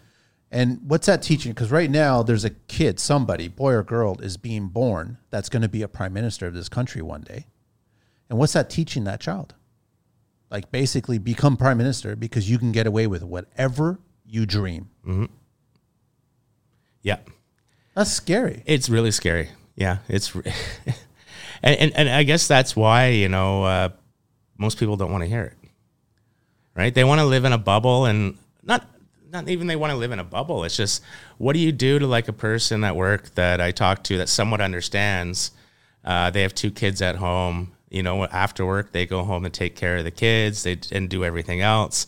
And 0.51 0.79
what's 0.87 1.07
that 1.07 1.21
teaching? 1.21 1.51
Because 1.51 1.71
right 1.71 1.89
now 1.89 2.23
there's 2.23 2.45
a 2.45 2.49
kid, 2.51 2.99
somebody, 2.99 3.47
boy 3.47 3.73
or 3.73 3.83
girl, 3.83 4.19
is 4.21 4.37
being 4.37 4.67
born 4.67 5.17
that's 5.29 5.49
going 5.49 5.63
to 5.63 5.67
be 5.69 5.81
a 5.81 5.87
prime 5.87 6.13
minister 6.13 6.47
of 6.47 6.53
this 6.53 6.69
country 6.69 7.01
one 7.01 7.21
day. 7.21 7.47
And 8.29 8.39
what's 8.39 8.53
that 8.53 8.69
teaching 8.69 9.03
that 9.03 9.19
child? 9.19 9.53
Like 10.49 10.71
basically 10.71 11.17
become 11.17 11.57
prime 11.57 11.77
minister 11.77 12.15
because 12.15 12.49
you 12.49 12.57
can 12.57 12.71
get 12.71 12.87
away 12.87 13.07
with 13.07 13.23
whatever 13.23 13.99
you 14.25 14.45
dream. 14.45 14.89
Yeah, 17.01 17.17
That's 17.93 18.11
scary. 18.11 18.63
it's 18.65 18.89
really 18.89 19.11
scary. 19.11 19.49
Yeah, 19.75 19.97
it's, 20.07 20.33
and, 21.63 21.77
and 21.77 21.93
and 21.93 22.09
I 22.09 22.23
guess 22.23 22.47
that's 22.47 22.75
why 22.75 23.07
you 23.09 23.27
know 23.29 23.63
uh, 23.65 23.89
most 24.57 24.77
people 24.77 24.95
don't 24.97 25.11
want 25.11 25.23
to 25.23 25.29
hear 25.29 25.43
it, 25.43 25.69
right? 26.75 26.93
They 26.93 27.03
want 27.03 27.19
to 27.19 27.25
live 27.25 27.45
in 27.45 27.53
a 27.53 27.57
bubble, 27.57 28.05
and 28.05 28.37
not 28.63 28.87
not 29.31 29.49
even 29.49 29.67
they 29.67 29.75
want 29.75 29.91
to 29.91 29.97
live 29.97 30.11
in 30.11 30.19
a 30.19 30.23
bubble. 30.23 30.63
It's 30.63 30.77
just 30.77 31.03
what 31.37 31.53
do 31.53 31.59
you 31.59 31.71
do 31.71 31.99
to 31.99 32.07
like 32.07 32.27
a 32.27 32.33
person 32.33 32.83
at 32.83 32.95
work 32.95 33.35
that 33.35 33.59
I 33.61 33.71
talk 33.71 34.03
to 34.05 34.17
that 34.17 34.29
somewhat 34.29 34.61
understands? 34.61 35.51
Uh, 36.03 36.29
they 36.29 36.41
have 36.41 36.55
two 36.55 36.71
kids 36.71 37.01
at 37.01 37.17
home. 37.17 37.73
You 37.89 38.03
know, 38.03 38.25
after 38.25 38.65
work 38.65 38.91
they 38.91 39.05
go 39.05 39.23
home 39.23 39.45
and 39.45 39.53
take 39.53 39.75
care 39.75 39.97
of 39.97 40.03
the 40.03 40.11
kids. 40.11 40.63
They 40.63 40.79
and 40.91 41.09
do 41.09 41.23
everything 41.23 41.61
else. 41.61 42.07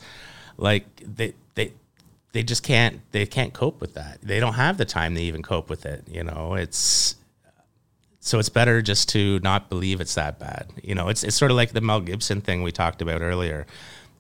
Like 0.58 0.86
they 1.02 1.34
they 1.56 1.74
they 2.32 2.44
just 2.44 2.64
can't 2.64 3.02
they 3.12 3.26
can't 3.26 3.54
cope 3.54 3.82
with 3.82 3.94
that. 3.94 4.20
They 4.22 4.40
don't 4.40 4.54
have 4.54 4.78
the 4.78 4.86
time 4.86 5.16
to 5.16 5.22
even 5.22 5.44
cope 5.44 5.70
with 5.70 5.86
it. 5.86 6.04
You 6.10 6.24
know, 6.24 6.56
it's 6.56 7.16
so 8.28 8.40
it's 8.40 8.50
better 8.50 8.82
just 8.82 9.08
to 9.10 9.40
not 9.40 9.70
believe 9.70 10.02
it's 10.02 10.16
that 10.16 10.38
bad. 10.38 10.68
You 10.84 10.96
know, 10.96 11.08
it's 11.08 11.24
it's 11.24 11.36
sort 11.36 11.50
of 11.50 11.58
like 11.58 11.72
the 11.72 11.82
Mel 11.82 12.02
Gibson 12.02 12.42
thing 12.42 12.62
we 12.62 12.72
talked 12.72 13.02
about 13.02 13.22
earlier. 13.22 13.66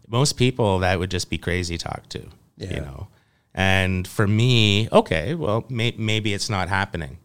Most 0.07 0.33
people 0.33 0.79
that 0.79 0.97
would 0.97 1.11
just 1.11 1.29
be 1.29 1.37
crazy 1.37 1.77
talk 1.77 2.07
to. 2.09 2.23
Yeah. 2.55 2.75
You 2.75 2.81
know, 2.81 3.07
and 3.53 4.07
for 4.07 4.27
me, 4.27 4.87
okay, 4.91 5.35
well, 5.35 5.65
may, 5.69 5.93
maybe 5.97 6.33
it's 6.33 6.49
not 6.49 6.69
happening, 6.69 7.17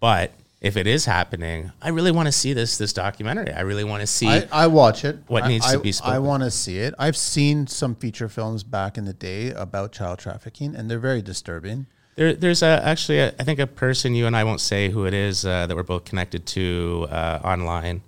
but 0.00 0.32
if 0.60 0.76
it 0.76 0.86
is 0.86 1.04
happening, 1.04 1.70
I 1.82 1.90
really 1.90 2.10
want 2.10 2.26
to 2.26 2.32
see 2.32 2.54
this 2.54 2.78
this 2.78 2.94
documentary. 2.94 3.52
I 3.52 3.60
really 3.60 3.84
want 3.84 4.00
to 4.00 4.06
see. 4.06 4.28
I, 4.28 4.48
I 4.50 4.66
watch 4.66 5.04
it. 5.04 5.18
What 5.26 5.44
I- 5.44 5.48
needs 5.48 5.70
to 5.70 5.78
be 5.78 5.92
spoken. 5.92 6.14
I 6.14 6.18
want 6.20 6.42
to 6.42 6.50
see 6.50 6.78
it. 6.78 6.94
I've 6.98 7.16
seen 7.16 7.66
some 7.66 7.94
feature 7.94 8.30
films 8.30 8.64
back 8.64 8.96
in 8.96 9.04
the 9.04 9.12
day 9.12 9.50
about 9.50 9.92
child 9.92 10.18
trafficking, 10.18 10.74
and 10.74 10.90
they're 10.90 10.98
very 10.98 11.22
disturbing. 11.22 11.86
There, 12.18 12.34
there's 12.34 12.64
a, 12.64 12.84
actually, 12.84 13.20
a, 13.20 13.28
I 13.38 13.44
think, 13.44 13.60
a 13.60 13.66
person 13.68 14.12
you 14.12 14.26
and 14.26 14.36
I 14.36 14.42
won't 14.42 14.60
say 14.60 14.88
who 14.88 15.06
it 15.06 15.14
is 15.14 15.44
uh, 15.44 15.68
that 15.68 15.76
we're 15.76 15.84
both 15.84 16.04
connected 16.04 16.46
to 16.46 17.06
uh, 17.10 17.38
online 17.44 18.02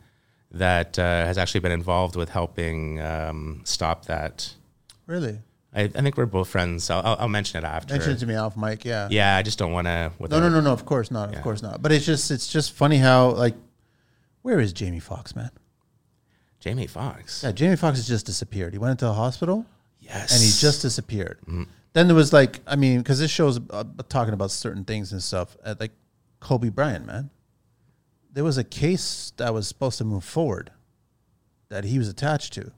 that 0.50 0.98
uh, 0.98 1.02
has 1.24 1.38
actually 1.38 1.60
been 1.60 1.70
involved 1.70 2.16
with 2.16 2.28
helping 2.28 3.00
um, 3.00 3.60
stop 3.62 4.06
that. 4.06 4.52
Really? 5.06 5.38
I, 5.72 5.82
I 5.82 5.88
think 5.88 6.16
we're 6.16 6.26
both 6.26 6.48
friends. 6.48 6.90
I'll, 6.90 7.02
I'll, 7.04 7.16
I'll 7.20 7.28
mention 7.28 7.62
it 7.62 7.66
after. 7.68 7.94
Mention 7.94 8.14
it 8.14 8.18
to 8.18 8.26
me 8.26 8.34
off 8.34 8.56
mic. 8.56 8.84
Yeah. 8.84 9.06
yeah, 9.12 9.36
I 9.36 9.42
just 9.42 9.60
don't 9.60 9.70
want 9.70 9.86
to. 9.86 10.10
No, 10.18 10.40
no, 10.40 10.48
no, 10.48 10.60
no. 10.60 10.72
Of 10.72 10.84
course 10.84 11.12
not. 11.12 11.32
Of 11.32 11.40
course 11.42 11.62
not. 11.62 11.80
But 11.80 11.92
it's 11.92 12.04
just, 12.04 12.32
it's 12.32 12.48
just 12.48 12.72
funny 12.72 12.96
how 12.96 13.30
like, 13.30 13.54
where 14.42 14.58
is 14.58 14.72
Jamie 14.72 14.98
Foxx, 14.98 15.36
man? 15.36 15.52
Jamie 16.58 16.88
Foxx. 16.88 17.44
Yeah, 17.44 17.52
Jamie 17.52 17.76
Foxx 17.76 17.98
has 17.98 18.08
just 18.08 18.26
disappeared. 18.26 18.72
He 18.72 18.78
went 18.80 18.90
into 18.90 19.06
a 19.08 19.12
hospital. 19.12 19.66
Yes. 20.00 20.32
and 20.32 20.42
he 20.42 20.50
just 20.50 20.82
disappeared. 20.82 21.38
Then 21.92 22.06
there 22.06 22.16
was 22.16 22.32
like, 22.32 22.60
I 22.66 22.76
mean, 22.76 22.98
because 22.98 23.18
this 23.18 23.30
show's 23.30 23.60
uh, 23.70 23.84
talking 24.08 24.32
about 24.32 24.50
certain 24.50 24.84
things 24.84 25.12
and 25.12 25.22
stuff, 25.22 25.56
uh, 25.64 25.74
like 25.80 25.92
Kobe 26.38 26.68
Bryant, 26.68 27.06
man. 27.06 27.30
There 28.32 28.44
was 28.44 28.58
a 28.58 28.64
case 28.64 29.32
that 29.38 29.52
was 29.52 29.66
supposed 29.66 29.98
to 29.98 30.04
move 30.04 30.22
forward 30.22 30.70
that 31.68 31.84
he 31.84 31.98
was 31.98 32.08
attached 32.08 32.52
to. 32.54 32.70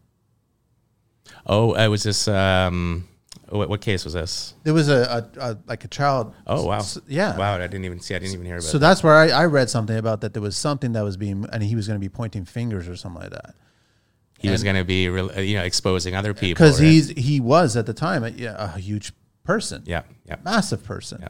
Oh, 1.47 1.77
uh, 1.77 1.89
was 1.89 2.03
this? 2.05 2.27
Um, 2.27 3.07
what, 3.49 3.69
what 3.69 3.81
case 3.83 4.05
was 4.05 4.15
this? 4.15 4.55
There 4.65 4.73
was 4.73 4.89
a, 4.89 5.29
a, 5.37 5.51
a 5.51 5.59
like 5.67 5.85
a 5.85 5.89
child. 5.89 6.35
Oh 6.47 6.67
wow. 6.67 6.79
s- 6.79 6.99
yeah. 7.07 7.37
Wow, 7.37 7.57
I 7.57 7.67
didn't 7.67 7.85
even 7.85 8.01
see. 8.01 8.15
I 8.15 8.19
didn't 8.19 8.35
even 8.35 8.47
hear 8.47 8.57
about. 8.57 8.65
It. 8.65 8.69
So 8.69 8.79
it. 8.79 8.81
that's 8.81 9.03
where 9.03 9.15
I, 9.15 9.29
I 9.29 9.45
read 9.45 9.69
something 9.69 9.97
about 9.97 10.23
that. 10.23 10.33
There 10.33 10.43
was 10.43 10.57
something 10.57 10.93
that 10.93 11.03
was 11.05 11.19
being, 11.19 11.45
and 11.53 11.63
he 11.63 11.77
was 11.77 11.87
going 11.87 12.01
to 12.01 12.01
be 12.01 12.09
pointing 12.09 12.45
fingers 12.45 12.89
or 12.89 12.97
something 12.97 13.21
like 13.23 13.33
that. 13.33 13.55
He 14.43 14.51
was 14.51 14.63
going 14.63 14.77
to 14.77 14.85
be, 14.85 15.09
real- 15.09 15.31
uh, 15.37 15.41
you 15.41 15.57
know, 15.57 15.63
exposing 15.65 16.15
other 16.15 16.35
people. 16.35 16.55
Because 16.65 16.81
right? 16.81 16.89
he's 16.91 17.09
he 17.11 17.41
was 17.41 17.77
at 17.77 17.87
the 17.87 17.95
time 17.95 18.25
a, 18.25 18.33
a 18.59 18.79
huge 18.79 19.13
person, 19.45 19.83
Yeah, 19.87 20.03
yeah, 20.27 20.37
massive 20.45 20.85
person. 20.85 21.19
yeah. 21.23 21.29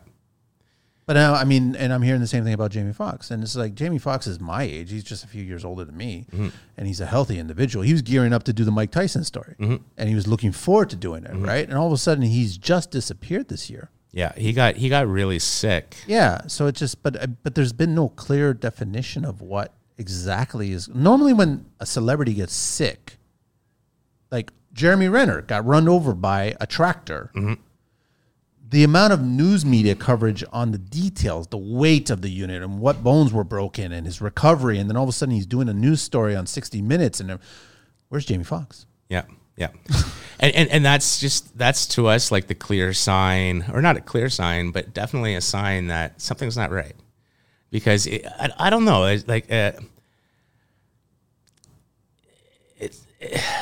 But 1.05 1.15
now, 1.15 1.35
I 1.35 1.43
mean, 1.43 1.75
and 1.75 1.93
I'm 1.93 2.01
hearing 2.03 2.21
the 2.21 2.29
same 2.29 2.45
thing 2.45 2.55
about 2.55 2.71
Jamie 2.71 2.93
Foxx, 2.93 3.33
and 3.33 3.43
it's 3.43 3.57
like 3.57 3.75
Jamie 3.75 3.99
Foxx 3.99 4.29
is 4.29 4.39
my 4.39 4.63
age; 4.63 4.91
he's 4.93 5.03
just 5.03 5.25
a 5.25 5.27
few 5.27 5.43
years 5.43 5.65
older 5.65 5.85
than 5.85 5.97
me, 5.97 6.27
Mm-hmm. 6.33 6.49
and 6.77 6.87
he's 6.87 7.01
a 7.01 7.07
healthy 7.07 7.41
individual. 7.41 7.85
He 7.85 7.93
was 7.93 8.03
gearing 8.03 8.33
up 8.33 8.45
to 8.45 8.53
do 8.53 8.63
the 8.65 8.71
Mike 8.71 8.93
Tyson 8.93 9.25
story, 9.25 9.57
Mm-hmm. 9.59 9.77
and 9.99 10.09
he 10.09 10.15
was 10.15 10.29
looking 10.29 10.53
forward 10.53 10.91
to 10.91 10.97
doing 10.97 11.25
it, 11.25 11.35
right? 11.35 11.69
And 11.69 11.77
all 11.77 11.89
of 11.89 11.93
a 11.93 11.97
sudden, 11.99 12.23
he's 12.23 12.57
just 12.57 12.93
disappeared 12.93 13.49
this 13.49 13.69
year. 13.69 13.91
Yeah, 14.13 14.33
he 14.37 14.53
got 14.53 14.77
he 14.77 14.89
got 14.89 15.09
really 15.09 15.41
sick. 15.41 15.97
Yeah, 16.07 16.43
so 16.47 16.67
it 16.69 16.77
just, 16.77 17.03
but 17.03 17.21
uh, 17.21 17.27
but 17.43 17.57
there's 17.57 17.73
been 17.73 17.95
no 17.97 18.09
clear 18.09 18.55
definition 18.55 19.25
of 19.25 19.41
what 19.43 19.75
exactly 20.03 20.73
is. 20.73 20.89
Normally, 20.89 21.33
when 21.33 21.65
a 21.81 21.87
celebrity 21.87 22.35
gets 22.35 22.53
sick, 22.53 23.17
like 24.31 24.53
Jeremy 24.73 25.09
Renner 25.09 25.43
got 25.43 25.65
run 25.65 25.89
over 25.89 26.15
by 26.15 26.57
a 26.61 26.67
tractor. 26.67 27.31
The 28.69 28.85
amount 28.85 29.13
of 29.13 29.23
news 29.23 29.67
media 29.67 29.95
coverage 29.95 30.43
on 30.51 30.73
the 30.73 30.79
details, 30.79 31.47
the 31.49 31.59
weight 31.59 32.09
of 32.09 32.23
the 32.23 32.31
unit, 32.31 32.63
and 32.63 32.81
what 32.81 33.05
bones 33.05 33.31
were 33.31 33.45
broken, 33.45 33.93
and 33.93 34.07
his 34.07 34.23
recovery, 34.23 34.79
and 34.79 34.89
then 34.89 34.97
all 34.97 35.03
of 35.03 35.11
a 35.11 35.13
sudden 35.13 35.35
he's 35.35 35.47
doing 35.47 35.69
a 35.69 35.75
news 35.75 36.01
story 36.01 36.35
on 36.35 36.47
60 36.47 36.81
Minutes, 36.81 37.21
and 37.21 37.31
uh, 37.31 37.39
where's 38.09 38.25
Jamie 38.25 38.45
Foxx? 38.45 38.87
Yeah, 39.11 39.25
yeah, 39.57 39.69
and, 40.41 40.55
and 40.55 40.71
and 40.71 40.85
that's 40.85 41.21
just 41.21 41.57
that's 41.59 41.87
to 41.89 42.07
us 42.07 42.33
like 42.33 42.47
the 42.47 42.55
clear 42.55 42.95
sign, 42.95 43.67
or 43.71 43.83
not 43.83 43.99
a 43.99 44.01
clear 44.01 44.31
sign, 44.31 44.71
but 44.71 44.95
definitely 44.95 45.35
a 45.35 45.43
sign 45.43 45.89
that 45.89 46.19
something's 46.23 46.57
not 46.57 46.71
right. 46.71 46.97
Because 47.71 48.07
it, 48.07 48.25
I, 48.27 48.51
I 48.59 48.71
don't 48.71 48.87
know, 48.87 49.05
it's 49.05 49.29
like 49.29 49.53
uh, 49.53 49.73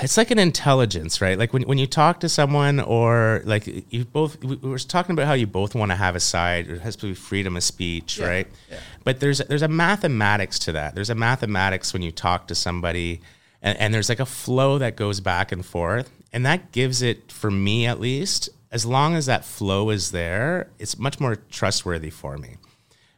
it's 0.03 0.17
like 0.17 0.31
an 0.31 0.39
intelligence, 0.39 1.21
right? 1.21 1.39
Like 1.39 1.53
when 1.53 1.63
when 1.63 1.79
you 1.79 1.87
talk 1.87 2.21
to 2.21 2.29
someone, 2.29 2.81
or 2.81 3.43
like 3.45 3.67
you 3.93 4.05
both 4.05 4.43
we 4.43 4.57
we 4.57 4.71
were 4.71 4.79
talking 4.79 5.13
about 5.13 5.27
how 5.27 5.35
you 5.35 5.47
both 5.47 5.75
want 5.75 5.91
to 5.91 5.97
have 5.97 6.17
a 6.17 6.21
side. 6.21 6.69
It 6.69 6.81
has 6.81 6.97
to 6.97 7.07
be 7.07 7.15
freedom 7.15 7.57
of 7.57 7.63
speech, 7.63 8.19
right? 8.19 8.47
Yeah. 8.71 8.79
But 9.05 9.21
there's 9.21 9.39
there's 9.39 9.63
a 9.63 9.69
mathematics 9.69 10.59
to 10.61 10.73
that. 10.73 10.95
There's 10.95 11.11
a 11.11 11.15
mathematics 11.15 11.93
when 11.93 12.03
you 12.03 12.11
talk 12.11 12.49
to 12.49 12.55
somebody 12.55 13.21
and, 13.63 13.79
and 13.79 13.95
there's 13.95 14.09
like 14.09 14.21
a 14.21 14.27
flow 14.27 14.79
that 14.79 14.97
goes 14.97 15.21
back 15.21 15.53
and 15.53 15.65
forth 15.65 16.11
and 16.33 16.47
that 16.47 16.73
gives 16.73 17.03
it 17.03 17.31
for 17.31 17.51
me 17.51 17.87
at 17.87 18.01
least 18.01 18.49
as 18.71 18.87
long 18.87 19.15
as 19.15 19.27
that 19.27 19.45
flow 19.45 19.91
is 19.91 20.11
there 20.11 20.69
it's 20.79 20.99
much 20.99 21.21
more 21.21 21.37
trustworthy 21.51 22.11
for 22.11 22.39
me 22.39 22.57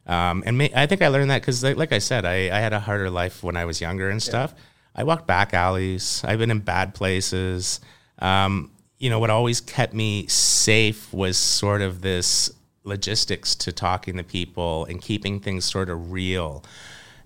um, 0.07 0.43
and 0.47 0.59
may, 0.59 0.71
i 0.75 0.87
think 0.87 1.03
i 1.03 1.09
learned 1.09 1.31
that 1.31 1.41
because 1.41 1.63
like, 1.63 1.77
like 1.77 1.93
i 1.93 1.99
said 1.99 2.25
I, 2.25 2.57
I 2.57 2.61
had 2.61 2.73
a 2.73 2.81
harder 2.81 3.11
life 3.11 3.43
when 3.43 3.57
i 3.57 3.65
was 3.65 3.81
younger 3.81 4.11
and 4.11 4.23
stuff 4.23 4.55
i 4.95 5.03
walked 5.05 5.27
back 5.27 5.55
alleys 5.55 6.23
i've 6.25 6.39
been 6.39 6.51
in 6.51 6.61
bad 6.61 6.95
places 6.95 7.81
um, 8.19 8.71
you 8.99 9.11
know 9.11 9.19
what 9.19 9.31
always 9.31 9.61
kept 9.61 9.93
me 9.95 10.27
safe 10.29 11.13
was 11.13 11.37
sort 11.37 11.83
of 11.83 12.03
this 12.03 12.51
logistics 12.85 13.55
to 13.55 13.73
talking 13.73 14.17
to 14.17 14.23
people 14.25 14.85
and 14.87 15.01
keeping 15.03 15.41
things 15.41 15.65
sort 15.65 15.89
of 15.89 16.13
real 16.13 16.65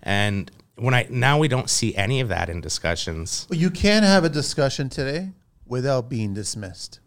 and 0.02 0.50
when 0.78 0.92
I 0.92 1.06
now 1.08 1.38
we 1.38 1.48
don't 1.48 1.70
see 1.70 1.94
any 1.96 2.20
of 2.20 2.28
that 2.28 2.50
in 2.50 2.60
discussions. 2.60 3.46
Well, 3.48 3.58
you 3.58 3.70
can 3.70 4.02
have 4.02 4.24
a 4.24 4.28
discussion 4.28 4.90
today 4.90 5.30
without 5.64 6.10
being 6.10 6.34
dismissed. 6.34 7.00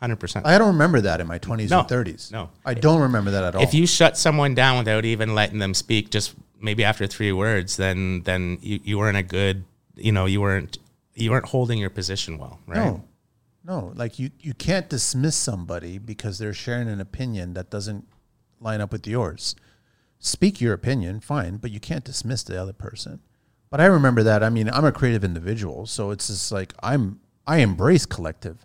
Hundred 0.00 0.16
percent. 0.16 0.46
I 0.46 0.58
don't 0.58 0.68
remember 0.68 1.00
that 1.02 1.20
in 1.20 1.26
my 1.26 1.38
20s 1.38 1.70
No, 1.70 1.80
and 1.80 1.88
30s. 1.88 2.32
no. 2.32 2.50
I 2.64 2.74
don't 2.74 3.02
remember 3.02 3.30
that 3.32 3.44
at 3.44 3.54
all. 3.54 3.62
If 3.62 3.74
you 3.74 3.86
shut 3.86 4.16
someone 4.18 4.54
down 4.54 4.78
without 4.78 5.04
even 5.04 5.34
letting 5.34 5.58
them 5.58 5.72
speak, 5.74 6.10
just 6.10 6.34
maybe 6.64 6.82
after 6.82 7.06
three 7.06 7.30
words, 7.32 7.76
then 7.76 8.22
then 8.22 8.58
you, 8.62 8.80
you 8.82 8.98
weren't 8.98 9.16
a 9.16 9.22
good, 9.22 9.64
you 9.94 10.10
know, 10.10 10.24
you 10.26 10.40
weren't 10.40 10.78
you 11.14 11.30
weren't 11.30 11.46
holding 11.46 11.78
your 11.78 11.90
position 11.90 12.38
well, 12.38 12.58
right? 12.66 12.76
No, 12.76 13.04
no. 13.64 13.92
Like 13.94 14.18
you, 14.18 14.30
you 14.40 14.54
can't 14.54 14.88
dismiss 14.88 15.36
somebody 15.36 15.98
because 15.98 16.38
they're 16.38 16.52
sharing 16.54 16.88
an 16.88 17.00
opinion 17.00 17.54
that 17.54 17.70
doesn't 17.70 18.08
line 18.60 18.80
up 18.80 18.90
with 18.90 19.06
yours. 19.06 19.54
Speak 20.18 20.60
your 20.60 20.72
opinion, 20.72 21.20
fine, 21.20 21.58
but 21.58 21.70
you 21.70 21.78
can't 21.78 22.02
dismiss 22.02 22.42
the 22.42 22.60
other 22.60 22.72
person. 22.72 23.20
But 23.70 23.80
I 23.80 23.84
remember 23.86 24.22
that. 24.22 24.42
I 24.42 24.48
mean, 24.50 24.68
I'm 24.70 24.84
a 24.84 24.92
creative 24.92 25.22
individual, 25.22 25.86
so 25.86 26.10
it's 26.10 26.28
just 26.28 26.50
like 26.50 26.72
I'm. 26.82 27.20
I 27.46 27.58
embrace 27.58 28.06
collective, 28.06 28.64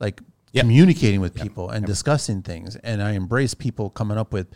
like 0.00 0.20
Yep. 0.52 0.62
communicating 0.64 1.20
with 1.20 1.34
people 1.34 1.68
and 1.70 1.86
discussing 1.86 2.42
things, 2.42 2.74
and 2.76 3.02
I 3.02 3.12
embrace 3.12 3.54
people 3.54 3.90
coming 3.90 4.18
up 4.18 4.32
with 4.32 4.48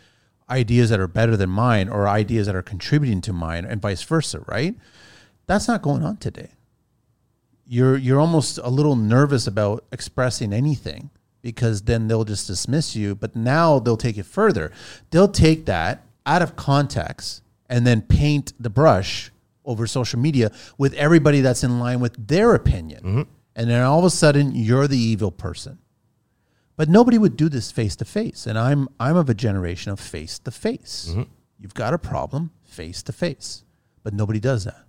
ideas 0.49 0.89
that 0.89 0.99
are 0.99 1.07
better 1.07 1.35
than 1.37 1.49
mine 1.49 1.89
or 1.89 2.07
ideas 2.07 2.47
that 2.47 2.55
are 2.55 2.63
contributing 2.63 3.21
to 3.21 3.33
mine, 3.33 3.65
and 3.65 3.81
vice 3.81 4.03
versa. 4.03 4.43
Right? 4.47 4.75
That's 5.45 5.67
not 5.67 5.81
going 5.81 6.03
on 6.03 6.17
today 6.17 6.49
you're 7.65 7.97
you're 7.97 8.19
almost 8.19 8.57
a 8.57 8.69
little 8.69 8.95
nervous 8.95 9.47
about 9.47 9.85
expressing 9.91 10.53
anything 10.53 11.09
because 11.41 11.83
then 11.83 12.07
they'll 12.07 12.23
just 12.25 12.47
dismiss 12.47 12.95
you 12.95 13.15
but 13.15 13.35
now 13.35 13.79
they'll 13.79 13.97
take 13.97 14.17
it 14.17 14.25
further 14.25 14.71
they'll 15.11 15.27
take 15.27 15.65
that 15.65 16.05
out 16.25 16.41
of 16.41 16.55
context 16.55 17.41
and 17.69 17.87
then 17.87 18.01
paint 18.01 18.53
the 18.59 18.69
brush 18.69 19.31
over 19.65 19.87
social 19.87 20.19
media 20.19 20.51
with 20.77 20.93
everybody 20.93 21.41
that's 21.41 21.63
in 21.63 21.79
line 21.79 21.99
with 21.99 22.27
their 22.27 22.53
opinion 22.53 23.03
mm-hmm. 23.03 23.21
and 23.55 23.69
then 23.69 23.81
all 23.81 23.99
of 23.99 24.05
a 24.05 24.09
sudden 24.09 24.53
you're 24.53 24.87
the 24.87 24.97
evil 24.97 25.31
person 25.31 25.79
but 26.75 26.89
nobody 26.89 27.17
would 27.17 27.35
do 27.37 27.49
this 27.49 27.71
face 27.71 27.95
to 27.95 28.05
face 28.05 28.45
and 28.47 28.57
i'm 28.57 28.87
i'm 28.99 29.15
of 29.15 29.29
a 29.29 29.33
generation 29.33 29.91
of 29.91 29.99
face 29.99 30.39
to 30.39 30.51
face 30.51 31.13
you've 31.59 31.73
got 31.73 31.93
a 31.93 31.97
problem 31.97 32.51
face 32.63 33.03
to 33.03 33.11
face 33.13 33.63
but 34.03 34.13
nobody 34.13 34.39
does 34.39 34.63
that 34.65 34.83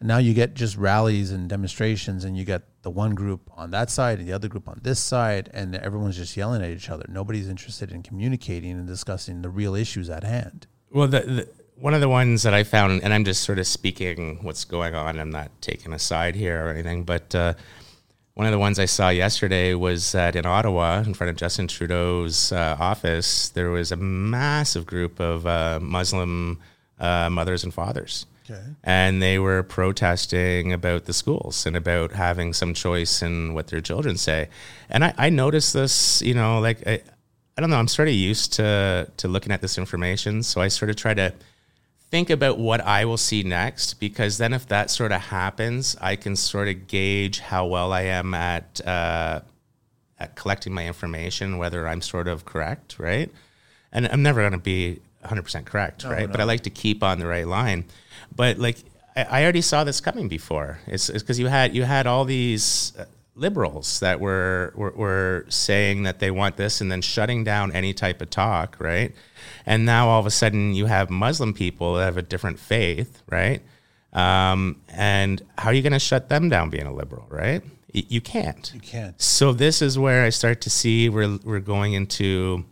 And 0.00 0.08
now 0.08 0.18
you 0.18 0.34
get 0.34 0.54
just 0.54 0.76
rallies 0.76 1.30
and 1.30 1.48
demonstrations, 1.48 2.24
and 2.24 2.36
you 2.36 2.44
get 2.44 2.62
the 2.82 2.90
one 2.90 3.14
group 3.14 3.42
on 3.56 3.70
that 3.70 3.88
side 3.88 4.18
and 4.18 4.26
the 4.26 4.32
other 4.32 4.48
group 4.48 4.66
on 4.68 4.80
this 4.82 4.98
side, 4.98 5.48
and 5.54 5.76
everyone's 5.76 6.16
just 6.16 6.36
yelling 6.36 6.60
at 6.60 6.70
each 6.70 6.90
other. 6.90 7.04
Nobody's 7.08 7.48
interested 7.48 7.92
in 7.92 8.02
communicating 8.02 8.72
and 8.72 8.84
discussing 8.86 9.42
the 9.42 9.48
real 9.48 9.76
issues 9.76 10.10
at 10.10 10.24
hand. 10.24 10.66
Well, 10.90 11.06
the, 11.06 11.20
the 11.20 11.48
one 11.76 11.94
of 11.94 12.00
the 12.00 12.08
ones 12.08 12.42
that 12.42 12.52
I 12.52 12.64
found, 12.64 13.02
and 13.04 13.14
I'm 13.14 13.24
just 13.24 13.42
sort 13.44 13.60
of 13.60 13.66
speaking 13.68 14.40
what's 14.42 14.64
going 14.64 14.94
on. 14.96 15.20
I'm 15.20 15.30
not 15.30 15.50
taking 15.60 15.92
a 15.92 16.00
side 16.00 16.34
here 16.34 16.66
or 16.66 16.70
anything, 16.70 17.04
but 17.04 17.32
uh, 17.36 17.54
one 18.34 18.46
of 18.46 18.52
the 18.52 18.58
ones 18.58 18.78
I 18.78 18.86
saw 18.86 19.10
yesterday 19.10 19.74
was 19.74 20.12
that 20.12 20.36
in 20.36 20.46
Ottawa, 20.46 21.02
in 21.04 21.12
front 21.12 21.30
of 21.30 21.36
Justin 21.36 21.68
Trudeau's 21.68 22.50
uh, 22.50 22.76
office, 22.80 23.50
there 23.50 23.70
was 23.70 23.92
a 23.92 23.96
massive 23.96 24.86
group 24.86 25.20
of 25.20 25.46
uh, 25.46 25.80
Muslim 25.82 26.58
uh, 26.98 27.28
mothers 27.30 27.62
and 27.62 27.74
fathers. 27.74 28.26
Okay. 28.50 28.62
And 28.82 29.22
they 29.22 29.38
were 29.38 29.62
protesting 29.62 30.72
about 30.72 31.04
the 31.04 31.12
schools 31.12 31.66
and 31.66 31.76
about 31.76 32.12
having 32.12 32.52
some 32.52 32.74
choice 32.74 33.22
in 33.22 33.54
what 33.54 33.68
their 33.68 33.80
children 33.80 34.16
say. 34.16 34.48
And 34.88 35.04
I, 35.04 35.14
I 35.16 35.30
noticed 35.30 35.74
this, 35.74 36.22
you 36.22 36.34
know, 36.34 36.58
like 36.58 36.86
I, 36.86 37.02
I 37.56 37.60
don't 37.60 37.70
know, 37.70 37.76
I'm 37.76 37.88
sort 37.88 38.08
of 38.08 38.14
used 38.14 38.54
to 38.54 39.10
to 39.18 39.28
looking 39.28 39.52
at 39.52 39.60
this 39.60 39.78
information, 39.78 40.42
so 40.42 40.60
I 40.60 40.68
sort 40.68 40.90
of 40.90 40.96
try 40.96 41.14
to 41.14 41.34
think 42.12 42.28
about 42.28 42.58
what 42.58 42.82
I 42.82 43.06
will 43.06 43.16
see 43.16 43.42
next 43.42 43.94
because 43.94 44.36
then 44.36 44.52
if 44.52 44.68
that 44.68 44.90
sort 44.90 45.12
of 45.12 45.22
happens, 45.22 45.96
I 45.98 46.14
can 46.14 46.36
sort 46.36 46.68
of 46.68 46.86
gauge 46.86 47.40
how 47.40 47.64
well 47.64 47.90
I 47.90 48.02
am 48.02 48.34
at 48.34 48.86
uh, 48.86 49.40
at 50.20 50.36
collecting 50.36 50.74
my 50.74 50.86
information, 50.86 51.56
whether 51.56 51.88
I'm 51.88 52.02
sort 52.02 52.28
of 52.28 52.44
correct, 52.44 52.98
right? 52.98 53.30
And 53.92 54.06
I'm 54.06 54.22
never 54.22 54.42
going 54.42 54.52
to 54.52 54.58
be 54.58 55.00
100% 55.24 55.64
correct, 55.64 56.04
no, 56.04 56.10
right? 56.10 56.26
No. 56.26 56.32
But 56.32 56.40
I 56.40 56.44
like 56.44 56.60
to 56.64 56.70
keep 56.70 57.02
on 57.02 57.18
the 57.18 57.26
right 57.26 57.46
line. 57.46 57.86
But 58.36 58.58
like 58.58 58.84
I, 59.16 59.22
I 59.22 59.42
already 59.42 59.62
saw 59.62 59.82
this 59.82 60.02
coming 60.02 60.28
before. 60.28 60.80
It's 60.86 61.08
because 61.10 61.38
you 61.38 61.46
had 61.46 61.74
you 61.74 61.84
had 61.84 62.06
all 62.06 62.26
these 62.26 62.92
uh, 62.98 63.06
liberals 63.34 64.00
that 64.00 64.20
were, 64.20 64.72
were, 64.76 64.90
were 64.90 65.46
saying 65.48 66.02
that 66.02 66.18
they 66.18 66.30
want 66.30 66.56
this 66.56 66.80
and 66.80 66.92
then 66.92 67.00
shutting 67.00 67.44
down 67.44 67.72
any 67.72 67.94
type 67.94 68.20
of 68.20 68.30
talk, 68.30 68.76
right? 68.78 69.14
And 69.64 69.86
now 69.86 70.08
all 70.08 70.20
of 70.20 70.26
a 70.26 70.30
sudden 70.30 70.74
you 70.74 70.86
have 70.86 71.08
Muslim 71.10 71.54
people 71.54 71.94
that 71.94 72.04
have 72.04 72.16
a 72.16 72.22
different 72.22 72.58
faith, 72.58 73.22
right? 73.30 73.62
Um, 74.12 74.76
and 74.90 75.42
how 75.56 75.70
are 75.70 75.72
you 75.72 75.82
going 75.82 75.94
to 75.94 75.98
shut 75.98 76.28
them 76.28 76.48
down 76.48 76.68
being 76.68 76.86
a 76.86 76.92
liberal, 76.92 77.26
right? 77.30 77.62
Y- 77.94 78.04
you 78.08 78.20
can't. 78.20 78.70
You 78.74 78.80
can't. 78.80 79.20
So 79.20 79.52
this 79.52 79.80
is 79.80 79.98
where 79.98 80.24
I 80.24 80.28
start 80.30 80.60
to 80.62 80.70
see 80.70 81.08
we're 81.08 81.38
we're 81.44 81.60
going 81.60 81.94
into 81.94 82.64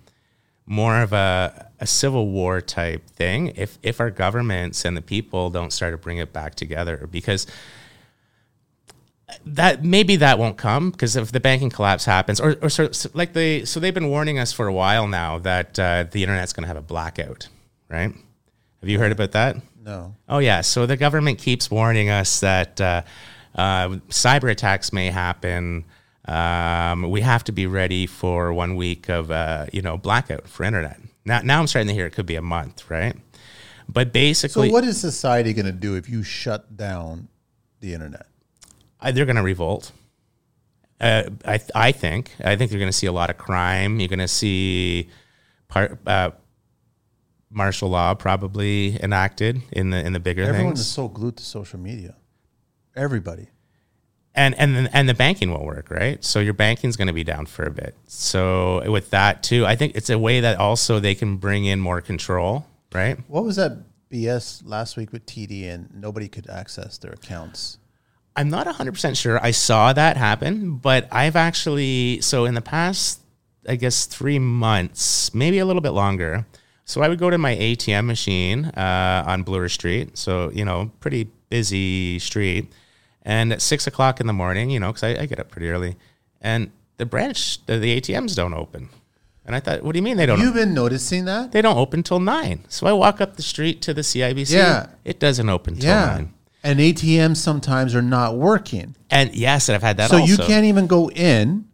more 0.66 1.01
of 1.01 1.12
a, 1.12 1.70
a 1.81 1.87
civil 1.87 2.28
war 2.28 2.61
type 2.61 3.09
thing 3.11 3.49
if 3.57 3.78
if 3.82 4.01
our 4.01 4.11
governments 4.11 4.85
and 4.85 4.97
the 4.97 5.03
people 5.03 5.51
don't 5.51 5.73
start 5.73 5.93
to 5.93 5.99
bring 5.99 6.19
it 6.19 6.32
back 6.32 6.55
together 6.55 7.09
because 7.11 7.47
that 9.47 9.85
maybe 9.85 10.16
that 10.16 10.39
won't 10.39 10.57
come 10.57 10.90
because 10.90 11.16
if 11.16 11.32
the 11.32 11.40
banking 11.40 11.70
collapse 11.70 12.05
happens, 12.05 12.40
or, 12.40 12.57
or 12.62 12.69
so, 12.69 12.90
so, 12.93 13.09
like 13.15 13.32
they 13.32 13.65
so 13.65 13.81
they've 13.81 13.94
been 13.94 14.09
warning 14.09 14.39
us 14.39 14.52
for 14.52 14.66
a 14.66 14.73
while 14.73 15.07
now 15.07 15.39
that 15.39 15.78
uh, 15.78 16.05
the 16.11 16.23
internet's 16.23 16.52
going 16.52 16.65
to 16.65 16.69
have 16.69 16.77
a 16.77 16.82
blackout, 16.82 17.48
right? 17.89 18.12
Have 18.81 18.89
you 18.89 18.98
heard 18.98 19.12
about 19.12 19.32
that? 19.32 19.57
No. 19.82 20.15
Oh 20.28 20.39
yeah. 20.39 20.61
So 20.61 20.86
the 20.86 20.97
government 20.97 21.39
keeps 21.39 21.70
warning 21.70 22.11
us 22.11 22.40
that 22.40 22.81
uh, 22.81 23.02
uh, 23.55 23.89
cyber 24.09 24.51
attacks 24.51 24.93
may 24.93 25.11
happen. 25.11 25.85
Um, 26.27 27.11
we 27.11 27.23
have 27.23 27.44
to 27.44 27.52
be 27.52 27.66
ready 27.66 28.07
for 28.07 28.52
one 28.52 28.77
week 28.77 29.09
of 29.09 29.31
uh, 29.31 29.66
you 29.73 29.82
know 29.82 29.97
blackout 29.97 30.48
for 30.48 30.65
internet. 30.65 31.01
Now, 31.24 31.40
now 31.43 31.61
I'm 31.61 31.66
starting 31.66 31.89
to 31.89 31.94
hear 31.94 32.07
it 32.07 32.12
could 32.12 32.27
be 32.27 32.36
a 32.36 32.43
month, 32.43 32.90
right? 32.90 33.16
But 33.89 34.12
basically, 34.12 34.69
so 34.69 34.73
what 34.73 34.85
is 34.85 35.01
society 35.01 35.52
going 35.52 35.66
to 35.66 35.73
do 35.73 35.97
if 35.97 36.09
you 36.09 36.23
shut 36.23 36.77
down 36.77 37.28
the 37.81 37.93
internet? 37.94 38.27
I, 39.01 39.13
they're 39.13 39.27
going 39.27 39.37
to 39.37 39.43
revolt. 39.43 39.93
Uh, 41.01 41.25
I 41.47 41.61
I 41.75 41.93
think 41.93 42.33
I 42.45 42.57
think 42.57 42.71
you're 42.71 42.81
going 42.81 42.93
to 42.93 42.97
see 42.97 43.07
a 43.07 43.13
lot 43.13 43.31
of 43.31 43.39
crime. 43.39 44.01
You're 44.01 44.09
going 44.09 44.19
to 44.19 44.29
see 44.29 45.09
part 45.69 45.99
uh, 46.07 46.33
martial 47.51 47.89
law 47.89 48.15
probably 48.15 49.03
enacted 49.03 49.63
in 49.73 49.91
the 49.91 50.05
in 50.05 50.13
the 50.13 50.21
bigger 50.21 50.43
Everyone 50.43 50.73
things. 50.73 50.81
is 50.81 50.87
so 50.87 51.09
glued 51.09 51.37
to 51.39 51.45
social 51.45 51.79
media. 51.79 52.17
Everybody. 52.95 53.49
And 54.35 54.55
and 54.57 54.89
and 54.93 55.09
the 55.09 55.15
banking 55.15 55.51
won't 55.51 55.65
work, 55.65 55.91
right? 55.91 56.23
So 56.25 56.39
your 56.39 56.55
banking's 56.55 56.97
going 56.97 57.09
to 57.09 57.15
be 57.15 57.25
down 57.25 57.47
for 57.47 57.65
a 57.65 57.71
bit. 57.71 57.97
So 58.07 58.89
with 58.91 59.11
that 59.11 59.43
too, 59.43 59.67
I 59.67 59.75
think 59.75 59.97
it's 59.97 60.11
a 60.11 60.19
way 60.19 60.41
that 60.41 60.59
also 60.59 61.01
they 61.01 61.15
can 61.15 61.37
bring 61.37 61.65
in 61.65 61.81
more 61.81 62.01
control, 62.01 62.67
right? 62.93 63.19
What 63.27 63.45
was 63.45 63.57
that 63.57 63.79
BS 64.11 64.63
last 64.65 64.97
week 64.97 65.13
with 65.13 65.27
TD 65.27 65.69
and 65.69 65.89
nobody 65.95 66.29
could 66.29 66.49
access 66.49 66.97
their 66.99 67.13
accounts? 67.13 67.79
I'm 68.41 68.49
not 68.49 68.67
100% 68.67 69.21
sure 69.21 69.39
I 69.45 69.51
saw 69.51 69.93
that 69.93 70.17
happen, 70.17 70.77
but 70.77 71.07
I've 71.12 71.37
actually, 71.37 72.23
so 72.23 72.47
in 72.47 72.55
the 72.55 72.62
past, 72.62 73.21
I 73.69 73.77
guess, 73.77 74.07
three 74.07 74.39
months, 74.39 75.35
maybe 75.35 75.59
a 75.59 75.67
little 75.67 75.83
bit 75.83 75.91
longer. 75.91 76.47
So 76.87 77.03
I 77.03 77.09
would 77.09 77.19
go 77.19 77.29
to 77.29 77.37
my 77.37 77.55
ATM 77.55 78.07
machine 78.07 78.65
uh, 78.65 79.25
on 79.27 79.43
Bloor 79.43 79.69
Street. 79.69 80.17
So, 80.17 80.51
you 80.55 80.65
know, 80.65 80.91
pretty 81.01 81.29
busy 81.51 82.19
street. 82.19 82.73
And 83.23 83.53
at 83.53 83.61
six 83.61 83.87
o'clock 83.87 84.21
in 84.21 84.27
the 84.27 84.33
morning, 84.33 84.71
you 84.71 84.81
know, 84.81 84.89
because 84.89 85.03
I, 85.03 85.23
I, 85.23 85.27
get 85.27 85.39
up 85.39 85.51
pretty 85.51 85.69
early, 85.69 85.97
and 86.41 86.71
the 86.97 87.05
branch, 87.05 87.65
the, 87.67 87.77
the, 87.77 88.01
ATMs 88.01 88.35
don't 88.35 88.55
open. 88.55 88.89
And 89.45 89.55
I 89.55 89.61
thought, 89.61 89.83
what 89.83 89.93
do 89.93 89.99
you 89.99 90.03
mean 90.03 90.17
they 90.17 90.25
don't? 90.25 90.41
You've 90.41 90.57
open? 90.57 90.69
been 90.69 90.75
noticing 90.75 91.27
that? 91.27 91.53
They 91.53 91.61
don't 91.61 91.77
open 91.77 92.03
till 92.03 92.21
nine. 92.21 92.65
So 92.71 92.87
I 92.87 92.95
walk 92.95 93.21
up 93.21 93.37
the 93.37 93.43
street 93.43 93.83
to 93.83 93.93
the 93.93 94.01
CIBC. 94.01 94.55
Yeah. 94.55 94.87
It 95.05 95.21
doesn't 95.21 95.51
open 95.51 95.77
till 95.77 95.91
yeah. 95.91 96.07
nine. 96.07 96.35
And 96.62 96.78
ATMs 96.78 97.39
sometimes 97.39 97.95
are 97.95 98.03
not 98.03 98.37
working. 98.37 98.97
And 99.11 99.35
yes, 99.35 99.69
and 99.69 99.77
I've 99.77 99.82
had 99.82 99.97
that. 99.97 100.11
So 100.11 100.19
also. 100.19 100.31
you 100.31 100.37
can't 100.39 100.66
even 100.66 100.87
go 100.87 101.11
in 101.11 101.66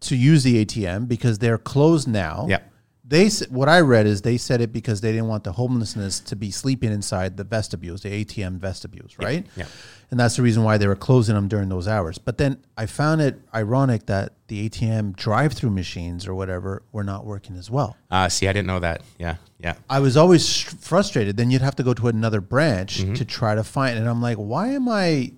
to 0.00 0.16
use 0.16 0.42
the 0.42 0.64
ATM 0.64 1.08
because 1.08 1.38
they're 1.38 1.58
closed 1.58 2.08
now. 2.08 2.46
Yeah. 2.48 2.60
They 3.04 3.30
what 3.48 3.70
I 3.70 3.80
read 3.80 4.06
is 4.06 4.20
they 4.20 4.36
said 4.36 4.60
it 4.60 4.70
because 4.70 5.00
they 5.00 5.12
didn't 5.12 5.28
want 5.28 5.44
the 5.44 5.52
homelessness 5.52 6.20
to 6.20 6.36
be 6.36 6.50
sleeping 6.50 6.92
inside 6.92 7.38
the 7.38 7.44
vestibules, 7.44 8.02
the 8.02 8.22
ATM 8.22 8.58
vestibules, 8.58 9.16
right? 9.18 9.46
Yeah. 9.56 9.64
And 10.10 10.20
that's 10.20 10.36
the 10.36 10.42
reason 10.42 10.62
why 10.62 10.76
they 10.76 10.86
were 10.86 10.96
closing 10.96 11.34
them 11.34 11.48
during 11.48 11.70
those 11.70 11.88
hours. 11.88 12.18
But 12.18 12.36
then 12.36 12.62
I 12.76 12.84
found 12.84 13.22
it 13.22 13.40
ironic 13.54 14.06
that 14.06 14.34
the 14.48 14.68
ATM 14.68 15.16
drive-through 15.16 15.70
machines 15.70 16.26
or 16.26 16.34
whatever 16.34 16.82
were 16.92 17.04
not 17.04 17.24
working 17.24 17.56
as 17.56 17.70
well. 17.70 17.96
Uh, 18.10 18.28
see, 18.28 18.46
I 18.46 18.52
didn't 18.52 18.66
know 18.66 18.80
that. 18.80 19.00
Yeah, 19.18 19.36
yeah. 19.58 19.74
I 19.90 20.00
was 20.00 20.16
always 20.16 20.60
frustrated. 20.60 21.36
Then 21.36 21.50
you'd 21.50 21.62
have 21.62 21.76
to 21.76 21.82
go 21.82 21.92
to 21.94 22.08
another 22.08 22.40
branch 22.40 22.98
mm-hmm. 22.98 23.14
to 23.14 23.24
try 23.24 23.54
to 23.54 23.64
find, 23.64 23.96
it. 23.96 24.00
and 24.00 24.08
I'm 24.08 24.22
like, 24.22 24.36
why 24.36 24.68
am 24.68 24.88
I? 24.88 25.32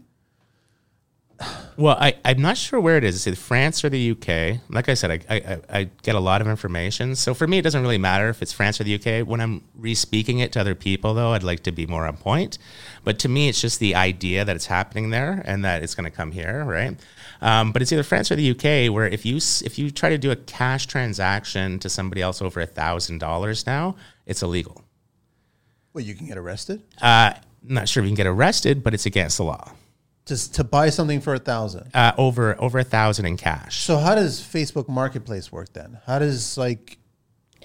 Well, 1.78 1.97
I, 1.98 2.16
I'm 2.22 2.42
not 2.42 2.59
sure 2.59 2.78
where 2.78 2.98
it 2.98 3.05
is. 3.05 3.14
Is 3.14 3.26
it 3.26 3.38
France 3.38 3.82
or 3.82 3.88
the 3.88 4.10
UK? 4.10 4.60
Like 4.68 4.90
I 4.90 4.94
said, 4.94 5.10
I, 5.10 5.34
I, 5.34 5.78
I 5.78 5.84
get 6.02 6.14
a 6.14 6.20
lot 6.20 6.42
of 6.42 6.48
information. 6.48 7.14
So 7.14 7.32
for 7.32 7.47
me, 7.47 7.56
it 7.56 7.62
doesn't 7.62 7.80
really 7.80 7.97
matter 7.97 8.28
if 8.28 8.42
it's 8.42 8.52
France 8.52 8.78
or 8.78 8.84
the 8.84 8.94
UK. 8.97 9.26
When 9.26 9.40
I'm 9.40 9.64
re-speaking 9.74 10.40
it 10.40 10.52
to 10.52 10.60
other 10.60 10.74
people, 10.74 11.14
though, 11.14 11.32
I'd 11.32 11.42
like 11.42 11.62
to 11.62 11.72
be 11.72 11.86
more 11.86 12.06
on 12.06 12.18
point. 12.18 12.59
But 13.05 13.18
to 13.20 13.28
me, 13.28 13.48
it's 13.48 13.60
just 13.60 13.81
the 13.81 13.94
idea 13.94 14.44
that 14.44 14.55
it's 14.56 14.66
happening 14.66 15.10
there 15.10 15.43
and 15.44 15.64
that 15.64 15.82
it's 15.82 15.94
going 15.94 16.05
to 16.05 16.14
come 16.14 16.32
here, 16.32 16.64
right? 16.64 16.97
Um, 17.40 17.72
but 17.72 17.82
it's 17.82 17.93
either 17.93 18.02
France 18.02 18.31
or 18.31 18.36
the 18.36 18.51
UK, 18.51 18.93
where 18.93 19.06
if 19.06 19.24
you 19.24 19.36
if 19.36 19.78
you 19.78 19.90
try 19.90 20.10
to 20.10 20.18
do 20.18 20.31
a 20.31 20.36
cash 20.36 20.86
transaction 20.86 21.78
to 21.78 21.89
somebody 21.89 22.20
else 22.20 22.43
over 22.43 22.60
a 22.60 22.66
thousand 22.66 23.18
dollars 23.18 23.66
now, 23.66 23.97
it's 24.27 24.43
illegal. 24.43 24.85
Well, 25.93 26.05
you 26.05 26.14
can 26.14 26.27
get 26.27 26.39
arrested. 26.39 26.82
Uh, 27.01 27.35
not 27.62 27.89
sure 27.89 28.02
if 28.02 28.05
you 28.05 28.10
can 28.10 28.16
get 28.16 28.27
arrested, 28.27 28.85
but 28.85 28.94
it's 28.94 29.06
against 29.06 29.39
the 29.39 29.44
law. 29.44 29.72
Just 30.27 30.55
to 30.56 30.64
buy 30.64 30.90
something 30.90 31.20
for 31.20 31.35
a 31.35 31.39
thousand. 31.39 31.90
Uh, 31.94 32.12
over 32.16 32.60
over 32.60 32.78
a 32.78 32.85
thousand 32.85 33.27
in 33.27 33.36
cash. 33.36 33.81
So 33.81 33.97
how 33.97 34.14
does 34.14 34.40
Facebook 34.40 34.89
Marketplace 34.89 35.51
work 35.51 35.72
then? 35.72 35.98
How 36.06 36.18
does 36.18 36.56
like 36.56 36.98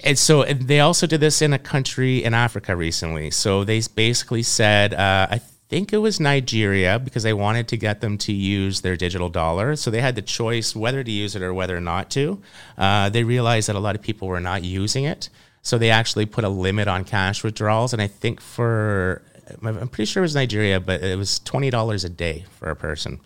and 0.04 0.18
so 0.18 0.44
they 0.44 0.80
also 0.80 1.06
did 1.06 1.20
this 1.20 1.40
in 1.40 1.52
a 1.52 1.58
country 1.58 2.22
in 2.22 2.34
Africa 2.34 2.76
recently. 2.76 3.30
So 3.30 3.64
they 3.64 3.80
basically 3.94 4.42
said, 4.42 4.94
uh, 4.94 5.26
I 5.30 5.40
think 5.68 5.92
it 5.92 5.98
was 5.98 6.20
Nigeria 6.20 6.98
because 6.98 7.22
they 7.22 7.32
wanted 7.32 7.68
to 7.68 7.76
get 7.76 8.00
them 8.00 8.18
to 8.18 8.32
use 8.32 8.82
their 8.82 8.96
digital 8.96 9.28
dollar. 9.28 9.74
So 9.76 9.90
they 9.90 10.00
had 10.00 10.14
the 10.14 10.22
choice 10.22 10.76
whether 10.76 11.02
to 11.02 11.10
use 11.10 11.34
it 11.34 11.42
or 11.42 11.52
whether 11.54 11.80
not 11.80 12.10
to. 12.10 12.40
Uh, 12.76 13.08
they 13.08 13.24
realized 13.24 13.68
that 13.68 13.76
a 13.76 13.80
lot 13.80 13.96
of 13.96 14.02
people 14.02 14.28
were 14.28 14.40
not 14.40 14.62
using 14.62 15.04
it. 15.04 15.28
So 15.62 15.78
they 15.78 15.90
actually 15.90 16.26
put 16.26 16.44
a 16.44 16.48
limit 16.48 16.86
on 16.86 17.04
cash 17.04 17.42
withdrawals. 17.42 17.92
And 17.92 18.00
I 18.00 18.06
think 18.06 18.40
for, 18.40 19.22
I'm 19.62 19.88
pretty 19.88 20.06
sure 20.06 20.22
it 20.22 20.24
was 20.24 20.36
Nigeria, 20.36 20.78
but 20.78 21.02
it 21.02 21.18
was 21.18 21.40
$20 21.40 22.04
a 22.04 22.08
day 22.08 22.44
for 22.50 22.70
a 22.70 22.76
person. 22.76 23.18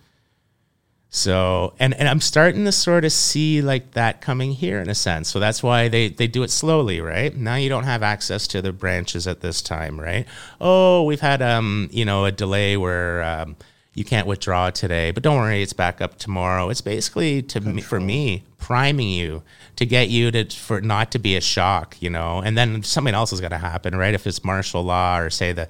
So 1.12 1.74
and, 1.80 1.92
and 1.94 2.08
I'm 2.08 2.20
starting 2.20 2.64
to 2.64 2.72
sort 2.72 3.04
of 3.04 3.10
see 3.10 3.62
like 3.62 3.92
that 3.92 4.20
coming 4.20 4.52
here 4.52 4.80
in 4.80 4.88
a 4.88 4.94
sense. 4.94 5.28
So 5.28 5.40
that's 5.40 5.62
why 5.62 5.88
they, 5.88 6.08
they 6.08 6.28
do 6.28 6.44
it 6.44 6.50
slowly, 6.50 7.00
right? 7.00 7.36
Now 7.36 7.56
you 7.56 7.68
don't 7.68 7.84
have 7.84 8.04
access 8.04 8.46
to 8.48 8.62
the 8.62 8.72
branches 8.72 9.26
at 9.26 9.40
this 9.40 9.60
time, 9.60 10.00
right? 10.00 10.24
Oh, 10.60 11.02
we've 11.02 11.20
had 11.20 11.42
um, 11.42 11.88
you 11.90 12.04
know, 12.04 12.24
a 12.24 12.32
delay 12.32 12.76
where 12.76 13.24
um, 13.24 13.56
you 13.92 14.04
can't 14.04 14.28
withdraw 14.28 14.70
today, 14.70 15.10
but 15.10 15.24
don't 15.24 15.36
worry, 15.36 15.62
it's 15.62 15.72
back 15.72 16.00
up 16.00 16.16
tomorrow. 16.16 16.68
It's 16.68 16.80
basically 16.80 17.42
to 17.42 17.60
me, 17.60 17.82
for 17.82 17.98
me 17.98 18.44
priming 18.58 19.08
you 19.08 19.42
to 19.76 19.84
get 19.84 20.10
you 20.10 20.30
to 20.30 20.44
for 20.44 20.80
not 20.80 21.10
to 21.10 21.18
be 21.18 21.34
a 21.34 21.40
shock, 21.40 21.96
you 22.00 22.08
know. 22.08 22.40
And 22.40 22.56
then 22.56 22.84
something 22.84 23.14
else 23.14 23.32
is 23.32 23.40
going 23.40 23.50
to 23.50 23.58
happen, 23.58 23.96
right? 23.96 24.14
If 24.14 24.28
it's 24.28 24.44
martial 24.44 24.84
law 24.84 25.18
or 25.18 25.28
say 25.28 25.52
the 25.52 25.68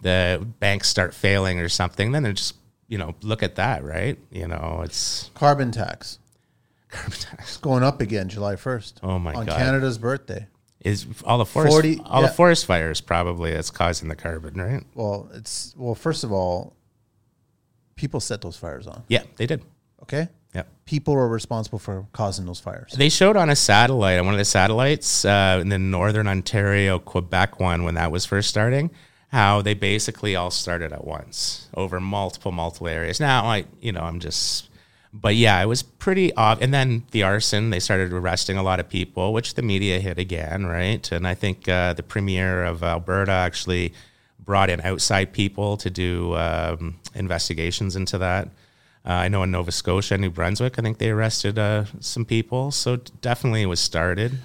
the 0.00 0.46
banks 0.60 0.88
start 0.88 1.12
failing 1.12 1.60
or 1.60 1.68
something, 1.68 2.12
then 2.12 2.22
they're 2.22 2.32
just 2.32 2.54
you 2.90 2.98
know 2.98 3.14
look 3.22 3.42
at 3.42 3.54
that, 3.54 3.82
right? 3.82 4.18
You 4.30 4.48
know, 4.48 4.82
it's 4.84 5.30
Carbon 5.34 5.70
tax. 5.70 6.18
carbon 6.90 7.18
tax 7.18 7.48
It's 7.48 7.56
going 7.56 7.82
up 7.82 8.02
again 8.02 8.28
July 8.28 8.56
1st. 8.56 8.94
Oh 9.02 9.18
my 9.18 9.32
on 9.32 9.46
God. 9.46 9.54
On 9.54 9.58
Canada's 9.58 9.96
birthday. 9.96 10.48
is 10.80 11.06
all 11.24 11.38
the 11.38 11.46
forest 11.46 11.72
40 11.72 12.00
all 12.04 12.20
yeah. 12.20 12.28
the 12.28 12.34
forest 12.34 12.66
fires 12.66 13.00
probably 13.00 13.52
that's 13.52 13.70
causing 13.70 14.08
the 14.08 14.16
carbon, 14.16 14.60
right? 14.60 14.82
Well, 14.94 15.30
it's 15.32 15.72
well, 15.78 15.94
first 15.94 16.24
of 16.24 16.32
all, 16.32 16.74
people 17.94 18.18
set 18.18 18.42
those 18.42 18.56
fires 18.56 18.86
on. 18.86 19.04
Yeah, 19.08 19.22
they 19.36 19.46
did. 19.46 19.62
Okay? 20.02 20.28
Yeah. 20.52 20.64
People 20.84 21.14
are 21.14 21.28
responsible 21.28 21.78
for 21.78 22.06
causing 22.12 22.44
those 22.44 22.58
fires. 22.58 22.92
They 22.96 23.08
showed 23.08 23.36
on 23.36 23.50
a 23.50 23.56
satellite, 23.56 24.18
on 24.18 24.24
one 24.24 24.34
of 24.34 24.38
the 24.38 24.44
satellites 24.44 25.24
uh, 25.24 25.58
in 25.60 25.68
the 25.68 25.78
northern 25.78 26.26
Ontario, 26.26 26.98
Quebec 26.98 27.60
one, 27.60 27.84
when 27.84 27.94
that 27.94 28.10
was 28.10 28.26
first 28.26 28.48
starting, 28.48 28.90
how 29.30 29.62
they 29.62 29.74
basically 29.74 30.34
all 30.34 30.50
started 30.50 30.92
at 30.92 31.04
once 31.04 31.68
over 31.74 32.00
multiple, 32.00 32.50
multiple 32.50 32.88
areas. 32.88 33.20
Now, 33.20 33.44
I, 33.44 33.64
you 33.80 33.92
know, 33.92 34.00
I'm 34.00 34.18
just, 34.18 34.68
but 35.12 35.36
yeah, 35.36 35.62
it 35.62 35.66
was 35.66 35.82
pretty 35.84 36.34
off. 36.34 36.60
And 36.60 36.74
then 36.74 37.04
the 37.12 37.22
arson, 37.22 37.70
they 37.70 37.78
started 37.78 38.12
arresting 38.12 38.56
a 38.56 38.62
lot 38.62 38.80
of 38.80 38.88
people, 38.88 39.32
which 39.32 39.54
the 39.54 39.62
media 39.62 40.00
hit 40.00 40.18
again, 40.18 40.66
right? 40.66 41.10
And 41.12 41.28
I 41.28 41.34
think 41.34 41.68
uh, 41.68 41.92
the 41.92 42.02
premier 42.02 42.64
of 42.64 42.82
Alberta 42.82 43.30
actually 43.30 43.92
brought 44.38 44.68
in 44.68 44.80
outside 44.80 45.32
people 45.32 45.76
to 45.76 45.90
do 45.90 46.34
um, 46.34 46.98
investigations 47.14 47.94
into 47.94 48.18
that. 48.18 48.48
Uh, 49.06 49.12
I 49.12 49.28
know 49.28 49.44
in 49.44 49.52
Nova 49.52 49.70
Scotia, 49.70 50.18
New 50.18 50.30
Brunswick, 50.30 50.76
I 50.76 50.82
think 50.82 50.98
they 50.98 51.10
arrested 51.10 51.56
uh, 51.56 51.84
some 52.00 52.24
people. 52.24 52.72
So 52.72 52.96
definitely 52.96 53.62
it 53.62 53.66
was 53.66 53.80
started. 53.80 54.38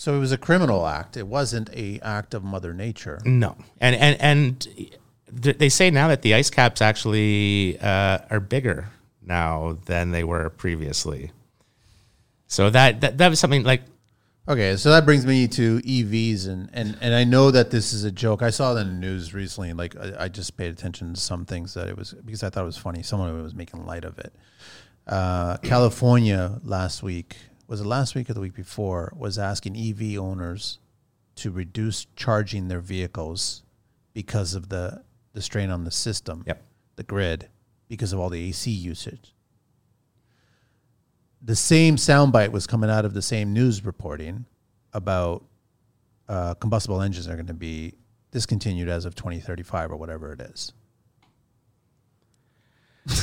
So 0.00 0.14
it 0.14 0.18
was 0.18 0.32
a 0.32 0.38
criminal 0.38 0.86
act. 0.86 1.18
It 1.18 1.26
wasn't 1.26 1.68
a 1.76 2.00
act 2.00 2.32
of 2.32 2.42
Mother 2.42 2.72
Nature. 2.72 3.20
No, 3.26 3.54
and 3.82 3.94
and 3.94 4.16
and 4.18 4.96
they 5.30 5.68
say 5.68 5.90
now 5.90 6.08
that 6.08 6.22
the 6.22 6.32
ice 6.34 6.48
caps 6.48 6.80
actually 6.80 7.78
uh, 7.80 8.20
are 8.30 8.40
bigger 8.40 8.88
now 9.20 9.76
than 9.84 10.12
they 10.12 10.24
were 10.24 10.48
previously. 10.48 11.32
So 12.46 12.70
that 12.70 13.02
that, 13.02 13.18
that 13.18 13.28
was 13.28 13.38
something 13.40 13.62
like 13.62 13.82
Okay, 14.48 14.78
so 14.78 14.90
that 14.90 15.04
brings 15.04 15.26
me 15.26 15.46
to 15.48 15.80
EVs, 15.80 16.48
and, 16.48 16.70
and, 16.72 16.96
and 17.02 17.14
I 17.14 17.24
know 17.24 17.50
that 17.50 17.70
this 17.70 17.92
is 17.92 18.04
a 18.04 18.10
joke. 18.10 18.40
I 18.42 18.48
saw 18.48 18.72
that 18.72 18.80
in 18.80 18.94
the 18.94 19.06
news 19.06 19.34
recently. 19.34 19.74
Like 19.74 19.94
I, 19.96 20.24
I 20.24 20.28
just 20.28 20.56
paid 20.56 20.72
attention 20.72 21.12
to 21.12 21.20
some 21.20 21.44
things 21.44 21.74
that 21.74 21.88
it 21.88 21.96
was 21.98 22.14
because 22.24 22.42
I 22.42 22.48
thought 22.48 22.62
it 22.62 22.66
was 22.66 22.78
funny. 22.78 23.02
Someone 23.02 23.42
was 23.42 23.54
making 23.54 23.84
light 23.84 24.06
of 24.06 24.18
it. 24.18 24.32
Uh, 25.06 25.58
California 25.58 26.58
last 26.64 27.02
week 27.02 27.36
was 27.70 27.80
it 27.80 27.86
last 27.86 28.14
week 28.14 28.28
or 28.28 28.34
the 28.34 28.40
week 28.40 28.54
before 28.54 29.12
was 29.16 29.38
asking 29.38 29.76
EV 29.76 30.18
owners 30.18 30.78
to 31.36 31.50
reduce 31.50 32.06
charging 32.16 32.68
their 32.68 32.80
vehicles 32.80 33.62
because 34.12 34.54
of 34.54 34.68
the 34.68 35.02
the 35.32 35.40
strain 35.40 35.70
on 35.70 35.84
the 35.84 35.90
system, 35.90 36.42
Yep. 36.46 36.62
the 36.96 37.04
grid, 37.04 37.48
because 37.88 38.12
of 38.12 38.18
all 38.18 38.28
the 38.28 38.48
AC 38.48 38.70
usage 38.70 39.32
the 41.42 41.56
same 41.56 41.96
soundbite 41.96 42.52
was 42.52 42.66
coming 42.66 42.90
out 42.90 43.04
of 43.04 43.14
the 43.14 43.22
same 43.22 43.52
news 43.52 43.84
reporting 43.84 44.44
about 44.92 45.44
uh, 46.28 46.54
combustible 46.54 47.00
engines 47.00 47.26
are 47.28 47.34
going 47.34 47.46
to 47.46 47.54
be 47.54 47.94
discontinued 48.30 48.88
as 48.88 49.04
of 49.04 49.14
2035 49.14 49.90
or 49.92 49.96
whatever 49.96 50.32
it 50.32 50.40
is. 50.40 50.72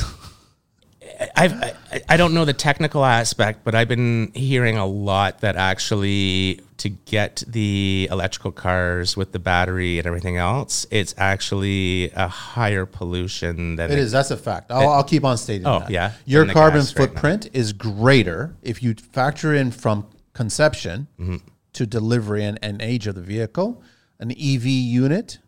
I've, 1.36 1.52
I 1.54 1.74
I 2.08 2.16
don't 2.16 2.32
know 2.34 2.44
the 2.44 2.52
technical 2.52 3.04
aspect, 3.04 3.64
but 3.64 3.74
I've 3.74 3.88
been 3.88 4.30
hearing 4.34 4.76
a 4.78 4.86
lot 4.86 5.40
that 5.40 5.56
actually 5.56 6.60
to 6.78 6.88
get 6.90 7.42
the 7.46 8.08
electrical 8.10 8.52
cars 8.52 9.16
with 9.16 9.32
the 9.32 9.38
battery 9.40 9.98
and 9.98 10.06
everything 10.06 10.36
else, 10.36 10.86
it's 10.92 11.14
actually 11.18 12.10
a 12.12 12.28
higher 12.28 12.86
pollution 12.86 13.74
than 13.76 13.90
It 13.90 13.98
is. 13.98 14.12
That's 14.12 14.30
a 14.30 14.36
fact. 14.36 14.70
I'll, 14.70 14.88
I'll 14.88 15.02
keep 15.04 15.24
on 15.24 15.36
stating 15.38 15.66
Oh, 15.66 15.80
that. 15.80 15.90
yeah, 15.90 16.12
Your 16.24 16.46
carbon 16.46 16.80
gas 16.80 16.94
right 16.96 17.08
footprint 17.10 17.48
is 17.52 17.72
greater 17.72 18.54
if 18.62 18.80
you 18.80 18.94
factor 18.94 19.54
in 19.54 19.72
from 19.72 20.06
conception 20.34 21.08
Mm-hmm. 21.18 21.36
to 21.72 21.84
delivery 21.86 22.44
and, 22.44 22.60
and 22.62 22.80
age 22.80 23.08
of 23.08 23.16
the 23.16 23.20
vehicle. 23.22 23.82
An 24.20 24.30
EV 24.30 24.66
unit 24.66 25.38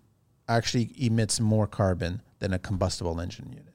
actually 0.49 0.91
emits 0.99 1.39
more 1.39 1.69
carbon 1.69 2.23
than 2.41 2.53
a 2.53 2.59
combustible 2.59 3.21
engine 3.21 3.51
unit. 3.51 3.70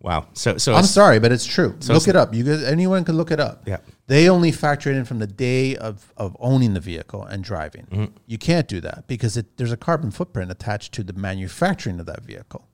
Wow. 0.00 0.28
So 0.34 0.56
so 0.58 0.74
I'm 0.74 0.84
sorry, 0.84 1.18
but 1.18 1.32
it's 1.32 1.46
true. 1.46 1.76
So 1.80 1.92
look 1.94 2.02
it's- 2.02 2.08
it 2.08 2.16
up. 2.16 2.34
You 2.34 2.44
guys, 2.44 2.62
anyone 2.62 3.04
can 3.04 3.16
look 3.16 3.30
it 3.30 3.40
up. 3.40 3.62
Yeah. 3.66 3.78
They 4.08 4.28
only 4.28 4.52
factor 4.52 4.90
it 4.90 4.96
in 4.96 5.04
from 5.04 5.18
the 5.18 5.26
day 5.26 5.74
of, 5.74 6.12
of 6.16 6.36
owning 6.38 6.74
the 6.74 6.80
vehicle 6.80 7.24
and 7.24 7.42
driving. 7.42 7.86
Mm-hmm. 7.90 8.12
You 8.26 8.38
can't 8.38 8.68
do 8.68 8.80
that 8.82 9.08
because 9.08 9.36
it, 9.36 9.56
there's 9.56 9.72
a 9.72 9.76
carbon 9.76 10.12
footprint 10.12 10.50
attached 10.52 10.92
to 10.94 11.02
the 11.02 11.12
manufacturing 11.12 11.98
of 11.98 12.06
that 12.06 12.22
vehicle. 12.22 12.68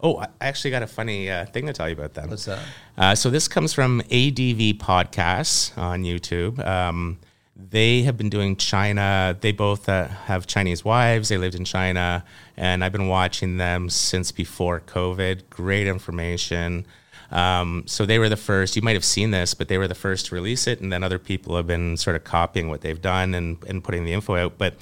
Oh, 0.00 0.18
I 0.18 0.28
actually 0.40 0.70
got 0.70 0.84
a 0.84 0.86
funny 0.86 1.28
uh, 1.28 1.46
thing 1.46 1.66
to 1.66 1.72
tell 1.72 1.88
you 1.88 1.94
about 1.96 2.14
that. 2.14 2.28
What's 2.28 2.44
that? 2.44 2.60
Uh, 2.96 3.14
so 3.16 3.28
this 3.30 3.48
comes 3.48 3.72
from 3.72 4.00
ADV 4.02 4.78
Podcasts 4.78 5.76
on 5.76 6.04
YouTube. 6.04 6.64
Um, 6.64 7.18
they 7.58 8.02
have 8.02 8.16
been 8.16 8.30
doing 8.30 8.56
China. 8.56 9.36
They 9.40 9.52
both 9.52 9.88
uh, 9.88 10.06
have 10.06 10.46
Chinese 10.46 10.84
wives. 10.84 11.28
They 11.28 11.38
lived 11.38 11.56
in 11.56 11.64
China, 11.64 12.24
and 12.56 12.84
I've 12.84 12.92
been 12.92 13.08
watching 13.08 13.56
them 13.56 13.90
since 13.90 14.30
before 14.30 14.80
COVID. 14.80 15.50
Great 15.50 15.88
information. 15.88 16.86
Um, 17.30 17.82
so 17.86 18.06
they 18.06 18.18
were 18.18 18.28
the 18.28 18.36
first. 18.36 18.76
You 18.76 18.82
might 18.82 18.94
have 18.94 19.04
seen 19.04 19.32
this, 19.32 19.54
but 19.54 19.68
they 19.68 19.76
were 19.76 19.88
the 19.88 19.94
first 19.94 20.26
to 20.26 20.34
release 20.34 20.66
it, 20.66 20.80
and 20.80 20.92
then 20.92 21.02
other 21.02 21.18
people 21.18 21.56
have 21.56 21.66
been 21.66 21.96
sort 21.96 22.16
of 22.16 22.24
copying 22.24 22.68
what 22.68 22.80
they've 22.80 23.00
done 23.00 23.34
and, 23.34 23.58
and 23.64 23.82
putting 23.82 24.04
the 24.04 24.12
info 24.12 24.36
out. 24.36 24.56
But 24.56 24.74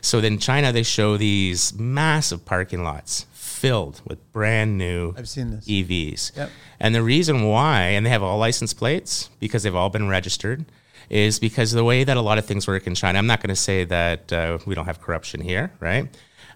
so 0.00 0.18
in 0.18 0.38
China, 0.38 0.72
they 0.72 0.82
show 0.82 1.16
these 1.16 1.72
massive 1.78 2.44
parking 2.44 2.82
lots 2.82 3.26
filled 3.32 4.02
with 4.06 4.32
brand 4.32 4.76
new 4.76 5.14
I've 5.16 5.28
seen 5.28 5.52
this. 5.52 5.66
EVs. 5.66 6.36
Yep. 6.36 6.50
And 6.80 6.94
the 6.94 7.02
reason 7.02 7.44
why, 7.44 7.80
and 7.80 8.04
they 8.04 8.10
have 8.10 8.22
all 8.22 8.36
license 8.36 8.74
plates 8.74 9.30
because 9.40 9.62
they've 9.62 9.74
all 9.74 9.88
been 9.88 10.08
registered, 10.08 10.66
is 11.10 11.38
because 11.38 11.72
the 11.72 11.84
way 11.84 12.04
that 12.04 12.16
a 12.16 12.20
lot 12.20 12.38
of 12.38 12.46
things 12.46 12.66
work 12.66 12.86
in 12.86 12.94
China. 12.94 13.18
I'm 13.18 13.26
not 13.26 13.40
going 13.40 13.48
to 13.50 13.56
say 13.56 13.84
that 13.84 14.32
uh, 14.32 14.58
we 14.66 14.74
don't 14.74 14.86
have 14.86 15.00
corruption 15.00 15.40
here, 15.40 15.72
right? 15.80 16.08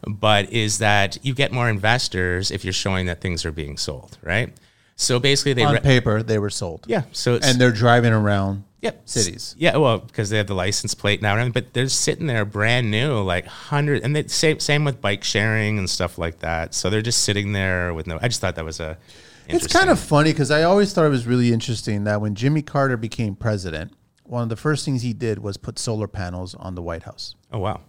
But 0.07 0.53
is 0.53 0.79
that 0.79 1.19
you 1.23 1.35
get 1.35 1.53
more 1.53 1.69
investors 1.69 2.51
if 2.51 2.65
you're 2.65 2.73
showing 2.73 3.07
that 3.07 3.21
things 3.21 3.45
are 3.45 3.53
being 3.53 3.77
sold, 3.77 4.17
right? 4.23 4.53
So 4.97 5.19
basically, 5.21 5.53
they 5.55 5.65
On 5.65 5.75
re- 5.75 5.81
paper, 5.81 6.23
they 6.23 6.39
were 6.39 6.51
sold. 6.51 6.85
yeah. 6.89 7.03
So 7.13 7.35
it's, 7.35 7.47
And 7.47 7.61
they're 7.61 7.73
driving 7.73 8.13
around 8.13 8.65
Yep. 8.81 9.03
cities. 9.09 9.57
Yeah, 9.59 9.77
well, 9.77 9.99
because 9.99 10.31
they 10.31 10.37
have 10.37 10.47
the 10.47 10.55
license 10.55 10.95
plate 10.95 11.21
now, 11.21 11.49
but 11.49 11.73
they're 11.73 11.89
sitting 11.89 12.27
there 12.29 12.45
brand 12.45 12.91
new, 12.93 13.21
like 13.23 13.45
hundred, 13.47 14.03
and 14.05 14.15
they, 14.15 14.29
same 14.29 14.61
same 14.61 14.85
with 14.85 15.01
bike 15.01 15.25
sharing 15.25 15.79
and 15.79 15.91
stuff 15.91 16.17
like 16.17 16.39
that. 16.41 16.75
So 16.75 16.89
they're 16.89 17.03
just 17.03 17.23
sitting 17.25 17.53
there 17.53 17.93
with 17.93 18.07
no. 18.07 18.21
I 18.23 18.29
just 18.29 18.41
thought 18.41 18.55
that 18.55 18.65
was 18.65 18.79
a. 18.79 18.97
It's 19.49 19.67
kind 19.67 19.91
of 19.91 19.99
funny 19.99 20.31
because 20.31 20.51
I 20.53 20.63
always 20.63 20.93
thought 20.93 21.07
it 21.07 21.11
was 21.11 21.27
really 21.27 21.53
interesting 21.53 22.05
that 22.05 22.21
when 22.21 22.35
Jimmy 22.37 22.63
Carter 22.63 22.97
became 22.97 23.35
president, 23.35 23.93
one 24.29 24.43
of 24.43 24.49
the 24.49 24.57
first 24.57 24.85
things 24.85 25.03
he 25.03 25.13
did 25.13 25.39
was 25.41 25.57
put 25.57 25.79
solar 25.79 26.07
panels 26.09 26.55
on 26.55 26.75
the 26.75 26.83
White 26.83 27.05
House. 27.05 27.35
Oh 27.53 27.59
wow. 27.59 27.81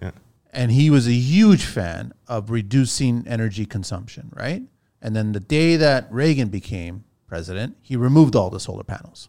Yeah. 0.00 0.12
and 0.52 0.72
he 0.72 0.88
was 0.90 1.06
a 1.06 1.12
huge 1.12 1.64
fan 1.64 2.12
of 2.26 2.50
reducing 2.50 3.26
energy 3.28 3.66
consumption, 3.66 4.32
right? 4.34 4.62
And 5.02 5.14
then 5.14 5.32
the 5.32 5.40
day 5.40 5.76
that 5.76 6.06
Reagan 6.10 6.48
became 6.48 7.04
president, 7.26 7.76
he 7.82 7.96
removed 7.96 8.34
all 8.34 8.50
the 8.50 8.58
solar 8.60 8.82
panels. 8.84 9.28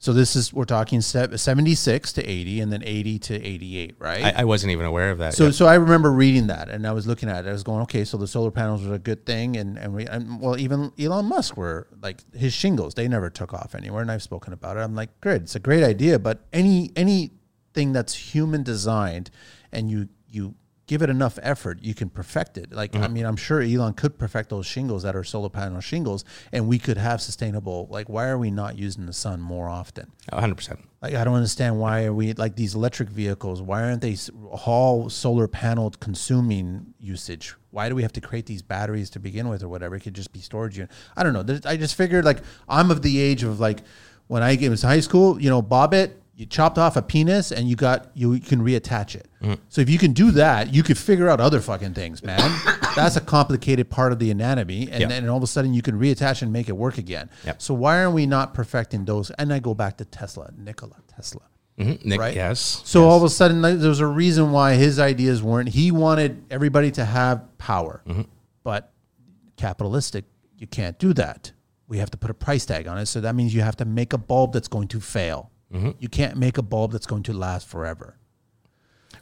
So 0.00 0.12
this 0.12 0.36
is 0.36 0.52
we're 0.52 0.64
talking 0.64 1.00
76 1.00 2.12
to 2.12 2.24
80 2.24 2.60
and 2.60 2.72
then 2.72 2.82
80 2.84 3.18
to 3.18 3.42
88, 3.42 3.96
right? 3.98 4.24
I, 4.24 4.42
I 4.42 4.44
wasn't 4.44 4.70
even 4.70 4.86
aware 4.86 5.10
of 5.10 5.18
that. 5.18 5.34
So, 5.34 5.50
so 5.50 5.66
I 5.66 5.74
remember 5.74 6.12
reading 6.12 6.46
that, 6.46 6.68
and 6.68 6.86
I 6.86 6.92
was 6.92 7.08
looking 7.08 7.28
at 7.28 7.46
it. 7.46 7.48
I 7.48 7.52
was 7.52 7.64
going, 7.64 7.82
okay, 7.82 8.04
so 8.04 8.16
the 8.16 8.28
solar 8.28 8.52
panels 8.52 8.86
were 8.86 8.94
a 8.94 8.98
good 9.00 9.26
thing, 9.26 9.56
and 9.56 9.76
and 9.76 9.94
we, 9.94 10.06
and, 10.06 10.40
well, 10.40 10.58
even 10.58 10.92
Elon 10.98 11.26
Musk 11.26 11.56
were 11.56 11.88
like 12.00 12.22
his 12.32 12.52
shingles; 12.52 12.94
they 12.94 13.08
never 13.08 13.28
took 13.28 13.52
off 13.52 13.74
anywhere, 13.74 14.02
and 14.02 14.10
I've 14.10 14.22
spoken 14.22 14.52
about 14.52 14.76
it. 14.76 14.80
I'm 14.80 14.94
like, 14.94 15.20
great, 15.20 15.42
it's 15.42 15.56
a 15.56 15.60
great 15.60 15.82
idea, 15.82 16.20
but 16.20 16.46
any 16.52 16.92
anything 16.94 17.92
that's 17.92 18.14
human 18.14 18.62
designed, 18.62 19.30
and 19.72 19.90
you 19.90 20.08
you 20.28 20.54
give 20.88 21.02
it 21.02 21.10
enough 21.10 21.38
effort, 21.42 21.78
you 21.82 21.94
can 21.94 22.08
perfect 22.08 22.58
it. 22.58 22.72
Like, 22.72 22.96
I 22.96 23.00
mm-hmm. 23.00 23.12
mean, 23.12 23.26
I'm 23.26 23.36
sure 23.36 23.60
Elon 23.60 23.94
could 23.94 24.18
perfect 24.18 24.48
those 24.48 24.66
shingles 24.66 25.04
that 25.04 25.14
are 25.14 25.22
solar 25.22 25.50
panel 25.50 25.80
shingles, 25.80 26.24
and 26.50 26.66
we 26.66 26.78
could 26.78 26.96
have 26.96 27.20
sustainable. 27.20 27.86
Like, 27.90 28.08
why 28.08 28.26
are 28.26 28.38
we 28.38 28.50
not 28.50 28.76
using 28.76 29.06
the 29.06 29.12
sun 29.12 29.40
more 29.40 29.68
often? 29.68 30.10
100. 30.30 30.54
percent 30.56 30.80
Like 31.00 31.14
I 31.14 31.24
don't 31.24 31.34
understand 31.34 31.78
why 31.78 32.04
are 32.04 32.12
we 32.12 32.32
like 32.32 32.56
these 32.56 32.74
electric 32.74 33.08
vehicles? 33.08 33.62
Why 33.62 33.82
aren't 33.82 34.02
they 34.02 34.16
all 34.66 35.08
solar 35.08 35.46
panel 35.46 35.90
consuming 36.00 36.94
usage? 36.98 37.54
Why 37.70 37.88
do 37.88 37.94
we 37.94 38.02
have 38.02 38.12
to 38.14 38.20
create 38.20 38.46
these 38.46 38.62
batteries 38.62 39.10
to 39.10 39.20
begin 39.20 39.48
with, 39.48 39.62
or 39.62 39.68
whatever? 39.68 39.94
It 39.94 40.00
could 40.00 40.14
just 40.14 40.32
be 40.32 40.40
storage 40.40 40.76
unit. 40.76 40.90
I 41.16 41.22
don't 41.22 41.34
know. 41.34 41.60
I 41.64 41.76
just 41.76 41.94
figured 41.94 42.24
like 42.24 42.38
I'm 42.68 42.90
of 42.90 43.02
the 43.02 43.20
age 43.20 43.42
of 43.42 43.60
like 43.60 43.80
when 44.26 44.42
I 44.42 44.56
was 44.68 44.82
in 44.82 44.88
high 44.88 45.00
school. 45.00 45.40
You 45.40 45.50
know, 45.50 45.62
bob 45.62 45.94
it. 45.94 46.20
You 46.38 46.46
chopped 46.46 46.78
off 46.78 46.96
a 46.96 47.02
penis 47.02 47.50
and 47.50 47.68
you 47.68 47.74
got 47.74 48.12
you 48.14 48.38
can 48.38 48.60
reattach 48.62 49.16
it. 49.16 49.26
So 49.68 49.80
if 49.80 49.90
you 49.90 49.98
can 49.98 50.12
do 50.12 50.30
that, 50.30 50.72
you 50.72 50.84
could 50.84 50.96
figure 50.96 51.28
out 51.28 51.40
other 51.40 51.60
fucking 51.60 51.94
things, 51.94 52.22
man. 52.22 52.38
That's 52.94 53.16
a 53.16 53.20
complicated 53.20 53.90
part 53.90 54.12
of 54.12 54.20
the 54.20 54.30
anatomy, 54.30 54.88
and 54.88 55.00
Yeah. 55.00 55.08
then 55.08 55.28
all 55.28 55.36
of 55.36 55.42
a 55.42 55.48
sudden 55.48 55.74
you 55.74 55.82
can 55.82 55.98
reattach 55.98 56.40
and 56.40 56.52
make 56.52 56.68
it 56.68 56.76
work 56.76 56.96
again. 56.96 57.28
Yep. 57.44 57.60
So 57.60 57.74
why 57.74 57.98
aren't 58.00 58.14
we 58.14 58.24
not 58.24 58.54
perfecting 58.54 59.04
those? 59.04 59.30
And 59.32 59.52
I 59.52 59.58
go 59.58 59.74
back 59.74 59.96
to 59.98 60.04
Tesla, 60.04 60.52
Nikola 60.56 60.94
Tesla. 61.12 61.42
Mhm. 61.76 62.04
Nick, 62.04 62.20
Right. 62.20 62.36
yes. 62.36 62.82
So 62.84 63.08
all 63.08 63.16
of 63.16 63.24
a 63.24 63.28
sudden, 63.30 63.60
like, 63.60 63.80
there 63.80 63.88
was 63.88 63.98
a 64.00 64.06
reason 64.06 64.52
why 64.52 64.74
his 64.74 65.00
ideas 65.00 65.42
weren't. 65.42 65.70
He 65.70 65.90
wanted 65.90 66.44
everybody 66.52 66.92
to 66.92 67.04
have 67.04 67.42
power, 67.58 68.02
but 68.62 68.92
capitalistic, 69.56 70.24
you 70.56 70.66
can't 70.68 70.98
do 71.00 71.12
that. 71.14 71.50
We 71.88 71.98
have 71.98 72.10
to 72.10 72.16
put 72.18 72.30
a 72.30 72.34
price 72.34 72.64
tag 72.64 72.86
on 72.86 72.98
it. 72.98 73.06
So 73.06 73.20
that 73.20 73.34
means 73.34 73.54
you 73.54 73.62
have 73.62 73.76
to 73.76 73.84
make 73.84 74.12
a 74.12 74.18
bulb 74.18 74.52
that's 74.52 74.68
going 74.68 74.88
to 74.88 75.00
fail. 75.00 75.50
You 75.70 76.08
can't 76.08 76.36
make 76.36 76.58
a 76.58 76.62
bulb 76.62 76.92
that's 76.92 77.06
going 77.06 77.24
to 77.24 77.32
last 77.32 77.68
forever. 77.68 78.16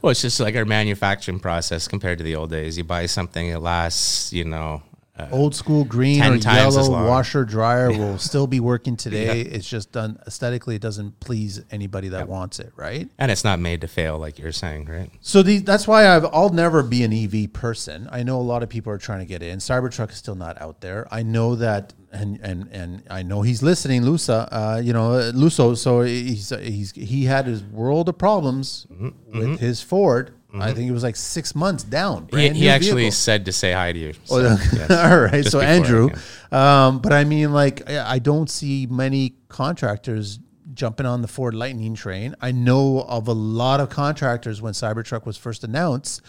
Well, 0.02 0.10
it's 0.10 0.22
just 0.22 0.38
like 0.38 0.54
our 0.54 0.64
manufacturing 0.64 1.40
process 1.40 1.88
compared 1.88 2.18
to 2.18 2.24
the 2.24 2.36
old 2.36 2.50
days. 2.50 2.78
You 2.78 2.84
buy 2.84 3.06
something, 3.06 3.48
it 3.48 3.58
lasts, 3.58 4.32
you 4.32 4.44
know, 4.44 4.82
uh, 5.18 5.28
Old 5.32 5.54
school 5.54 5.84
green 5.84 6.20
10 6.20 6.32
or 6.32 6.36
yellow 6.36 6.90
washer 6.90 7.46
dryer 7.46 7.90
will 7.90 8.18
still 8.30 8.46
be 8.46 8.60
working 8.60 8.96
today. 8.96 9.40
It's 9.40 9.66
just 9.66 9.90
done 9.90 10.18
aesthetically. 10.26 10.74
It 10.74 10.82
doesn't 10.82 11.20
please 11.20 11.62
anybody 11.70 12.08
that 12.08 12.28
wants 12.28 12.58
it, 12.58 12.72
right? 12.76 13.08
and 13.18 13.30
it's 13.30 13.42
not 13.42 13.58
made 13.58 13.80
to 13.80 13.88
fail, 13.88 14.18
like 14.18 14.38
you're 14.38 14.52
saying, 14.52 14.84
right? 14.86 15.10
So 15.22 15.42
the, 15.42 15.58
that's 15.58 15.88
why 15.88 16.06
I've, 16.14 16.26
I'll 16.26 16.50
never 16.50 16.82
be 16.82 17.02
an 17.02 17.14
EV 17.14 17.52
person. 17.54 18.08
I 18.12 18.24
know 18.24 18.38
a 18.38 18.42
lot 18.42 18.62
of 18.62 18.68
people 18.68 18.92
are 18.92 18.98
trying 18.98 19.20
to 19.20 19.24
get 19.24 19.42
in. 19.42 19.58
Cybertruck 19.58 20.10
is 20.10 20.16
still 20.16 20.34
not 20.34 20.60
out 20.60 20.82
there. 20.82 21.08
I 21.10 21.22
know 21.22 21.54
that, 21.54 21.94
and 22.12 22.38
and 22.42 22.68
and 22.72 23.02
I 23.10 23.22
know 23.22 23.42
he's 23.42 23.62
listening, 23.62 24.02
Lusa. 24.02 24.48
Uh, 24.50 24.80
you 24.82 24.92
know, 24.92 25.12
uh, 25.14 25.32
Luso. 25.32 25.76
So 25.76 26.02
he's 26.02 26.50
he's 26.50 26.92
he 26.92 27.24
had 27.24 27.46
his 27.46 27.62
world 27.64 28.08
of 28.08 28.16
problems 28.18 28.86
Mm-hmm. 28.92 29.38
with 29.38 29.60
his 29.60 29.82
Ford. 29.82 30.32
I 30.58 30.72
think 30.72 30.88
it 30.88 30.92
was 30.92 31.02
like 31.02 31.16
six 31.16 31.54
months 31.54 31.84
down. 31.84 32.28
He, 32.32 32.48
he 32.48 32.68
actually 32.70 33.02
vehicle. 33.02 33.12
said 33.12 33.44
to 33.44 33.52
say 33.52 33.72
hi 33.72 33.92
to 33.92 33.98
you. 33.98 34.14
Oh, 34.30 34.40
so, 34.56 34.76
yes. 34.78 34.90
all 35.12 35.20
right. 35.20 35.42
Just 35.42 35.50
so 35.50 35.58
before, 35.58 35.70
Andrew, 35.70 36.08
yeah. 36.50 36.86
um, 36.86 37.00
but 37.00 37.12
I 37.12 37.24
mean, 37.24 37.52
like, 37.52 37.86
I 37.90 38.14
I 38.14 38.18
don't 38.20 38.48
see 38.48 38.86
many 38.86 39.34
contractors 39.48 40.38
jumping 40.72 41.04
on 41.04 41.20
the 41.20 41.28
Ford 41.28 41.52
Lightning 41.54 41.94
train. 41.94 42.34
I 42.40 42.52
know 42.52 43.02
of 43.02 43.28
a 43.28 43.32
lot 43.34 43.80
of 43.80 43.90
contractors 43.90 44.62
when 44.62 44.72
Cybertruck 44.72 45.26
was 45.26 45.36
first 45.36 45.62
announced, 45.62 46.22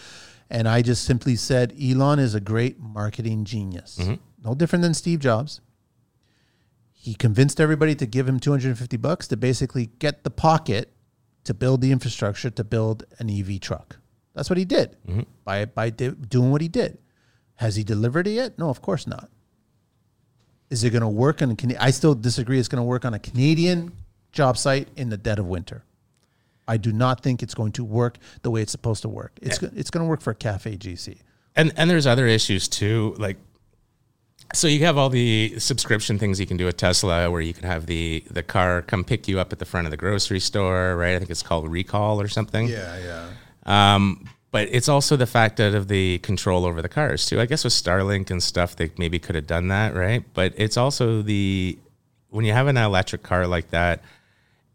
and 0.50 0.68
I 0.68 0.82
just 0.82 1.06
simply 1.06 1.38
said 1.38 1.74
Elon 1.82 2.20
is 2.20 2.36
a 2.36 2.42
great 2.42 2.80
marketing 2.82 3.46
genius. 3.46 3.98
Mm-hmm. 3.98 4.16
No 4.44 4.56
different 4.56 4.84
than 4.84 4.94
Steve 4.94 5.20
Jobs. 5.20 5.62
He 7.00 7.14
convinced 7.14 7.62
everybody 7.62 7.94
to 7.96 8.06
give 8.06 8.28
him 8.28 8.40
250 8.40 8.98
bucks 8.98 9.28
to 9.28 9.38
basically 9.38 9.92
get 10.00 10.24
the 10.24 10.32
pocket 10.32 10.92
to 11.44 11.54
build 11.54 11.80
the 11.82 11.92
infrastructure 11.92 12.50
to 12.50 12.64
build 12.64 13.06
an 13.20 13.30
EV 13.30 13.60
truck. 13.62 13.98
That's 14.34 14.50
what 14.50 14.58
he 14.58 14.66
did 14.66 14.98
mm-hmm. 15.08 15.22
by 15.46 15.66
by 15.66 15.90
di- 15.92 16.10
doing 16.10 16.52
what 16.52 16.62
he 16.62 16.68
did. 16.68 16.98
Has 17.56 17.76
he 17.76 17.84
delivered 17.84 18.28
it 18.28 18.32
yet? 18.32 18.58
No, 18.60 18.70
of 18.70 18.82
course 18.82 19.08
not. 19.08 19.30
Is 20.70 20.84
it 20.84 20.90
going 20.90 21.02
to 21.02 21.08
work 21.08 21.42
on? 21.42 21.52
a 21.52 21.56
Cana- 21.56 21.78
I 21.80 21.92
still 21.92 22.14
disagree. 22.14 22.60
It's 22.60 22.68
going 22.68 22.82
to 22.82 22.84
work 22.88 23.06
on 23.06 23.14
a 23.14 23.20
Canadian 23.20 23.94
job 24.32 24.58
site 24.58 24.90
in 24.98 25.10
the 25.10 25.18
dead 25.18 25.40
of 25.40 25.48
winter. 25.48 25.84
I 26.68 26.76
do 26.78 26.92
not 26.92 27.22
think 27.24 27.42
it's 27.42 27.54
going 27.56 27.72
to 27.74 27.84
work 27.86 28.18
the 28.42 28.52
way 28.52 28.62
it's 28.62 28.72
supposed 28.74 29.02
to 29.04 29.10
work. 29.10 29.40
It's 29.42 29.60
go- 29.60 29.72
it's 29.76 29.90
going 29.90 30.04
to 30.06 30.10
work 30.10 30.22
for 30.22 30.34
Cafe 30.34 30.78
GC. 30.78 31.20
and 31.56 31.72
and 31.78 31.90
there's 31.90 32.06
other 32.06 32.28
issues 32.28 32.68
too 32.68 33.16
like 33.18 33.38
so 34.54 34.68
you 34.68 34.86
have 34.86 34.98
all 34.98 35.10
the 35.10 35.58
subscription 35.60 36.18
things 36.18 36.40
you 36.40 36.48
can 36.48 36.58
do 36.58 36.66
with 36.66 36.78
tesla 36.78 37.30
where 37.30 37.42
you 37.42 37.54
can 37.54 37.64
have 37.64 37.86
the 37.86 38.24
the 38.32 38.44
car 38.44 38.82
come 38.82 39.04
pick 39.04 39.28
you 39.28 39.40
up 39.40 39.52
at 39.52 39.60
the 39.60 39.66
front 39.66 39.86
of 39.88 39.92
the 39.92 39.98
grocery 39.98 40.40
store 40.40 40.96
right? 40.96 41.16
I 41.16 41.20
think 41.20 41.30
it's 41.30 41.44
called 41.44 41.70
recall 41.70 42.20
or 42.22 42.28
something. 42.28 42.68
Yeah, 42.68 42.98
yeah. 43.66 43.96
um, 43.96 44.28
but 44.52 44.68
it's 44.72 44.90
also 44.90 45.16
the 45.16 45.28
fact 45.28 45.58
that 45.58 45.76
of 45.76 45.88
the 45.88 46.20
control 46.20 46.66
over 46.66 46.82
the 46.82 46.90
cars 46.90 47.26
too. 47.26 47.40
I 47.40 47.46
guess 47.46 47.64
with 47.64 47.74
starlink 47.74 48.32
and 48.32 48.42
stuff 48.42 48.76
they 48.76 48.92
maybe 48.98 49.20
could 49.20 49.36
have 49.36 49.48
done 49.48 49.68
that 49.70 49.96
right? 49.96 50.24
But 50.34 50.54
it's 50.58 50.78
also 50.78 51.22
the 51.22 51.78
when 52.30 52.46
you 52.46 52.54
have 52.54 52.68
an 52.68 52.78
electric 52.78 53.24
car 53.24 53.48
like 53.48 53.70
that 53.72 54.02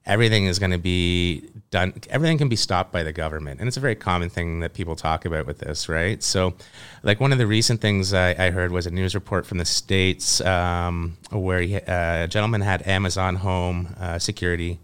everything 0.04 0.46
is 0.46 0.58
going 0.58 0.72
to 0.72 0.78
be 0.78 1.48
done 1.70 1.94
everything 2.10 2.36
can 2.36 2.48
be 2.48 2.56
stopped 2.56 2.92
by 2.92 3.02
the 3.02 3.12
government. 3.12 3.60
And 3.60 3.68
it's 3.68 3.76
a 3.76 3.80
very 3.80 3.94
common 3.94 4.28
thing 4.28 4.60
that 4.60 4.74
people 4.74 4.96
talk 4.96 5.24
about 5.24 5.46
with 5.46 5.58
this 5.58 5.88
right? 5.88 6.22
So 6.22 6.54
like 7.02 7.20
one 7.20 7.32
of 7.32 7.38
the 7.38 7.46
recent 7.46 7.80
things 7.80 8.12
i, 8.12 8.30
I 8.30 8.50
heard 8.50 8.72
was 8.72 8.86
a 8.86 8.90
news 8.90 9.14
report 9.14 9.46
from 9.46 9.58
the 9.58 9.64
states 9.64 10.40
um, 10.40 11.16
where 11.30 11.60
he, 11.60 11.76
uh, 11.76 12.24
a 12.24 12.28
gentleman 12.28 12.60
had 12.60 12.86
amazon 12.86 13.36
home 13.36 13.94
uh, 14.00 14.18
security. 14.18 14.80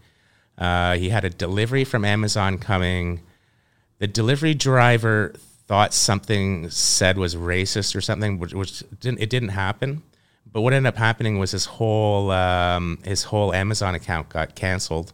Uh, 0.57 0.97
he 0.97 1.09
had 1.09 1.25
a 1.25 1.31
delivery 1.31 1.85
from 1.85 2.05
amazon 2.05 2.59
coming. 2.59 3.21
The 3.99 4.07
delivery 4.07 4.55
driver 4.55 5.35
thought 5.69 5.93
something 5.93 6.71
said 6.71 7.19
was 7.19 7.37
racist 7.37 7.95
or 7.95 8.01
something, 8.01 8.39
which, 8.39 8.55
which 8.55 8.83
didn't 9.01 9.21
it 9.21 9.31
didn't 9.31 9.51
happen. 9.51 10.03
But 10.53 10.63
what 10.63 10.73
ended 10.73 10.89
up 10.89 10.97
happening 10.97 11.39
was 11.39 11.51
his 11.51 11.67
whole 11.67 12.31
um, 12.31 12.99
his 13.05 13.25
whole 13.25 13.53
Amazon 13.53 13.95
account 13.95 14.29
got 14.29 14.55
canceled, 14.55 15.13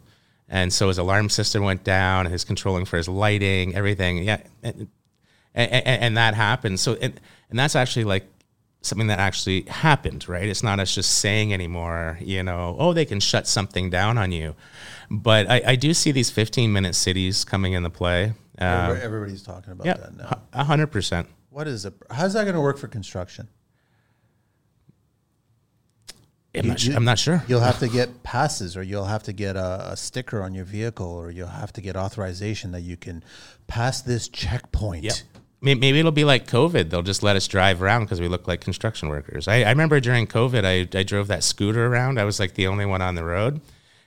and 0.48 0.72
so 0.72 0.88
his 0.88 0.98
alarm 0.98 1.28
system 1.28 1.64
went 1.64 1.84
down. 1.84 2.26
His 2.26 2.44
controlling 2.44 2.84
for 2.84 2.96
his 2.96 3.08
lighting, 3.08 3.74
everything, 3.74 4.18
yeah, 4.18 4.40
and, 4.62 4.88
and, 5.54 5.86
and 5.86 6.16
that 6.16 6.34
happened. 6.34 6.80
So 6.80 6.94
and, 7.00 7.20
and 7.50 7.58
that's 7.58 7.74
actually 7.74 8.04
like 8.04 8.26
something 8.84 9.06
that 9.06 9.18
actually 9.18 9.62
happened, 9.62 10.28
right? 10.28 10.48
It's 10.48 10.62
not 10.62 10.78
us 10.78 10.94
just 10.94 11.18
saying 11.18 11.52
anymore, 11.52 12.18
you 12.20 12.42
know, 12.42 12.76
oh, 12.78 12.92
they 12.92 13.04
can 13.04 13.18
shut 13.20 13.46
something 13.46 13.90
down 13.90 14.18
on 14.18 14.30
you. 14.30 14.54
But 15.10 15.50
I, 15.50 15.62
I 15.68 15.76
do 15.76 15.94
see 15.94 16.12
these 16.12 16.30
15 16.30 16.72
minute 16.72 16.94
cities 16.94 17.44
coming 17.44 17.72
into 17.72 17.90
play. 17.90 18.34
Um, 18.58 18.96
Everybody's 18.96 19.42
talking 19.42 19.72
about 19.72 19.86
yeah, 19.86 19.94
that 19.94 20.16
now. 20.16 20.42
a 20.52 20.64
hundred 20.64 20.88
percent. 20.88 21.28
What 21.50 21.66
is 21.66 21.84
it? 21.84 21.94
How's 22.10 22.34
that 22.34 22.44
going 22.44 22.54
to 22.54 22.60
work 22.60 22.78
for 22.78 22.88
construction? 22.88 23.48
I'm, 26.54 26.68
not 26.68 26.84
You- 26.84 26.94
I'm 26.94 27.04
not 27.04 27.18
sure. 27.18 27.42
You'll 27.48 27.60
have 27.60 27.78
to 27.80 27.88
get 27.88 28.22
passes, 28.22 28.76
or 28.76 28.82
you'll 28.82 29.04
have 29.06 29.22
to 29.24 29.32
get 29.32 29.56
a, 29.56 29.92
a 29.92 29.96
sticker 29.96 30.42
on 30.42 30.54
your 30.54 30.64
vehicle, 30.64 31.06
or 31.06 31.30
you'll 31.30 31.48
have 31.48 31.72
to 31.74 31.80
get 31.80 31.96
authorization 31.96 32.72
that 32.72 32.82
you 32.82 32.96
can 32.96 33.24
pass 33.66 34.02
this 34.02 34.28
checkpoint. 34.28 35.04
Yeah. 35.04 35.12
Maybe 35.60 35.98
it'll 35.98 36.12
be 36.12 36.24
like 36.24 36.46
COVID. 36.46 36.90
They'll 36.90 37.00
just 37.02 37.22
let 37.22 37.36
us 37.36 37.48
drive 37.48 37.82
around 37.82 38.02
because 38.02 38.20
we 38.20 38.28
look 38.28 38.46
like 38.46 38.60
construction 38.60 39.08
workers. 39.08 39.48
I, 39.48 39.62
I 39.62 39.70
remember 39.70 39.98
during 39.98 40.26
COVID, 40.26 40.62
I, 40.62 40.98
I 40.98 41.02
drove 41.04 41.28
that 41.28 41.42
scooter 41.42 41.86
around. 41.86 42.20
I 42.20 42.24
was 42.24 42.38
like 42.38 42.52
the 42.52 42.66
only 42.66 42.84
one 42.84 43.00
on 43.00 43.14
the 43.14 43.24
road, 43.24 43.62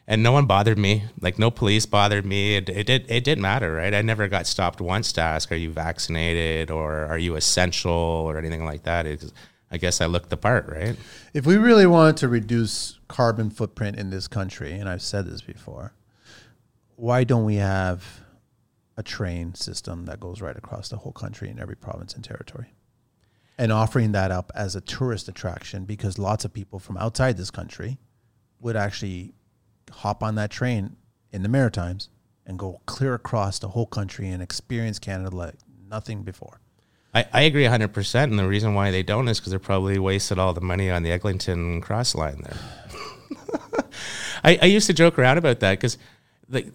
and 0.08 0.22
no 0.22 0.32
one 0.32 0.46
bothered 0.46 0.78
me. 0.78 1.06
Like 1.20 1.40
no 1.40 1.50
police 1.50 1.88
bothered 1.88 2.28
me. 2.28 2.58
It, 2.58 2.70
it 2.70 2.86
did 2.86 3.10
it 3.10 3.24
didn't 3.24 3.42
matter, 3.42 3.74
right? 3.74 3.92
I 3.92 4.04
never 4.04 4.28
got 4.28 4.46
stopped 4.46 4.80
once 4.80 5.12
to 5.14 5.22
ask, 5.22 5.52
"Are 5.52 5.56
you 5.56 5.72
vaccinated?" 5.72 6.70
or 6.70 7.06
"Are 7.08 7.18
you 7.18 7.36
essential?" 7.36 7.92
or 7.92 8.38
anything 8.38 8.64
like 8.64 8.84
that. 8.84 9.08
It's, 9.08 9.34
I 9.70 9.78
guess 9.78 10.00
I 10.00 10.06
looked 10.06 10.30
the 10.30 10.38
part, 10.38 10.68
right? 10.68 10.96
If 11.34 11.46
we 11.46 11.58
really 11.58 11.86
wanted 11.86 12.18
to 12.18 12.28
reduce 12.28 13.00
carbon 13.08 13.50
footprint 13.50 13.98
in 13.98 14.10
this 14.10 14.28
country, 14.28 14.74
and 14.74 14.88
I've 14.88 15.02
said 15.02 15.26
this 15.26 15.42
before, 15.42 15.94
why 16.96 17.24
don't 17.24 17.44
we 17.44 17.56
have 17.56 18.22
a 18.96 19.04
train 19.04 19.54
system 19.54 20.06
that 20.06 20.20
goes 20.20 20.42
right 20.42 20.58
across 20.58 20.90
the 20.90 20.98
whole 20.98 21.12
country 21.12 21.50
in 21.50 21.60
every 21.60 21.76
province 21.76 22.14
and 22.14 22.24
territory? 22.24 22.74
And 23.58 23.72
offering 23.72 24.14
that 24.14 24.32
up 24.32 24.52
as 24.56 24.76
a 24.76 24.82
tourist 24.82 25.28
attraction 25.28 25.84
because 25.84 26.18
lots 26.18 26.46
of 26.46 26.54
people 26.54 26.80
from 26.80 26.98
outside 26.98 27.38
this 27.38 27.52
country 27.52 27.98
would 28.60 28.76
actually 28.76 29.34
hop 29.92 30.24
on 30.24 30.36
that 30.36 30.52
train 30.52 30.96
in 31.32 31.44
the 31.44 31.50
Maritimes 31.50 32.10
and 32.46 32.58
go 32.58 32.82
clear 32.86 33.14
across 33.14 33.60
the 33.60 33.70
whole 33.70 33.86
country 33.86 34.30
and 34.30 34.42
experience 34.42 34.98
Canada 34.98 35.36
like 35.36 35.56
nothing 35.90 36.24
before. 36.24 36.62
I, 37.18 37.26
I 37.34 37.42
agree 37.44 37.64
100%. 37.64 38.24
And 38.24 38.38
the 38.38 38.48
reason 38.48 38.74
why 38.74 38.92
they 38.92 39.04
don't 39.04 39.28
is 39.28 39.40
because 39.40 39.50
they're 39.50 39.60
probably 39.60 39.98
wasted 39.98 40.38
all 40.38 40.54
the 40.54 40.62
money 40.62 40.90
on 40.92 41.04
the 41.04 41.12
Eglinton 41.12 41.82
cross 41.82 42.14
line 42.16 42.44
there. 42.44 42.58
I, 44.44 44.60
I 44.62 44.66
used 44.66 44.88
to 44.88 44.94
joke 44.94 45.18
around 45.18 45.38
about 45.38 45.60
that 45.62 45.72
because 45.72 45.98
like, 46.50 46.68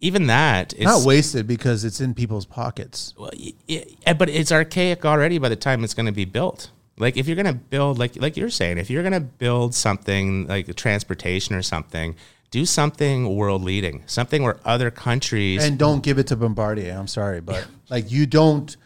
even 0.00 0.28
that 0.28 0.72
is 0.74 0.84
Not 0.84 1.04
wasted 1.04 1.46
because 1.46 1.84
it's 1.84 2.00
in 2.00 2.14
people's 2.14 2.46
pockets. 2.46 3.14
well, 3.18 3.30
y- 3.36 3.84
eh, 4.06 4.12
but 4.14 4.28
it's 4.28 4.52
archaic 4.52 5.04
already 5.04 5.38
by 5.38 5.48
the 5.48 5.56
time 5.56 5.84
it's 5.84 5.94
going 5.94 6.06
to 6.06 6.12
be 6.12 6.24
built. 6.24 6.70
Like 6.96 7.16
if 7.16 7.26
you're 7.26 7.36
going 7.36 7.46
to 7.46 7.54
build, 7.54 7.98
like 7.98 8.16
like 8.20 8.36
you're 8.36 8.50
saying, 8.50 8.78
if 8.78 8.90
you're 8.90 9.02
going 9.02 9.14
to 9.14 9.20
build 9.20 9.74
something 9.74 10.46
like 10.46 10.74
transportation 10.76 11.54
or 11.54 11.62
something, 11.62 12.14
do 12.50 12.66
something 12.66 13.34
world 13.36 13.62
leading, 13.62 14.02
something 14.06 14.42
where 14.42 14.58
other 14.64 14.90
countries. 14.90 15.64
And 15.64 15.78
don't 15.78 16.02
give 16.02 16.18
it 16.18 16.26
to 16.28 16.36
Bombardier. 16.36 16.92
I'm 16.92 17.06
sorry, 17.06 17.40
but 17.40 17.66
like 17.88 18.10
you 18.10 18.26
don't. 18.26 18.76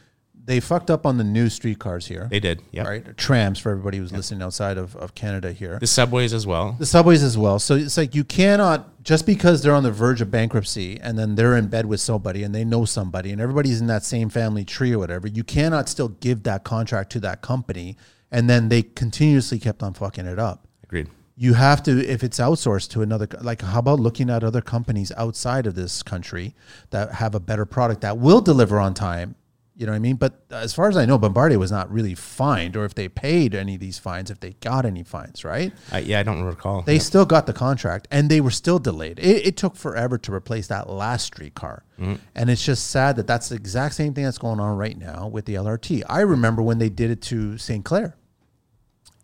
They 0.47 0.61
fucked 0.61 0.91
up 0.91 1.07
on 1.07 1.17
the 1.17 1.25
new 1.25 1.49
streetcars 1.49 2.07
here, 2.07 2.29
they 2.31 2.39
did, 2.39 2.61
yeah. 2.71 2.83
right? 2.83 3.17
Trams 3.17 3.59
for 3.59 3.71
everybody 3.71 3.97
who's 3.97 4.13
listening 4.13 4.43
outside 4.43 4.77
of, 4.77 4.95
of 4.97 5.15
Canada 5.15 5.53
here. 5.53 5.79
The 5.79 5.87
subways 5.87 6.35
as 6.35 6.47
well. 6.47 6.77
The 6.79 6.85
subways 6.85 7.23
as 7.23 7.39
well. 7.39 7.59
So 7.59 7.77
it's 7.77 7.97
like 7.97 8.15
you 8.15 8.25
cannot 8.25 9.03
just 9.03 9.25
because 9.25 9.63
they're 9.63 9.75
on 9.75 9.85
the 9.85 9.91
verge 9.91 10.21
of 10.21 10.31
bankruptcy 10.31 10.99
and 11.01 11.19
then 11.19 11.35
they're 11.35 11.57
in 11.57 11.69
bed 11.69 11.87
with 11.87 12.01
somebody 12.01 12.43
and 12.43 12.55
they 12.55 12.65
know 12.65 12.85
somebody 12.85 13.33
and 13.33 13.41
everybody's 13.41 13.81
in 13.81 13.87
that 13.87 14.05
same 14.05 14.29
family 14.29 14.65
tree 14.65 14.93
or 14.93 14.99
whatever. 14.99 15.29
You 15.29 15.45
cannot 15.45 15.89
still 15.89 16.09
give 16.09 16.43
that 16.43 16.63
contract 16.63 17.11
to 17.13 17.21
that 17.21 17.41
company 17.41 17.97
and 18.31 18.49
then 18.49 18.69
they 18.69 18.83
continuously 18.83 19.59
kept 19.59 19.83
on 19.83 19.95
fucking 19.95 20.27
it 20.27 20.39
up. 20.39 20.67
Agreed. 20.83 21.09
you 21.37 21.55
have 21.55 21.83
to 21.85 22.07
if 22.07 22.23
it's 22.23 22.39
outsourced 22.39 22.91
to 22.91 23.03
another 23.03 23.27
like 23.41 23.63
how 23.63 23.79
about 23.79 23.99
looking 23.99 24.29
at 24.31 24.45
other 24.45 24.61
companies 24.61 25.11
outside 25.17 25.67
of 25.67 25.75
this 25.75 26.03
country 26.03 26.55
that 26.91 27.13
have 27.13 27.35
a 27.35 27.41
better 27.41 27.65
product 27.65 28.03
that 28.03 28.19
will 28.19 28.41
deliver 28.41 28.79
on 28.79 28.95
time 28.95 29.35
You 29.77 29.87
know 29.87 29.93
what 29.93 29.97
I 29.97 30.01
mean? 30.01 30.15
But 30.15 30.45
as 30.53 30.73
far 30.73 30.89
as 30.89 30.97
I 30.97 31.05
know, 31.05 31.19
Bombardier 31.19 31.59
was 31.59 31.73
not 31.73 31.91
really 31.91 32.15
fined, 32.15 32.77
or 32.77 32.85
if 32.85 32.95
they 32.95 33.09
paid 33.09 33.57
any 33.57 33.75
of 33.75 33.81
these 33.81 33.99
fines, 33.99 34.31
if 34.31 34.39
they 34.39 34.53
got 34.61 34.87
any 34.87 35.03
fines, 35.03 35.45
right? 35.45 35.73
Uh, 35.93 35.97
yeah, 35.97 36.21
I 36.21 36.23
don't 36.23 36.45
recall. 36.45 36.83
They 36.83 37.01
still 37.01 37.25
got 37.27 37.47
the 37.47 37.53
contract, 37.53 38.07
and 38.13 38.31
they 38.31 38.41
were 38.41 38.53
still 38.53 38.79
delayed. 38.79 39.19
It, 39.19 39.45
it 39.49 39.57
took 39.57 39.75
forever 39.75 40.17
to 40.19 40.33
replace 40.33 40.69
that 40.69 40.89
last 40.89 41.25
streetcar, 41.25 41.83
and 41.99 42.51
it's 42.51 42.65
just 42.65 42.89
sad 42.93 43.17
that 43.17 43.27
that's 43.27 43.49
the 43.49 43.57
exact 43.57 43.97
same 43.97 44.15
thing 44.15 44.23
that's 44.25 44.39
going 44.39 44.61
on 44.61 44.77
right 44.77 44.97
now 44.97 45.27
with 45.27 45.45
the 45.45 45.55
LRT. 45.55 46.05
I 46.09 46.21
remember 46.21 46.63
when 46.63 46.79
they 46.79 46.89
did 46.89 47.11
it 47.11 47.21
to 47.23 47.59
St. 47.59 47.85
Clair, 47.85 48.17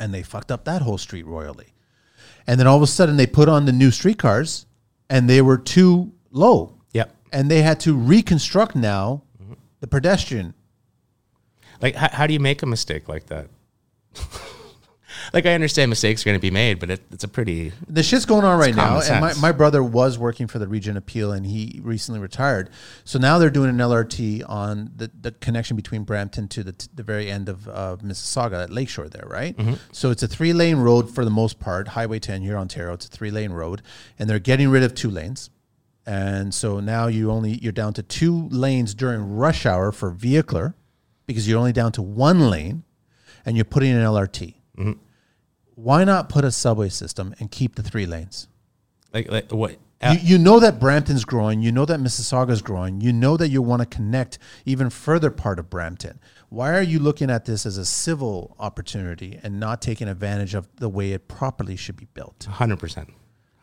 and 0.00 0.12
they 0.12 0.22
fucked 0.24 0.50
up 0.50 0.64
that 0.64 0.82
whole 0.82 0.98
street 0.98 1.26
royally, 1.26 1.74
and 2.48 2.58
then 2.58 2.66
all 2.66 2.76
of 2.76 2.82
a 2.82 2.86
sudden 2.88 3.16
they 3.16 3.26
put 3.26 3.48
on 3.48 3.66
the 3.66 3.72
new 3.72 3.92
streetcars, 3.92 4.66
and 5.08 5.30
they 5.30 5.42
were 5.42 5.58
too 5.58 6.12
low, 6.32 6.74
Yep. 6.92 7.14
and 7.32 7.48
they 7.48 7.62
had 7.62 7.78
to 7.80 7.94
reconstruct 7.96 8.74
now 8.74 9.22
the 9.80 9.86
pedestrian 9.86 10.54
Like, 11.80 11.94
how, 11.94 12.08
how 12.10 12.26
do 12.26 12.32
you 12.32 12.40
make 12.40 12.62
a 12.62 12.66
mistake 12.66 13.08
like 13.08 13.26
that? 13.26 13.48
like, 15.32 15.46
I 15.46 15.54
understand 15.54 15.88
mistakes 15.88 16.22
are 16.22 16.26
going 16.26 16.38
to 16.38 16.40
be 16.40 16.50
made, 16.50 16.78
but 16.78 16.90
it, 16.90 17.00
it's 17.10 17.24
a 17.24 17.28
pretty 17.28 17.72
the 17.88 18.02
shit's 18.02 18.26
going 18.26 18.44
on 18.44 18.58
right 18.58 18.74
now. 18.74 19.00
common 19.00 19.10
And 19.10 19.20
my, 19.20 19.34
my 19.34 19.52
brother 19.52 19.82
was 19.82 20.18
working 20.18 20.46
for 20.46 20.58
the 20.58 20.68
Region 20.68 20.96
of 20.96 21.06
Peel 21.06 21.32
and 21.32 21.46
he 21.46 21.80
recently 21.82 22.20
retired. 22.20 22.70
So 23.04 23.18
now 23.18 23.38
they're 23.38 23.50
doing 23.50 23.70
an 23.70 23.78
LRT 23.78 24.42
on 24.48 24.90
the, 24.94 25.10
the 25.18 25.32
connection 25.32 25.76
between 25.76 26.04
Brampton 26.04 26.48
to 26.48 26.62
the, 26.62 26.88
the 26.94 27.02
very 27.02 27.30
end 27.30 27.48
of 27.48 27.66
uh, 27.68 27.96
Mississauga 28.02 28.64
at 28.64 28.70
Lakeshore 28.70 29.08
there, 29.08 29.26
right? 29.26 29.56
Mm-hmm. 29.56 29.74
So 29.92 30.10
it's 30.10 30.22
a 30.22 30.28
three 30.28 30.52
lane 30.52 30.76
road 30.76 31.14
for 31.14 31.24
the 31.24 31.30
most 31.30 31.58
part, 31.58 31.88
Highway 31.88 32.18
10 32.18 32.42
here, 32.42 32.58
Ontario. 32.58 32.92
It's 32.92 33.06
a 33.06 33.10
three 33.10 33.30
lane 33.30 33.52
road 33.52 33.80
and 34.18 34.28
they're 34.28 34.38
getting 34.38 34.68
rid 34.68 34.82
of 34.82 34.94
two 34.94 35.10
lanes. 35.10 35.50
And 36.10 36.52
so 36.52 36.80
now 36.80 37.06
you 37.06 37.30
only 37.30 37.52
you're 37.62 37.70
down 37.70 37.92
to 37.92 38.02
two 38.02 38.48
lanes 38.48 38.94
during 38.94 39.36
rush 39.36 39.64
hour 39.64 39.92
for 39.92 40.10
vehicular 40.10 40.74
because 41.26 41.48
you're 41.48 41.58
only 41.60 41.72
down 41.72 41.92
to 41.92 42.02
one 42.02 42.50
lane 42.50 42.82
and 43.46 43.56
you're 43.56 43.64
putting 43.64 43.92
an 43.92 44.02
LRT. 44.02 44.54
Mm-hmm. 44.76 44.92
Why 45.76 46.02
not 46.02 46.28
put 46.28 46.44
a 46.44 46.50
subway 46.50 46.88
system 46.88 47.32
and 47.38 47.48
keep 47.48 47.76
the 47.76 47.84
three 47.84 48.06
lanes? 48.06 48.48
like, 49.14 49.30
like 49.30 49.52
what? 49.52 49.76
You, 50.02 50.18
you 50.20 50.38
know 50.38 50.58
that 50.58 50.80
Brampton's 50.80 51.24
growing. 51.24 51.62
You 51.62 51.70
know 51.70 51.84
that 51.84 52.00
Mississauga's 52.00 52.62
growing. 52.62 53.00
You 53.00 53.12
know 53.12 53.36
that 53.36 53.50
you 53.50 53.62
want 53.62 53.82
to 53.82 53.86
connect 53.86 54.38
even 54.64 54.90
further 54.90 55.30
part 55.30 55.60
of 55.60 55.70
Brampton. 55.70 56.18
Why 56.48 56.76
are 56.76 56.82
you 56.82 56.98
looking 56.98 57.30
at 57.30 57.44
this 57.44 57.66
as 57.66 57.76
a 57.76 57.84
civil 57.84 58.56
opportunity 58.58 59.38
and 59.44 59.60
not 59.60 59.80
taking 59.80 60.08
advantage 60.08 60.54
of 60.54 60.68
the 60.76 60.88
way 60.88 61.12
it 61.12 61.28
properly 61.28 61.76
should 61.76 61.96
be 61.96 62.06
built? 62.14 62.48
Hundred 62.50 62.80
percent, 62.80 63.12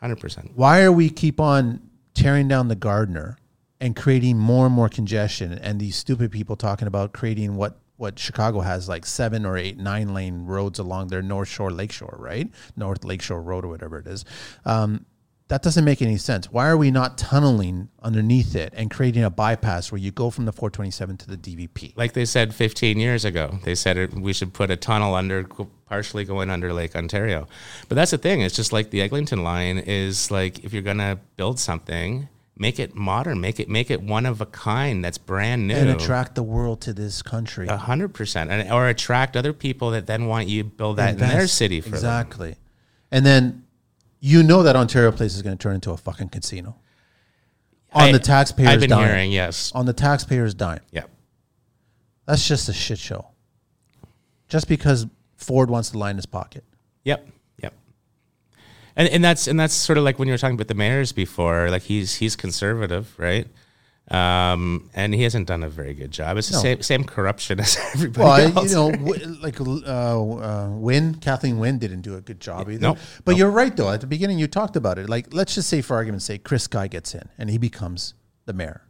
hundred 0.00 0.20
percent. 0.20 0.52
Why 0.54 0.82
are 0.82 0.92
we 0.92 1.10
keep 1.10 1.40
on 1.40 1.87
tearing 2.18 2.48
down 2.48 2.68
the 2.68 2.74
Gardiner 2.74 3.38
and 3.80 3.94
creating 3.94 4.38
more 4.38 4.66
and 4.66 4.74
more 4.74 4.88
congestion 4.88 5.52
and 5.52 5.80
these 5.80 5.94
stupid 5.96 6.32
people 6.32 6.56
talking 6.56 6.88
about 6.88 7.12
creating 7.12 7.54
what 7.56 7.78
what 7.96 8.16
Chicago 8.18 8.60
has 8.60 8.88
like 8.88 9.04
seven 9.04 9.44
or 9.44 9.56
eight, 9.56 9.76
nine 9.76 10.14
lane 10.14 10.46
roads 10.46 10.78
along 10.78 11.08
their 11.08 11.20
North 11.20 11.48
Shore, 11.48 11.72
Lakeshore, 11.72 12.14
right? 12.16 12.48
North 12.76 13.04
Lakeshore 13.04 13.42
Road 13.42 13.64
or 13.64 13.68
whatever 13.68 13.98
it 13.98 14.06
is. 14.06 14.24
Um, 14.64 15.04
that 15.48 15.62
doesn't 15.62 15.84
make 15.84 16.02
any 16.02 16.18
sense. 16.18 16.52
Why 16.52 16.68
are 16.68 16.76
we 16.76 16.90
not 16.90 17.16
tunneling 17.16 17.88
underneath 18.02 18.54
it 18.54 18.72
and 18.76 18.90
creating 18.90 19.24
a 19.24 19.30
bypass 19.30 19.90
where 19.90 19.98
you 19.98 20.10
go 20.10 20.30
from 20.30 20.44
the 20.44 20.52
427 20.52 21.16
to 21.18 21.26
the 21.26 21.36
DVP? 21.36 21.94
Like 21.96 22.12
they 22.12 22.26
said 22.26 22.54
15 22.54 22.98
years 22.98 23.24
ago, 23.24 23.58
they 23.64 23.74
said 23.74 23.96
it, 23.96 24.12
we 24.12 24.34
should 24.34 24.52
put 24.52 24.70
a 24.70 24.76
tunnel 24.76 25.14
under, 25.14 25.44
partially 25.86 26.24
going 26.24 26.50
under 26.50 26.72
Lake 26.72 26.94
Ontario. 26.94 27.48
But 27.88 27.94
that's 27.94 28.10
the 28.10 28.18
thing. 28.18 28.42
It's 28.42 28.54
just 28.54 28.74
like 28.74 28.90
the 28.90 29.00
Eglinton 29.00 29.42
line 29.42 29.78
is 29.78 30.30
like 30.30 30.64
if 30.64 30.74
you're 30.74 30.82
gonna 30.82 31.18
build 31.36 31.58
something, 31.58 32.28
make 32.58 32.78
it 32.78 32.94
modern, 32.94 33.40
make 33.40 33.58
it 33.58 33.70
make 33.70 33.90
it 33.90 34.02
one 34.02 34.26
of 34.26 34.42
a 34.42 34.46
kind. 34.46 35.02
That's 35.02 35.16
brand 35.16 35.66
new. 35.66 35.74
And 35.74 35.88
attract 35.88 36.34
the 36.34 36.42
world 36.42 36.82
to 36.82 36.92
this 36.92 37.22
country. 37.22 37.68
A 37.68 37.78
hundred 37.78 38.12
percent, 38.12 38.50
and 38.50 38.70
or 38.70 38.88
attract 38.88 39.34
other 39.34 39.54
people 39.54 39.92
that 39.92 40.06
then 40.06 40.26
want 40.26 40.48
you 40.48 40.64
to 40.64 40.68
build 40.68 40.98
that 40.98 41.14
in 41.14 41.20
their 41.20 41.46
city 41.46 41.80
for 41.80 41.88
them. 41.88 41.96
exactly. 41.96 42.56
And 43.10 43.24
then 43.24 43.64
you 44.20 44.42
know 44.42 44.62
that 44.62 44.76
Ontario 44.76 45.12
Place 45.12 45.34
is 45.34 45.42
going 45.42 45.56
to 45.56 45.62
turn 45.62 45.74
into 45.76 45.90
a 45.92 45.96
fucking 45.96 46.28
casino 46.30 46.76
on 47.92 48.08
I- 48.08 48.12
the 48.12 48.18
taxpayers' 48.18 48.68
I've 48.68 48.80
been 48.80 48.90
dime. 48.90 49.06
hearing 49.08 49.32
yes, 49.32 49.72
On 49.74 49.86
the 49.86 49.92
taxpayers' 49.92 50.54
dime. 50.54 50.80
yeah, 50.90 51.04
That's 52.26 52.46
just 52.46 52.68
a 52.68 52.72
shit 52.72 52.98
show. 52.98 53.28
Just 54.48 54.68
because 54.68 55.06
Ford 55.36 55.70
wants 55.70 55.90
to 55.90 55.98
line 55.98 56.16
his 56.16 56.26
pocket. 56.26 56.64
yep, 57.04 57.26
yep. 57.62 57.74
And 58.96 59.08
and 59.08 59.22
that's 59.22 59.46
and 59.46 59.58
that's 59.60 59.74
sort 59.74 59.98
of 59.98 60.04
like 60.04 60.18
when 60.18 60.26
you 60.28 60.32
were 60.34 60.38
talking 60.38 60.54
about 60.56 60.68
the 60.68 60.74
mayors 60.74 61.12
before. 61.12 61.70
Like 61.70 61.82
he's 61.82 62.16
he's 62.16 62.34
conservative, 62.34 63.14
right? 63.18 63.46
Um, 64.10 64.88
and 64.94 65.14
he 65.14 65.22
hasn't 65.24 65.46
done 65.48 65.62
a 65.62 65.68
very 65.68 65.92
good 65.92 66.10
job. 66.10 66.38
It's 66.38 66.48
the 66.48 66.56
No. 66.56 66.62
same 66.62 66.82
same 66.82 67.04
corruption 67.04 67.60
as 67.60 67.76
everybody 67.94 68.46
Well, 68.46 68.58
else. 68.58 68.70
you 68.70 68.76
know, 68.76 68.90
w- 68.90 69.36
like 69.42 69.60
uh, 69.60 69.64
uh, 69.84 70.68
Wynne, 70.70 71.14
Kathleen 71.16 71.58
Wynne 71.58 71.78
didn't 71.78 72.00
do 72.00 72.16
a 72.16 72.20
good 72.22 72.40
job 72.40 72.70
either. 72.70 72.80
Nope. 72.80 72.98
But 73.26 73.36
you're 73.36 73.50
right, 73.50 73.76
though. 73.76 73.90
At 73.90 74.00
the 74.00 74.06
beginning, 74.06 74.38
you 74.38 74.46
talked 74.46 74.76
about 74.76 74.98
it. 74.98 75.10
Like, 75.10 75.34
let's 75.34 75.54
just 75.54 75.68
say, 75.68 75.82
for 75.82 75.94
argument's 75.96 76.24
sake, 76.24 76.42
Chris 76.42 76.64
Sky 76.64 76.88
gets 76.88 77.14
in 77.14 77.28
and 77.36 77.50
he 77.50 77.58
becomes 77.58 78.14
the 78.46 78.54
mayor. 78.54 78.80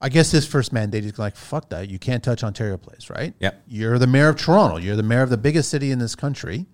I 0.00 0.08
guess 0.08 0.30
his 0.32 0.46
first 0.46 0.72
mandate 0.72 1.04
is 1.04 1.18
like, 1.18 1.36
fuck 1.36 1.68
that. 1.70 1.88
You 1.88 1.98
can't 1.98 2.22
touch 2.24 2.42
Ontario 2.44 2.76
Place, 2.76 3.08
right? 3.10 3.34
Yep. 3.40 3.62
You're 3.68 3.98
the 3.98 4.06
mayor 4.08 4.28
of 4.28 4.36
Toronto. 4.36 4.76
You're 4.76 4.96
the 4.96 5.02
mayor 5.04 5.22
of 5.22 5.30
the 5.30 5.36
biggest 5.36 5.68
city 5.70 5.90
in 5.92 5.98
this 6.00 6.14
country. 6.16 6.66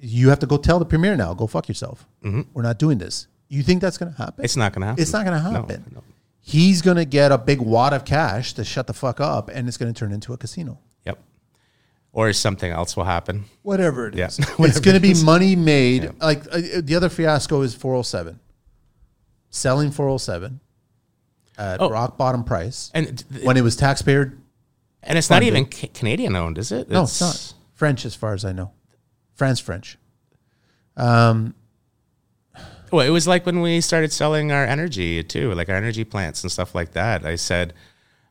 You 0.00 0.28
have 0.28 0.38
to 0.40 0.46
go 0.46 0.56
tell 0.56 0.78
the 0.78 0.84
premier 0.84 1.16
now, 1.16 1.32
go 1.34 1.46
fuck 1.46 1.68
yourself. 1.68 2.06
We're 2.22 2.62
not 2.62 2.78
doing 2.78 2.98
this. 2.98 3.26
You 3.48 3.62
think 3.62 3.80
that's 3.80 3.98
going 3.98 4.10
to 4.12 4.18
happen? 4.18 4.34
Mm-hmm. 4.34 4.44
it's 4.44 4.56
not 4.56 4.72
going 4.72 4.82
to 4.82 4.86
happen. 4.88 5.02
It's 5.02 5.12
not 5.12 5.24
going 5.24 5.38
to 5.42 5.50
No, 5.50 5.60
happen. 5.60 5.84
no. 5.94 6.02
He's 6.48 6.80
going 6.80 6.96
to 6.96 7.04
get 7.04 7.32
a 7.32 7.38
big 7.38 7.60
wad 7.60 7.92
of 7.92 8.04
cash 8.04 8.52
to 8.52 8.62
shut 8.62 8.86
the 8.86 8.92
fuck 8.94 9.20
up, 9.20 9.48
and 9.52 9.66
it's 9.66 9.76
going 9.76 9.92
to 9.92 9.98
turn 9.98 10.12
into 10.12 10.32
a 10.32 10.36
casino. 10.36 10.78
Yep. 11.04 11.18
Or 12.12 12.32
something 12.32 12.70
else 12.70 12.96
will 12.96 13.02
happen. 13.02 13.46
Whatever 13.62 14.06
it 14.06 14.14
Yeah. 14.14 14.28
is, 14.28 14.38
it's 14.60 14.78
going 14.78 14.94
to 14.94 15.00
be 15.00 15.14
money 15.24 15.56
made. 15.56 16.12
Like 16.22 16.42
uh, 16.52 16.60
the 16.82 16.94
other 16.94 17.08
fiasco 17.08 17.62
is 17.62 17.74
407, 17.74 18.38
selling 19.50 19.90
407 19.90 20.60
at 21.58 21.80
Oh. 21.80 21.90
rock 21.90 22.16
bottom 22.16 22.44
price 22.44 22.92
And 22.94 23.24
th- 23.28 23.42
when 23.44 23.56
it 23.56 23.62
was 23.62 23.74
taxpayer. 23.74 24.38
and 25.02 25.18
it's 25.18 25.30
not 25.30 25.42
even 25.42 25.64
ca- 25.66 25.88
Canadian 25.94 26.36
owned, 26.36 26.58
is 26.58 26.70
it? 26.70 26.88
No, 26.88 27.02
it's 27.02 27.20
not 27.20 27.54
French, 27.74 28.04
as 28.06 28.14
far 28.14 28.34
as 28.34 28.44
I 28.44 28.52
know. 28.52 28.70
France 29.34 29.58
French. 29.58 29.98
Um, 30.96 31.56
Well, 32.90 33.06
it 33.06 33.10
was 33.10 33.26
like 33.26 33.46
when 33.46 33.60
we 33.60 33.80
started 33.80 34.12
selling 34.12 34.52
our 34.52 34.64
energy 34.64 35.22
too, 35.22 35.52
like 35.54 35.68
our 35.68 35.76
energy 35.76 36.04
plants 36.04 36.42
and 36.42 36.50
stuff 36.50 36.74
like 36.74 36.92
that. 36.92 37.24
I 37.24 37.36
said, 37.36 37.74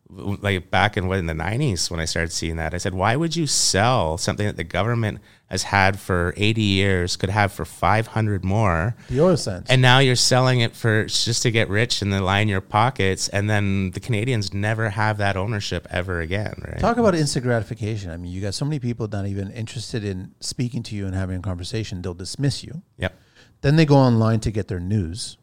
like 0.09 0.69
back 0.69 0.97
in 0.97 1.07
what 1.07 1.17
in 1.17 1.25
the 1.25 1.33
nineties 1.33 1.89
when 1.89 1.99
I 1.99 2.05
started 2.05 2.31
seeing 2.31 2.57
that, 2.57 2.73
I 2.73 2.77
said, 2.77 2.93
why 2.93 3.15
would 3.15 3.35
you 3.35 3.47
sell 3.47 4.17
something 4.17 4.45
that 4.45 4.55
the 4.55 4.63
government 4.63 5.19
has 5.47 5.63
had 5.63 5.99
for 5.99 6.33
eighty 6.37 6.61
years, 6.61 7.15
could 7.15 7.29
have 7.29 7.51
for 7.51 7.65
five 7.65 8.07
hundred 8.07 8.43
more, 8.43 8.95
the 9.09 9.21
oil 9.21 9.37
sands. 9.37 9.69
and 9.69 9.81
now 9.81 9.99
you're 9.99 10.15
selling 10.15 10.59
it 10.59 10.75
for 10.75 11.05
just 11.05 11.43
to 11.43 11.51
get 11.51 11.69
rich 11.69 12.01
and 12.01 12.13
then 12.13 12.23
line 12.23 12.47
your 12.47 12.61
pockets, 12.61 13.29
and 13.29 13.49
then 13.49 13.91
the 13.91 13.99
Canadians 13.99 14.53
never 14.53 14.89
have 14.91 15.17
that 15.17 15.35
ownership 15.35 15.87
ever 15.89 16.19
again, 16.21 16.53
right? 16.67 16.79
Talk 16.79 16.97
about 16.97 17.15
instant 17.15 17.43
gratification. 17.43 18.11
I 18.11 18.17
mean, 18.17 18.31
you 18.31 18.41
got 18.41 18.53
so 18.53 18.65
many 18.65 18.79
people 18.79 19.07
not 19.07 19.25
even 19.25 19.51
interested 19.51 20.03
in 20.03 20.33
speaking 20.39 20.83
to 20.83 20.95
you 20.95 21.05
and 21.05 21.15
having 21.15 21.37
a 21.37 21.41
conversation. 21.41 22.01
They'll 22.01 22.13
dismiss 22.13 22.63
you. 22.63 22.81
Yep. 22.97 23.15
Then 23.65 23.77
they 23.77 23.85
go 23.87 23.95
online 23.95 24.41
to 24.41 24.51
get 24.51 24.67
their 24.67 24.79
news. 24.79 25.39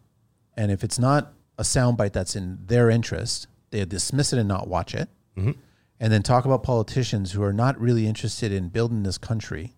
And 0.56 0.70
if 0.70 0.84
it's 0.84 0.96
not 0.96 1.32
a 1.58 1.64
soundbite 1.64 2.12
that's 2.12 2.36
in 2.36 2.56
their 2.66 2.88
interest, 2.88 3.48
they 3.70 3.84
dismiss 3.84 4.32
it 4.32 4.38
and 4.38 4.46
not 4.46 4.68
watch 4.68 4.94
it. 4.94 5.08
Mm-hmm. 5.36 5.58
And 5.98 6.12
then 6.12 6.22
talk 6.22 6.44
about 6.44 6.62
politicians 6.62 7.32
who 7.32 7.42
are 7.42 7.52
not 7.52 7.80
really 7.80 8.06
interested 8.06 8.52
in 8.52 8.68
building 8.68 9.02
this 9.02 9.18
country 9.18 9.74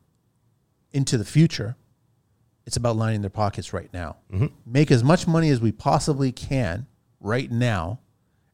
into 0.93 1.17
the 1.17 1.25
future. 1.25 1.77
It's 2.67 2.77
about 2.77 2.97
lining 2.97 3.23
their 3.23 3.31
pockets 3.31 3.73
right 3.73 3.89
now. 3.95 4.17
Mm-hmm. 4.31 4.49
Make 4.67 4.91
as 4.91 5.03
much 5.03 5.27
money 5.27 5.49
as 5.49 5.63
we 5.63 5.73
possibly 5.73 6.31
can 6.31 6.87
right 7.21 7.51
now. 7.51 8.01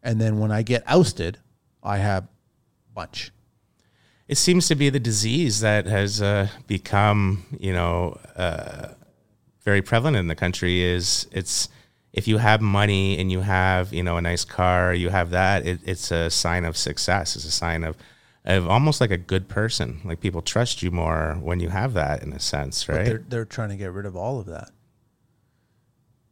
And 0.04 0.20
then 0.20 0.38
when 0.38 0.52
I 0.52 0.62
get 0.62 0.84
ousted, 0.86 1.38
I 1.82 1.96
have 1.96 2.22
a 2.22 2.94
bunch. 2.94 3.32
it 4.28 4.38
seems 4.38 4.68
to 4.68 4.76
be 4.76 4.88
the 4.88 5.00
disease 5.00 5.58
that 5.62 5.86
has 5.86 6.22
uh, 6.22 6.46
become, 6.68 7.44
you 7.58 7.72
know, 7.72 8.20
uh, 8.36 8.90
very 9.70 9.82
prevalent 9.82 10.16
in 10.16 10.26
the 10.26 10.34
country. 10.34 10.82
Is 10.82 11.26
it's 11.30 11.68
if 12.12 12.26
you 12.26 12.38
have 12.38 12.60
money 12.60 13.18
and 13.20 13.30
you 13.30 13.40
have, 13.40 13.92
you 13.92 14.02
know, 14.02 14.16
a 14.16 14.20
nice 14.30 14.44
car, 14.44 14.92
you 14.92 15.10
have 15.10 15.30
that. 15.30 15.64
It, 15.66 15.78
it's 15.84 16.10
a 16.10 16.28
sign 16.28 16.64
of 16.64 16.76
success. 16.76 17.36
It's 17.36 17.44
a 17.44 17.50
sign 17.64 17.84
of 17.84 17.96
of 18.44 18.66
almost 18.68 19.00
like 19.00 19.12
a 19.12 19.22
good 19.32 19.48
person. 19.48 20.00
Like 20.04 20.20
people 20.20 20.42
trust 20.42 20.82
you 20.82 20.90
more 20.90 21.38
when 21.40 21.60
you 21.60 21.68
have 21.68 21.92
that, 21.94 22.22
in 22.24 22.32
a 22.32 22.40
sense, 22.40 22.84
But 22.84 22.96
right? 22.96 23.06
they're 23.06 23.24
they're 23.28 23.44
trying 23.56 23.68
to 23.70 23.76
get 23.76 23.92
rid 23.92 24.06
of 24.06 24.16
all 24.16 24.40
of 24.40 24.46
that. 24.46 24.70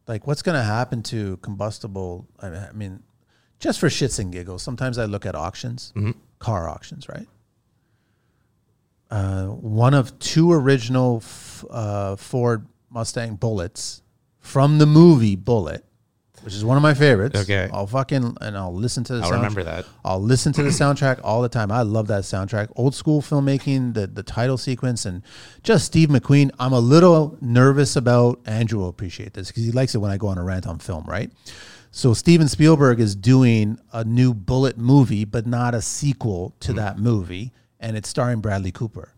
Like, 0.07 0.25
what's 0.27 0.41
going 0.41 0.57
to 0.57 0.63
happen 0.63 1.03
to 1.03 1.37
combustible? 1.37 2.27
I 2.41 2.71
mean, 2.73 3.03
just 3.59 3.79
for 3.79 3.89
shits 3.89 4.17
and 4.19 4.33
giggles, 4.33 4.63
sometimes 4.63 4.97
I 4.97 5.05
look 5.05 5.23
at 5.27 5.35
auctions, 5.35 5.93
car 6.39 6.67
auctions, 6.67 7.07
right? 7.07 7.27
Uh, 9.11 9.45
one 9.47 9.93
of 9.93 10.17
two 10.19 10.51
original 10.51 11.17
f- 11.17 11.63
uh, 11.69 12.15
Ford 12.15 12.65
Mustang 12.89 13.37
Bullitts 13.37 14.01
from 14.39 14.77
the 14.77 14.85
movie 14.85 15.35
Bullitt 15.35 15.85
which 16.43 16.53
is 16.53 16.63
one 16.63 16.77
of 16.77 16.83
my 16.83 16.93
favorites. 16.93 17.39
Okay. 17.39 17.69
I'll 17.71 17.87
fucking 17.87 18.37
and 18.41 18.57
I'll 18.57 18.73
listen 18.73 19.03
to 19.05 19.13
the. 19.13 19.23
I'll 19.23 19.29
sound- 19.29 19.41
remember 19.41 19.63
that. 19.63 19.85
I'll 20.03 20.21
listen 20.21 20.53
to 20.53 20.63
the 20.63 20.69
soundtrack 20.69 21.19
all 21.23 21.41
the 21.41 21.49
time. 21.49 21.71
I 21.71 21.81
love 21.81 22.07
that 22.07 22.23
soundtrack. 22.23 22.71
Old 22.75 22.95
school 22.95 23.21
filmmaking, 23.21 23.93
the 23.93 24.07
the 24.07 24.23
title 24.23 24.57
sequence, 24.57 25.05
and 25.05 25.23
just 25.63 25.85
Steve 25.85 26.09
McQueen. 26.09 26.51
I'm 26.59 26.73
a 26.73 26.79
little 26.79 27.37
nervous 27.41 27.95
about. 27.95 28.39
Andrew 28.45 28.79
will 28.79 28.89
appreciate 28.89 29.33
this 29.33 29.47
because 29.47 29.63
he 29.63 29.71
likes 29.71 29.95
it 29.95 29.99
when 29.99 30.11
I 30.11 30.17
go 30.17 30.27
on 30.27 30.37
a 30.37 30.43
rant 30.43 30.67
on 30.67 30.79
film, 30.79 31.05
right? 31.05 31.31
So 31.91 32.13
Steven 32.13 32.47
Spielberg 32.47 32.99
is 32.99 33.15
doing 33.15 33.79
a 33.91 34.03
new 34.03 34.33
Bullitt 34.33 34.77
movie, 34.77 35.25
but 35.25 35.47
not 35.47 35.73
a 35.73 35.81
sequel 35.81 36.55
to 36.61 36.71
hmm. 36.71 36.77
that 36.77 36.99
movie, 36.99 37.51
and 37.79 37.97
it's 37.97 38.07
starring 38.07 38.41
Bradley 38.41 38.71
Cooper. 38.71 39.13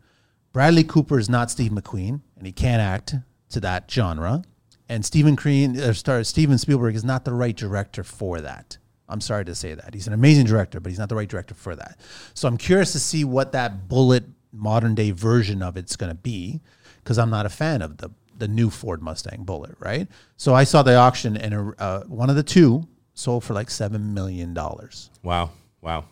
Bradley 0.53 0.84
Cooper 0.84 1.19
is 1.19 1.30
not 1.30 1.52
Steve 1.52 1.72
McQueen, 1.72 2.22
and 2.38 2.45
he 2.45 2.52
can't 2.52 2.81
act 2.81 3.15
to 3.52 3.60
that 3.61 3.90
genre. 3.90 4.44
And 4.90 5.06
Stephen 5.06 5.36
Green, 5.36 5.80
or 5.80 5.94
star, 5.94 6.23
Steven 6.23 6.57
Spielberg 6.57 6.95
is 6.95 7.03
not 7.03 7.23
the 7.23 7.34
right 7.34 7.56
director 7.56 8.03
for 8.03 8.41
that. 8.41 8.78
I'm 9.07 9.22
sorry 9.22 9.45
to 9.45 9.56
say 9.56 9.73
that. 9.73 9.94
He's 9.94 10.07
an 10.07 10.14
amazing 10.14 10.45
director, 10.45 10.80
but 10.80 10.90
he's 10.90 10.99
not 10.99 11.10
the 11.10 11.15
right 11.15 11.30
director 11.30 11.53
for 11.53 11.76
that. 11.76 11.99
So 12.34 12.48
I'm 12.48 12.57
curious 12.57 12.91
to 12.94 12.99
see 12.99 13.23
what 13.23 13.52
that 13.52 13.88
Bullitt 13.88 14.26
modern 14.52 14.95
day 14.95 15.11
version 15.11 15.61
of 15.61 15.78
it's 15.78 15.95
going 15.95 16.10
to 16.11 16.15
be, 16.15 16.61
because 16.98 17.18
I'm 17.18 17.30
not 17.30 17.45
a 17.45 17.49
fan 17.49 17.82
of 17.82 17.98
the 17.98 18.10
the 18.38 18.48
new 18.48 18.72
Ford 18.72 19.03
Mustang 19.03 19.44
Bullitt, 19.44 19.76
right? 19.80 20.07
So 20.36 20.56
I 20.56 20.64
saw 20.64 20.82
the 20.82 20.95
auction, 20.95 21.38
and 21.38 21.76
uh, 21.78 22.02
one 22.06 22.30
of 22.30 22.36
the 22.36 22.44
two 22.44 22.88
sold 23.14 23.44
for 23.44 23.53
like 23.53 23.69
seven 23.69 24.15
million 24.15 24.53
dollars. 24.53 25.11
Wow. 25.22 25.52
Wow. 25.82 26.06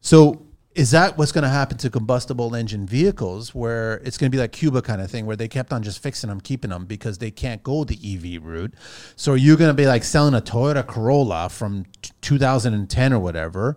So 0.00 0.46
is 0.74 0.90
that 0.90 1.16
what's 1.16 1.30
going 1.30 1.44
to 1.44 1.50
happen 1.50 1.78
to 1.78 1.88
combustible 1.88 2.54
engine 2.54 2.84
vehicles 2.84 3.54
where 3.54 3.98
it's 4.04 4.18
going 4.18 4.30
to 4.30 4.34
be 4.34 4.40
like 4.40 4.50
Cuba 4.50 4.82
kind 4.82 5.00
of 5.00 5.08
thing 5.08 5.24
where 5.24 5.36
they 5.36 5.46
kept 5.46 5.72
on 5.72 5.84
just 5.84 6.02
fixing 6.02 6.28
them, 6.28 6.40
keeping 6.40 6.70
them 6.70 6.84
because 6.84 7.18
they 7.18 7.30
can't 7.30 7.62
go 7.62 7.84
the 7.84 7.94
EV 7.94 8.42
route. 8.42 8.74
So 9.14 9.32
are 9.32 9.36
you 9.36 9.56
going 9.56 9.70
to 9.70 9.74
be 9.74 9.86
like 9.86 10.02
selling 10.02 10.34
a 10.34 10.40
Toyota 10.40 10.84
Corolla 10.84 11.48
from 11.48 11.86
2010 12.22 13.12
or 13.12 13.20
whatever, 13.20 13.76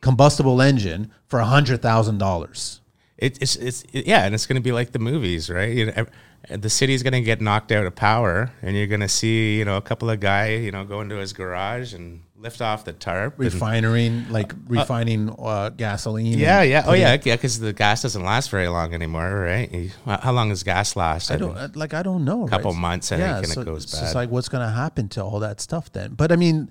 combustible 0.00 0.62
engine 0.62 1.10
for 1.26 1.40
a 1.40 1.44
$100,000? 1.44 2.80
It, 3.18 3.40
it's 3.40 3.54
it's 3.54 3.84
yeah, 3.92 4.24
and 4.24 4.34
it's 4.34 4.46
going 4.46 4.56
to 4.56 4.62
be 4.62 4.72
like 4.72 4.90
the 4.90 4.98
movies, 4.98 5.48
right? 5.48 5.72
You 5.72 5.86
know, 5.86 6.06
the 6.48 6.70
city's 6.70 7.04
going 7.04 7.12
to 7.12 7.20
get 7.20 7.40
knocked 7.40 7.70
out 7.70 7.86
of 7.86 7.94
power, 7.94 8.50
and 8.62 8.76
you're 8.76 8.88
going 8.88 9.00
to 9.00 9.08
see 9.08 9.58
you 9.58 9.64
know 9.64 9.76
a 9.76 9.80
couple 9.80 10.10
of 10.10 10.18
guy 10.18 10.54
you 10.54 10.72
know 10.72 10.84
go 10.84 11.00
into 11.00 11.16
his 11.16 11.32
garage 11.32 11.94
and 11.94 12.22
lift 12.42 12.60
off 12.60 12.84
the 12.84 12.92
tarp. 12.92 13.34
Refining, 13.38 14.28
like 14.30 14.52
refining 14.66 15.30
uh, 15.38 15.70
gasoline. 15.70 16.38
yeah, 16.38 16.62
yeah, 16.62 16.84
oh 16.86 16.92
yeah, 16.92 17.12
yeah, 17.22 17.36
because 17.36 17.60
the 17.60 17.72
gas 17.72 18.02
doesn't 18.02 18.24
last 18.24 18.50
very 18.50 18.68
long 18.68 18.92
anymore, 18.92 19.40
right? 19.40 19.90
How 20.04 20.32
long 20.32 20.48
does 20.48 20.62
gas 20.62 20.96
last? 20.96 21.30
I 21.30 21.36
don't 21.36 21.56
uh, 21.56 21.68
like. 21.74 21.94
I 21.94 22.02
don't 22.02 22.24
know. 22.24 22.46
A 22.46 22.48
Couple 22.48 22.72
right? 22.72 22.80
months, 22.80 23.12
I 23.12 23.18
think, 23.18 23.48
and 23.48 23.56
it 23.56 23.64
goes 23.64 23.84
It's 23.84 23.94
bad. 23.94 24.00
just 24.00 24.14
like 24.14 24.30
what's 24.30 24.48
going 24.48 24.66
to 24.66 24.72
happen 24.72 25.08
to 25.10 25.22
all 25.22 25.40
that 25.40 25.60
stuff 25.60 25.92
then. 25.92 26.14
But 26.14 26.32
I 26.32 26.36
mean, 26.36 26.70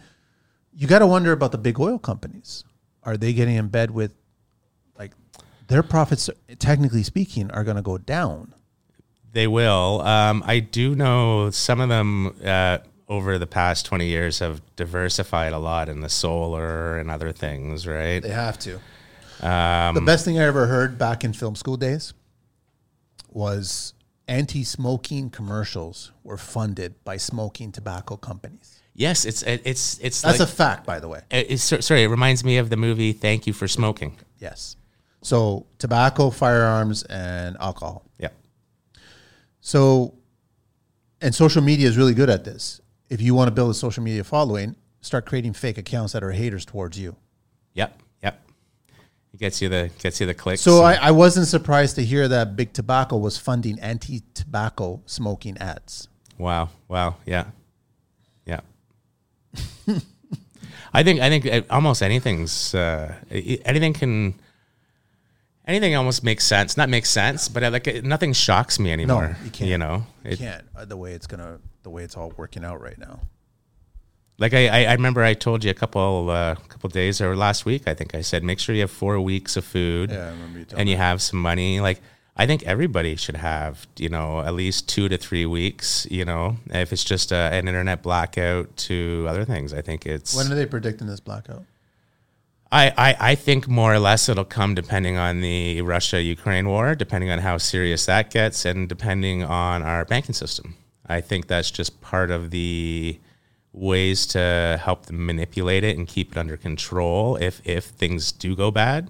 you 0.74 0.88
got 0.88 1.00
to 1.00 1.08
wonder 1.08 1.32
about 1.32 1.52
the 1.52 1.58
big 1.58 1.80
oil 1.80 1.98
companies. 1.98 2.64
Are 3.04 3.18
they 3.18 3.34
getting 3.34 3.56
in 3.56 3.70
bed 3.70 3.90
with, 3.92 4.14
like, 4.98 5.12
their 5.68 5.82
profits? 5.82 6.30
Technically 6.60 7.02
speaking, 7.02 7.50
are 7.50 7.64
going 7.64 7.78
to 7.78 7.82
go 7.82 7.98
down. 7.98 8.54
They 9.34 9.48
will. 9.48 10.02
Um, 10.02 10.44
I 10.46 10.60
do 10.60 10.94
know 10.94 11.50
some 11.50 11.80
of 11.82 11.90
them 11.90 12.36
uh, 12.46 12.80
over 13.12 13.38
the 13.38 13.46
past 13.46 13.86
20 13.86 14.06
years 14.06 14.40
have 14.40 14.62
diversified 14.78 15.52
a 15.52 15.58
lot 15.60 15.90
in 15.90 16.00
the 16.00 16.08
solar 16.08 16.98
and 16.98 17.12
other 17.12 17.34
things, 17.34 17.86
right? 17.86 18.22
They 18.24 18.30
have 18.30 18.58
to. 18.60 18.76
Um, 19.46 19.96
the 19.96 20.02
best 20.06 20.24
thing 20.24 20.40
I 20.40 20.44
ever 20.44 20.66
heard 20.68 20.98
back 20.98 21.26
in 21.26 21.34
film 21.34 21.56
school 21.56 21.76
days 21.76 22.14
was 23.30 23.94
anti-smoking 24.30 25.30
commercials 25.30 26.14
were 26.24 26.38
funded 26.38 27.04
by 27.04 27.18
smoking 27.18 27.74
tobacco 27.74 28.16
companies. 28.16 28.82
yes, 28.94 29.26
it's 29.26 29.44
it's 29.44 30.00
it's 30.00 30.22
That's 30.22 30.40
like, 30.40 30.48
a 30.48 30.52
fact, 30.52 30.86
by 30.86 31.00
the 31.02 31.10
way. 31.10 31.22
it's, 31.32 31.64
sorry, 31.86 32.04
it 32.04 32.08
reminds 32.08 32.46
me 32.46 32.58
of 32.58 32.70
the 32.70 32.78
movie 32.78 33.12
Thank 33.12 33.46
You 33.46 33.52
for 33.52 33.68
Smoking. 33.68 34.18
Yes. 34.40 34.78
So 35.22 35.66
tobacco, 35.80 36.30
firearms, 36.30 37.04
and 37.04 37.58
alcohol. 37.60 38.06
Yeah. 38.20 38.30
So, 39.60 40.14
and 41.20 41.36
social 41.36 41.62
media 41.62 41.88
is 41.90 41.98
really 41.98 42.14
good 42.14 42.30
at 42.30 42.44
this. 42.46 42.80
If 43.12 43.20
you 43.20 43.36
want 43.36 43.50
to 43.50 43.52
build 43.52 43.70
a 43.70 43.74
social 43.74 44.02
media 44.02 44.24
following, 44.24 44.74
start 45.02 45.26
creating 45.26 45.52
fake 45.52 45.78
accounts 45.78 46.14
that 46.14 46.24
are 46.24 46.32
haters 46.32 46.64
towards 46.66 46.98
you. 46.98 47.18
Yep. 47.74 48.00
Yep. 48.24 48.42
It 49.34 49.40
gets 49.40 49.62
you 49.62 49.68
the 49.68 49.92
gets 50.00 50.22
you 50.22 50.26
the 50.28 50.34
clicks. 50.34 50.62
So 50.62 50.82
I, 50.82 50.94
I 50.94 51.12
wasn't 51.12 51.48
surprised 51.48 51.98
to 51.98 52.06
hear 52.06 52.30
that 52.30 52.56
Big 52.56 52.72
Tobacco 52.72 53.18
was 53.18 53.38
funding 53.38 53.78
anti-tobacco 53.80 55.02
smoking 55.06 55.58
ads. 55.58 56.08
Wow. 56.38 56.70
Wow. 56.88 57.18
Yeah. 57.26 57.48
Yeah. 58.46 58.62
I 60.94 61.04
think 61.04 61.20
I 61.20 61.28
think 61.28 61.46
uh, 61.46 61.64
almost 61.70 62.02
anything's 62.02 62.74
uh, 62.74 63.14
anything 63.30 63.92
can 63.92 64.36
anything 65.68 65.96
almost 65.98 66.24
makes 66.24 66.46
sense. 66.46 66.78
Not 66.78 66.88
makes 66.88 67.10
sense, 67.10 67.50
but 67.50 67.62
I 67.62 67.68
like 67.68 68.06
nothing 68.06 68.32
shocks 68.32 68.80
me 68.80 68.94
anymore. 68.94 69.28
No, 69.30 69.36
you 69.44 69.52
can't. 69.52 69.70
You 69.70 69.78
know, 69.78 70.06
You 70.24 70.32
it, 70.32 70.40
can't 70.40 70.64
uh, 70.78 70.86
the 70.86 70.96
way 70.96 71.12
it's 71.12 71.28
gonna 71.28 71.60
the 71.84 71.90
way 71.90 72.04
it's 72.04 72.18
all 72.18 72.34
working 72.38 72.64
out 72.64 72.82
right 72.82 72.98
now. 72.98 73.22
like 74.38 74.54
I, 74.54 74.86
I 74.86 74.94
remember 74.94 75.24
I 75.24 75.34
told 75.34 75.64
you 75.64 75.72
a 75.72 75.74
couple 75.74 76.30
uh, 76.30 76.56
couple 76.56 76.90
days 76.90 77.22
or 77.22 77.36
last 77.36 77.66
week 77.66 77.88
I 77.88 77.94
think 77.94 78.16
I 78.16 78.22
said 78.22 78.44
make 78.44 78.60
sure 78.60 78.74
you 78.76 78.82
have 78.82 78.92
four 78.92 79.20
weeks 79.20 79.58
of 79.58 79.66
food. 79.66 80.12
Yeah, 80.12 80.34
you 80.56 80.66
and 80.76 80.90
you 80.90 80.98
have 80.98 81.22
some 81.22 81.40
money. 81.40 81.80
Like 81.80 82.02
I 82.36 82.48
think 82.48 82.64
everybody 82.64 83.18
should 83.18 83.36
have, 83.36 83.86
you 83.98 84.10
know, 84.10 84.40
at 84.42 84.54
least 84.54 84.88
two 84.88 85.10
to 85.10 85.18
three 85.18 85.46
weeks. 85.46 86.08
You 86.10 86.26
know, 86.26 86.58
if 86.70 86.94
it's 86.94 87.04
just 87.04 87.32
a, 87.32 87.36
an 87.36 87.68
internet 87.68 88.02
blackout 88.02 88.76
to 88.88 89.26
other 89.30 89.46
things, 89.46 89.74
I 89.74 89.82
think 89.82 90.06
it's. 90.06 90.36
When 90.36 90.52
are 90.52 90.56
they 90.56 90.66
predicting 90.66 91.08
this 91.08 91.20
blackout? 91.20 91.66
I, 92.72 92.94
I, 92.98 93.32
I 93.32 93.36
think 93.36 93.68
more 93.68 93.94
or 93.94 94.00
less 94.00 94.30
it'll 94.30 94.46
come 94.46 94.76
depending 94.76 95.18
on 95.18 95.42
the 95.42 95.82
Russia 95.82 96.22
Ukraine 96.22 96.70
war, 96.70 96.96
depending 96.96 97.30
on 97.30 97.40
how 97.40 97.58
serious 97.58 98.06
that 98.06 98.32
gets, 98.32 98.64
and 98.64 98.88
depending 98.88 99.44
on 99.44 99.84
our 99.84 100.06
banking 100.06 100.34
system. 100.34 100.78
I 101.12 101.22
think 101.22 101.48
that's 101.48 101.72
just 101.72 102.02
part 102.02 102.32
of 102.32 102.52
the 102.52 103.20
ways 103.74 104.26
to 104.28 104.80
help 104.84 105.06
them 105.06 105.26
manipulate 105.26 105.84
it 105.84 105.98
and 105.98 106.08
keep 106.08 106.32
it 106.34 106.38
under 106.38 106.58
control 106.58 107.38
if 107.38 107.62
if 107.66 107.86
things 107.86 108.32
do 108.32 108.56
go 108.56 108.72
bad. 108.72 109.10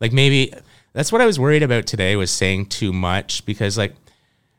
Like 0.00 0.12
maybe 0.12 0.52
that's 0.92 1.12
what 1.12 1.20
I 1.20 1.26
was 1.26 1.38
worried 1.38 1.62
about 1.62 1.86
today 1.86 2.16
was 2.16 2.30
saying 2.30 2.66
too 2.66 2.92
much 2.92 3.44
because 3.46 3.76
like 3.76 3.94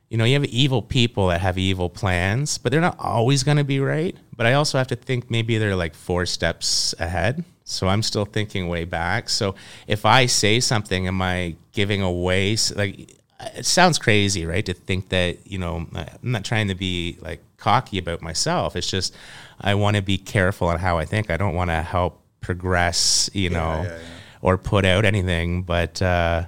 you 0.10 0.18
know, 0.18 0.24
you 0.24 0.36
have 0.36 0.46
evil 0.46 0.82
people 0.82 1.28
that 1.28 1.42
have 1.42 1.58
evil 1.58 1.90
plans, 1.90 2.58
but 2.58 2.72
they're 2.72 2.80
not 2.80 2.98
always 3.00 3.44
going 3.44 3.58
to 3.58 3.66
be 3.66 3.80
right. 3.80 4.16
But 4.36 4.46
I 4.46 4.54
also 4.54 4.78
have 4.78 4.88
to 4.88 4.96
think 4.96 5.30
maybe 5.30 5.58
they're 5.58 5.76
like 5.76 5.96
four 5.96 6.26
steps 6.26 6.96
ahead. 6.98 7.44
So 7.66 7.88
I'm 7.88 8.02
still 8.02 8.24
thinking 8.24 8.70
way 8.70 8.86
back. 8.86 9.28
So 9.28 9.56
if 9.86 10.06
I 10.06 10.26
say 10.28 10.62
something, 10.62 11.08
am 11.08 11.22
I 11.22 11.56
giving 11.74 12.02
away? 12.02 12.56
Like, 12.74 13.17
it 13.40 13.66
sounds 13.66 14.00
crazy, 14.00 14.46
right? 14.46 14.66
To 14.66 14.74
think 14.74 15.10
that, 15.10 15.46
you 15.46 15.58
know, 15.58 15.88
I'm 15.94 16.32
not 16.32 16.44
trying 16.44 16.70
to 16.70 16.76
be 16.76 17.18
like 17.22 17.42
cocky 17.58 17.98
about 17.98 18.22
myself. 18.22 18.76
It's 18.76 18.90
just, 18.90 19.16
I 19.62 19.76
want 19.76 19.96
to 19.96 20.02
be 20.02 20.18
careful 20.18 20.68
on 20.68 20.80
how 20.80 20.98
I 20.98 21.06
think. 21.06 21.30
I 21.30 21.38
don't 21.38 21.54
want 21.54 21.70
to 21.70 21.82
help 21.82 22.22
progress, 22.42 23.30
you 23.34 23.50
know, 23.50 23.84
yeah, 23.84 23.92
yeah. 23.92 24.00
or 24.42 24.58
put 24.58 24.86
out 24.86 25.06
anything. 25.06 25.64
But, 25.64 26.02
uh, 26.02 26.46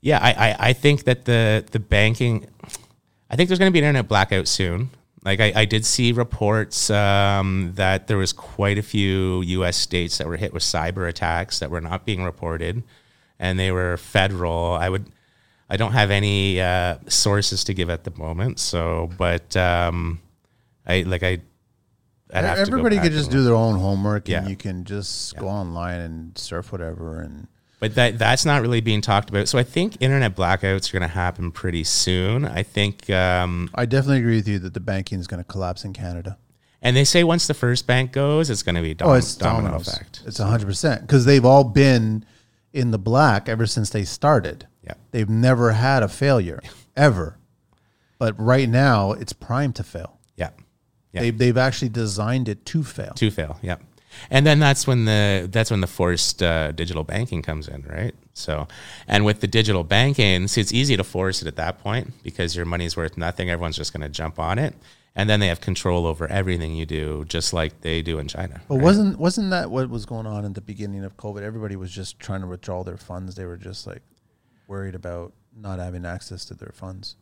yeah, 0.00 0.18
I, 0.20 0.32
I, 0.32 0.56
I 0.68 0.72
think 0.72 1.04
that 1.04 1.24
the, 1.24 1.64
the 1.70 1.80
banking, 1.80 2.46
I 3.30 3.36
think 3.36 3.48
there's 3.48 3.58
going 3.58 3.70
to 3.70 3.72
be 3.72 3.78
an 3.80 3.84
internet 3.84 4.08
blackout 4.08 4.48
soon. 4.48 4.90
Like 5.24 5.40
I, 5.40 5.52
I 5.54 5.64
did 5.64 5.86
see 5.86 6.10
reports 6.10 6.90
um, 6.90 7.72
that 7.74 8.08
there 8.08 8.18
was 8.18 8.32
quite 8.32 8.78
a 8.78 8.82
few 8.82 9.42
U.S. 9.42 9.76
states 9.76 10.18
that 10.18 10.26
were 10.26 10.36
hit 10.36 10.52
with 10.52 10.64
cyber 10.64 11.08
attacks 11.08 11.60
that 11.60 11.70
were 11.70 11.80
not 11.80 12.04
being 12.04 12.24
reported, 12.24 12.82
and 13.38 13.56
they 13.56 13.70
were 13.70 13.96
federal. 13.96 14.72
I 14.72 14.88
would, 14.88 15.06
I 15.72 15.76
don't 15.78 15.92
have 15.92 16.10
any 16.10 16.60
uh, 16.60 16.98
sources 17.08 17.64
to 17.64 17.72
give 17.72 17.88
at 17.88 18.04
the 18.04 18.12
moment. 18.18 18.58
So, 18.60 19.08
but 19.16 19.56
um, 19.56 20.20
I 20.86 21.00
like 21.02 21.22
I, 21.22 21.40
Everybody 22.30 22.98
could 22.98 23.12
just 23.12 23.30
do 23.30 23.42
their 23.42 23.54
own 23.54 23.78
homework, 23.78 24.28
and 24.28 24.48
you 24.48 24.56
can 24.56 24.84
just 24.84 25.36
go 25.36 25.48
online 25.48 26.00
and 26.00 26.36
surf 26.38 26.72
whatever. 26.72 27.20
And 27.20 27.46
But 27.80 27.94
that 27.94 28.18
that's 28.18 28.44
not 28.44 28.62
really 28.62 28.80
being 28.80 29.00
talked 29.00 29.30
about. 29.30 29.48
So 29.48 29.58
I 29.58 29.62
think 29.62 29.96
internet 30.00 30.34
blackouts 30.36 30.90
are 30.90 30.92
going 30.98 31.08
to 31.08 31.14
happen 31.14 31.50
pretty 31.52 31.84
soon. 31.84 32.44
I 32.44 32.62
think, 32.62 33.08
um, 33.10 33.70
I 33.74 33.86
definitely 33.86 34.18
agree 34.18 34.36
with 34.36 34.48
you 34.48 34.58
that 34.60 34.74
the 34.74 34.80
banking 34.80 35.20
is 35.20 35.26
going 35.26 35.42
to 35.42 35.44
collapse 35.44 35.84
in 35.84 35.92
Canada. 35.92 36.38
and 36.80 36.96
they 36.96 37.04
say 37.04 37.22
once 37.24 37.46
the 37.46 37.54
first 37.54 37.86
bank 37.86 38.12
goes, 38.12 38.50
it's 38.50 38.62
going 38.62 38.74
to 38.76 38.82
be 38.82 38.94
dom- 38.94 39.08
Oh, 39.08 39.12
it's 39.14 39.34
domino 39.36 39.68
dominoes. 39.68 39.88
effect. 39.88 40.22
It's 40.26 40.38
hundred 40.38 40.66
percent 40.66 41.02
because 41.02 41.24
they've 41.24 41.44
all 41.44 41.64
been 41.64 42.24
in 42.72 42.90
the 42.92 42.98
black 42.98 43.48
ever 43.48 43.66
since 43.66 43.90
they 43.90 44.04
started. 44.04 44.66
Yeah. 44.82 44.94
They've 45.12 45.28
never 45.28 45.72
had 45.72 46.02
a 46.02 46.08
failure 46.08 46.60
ever, 46.96 47.38
but 48.18 48.34
right 48.38 48.68
now 48.68 49.12
it's 49.12 49.32
primed 49.32 49.76
to 49.76 49.84
fail. 49.84 50.18
Yeah, 50.36 50.50
yeah. 51.12 51.20
They, 51.22 51.30
they've 51.30 51.56
actually 51.56 51.90
designed 51.90 52.48
it 52.48 52.64
to 52.66 52.82
fail. 52.82 53.12
to 53.14 53.30
fail. 53.30 53.58
Yeah, 53.62 53.76
and 54.30 54.46
then 54.46 54.58
that's 54.58 54.86
when 54.86 55.04
the 55.04 55.48
that's 55.50 55.70
when 55.70 55.80
the 55.80 55.86
forced 55.86 56.42
uh, 56.42 56.72
digital 56.72 57.04
banking 57.04 57.42
comes 57.42 57.68
in, 57.68 57.82
right? 57.82 58.14
So, 58.34 58.66
and 59.06 59.24
with 59.24 59.40
the 59.40 59.46
digital 59.46 59.84
banking, 59.84 60.48
see, 60.48 60.60
it's 60.60 60.72
easy 60.72 60.96
to 60.96 61.04
force 61.04 61.42
it 61.42 61.48
at 61.48 61.56
that 61.56 61.78
point 61.80 62.12
because 62.22 62.56
your 62.56 62.64
money's 62.64 62.96
worth 62.96 63.16
nothing. 63.18 63.50
Everyone's 63.50 63.76
just 63.76 63.92
going 63.92 64.02
to 64.02 64.08
jump 64.08 64.38
on 64.38 64.58
it. 64.58 64.74
and 65.14 65.28
then 65.28 65.40
they 65.40 65.48
have 65.48 65.60
control 65.60 66.06
over 66.06 66.26
everything 66.28 66.74
you 66.74 66.86
do, 66.86 67.24
just 67.28 67.52
like 67.52 67.82
they 67.82 68.00
do 68.00 68.18
in 68.18 68.26
China. 68.28 68.62
But 68.68 68.76
right? 68.76 68.84
wasn't 68.84 69.18
wasn't 69.18 69.50
that 69.50 69.70
what 69.70 69.90
was 69.90 70.06
going 70.06 70.26
on 70.26 70.44
at 70.44 70.54
the 70.54 70.60
beginning 70.62 71.04
of 71.04 71.16
COVID? 71.18 71.42
Everybody 71.42 71.76
was 71.76 71.90
just 71.92 72.18
trying 72.18 72.40
to 72.40 72.46
withdraw 72.46 72.82
their 72.82 72.96
funds. 72.96 73.34
They 73.34 73.44
were 73.44 73.58
just 73.58 73.86
like 73.86 74.02
worried 74.66 74.94
about 74.94 75.32
not 75.56 75.78
having 75.78 76.04
access 76.06 76.44
to 76.46 76.54
their 76.54 76.72
funds. 76.74 77.16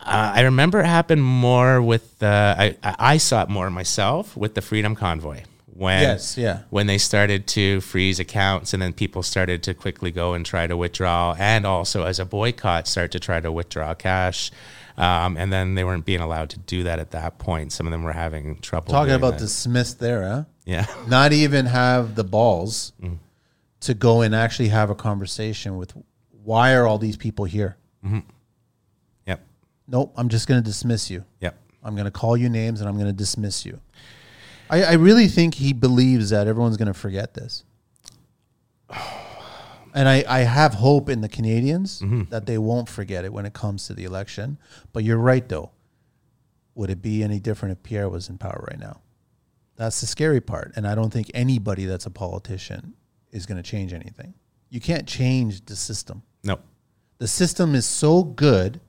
Uh, 0.00 0.32
I 0.36 0.40
remember 0.42 0.80
it 0.80 0.86
happened 0.86 1.24
more 1.24 1.80
with 1.80 2.18
the. 2.18 2.26
I 2.58 2.76
I 2.82 3.16
saw 3.16 3.42
it 3.42 3.48
more 3.48 3.70
myself 3.70 4.36
with 4.36 4.54
the 4.54 4.60
Freedom 4.60 4.94
Convoy 4.94 5.42
when 5.66 6.02
Yes, 6.02 6.36
yeah. 6.38 6.60
when 6.70 6.86
they 6.86 6.98
started 6.98 7.46
to 7.48 7.80
freeze 7.80 8.20
accounts 8.20 8.72
and 8.74 8.82
then 8.82 8.92
people 8.92 9.22
started 9.24 9.62
to 9.64 9.74
quickly 9.74 10.10
go 10.12 10.34
and 10.34 10.44
try 10.46 10.66
to 10.68 10.76
withdraw 10.76 11.34
and 11.38 11.66
also 11.66 12.04
as 12.04 12.20
a 12.20 12.24
boycott 12.24 12.86
start 12.86 13.10
to 13.12 13.18
try 13.18 13.40
to 13.40 13.50
withdraw 13.50 13.92
cash 13.94 14.52
um, 14.96 15.36
and 15.36 15.52
then 15.52 15.74
they 15.74 15.82
weren't 15.82 16.04
being 16.04 16.20
allowed 16.20 16.50
to 16.50 16.60
do 16.60 16.84
that 16.84 17.00
at 17.00 17.10
that 17.10 17.38
point 17.38 17.72
some 17.72 17.86
of 17.88 17.90
them 17.90 18.04
were 18.04 18.12
having 18.12 18.56
trouble 18.60 18.92
Talking 18.92 19.14
about 19.14 19.32
that. 19.32 19.40
dismissed 19.40 19.98
there, 19.98 20.22
huh? 20.22 20.44
yeah 20.64 20.86
Not 21.08 21.32
even 21.32 21.66
have 21.66 22.14
the 22.14 22.22
balls 22.24 22.92
Mm-hmm. 23.02 23.16
to 23.80 23.94
go 23.94 24.20
and 24.20 24.32
actually 24.32 24.68
have 24.68 24.90
a 24.90 24.94
conversation 24.94 25.76
with 25.76 25.92
why 26.44 26.74
are 26.74 26.86
all 26.86 26.98
these 26.98 27.16
people 27.16 27.44
here? 27.44 27.76
Mm-hmm. 28.04 28.20
yep 29.26 29.46
Nope, 29.88 30.12
I'm 30.16 30.28
just 30.28 30.46
going 30.46 30.62
to 30.62 30.66
dismiss 30.66 31.10
you. 31.10 31.24
yep 31.40 31.58
I'm 31.82 31.94
going 31.94 32.06
to 32.06 32.10
call 32.10 32.36
you 32.36 32.48
names 32.48 32.80
and 32.80 32.88
I'm 32.88 32.94
going 32.94 33.06
to 33.06 33.12
dismiss 33.12 33.66
you. 33.66 33.80
I, 34.70 34.82
I 34.82 34.92
really 34.94 35.28
think 35.28 35.54
he 35.54 35.72
believes 35.72 36.30
that 36.30 36.46
everyone's 36.46 36.76
going 36.76 36.92
to 36.92 36.94
forget 36.94 37.34
this. 37.34 37.64
And 39.96 40.08
I, 40.08 40.24
I 40.28 40.40
have 40.40 40.74
hope 40.74 41.08
in 41.08 41.20
the 41.20 41.28
Canadians 41.28 42.00
mm-hmm. 42.00 42.24
that 42.30 42.46
they 42.46 42.58
won't 42.58 42.88
forget 42.88 43.24
it 43.24 43.32
when 43.32 43.46
it 43.46 43.52
comes 43.52 43.86
to 43.86 43.94
the 43.94 44.02
election. 44.02 44.58
But 44.92 45.04
you're 45.04 45.18
right, 45.18 45.48
though. 45.48 45.70
Would 46.74 46.90
it 46.90 47.00
be 47.00 47.22
any 47.22 47.38
different 47.38 47.78
if 47.78 47.84
Pierre 47.84 48.08
was 48.08 48.28
in 48.28 48.36
power 48.36 48.66
right 48.68 48.80
now? 48.80 49.02
That's 49.76 50.00
the 50.00 50.08
scary 50.08 50.40
part. 50.40 50.72
And 50.74 50.84
I 50.84 50.96
don't 50.96 51.12
think 51.12 51.30
anybody 51.32 51.84
that's 51.84 52.06
a 52.06 52.10
politician 52.10 52.94
is 53.30 53.46
going 53.46 53.62
to 53.62 53.62
change 53.62 53.92
anything. 53.92 54.34
You 54.68 54.80
can't 54.80 55.06
change 55.06 55.64
the 55.64 55.76
system. 55.76 56.24
No. 56.44 56.60
The 57.18 57.28
system 57.28 57.74
is 57.74 57.86
so 57.86 58.22
good 58.22 58.80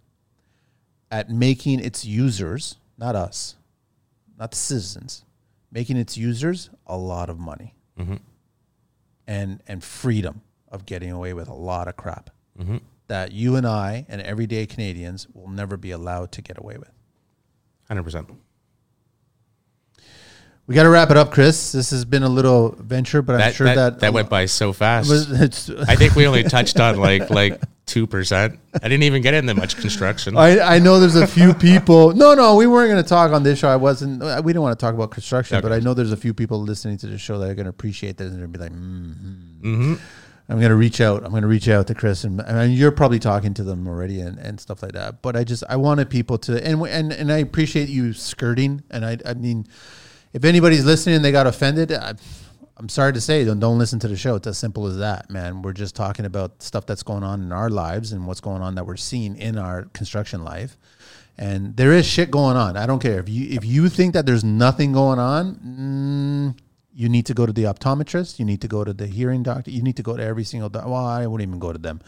at 1.09 1.29
making 1.29 1.79
its 1.79 2.05
users, 2.05 2.75
not 2.97 3.15
us, 3.15 3.55
not 4.37 4.51
the 4.51 4.57
citizens, 4.57 5.23
making 5.71 5.97
its 5.97 6.17
users 6.17 6.69
a 6.85 6.97
lot 6.97 7.29
of 7.29 7.39
money 7.39 7.73
mm-hmm. 7.97 8.15
and 9.27 9.61
and 9.67 9.83
freedom 9.83 10.41
of 10.69 10.85
getting 10.85 11.11
away 11.11 11.33
with 11.33 11.47
a 11.47 11.53
lot 11.53 11.87
of 11.87 11.95
crap 11.95 12.29
mm-hmm. 12.59 12.77
that 13.07 13.31
you 13.31 13.55
and 13.55 13.65
I 13.65 14.05
and 14.09 14.21
everyday 14.21 14.65
Canadians 14.65 15.27
will 15.33 15.49
never 15.49 15.77
be 15.77 15.91
allowed 15.91 16.31
to 16.33 16.41
get 16.41 16.57
away 16.57 16.77
with. 16.77 16.91
100% 17.89 18.35
We 20.67 20.73
got 20.73 20.83
to 20.83 20.89
wrap 20.89 21.11
it 21.11 21.17
up, 21.17 21.31
Chris. 21.31 21.71
This 21.71 21.91
has 21.91 22.05
been 22.05 22.23
a 22.23 22.29
little 22.29 22.75
venture, 22.79 23.21
but 23.21 23.33
I'm 23.33 23.39
that, 23.39 23.53
sure 23.53 23.67
that, 23.67 23.75
that 23.75 23.99
that 23.99 24.13
went 24.13 24.29
by 24.29 24.47
so 24.47 24.73
fast 24.73 25.09
was, 25.09 25.69
i 25.87 25.95
think 25.95 26.15
we 26.15 26.25
only 26.25 26.43
touched 26.43 26.79
on 26.79 26.97
like 26.97 27.29
like 27.29 27.61
2% 27.85 28.57
i 28.73 28.79
didn't 28.79 29.03
even 29.03 29.21
get 29.21 29.35
into 29.35 29.53
much 29.53 29.77
construction 29.77 30.35
I, 30.35 30.59
I 30.59 30.79
know 30.79 30.99
there's 30.99 31.15
a 31.15 31.27
few 31.27 31.53
people. 31.53 32.13
No, 32.15 32.33
no, 32.33 32.55
we 32.55 32.65
weren't 32.65 32.89
going 32.89 33.03
to 33.03 33.07
talk 33.07 33.31
on 33.31 33.43
this 33.43 33.59
show. 33.59 33.67
I 33.67 33.75
wasn't. 33.75 34.19
We 34.43 34.53
didn't 34.53 34.61
want 34.61 34.77
to 34.77 34.83
talk 34.83 34.95
about 34.95 35.11
construction, 35.11 35.61
but 35.61 35.71
I 35.71 35.79
know 35.79 35.93
there's 35.93 36.11
a 36.11 36.17
few 36.17 36.33
people 36.33 36.59
listening 36.61 36.97
to 36.99 37.07
the 37.07 37.17
show 37.17 37.37
that 37.39 37.49
are 37.49 37.55
going 37.55 37.65
to 37.65 37.69
appreciate 37.69 38.17
this 38.17 38.31
and 38.31 38.39
they're 38.39 38.47
be 38.47 38.59
like, 38.59 38.71
mm-hmm. 38.71 39.67
mm-hmm. 39.67 39.93
I'm 40.47 40.57
going 40.57 40.69
to 40.69 40.75
reach 40.75 41.01
out. 41.01 41.23
I'm 41.23 41.31
going 41.31 41.41
to 41.41 41.47
reach 41.47 41.67
out 41.67 41.87
to 41.87 41.95
Chris, 41.95 42.23
and 42.23 42.41
I 42.41 42.67
mean, 42.67 42.77
you're 42.77 42.91
probably 42.91 43.19
talking 43.19 43.53
to 43.55 43.63
them 43.63 43.87
already 43.87 44.21
and, 44.21 44.37
and 44.37 44.59
stuff 44.59 44.83
like 44.83 44.93
that. 44.93 45.21
But 45.21 45.35
I 45.35 45.43
just 45.43 45.63
I 45.67 45.75
wanted 45.75 46.09
people 46.09 46.37
to, 46.39 46.65
and 46.65 46.81
and 46.87 47.11
and 47.11 47.31
I 47.31 47.37
appreciate 47.37 47.89
you 47.89 48.13
skirting. 48.13 48.83
And 48.91 49.05
I 49.05 49.17
I 49.25 49.33
mean, 49.33 49.65
if 50.35 50.43
anybody's 50.43 50.83
listening 50.83 51.15
and 51.15 51.23
they 51.23 51.31
got 51.31 51.47
offended, 51.47 51.93
I, 51.93 52.13
I'm 52.75 52.89
sorry 52.89 53.13
to 53.13 53.21
say, 53.21 53.45
don't 53.45 53.59
don't 53.59 53.79
listen 53.79 53.99
to 53.99 54.09
the 54.09 54.17
show. 54.17 54.35
It's 54.35 54.45
as 54.47 54.57
simple 54.57 54.85
as 54.85 54.97
that, 54.97 55.29
man. 55.29 55.61
We're 55.61 55.71
just 55.71 55.95
talking 55.95 56.25
about 56.25 56.61
stuff 56.61 56.85
that's 56.85 57.03
going 57.03 57.23
on 57.23 57.41
in 57.41 57.53
our 57.53 57.69
lives 57.69 58.11
and 58.11 58.27
what's 58.27 58.41
going 58.41 58.61
on 58.61 58.75
that 58.75 58.85
we're 58.85 58.97
seeing 58.97 59.37
in 59.37 59.57
our 59.57 59.83
construction 59.93 60.43
life. 60.43 60.75
And 61.37 61.77
there 61.77 61.93
is 61.93 62.05
shit 62.05 62.31
going 62.31 62.57
on. 62.57 62.75
I 62.75 62.85
don't 62.85 63.01
care 63.01 63.17
if 63.17 63.29
you 63.29 63.47
if 63.49 63.63
you 63.63 63.87
think 63.87 64.13
that 64.13 64.25
there's 64.25 64.43
nothing 64.43 64.91
going 64.91 65.19
on. 65.19 65.55
Mm, 65.55 66.59
you 66.93 67.07
need 67.07 67.25
to 67.27 67.33
go 67.33 67.45
to 67.45 67.53
the 67.53 67.63
optometrist. 67.63 68.37
You 68.37 68.43
need 68.43 68.59
to 68.59 68.67
go 68.67 68.83
to 68.83 68.91
the 68.91 69.07
hearing 69.07 69.41
doctor. 69.41 69.71
You 69.71 69.83
need 69.83 69.95
to 69.95 70.03
go 70.03 70.17
to 70.17 70.23
every 70.23 70.43
single. 70.43 70.67
doc 70.67 70.85
well, 70.85 70.95
I 70.95 71.25
wouldn't 71.27 71.47
even 71.47 71.59
go 71.59 71.71
to 71.71 71.79
them 71.79 72.01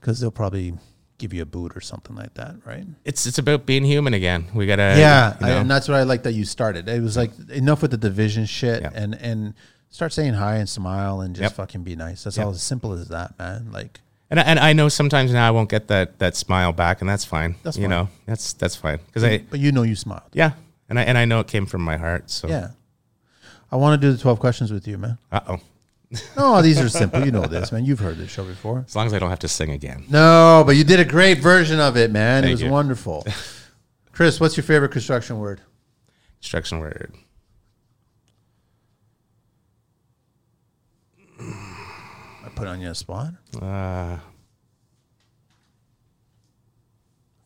because 0.00 0.20
they'll 0.20 0.30
probably 0.30 0.74
give 1.18 1.34
you 1.34 1.42
a 1.42 1.46
boot 1.46 1.76
or 1.76 1.80
something 1.80 2.14
like 2.16 2.34
that, 2.34 2.54
right? 2.64 2.86
it's 3.04 3.26
it's 3.26 3.38
about 3.38 3.66
being 3.66 3.84
human 3.84 4.14
again 4.14 4.46
we 4.54 4.66
gotta 4.66 4.94
yeah, 4.98 5.36
you 5.40 5.46
I, 5.46 5.50
and 5.60 5.70
that's 5.70 5.88
what 5.88 5.96
I 5.96 6.04
like 6.04 6.22
that 6.22 6.32
you 6.32 6.44
started. 6.44 6.88
It 6.88 7.02
was 7.02 7.16
like 7.16 7.32
enough 7.50 7.82
with 7.82 7.90
the 7.90 7.96
division 7.98 8.46
shit, 8.46 8.82
Yeah. 8.82 8.90
and 8.94 9.14
and 9.14 9.54
start 9.90 10.12
saying 10.12 10.34
hi 10.34 10.56
and 10.56 10.68
smile 10.68 11.20
and 11.20 11.34
just 11.34 11.42
Yep. 11.42 11.52
fucking 11.54 11.82
be 11.82 11.96
nice. 11.96 12.24
That's 12.24 12.36
Yep. 12.36 12.46
all 12.46 12.52
as 12.52 12.62
simple 12.62 12.92
as 12.92 13.08
that, 13.08 13.38
man. 13.38 13.70
Like 13.72 14.00
And 14.30 14.38
I, 14.38 14.42
and 14.44 14.58
I 14.58 14.72
know 14.74 14.88
sometimes 14.88 15.32
now 15.32 15.46
I 15.48 15.50
won't 15.50 15.70
get 15.70 15.88
that 15.88 16.18
that 16.18 16.36
smile 16.36 16.72
back, 16.72 17.00
and 17.00 17.08
that's 17.10 17.24
fine. 17.24 17.56
That's 17.62 17.76
you 17.76 17.84
fine. 17.84 17.90
know 17.90 18.08
that's 18.26 18.52
that's 18.54 18.76
fine 18.76 18.98
because 19.06 19.24
I 19.24 19.38
but 19.38 19.58
you 19.60 19.72
know 19.72 19.82
you 19.82 19.96
smiled. 19.96 20.30
yeah, 20.34 20.52
and 20.88 20.98
I 21.00 21.02
and 21.02 21.16
I 21.18 21.24
know 21.24 21.40
it 21.40 21.46
came 21.48 21.66
from 21.66 21.82
my 21.82 21.96
heart. 21.96 22.30
So 22.30 22.48
Yeah. 22.48 22.68
I 23.72 23.76
want 23.76 24.00
to 24.00 24.06
do 24.06 24.12
the 24.12 24.18
twelve 24.22 24.38
questions 24.40 24.70
with 24.72 24.86
you, 24.88 24.96
man. 24.98 25.18
uh 25.32 25.40
oh. 25.48 25.60
No, 26.36 26.62
these 26.62 26.80
are 26.80 26.88
simple. 26.88 27.24
You 27.24 27.30
know 27.30 27.46
this, 27.46 27.70
man. 27.72 27.84
You've 27.84 27.98
heard 28.00 28.16
this 28.18 28.30
show 28.30 28.44
before. 28.44 28.84
As 28.86 28.96
long 28.96 29.06
as 29.06 29.14
I 29.14 29.18
don't 29.18 29.30
have 29.30 29.38
to 29.40 29.48
sing 29.48 29.70
again. 29.70 30.04
No, 30.08 30.62
but 30.66 30.76
you 30.76 30.84
did 30.84 31.00
a 31.00 31.04
great 31.04 31.38
version 31.38 31.80
of 31.80 31.96
it, 31.96 32.10
man. 32.10 32.44
it 32.44 32.50
was 32.50 32.62
you. 32.62 32.70
wonderful. 32.70 33.26
Chris, 34.12 34.40
what's 34.40 34.56
your 34.56 34.64
favorite 34.64 34.90
construction 34.90 35.38
word? 35.38 35.60
Construction 36.40 36.80
word. 36.80 37.14
I 41.40 42.48
put 42.54 42.66
on 42.66 42.80
you 42.80 42.90
a 42.90 42.94
spot. 42.94 43.34
Uh, 43.60 44.18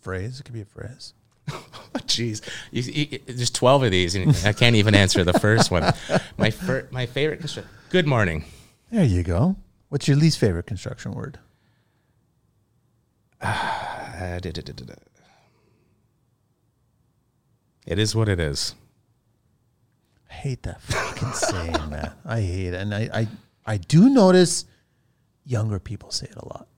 Phrase. 0.00 0.40
It 0.40 0.44
could 0.44 0.54
be 0.54 0.62
a 0.62 0.64
phrase. 0.64 1.14
Jeez, 2.06 2.40
you, 2.70 2.82
you, 2.82 3.18
there's 3.26 3.50
twelve 3.50 3.82
of 3.82 3.90
these, 3.90 4.14
and 4.14 4.36
I 4.44 4.52
can't 4.52 4.76
even 4.76 4.94
answer 4.94 5.24
the 5.24 5.32
first 5.34 5.70
one. 5.70 5.92
My 6.36 6.50
fir- 6.50 6.88
my 6.90 7.06
favorite 7.06 7.40
construction. 7.40 7.70
Good 7.92 8.06
morning. 8.06 8.46
There 8.90 9.04
you 9.04 9.22
go. 9.22 9.56
What's 9.90 10.08
your 10.08 10.16
least 10.16 10.38
favorite 10.38 10.64
construction 10.64 11.12
word? 11.12 11.38
Uh, 13.38 14.38
da- 14.40 14.50
da- 14.50 14.62
da-. 14.62 14.94
It 17.86 17.98
is 17.98 18.16
what 18.16 18.30
it 18.30 18.40
is. 18.40 18.74
I 20.30 20.32
hate 20.32 20.62
that 20.62 20.80
fucking 20.80 21.32
saying, 21.32 21.90
man. 21.90 22.12
I 22.24 22.40
hate 22.40 22.68
it. 22.68 22.74
And 22.76 22.94
I, 22.94 23.10
I, 23.12 23.28
I 23.66 23.76
do 23.76 24.08
notice 24.08 24.64
younger 25.44 25.78
people 25.78 26.10
say 26.10 26.28
it 26.30 26.36
a 26.36 26.48
lot. 26.48 26.68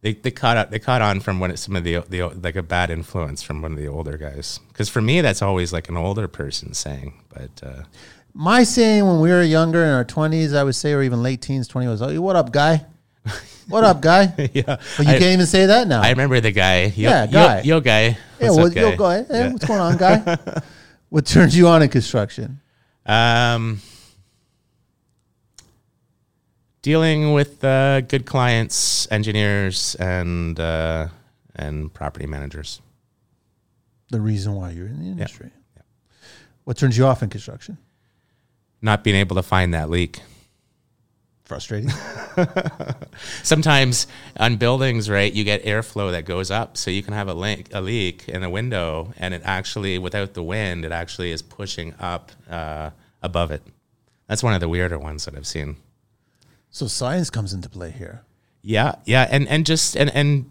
They, 0.00 0.14
they 0.14 0.30
caught 0.30 0.56
up, 0.56 0.70
they 0.70 0.78
caught 0.78 1.02
on 1.02 1.20
from 1.20 1.38
when 1.38 1.50
it's 1.50 1.60
some 1.60 1.76
of 1.76 1.84
the 1.84 1.98
the 2.08 2.22
like 2.22 2.56
a 2.56 2.62
bad 2.62 2.90
influence 2.90 3.42
from 3.42 3.60
one 3.60 3.72
of 3.72 3.78
the 3.78 3.88
older 3.88 4.16
guys. 4.16 4.58
Because 4.68 4.88
for 4.88 5.02
me, 5.02 5.20
that's 5.20 5.42
always 5.42 5.70
like 5.70 5.90
an 5.90 5.98
older 5.98 6.28
person 6.28 6.72
saying. 6.72 7.22
But 7.28 7.62
uh, 7.62 7.82
My 8.34 8.64
saying 8.64 9.06
when 9.06 9.20
we 9.20 9.30
were 9.30 9.42
younger 9.42 9.82
in 9.84 9.90
our 9.90 10.04
20s, 10.04 10.56
I 10.56 10.64
would 10.64 10.74
say, 10.74 10.92
or 10.92 11.02
even 11.02 11.22
late 11.22 11.40
teens, 11.40 11.68
20 11.68 11.86
was, 11.86 12.02
oh, 12.02 12.20
what 12.20 12.34
up, 12.34 12.50
guy? 12.50 12.84
What 13.68 13.84
up, 13.84 14.02
guy? 14.02 14.24
yeah, 14.52 14.76
But 14.98 15.06
you 15.06 15.12
I, 15.12 15.18
can't 15.18 15.22
even 15.22 15.46
say 15.46 15.66
that 15.66 15.88
now. 15.88 16.02
I 16.02 16.10
remember 16.10 16.38
the 16.40 16.50
guy. 16.50 16.86
Yo, 16.86 17.08
Yeah, 17.08 17.26
guy. 17.26 17.60
Yo, 17.62 17.80
guy. 17.80 18.02
yeah, 18.02 18.16
What's 18.50 18.56
well, 18.56 18.66
up, 18.66 18.74
yo, 18.74 18.96
guy? 18.96 19.22
Hey, 19.22 19.26
Yeah. 19.30 19.52
What's 19.52 19.64
going 19.64 19.80
on, 19.80 19.96
guy? 19.96 20.38
what 21.08 21.24
turns 21.24 21.56
you 21.56 21.68
on 21.68 21.82
in 21.82 21.88
construction? 21.88 22.60
Um, 23.06 23.80
dealing 26.82 27.32
with 27.32 27.64
uh, 27.64 28.02
good 28.02 28.26
clients, 28.26 29.10
engineers, 29.10 29.94
and 29.94 30.58
uh, 30.60 31.08
and 31.54 31.92
property 31.94 32.26
managers. 32.26 32.82
The 34.10 34.20
reason 34.20 34.54
why 34.54 34.70
you're 34.70 34.88
in 34.88 35.02
the 35.02 35.10
industry. 35.10 35.50
What 36.64 36.76
turns 36.76 36.98
you 36.98 37.06
off 37.06 37.22
in 37.22 37.30
construction? 37.30 37.78
Not 38.84 39.02
being 39.02 39.16
able 39.16 39.34
to 39.36 39.42
find 39.42 39.72
that 39.72 39.88
leak. 39.88 40.20
Frustrating. 41.46 41.90
Sometimes 43.42 44.06
on 44.36 44.56
buildings, 44.56 45.08
right, 45.08 45.32
you 45.32 45.42
get 45.42 45.64
airflow 45.64 46.10
that 46.10 46.26
goes 46.26 46.50
up, 46.50 46.76
so 46.76 46.90
you 46.90 47.02
can 47.02 47.14
have 47.14 47.26
a 47.26 47.32
leak, 47.32 47.68
a 47.72 47.80
leak 47.80 48.28
in 48.28 48.42
a 48.42 48.50
window, 48.50 49.14
and 49.16 49.32
it 49.32 49.40
actually, 49.42 49.98
without 49.98 50.34
the 50.34 50.42
wind, 50.42 50.84
it 50.84 50.92
actually 50.92 51.30
is 51.30 51.40
pushing 51.40 51.94
up 51.98 52.30
uh, 52.50 52.90
above 53.22 53.50
it. 53.50 53.62
That's 54.26 54.42
one 54.42 54.52
of 54.52 54.60
the 54.60 54.68
weirder 54.68 54.98
ones 54.98 55.24
that 55.24 55.34
I've 55.34 55.46
seen. 55.46 55.76
so 56.68 56.86
science 56.86 57.30
comes 57.30 57.54
into 57.54 57.70
play 57.70 57.90
here. 57.90 58.20
Yeah, 58.60 58.96
yeah, 59.06 59.26
and 59.30 59.48
and 59.48 59.64
just 59.64 59.96
and 59.96 60.10
and 60.14 60.50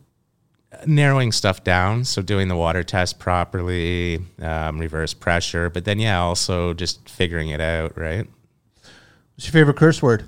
narrowing 0.85 1.31
stuff 1.31 1.63
down. 1.63 2.03
So 2.05 2.21
doing 2.21 2.47
the 2.47 2.55
water 2.55 2.83
test 2.83 3.19
properly, 3.19 4.19
um, 4.41 4.79
reverse 4.79 5.13
pressure, 5.13 5.69
but 5.69 5.85
then 5.85 5.99
yeah, 5.99 6.19
also 6.19 6.73
just 6.73 7.09
figuring 7.09 7.49
it 7.49 7.61
out, 7.61 7.97
right? 7.97 8.27
What's 9.35 9.45
your 9.45 9.53
favorite 9.53 9.77
curse 9.77 10.01
word? 10.01 10.27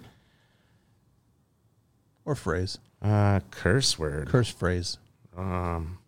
Or 2.25 2.35
phrase? 2.35 2.77
Uh, 3.01 3.39
curse 3.51 3.99
word. 3.99 4.27
Curse 4.27 4.49
phrase. 4.49 4.97
Um, 5.37 5.99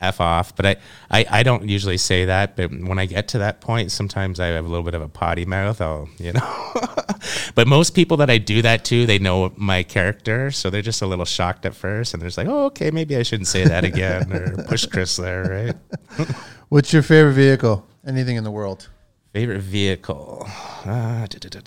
f 0.00 0.20
off. 0.20 0.54
But 0.54 0.66
I, 0.66 0.76
I 1.10 1.26
I 1.30 1.42
don't 1.42 1.68
usually 1.68 1.96
say 1.96 2.24
that. 2.26 2.56
But 2.56 2.70
when 2.70 2.98
I 2.98 3.06
get 3.06 3.28
to 3.28 3.38
that 3.38 3.60
point, 3.60 3.90
sometimes 3.90 4.40
I 4.40 4.46
have 4.46 4.64
a 4.64 4.68
little 4.68 4.84
bit 4.84 4.94
of 4.94 5.02
a 5.02 5.08
potty 5.08 5.44
mouth. 5.44 5.80
I'll 5.80 6.08
you 6.18 6.32
know. 6.32 6.72
but 7.54 7.66
most 7.66 7.94
people 7.94 8.16
that 8.18 8.30
I 8.30 8.38
do 8.38 8.62
that 8.62 8.84
to, 8.86 9.06
they 9.06 9.18
know 9.18 9.52
my 9.56 9.82
character, 9.82 10.50
so 10.50 10.70
they're 10.70 10.82
just 10.82 11.02
a 11.02 11.06
little 11.06 11.24
shocked 11.24 11.66
at 11.66 11.74
first, 11.74 12.14
and 12.14 12.20
they're 12.20 12.28
just 12.28 12.38
like, 12.38 12.48
"Oh, 12.48 12.66
okay, 12.66 12.90
maybe 12.90 13.16
I 13.16 13.22
shouldn't 13.22 13.48
say 13.48 13.64
that 13.64 13.84
again," 13.84 14.32
or 14.32 14.64
push 14.64 14.86
Chris 14.86 15.16
there, 15.16 15.74
right? 16.18 16.26
What's 16.68 16.92
your 16.92 17.02
favorite 17.02 17.34
vehicle? 17.34 17.86
Anything 18.06 18.36
in 18.36 18.44
the 18.44 18.50
world? 18.50 18.88
Favorite 19.32 19.60
vehicle? 19.60 20.46
Uh, 20.84 21.26
da. 21.26 21.60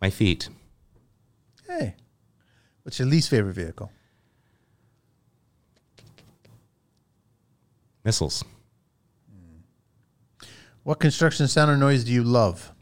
My 0.00 0.10
feet. 0.10 0.48
Hey. 1.66 1.94
What's 2.82 2.98
your 2.98 3.08
least 3.08 3.28
favorite 3.28 3.54
vehicle? 3.54 3.90
Missiles. 8.04 8.44
What 10.82 10.98
construction 10.98 11.46
sound 11.46 11.70
or 11.70 11.76
noise 11.76 12.04
do 12.04 12.12
you 12.12 12.24
love? 12.24 12.72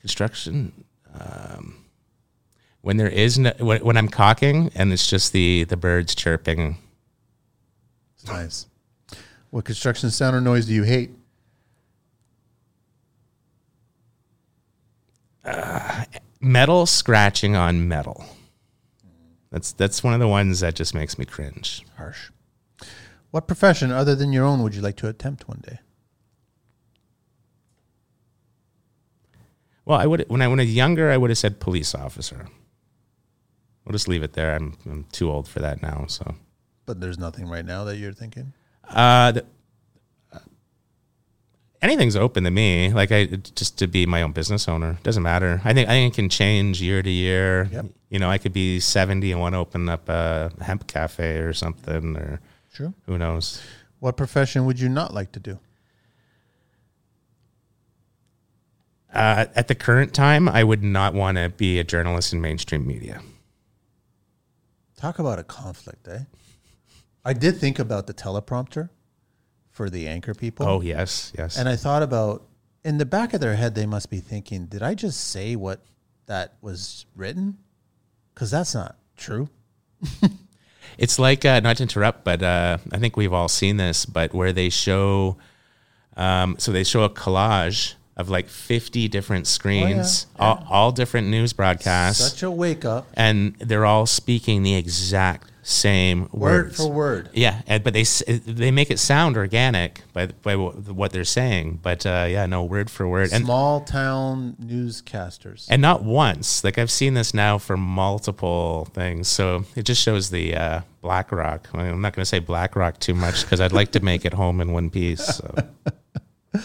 Construction. 0.00 0.84
Um, 1.18 1.84
when 2.80 2.96
there 2.96 3.08
is 3.08 3.38
no, 3.38 3.52
when, 3.58 3.84
when 3.84 3.96
I'm 3.96 4.08
caulking 4.08 4.70
and 4.74 4.92
it's 4.92 5.08
just 5.08 5.32
the 5.32 5.64
the 5.64 5.76
birds 5.76 6.14
chirping. 6.14 6.78
It's 8.14 8.26
Nice. 8.26 8.66
What 9.50 9.64
construction 9.64 10.10
sound 10.10 10.36
or 10.36 10.40
noise 10.40 10.66
do 10.66 10.74
you 10.74 10.82
hate? 10.84 11.10
metal 16.40 16.86
scratching 16.86 17.56
on 17.56 17.86
metal. 17.88 18.24
That's 19.50 19.72
that's 19.72 20.02
one 20.02 20.14
of 20.14 20.20
the 20.20 20.28
ones 20.28 20.60
that 20.60 20.74
just 20.74 20.94
makes 20.94 21.18
me 21.18 21.24
cringe. 21.24 21.84
Harsh. 21.96 22.30
What 23.30 23.46
profession 23.46 23.92
other 23.92 24.14
than 24.16 24.32
your 24.32 24.44
own 24.44 24.62
would 24.62 24.74
you 24.74 24.82
like 24.82 24.96
to 24.96 25.08
attempt 25.08 25.46
one 25.48 25.62
day? 25.66 25.78
Well, 29.84 29.98
I 29.98 30.06
would 30.06 30.24
when 30.28 30.42
I 30.42 30.48
when 30.48 30.60
I 30.60 30.64
was 30.64 30.74
younger, 30.74 31.10
I 31.10 31.16
would 31.16 31.30
have 31.30 31.38
said 31.38 31.60
police 31.60 31.94
officer. 31.94 32.46
We'll 33.84 33.92
just 33.92 34.08
leave 34.08 34.22
it 34.22 34.34
there. 34.34 34.54
I'm 34.54 34.76
I'm 34.86 35.04
too 35.12 35.30
old 35.30 35.48
for 35.48 35.60
that 35.60 35.82
now. 35.82 36.06
So, 36.08 36.34
But 36.86 37.00
there's 37.00 37.18
nothing 37.18 37.48
right 37.48 37.64
now 37.64 37.84
that 37.84 37.96
you're 37.96 38.12
thinking. 38.12 38.52
uh, 38.88 39.32
the, 39.32 39.44
anything's 41.82 42.14
open 42.16 42.44
to 42.44 42.50
me. 42.50 42.90
Like 42.92 43.10
I 43.10 43.24
just 43.26 43.78
to 43.78 43.86
be 43.88 44.06
my 44.06 44.22
own 44.22 44.32
business 44.32 44.68
owner 44.68 44.98
doesn't 45.02 45.22
matter. 45.22 45.60
I 45.64 45.72
think 45.72 45.88
I 45.88 45.92
think 45.92 46.12
it 46.14 46.16
can 46.16 46.28
change 46.28 46.80
year 46.82 47.02
to 47.02 47.10
year. 47.10 47.68
Yep. 47.72 47.86
You 48.10 48.18
know, 48.18 48.28
I 48.28 48.38
could 48.38 48.52
be 48.52 48.80
70 48.80 49.30
and 49.32 49.40
want 49.40 49.54
to 49.54 49.58
open 49.58 49.88
up 49.88 50.08
a 50.08 50.50
hemp 50.60 50.86
cafe 50.88 51.38
or 51.38 51.52
something, 51.52 52.16
or 52.16 52.40
True. 52.80 52.94
who 53.04 53.18
knows. 53.18 53.60
What 53.98 54.16
profession 54.16 54.64
would 54.64 54.80
you 54.80 54.88
not 54.88 55.12
like 55.12 55.32
to 55.32 55.40
do? 55.40 55.58
Uh, 59.12 59.44
at 59.54 59.68
the 59.68 59.74
current 59.74 60.14
time, 60.14 60.48
I 60.48 60.64
would 60.64 60.82
not 60.82 61.12
want 61.12 61.36
to 61.36 61.50
be 61.50 61.78
a 61.78 61.84
journalist 61.84 62.32
in 62.32 62.40
mainstream 62.40 62.86
media. 62.86 63.20
Talk 64.96 65.18
about 65.18 65.38
a 65.38 65.44
conflict, 65.44 66.08
eh? 66.08 66.20
I 67.22 67.34
did 67.34 67.58
think 67.58 67.78
about 67.78 68.06
the 68.06 68.14
teleprompter 68.14 68.88
for 69.70 69.90
the 69.90 70.08
anchor 70.08 70.32
people. 70.32 70.66
Oh 70.66 70.80
yes, 70.80 71.34
yes. 71.36 71.58
And 71.58 71.68
I 71.68 71.76
thought 71.76 72.02
about 72.02 72.46
in 72.82 72.96
the 72.96 73.04
back 73.04 73.34
of 73.34 73.42
their 73.42 73.56
head, 73.56 73.74
they 73.74 73.84
must 73.84 74.08
be 74.08 74.20
thinking, 74.20 74.66
did 74.66 74.82
I 74.82 74.94
just 74.94 75.20
say 75.20 75.54
what 75.54 75.82
that 76.26 76.54
was 76.62 77.04
written? 77.14 77.58
Because 78.32 78.50
that's 78.50 78.74
not 78.74 78.96
true. 79.18 79.50
It's 80.98 81.18
like 81.18 81.44
uh, 81.44 81.60
not 81.60 81.78
to 81.78 81.82
interrupt, 81.84 82.24
but 82.24 82.42
uh, 82.42 82.78
I 82.92 82.98
think 82.98 83.16
we've 83.16 83.32
all 83.32 83.48
seen 83.48 83.76
this. 83.76 84.06
But 84.06 84.34
where 84.34 84.52
they 84.52 84.68
show, 84.68 85.36
um, 86.16 86.56
so 86.58 86.72
they 86.72 86.84
show 86.84 87.04
a 87.04 87.10
collage 87.10 87.94
of 88.16 88.28
like 88.28 88.48
fifty 88.48 89.08
different 89.08 89.46
screens, 89.46 90.26
yeah. 90.38 90.44
All, 90.44 90.66
all 90.68 90.92
different 90.92 91.28
news 91.28 91.52
broadcasts, 91.52 92.32
Such 92.32 92.42
a 92.42 92.50
wake 92.50 92.84
up, 92.84 93.06
and 93.14 93.54
they're 93.58 93.86
all 93.86 94.06
speaking 94.06 94.62
the 94.62 94.74
exact 94.74 95.49
same 95.62 96.28
word 96.32 96.66
words. 96.66 96.76
for 96.76 96.90
word. 96.90 97.30
Yeah, 97.32 97.62
and, 97.66 97.82
but 97.84 97.92
they 97.92 98.02
they 98.02 98.70
make 98.70 98.90
it 98.90 98.98
sound 98.98 99.36
organic 99.36 100.02
by 100.12 100.26
by 100.26 100.56
what 100.56 101.12
they're 101.12 101.24
saying. 101.24 101.80
But 101.82 102.06
uh, 102.06 102.26
yeah, 102.28 102.46
no 102.46 102.64
word 102.64 102.90
for 102.90 103.06
word, 103.08 103.32
and 103.32 103.44
Small 103.44 103.82
town 103.82 104.56
newscasters. 104.62 105.66
and 105.68 105.82
not 105.82 106.02
once. 106.02 106.64
Like 106.64 106.78
I've 106.78 106.90
seen 106.90 107.14
this 107.14 107.34
now 107.34 107.58
for 107.58 107.76
multiple 107.76 108.88
things, 108.92 109.28
so 109.28 109.64
it 109.76 109.82
just 109.82 110.02
shows 110.02 110.30
the 110.30 110.56
uh, 110.56 110.80
BlackRock. 111.02 111.68
I 111.74 111.78
mean, 111.78 111.86
I'm 111.92 112.00
not 112.00 112.14
going 112.14 112.22
to 112.22 112.28
say 112.28 112.38
BlackRock 112.38 112.98
too 112.98 113.14
much 113.14 113.42
because 113.42 113.60
I'd 113.60 113.72
like 113.72 113.92
to 113.92 114.00
make 114.00 114.24
it 114.24 114.34
home 114.34 114.60
in 114.60 114.72
one 114.72 114.90
piece. 114.90 115.24
So. 115.24 115.54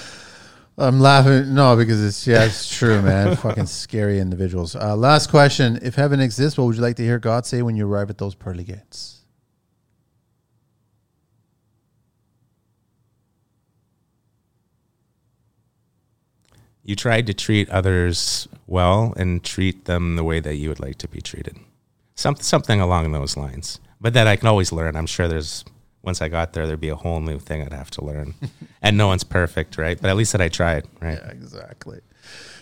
I'm 0.77 0.99
laughing. 0.99 1.53
No, 1.53 1.75
because 1.75 2.03
it's 2.03 2.27
yeah, 2.27 2.43
it's 2.43 2.75
true, 2.75 3.01
man. 3.01 3.35
Fucking 3.37 3.65
scary 3.67 4.19
individuals. 4.19 4.75
Uh, 4.75 4.95
last 4.95 5.29
question: 5.29 5.79
If 5.81 5.95
heaven 5.95 6.19
exists, 6.19 6.57
what 6.57 6.65
would 6.65 6.75
you 6.75 6.81
like 6.81 6.97
to 6.97 7.03
hear 7.03 7.17
God 7.19 7.45
say 7.45 7.61
when 7.61 7.75
you 7.77 7.87
arrive 7.87 8.09
at 8.09 8.17
those 8.17 8.35
pearly 8.35 8.63
gates? 8.63 9.15
you 16.85 16.95
tried 16.95 17.25
to 17.25 17.33
treat 17.33 17.67
others 17.69 18.47
well 18.67 19.13
and 19.17 19.43
treat 19.43 19.85
them 19.85 20.15
the 20.15 20.23
way 20.23 20.39
that 20.39 20.55
you 20.55 20.69
would 20.69 20.79
like 20.79 20.97
to 20.99 21.07
be 21.07 21.19
treated. 21.19 21.57
Some, 22.13 22.35
something 22.37 22.79
along 22.79 23.11
those 23.11 23.35
lines. 23.35 23.79
But 23.99 24.13
that 24.13 24.27
I 24.27 24.35
can 24.35 24.47
always 24.47 24.71
learn. 24.71 24.95
I'm 24.95 25.07
sure 25.07 25.27
there's 25.27 25.65
once 26.05 26.21
I 26.21 26.29
got 26.29 26.53
there, 26.53 26.67
there'd 26.67 26.79
be 26.79 26.89
a 26.89 26.95
whole 26.95 27.19
new 27.19 27.39
thing 27.39 27.61
I'd 27.61 27.73
have 27.73 27.91
to 27.91 28.05
learn. 28.05 28.35
and 28.81 28.97
no 28.97 29.07
one's 29.07 29.23
perfect, 29.23 29.77
right? 29.77 29.99
But 29.99 30.09
at 30.09 30.15
least 30.15 30.31
that 30.33 30.41
I 30.41 30.49
tried, 30.49 30.85
right? 31.01 31.19
Yeah, 31.21 31.31
exactly. 31.31 31.99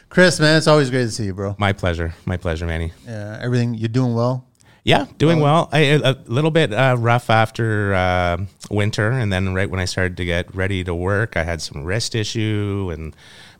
Chris, 0.09 0.39
man, 0.39 0.57
it's 0.57 0.67
always 0.67 0.89
great 0.89 1.03
to 1.03 1.11
see 1.11 1.25
you, 1.25 1.33
bro. 1.33 1.55
My 1.57 1.73
pleasure. 1.73 2.13
My 2.25 2.37
pleasure, 2.37 2.65
Manny. 2.65 2.93
Yeah, 3.05 3.39
everything 3.41 3.73
you're 3.73 3.89
doing 3.89 4.13
well. 4.13 4.45
Yeah, 4.83 5.05
doing 5.17 5.39
well. 5.39 5.69
I, 5.71 5.79
a 5.79 6.15
little 6.25 6.51
bit 6.51 6.73
uh, 6.73 6.97
rough 6.99 7.29
after 7.29 7.93
uh, 7.93 8.37
winter, 8.69 9.11
and 9.11 9.31
then 9.31 9.53
right 9.53 9.69
when 9.69 9.79
I 9.79 9.85
started 9.85 10.17
to 10.17 10.25
get 10.25 10.53
ready 10.53 10.83
to 10.83 10.93
work, 10.93 11.37
I 11.37 11.45
had 11.45 11.61
some 11.61 11.85
wrist 11.85 12.15
issue, 12.15 12.91
and 12.93 13.15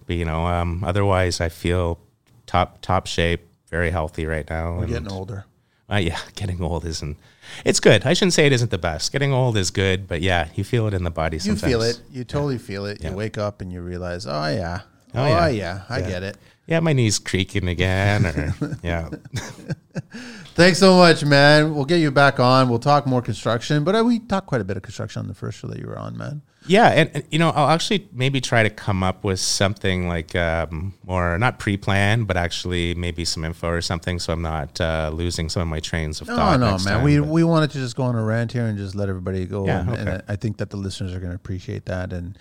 but, 0.06 0.18
you 0.18 0.26
know, 0.26 0.46
um, 0.46 0.84
otherwise 0.84 1.40
I 1.40 1.48
feel 1.48 2.00
top 2.46 2.80
top 2.82 3.08
shape, 3.08 3.48
very 3.70 3.90
healthy 3.90 4.26
right 4.26 4.48
now. 4.50 4.74
We're 4.74 4.84
and, 4.84 4.92
getting 4.92 5.12
older. 5.12 5.46
Uh, 5.90 5.96
yeah, 5.96 6.20
getting 6.36 6.62
old 6.62 6.86
isn't. 6.86 7.18
It's 7.66 7.80
good. 7.80 8.06
I 8.06 8.14
shouldn't 8.14 8.34
say 8.34 8.46
it 8.46 8.54
isn't 8.54 8.72
the 8.72 8.78
best. 8.78 9.12
Getting 9.12 9.32
old 9.34 9.58
is 9.58 9.72
good, 9.72 10.08
but 10.08 10.22
yeah, 10.22 10.50
you 10.56 10.64
feel 10.64 10.88
it 10.88 10.94
in 10.94 11.04
the 11.04 11.12
body. 11.12 11.38
You 11.42 11.56
feel 11.56 11.82
it. 11.82 12.02
You 12.12 12.24
totally 12.24 12.58
feel 12.58 12.86
it. 12.86 13.02
Yeah. 13.02 13.10
You 13.12 13.16
wake 13.16 13.38
up 13.38 13.62
and 13.62 13.72
you 13.72 13.82
realize, 13.82 14.26
oh 14.28 14.48
yeah, 14.48 14.82
Oh, 15.16 15.24
oh, 15.24 15.28
yeah. 15.28 15.48
yeah. 15.48 15.82
I 15.90 16.00
Yeah. 16.00 16.10
get 16.10 16.24
it. 16.24 16.38
Yeah, 16.66 16.80
my 16.80 16.94
knees 16.94 17.20
creaking 17.20 17.68
again, 17.68 18.26
or 18.26 18.56
yeah. 18.84 19.10
Thanks 20.56 20.80
so 20.80 20.96
much, 20.98 21.26
man. 21.26 21.74
We'll 21.76 21.86
get 21.86 21.98
you 22.00 22.12
back 22.12 22.40
on. 22.40 22.70
We'll 22.70 22.80
talk 22.80 23.06
more 23.06 23.22
construction, 23.22 23.84
but 23.84 23.96
uh, 23.96 24.04
we 24.04 24.20
talked 24.20 24.48
quite 24.48 24.62
a 24.62 24.64
bit 24.64 24.78
of 24.78 24.84
construction 24.84 25.20
on 25.22 25.28
the 25.28 25.34
first 25.34 25.60
show 25.60 25.68
that 25.68 25.80
you 25.80 25.88
were 25.88 25.98
on, 25.98 26.18
man. 26.18 26.42
Yeah, 26.66 26.88
and, 26.90 27.10
and, 27.14 27.24
you 27.30 27.40
know, 27.40 27.50
I'll 27.50 27.70
actually 27.70 28.08
maybe 28.14 28.40
try 28.40 28.64
to 28.64 28.70
come 28.70 29.04
up 29.04 29.24
with 29.24 29.40
something 29.40 30.08
like 30.08 30.34
um, 30.36 30.94
more 31.06 31.38
not 31.38 31.60
pre-planned, 31.60 32.28
but 32.28 32.38
actually 32.38 32.96
maybe 32.96 33.26
some 33.26 33.44
info 33.44 33.68
or 33.70 33.82
something, 33.82 34.18
so 34.20 34.32
I'm 34.34 34.42
not 34.42 34.80
uh, 34.80 35.12
losing 35.14 35.50
some 35.50 35.62
of 35.62 35.68
my 35.68 35.80
trains 35.80 36.22
of 36.22 36.28
thought. 36.28 36.36
No, 36.38 36.44
thought. 36.44 36.60
no, 36.60 36.72
next 36.72 36.86
man. 36.86 36.94
time, 36.96 37.04
we 37.04 37.20
but- 37.20 37.28
we 37.28 37.44
wanted 37.44 37.72
to 37.72 37.78
just 37.80 37.96
go 37.96 38.04
on 38.04 38.16
a 38.16 38.24
rant 38.24 38.52
here 38.54 38.66
and 38.66 38.78
just 38.78 38.96
let 38.96 39.10
everybody 39.10 39.46
go. 39.46 39.66
Yeah, 39.66 39.82
and, 39.82 39.90
and 39.90 40.10
okay. 40.10 40.22
I 40.28 40.34
I 40.34 40.36
think 40.38 40.58
that 40.58 40.70
the 40.70 40.78
listeners 40.78 41.14
are 41.14 41.20
going 41.20 41.32
to 41.32 41.36
appreciate 41.36 41.86
that. 41.86 42.14
And 42.14 42.38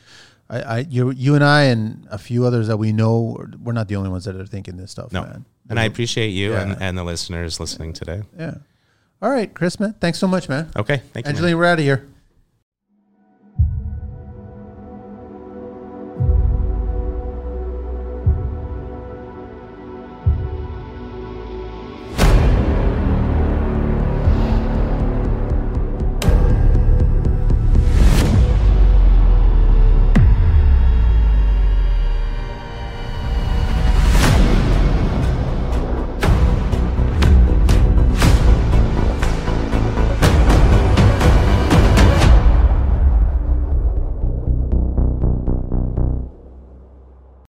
I, 0.49 0.61
I, 0.61 0.79
you, 0.81 1.11
you 1.11 1.35
and 1.35 1.43
I, 1.43 1.63
and 1.65 2.07
a 2.11 2.19
few 2.19 2.45
others 2.45 2.69
that 2.69 2.77
we 2.77 2.93
know, 2.93 3.43
we're 3.63 3.73
not 3.73 3.89
the 3.89 3.97
only 3.97 4.11
ones 4.11 4.25
that 4.27 4.37
are 4.37 4.47
thinking 4.47 4.77
this 4.77 4.91
stuff, 4.91 5.11
no, 5.13 5.23
man. 5.23 5.45
and 5.71 5.81
I 5.81 5.85
appreciate 5.85 6.29
you 6.29 6.53
Yeah. 6.53 6.63
and, 6.63 6.83
and 6.83 6.99
the 6.99 7.05
listeners 7.05 7.59
listening 7.59 7.93
today. 7.93 8.23
Yeah. 8.39 8.55
All 9.23 9.31
right, 9.31 9.53
Chris, 9.55 9.81
man. 9.81 9.95
Thanks 10.01 10.19
so 10.19 10.27
much, 10.29 10.49
man. 10.49 10.71
Okay, 10.77 10.99
thank 11.13 11.25
you. 11.27 11.31
man. 11.33 11.37
Angelina, 11.37 11.57
we're 11.57 11.65
out 11.65 11.79
of 11.79 11.85
here. 11.85 12.09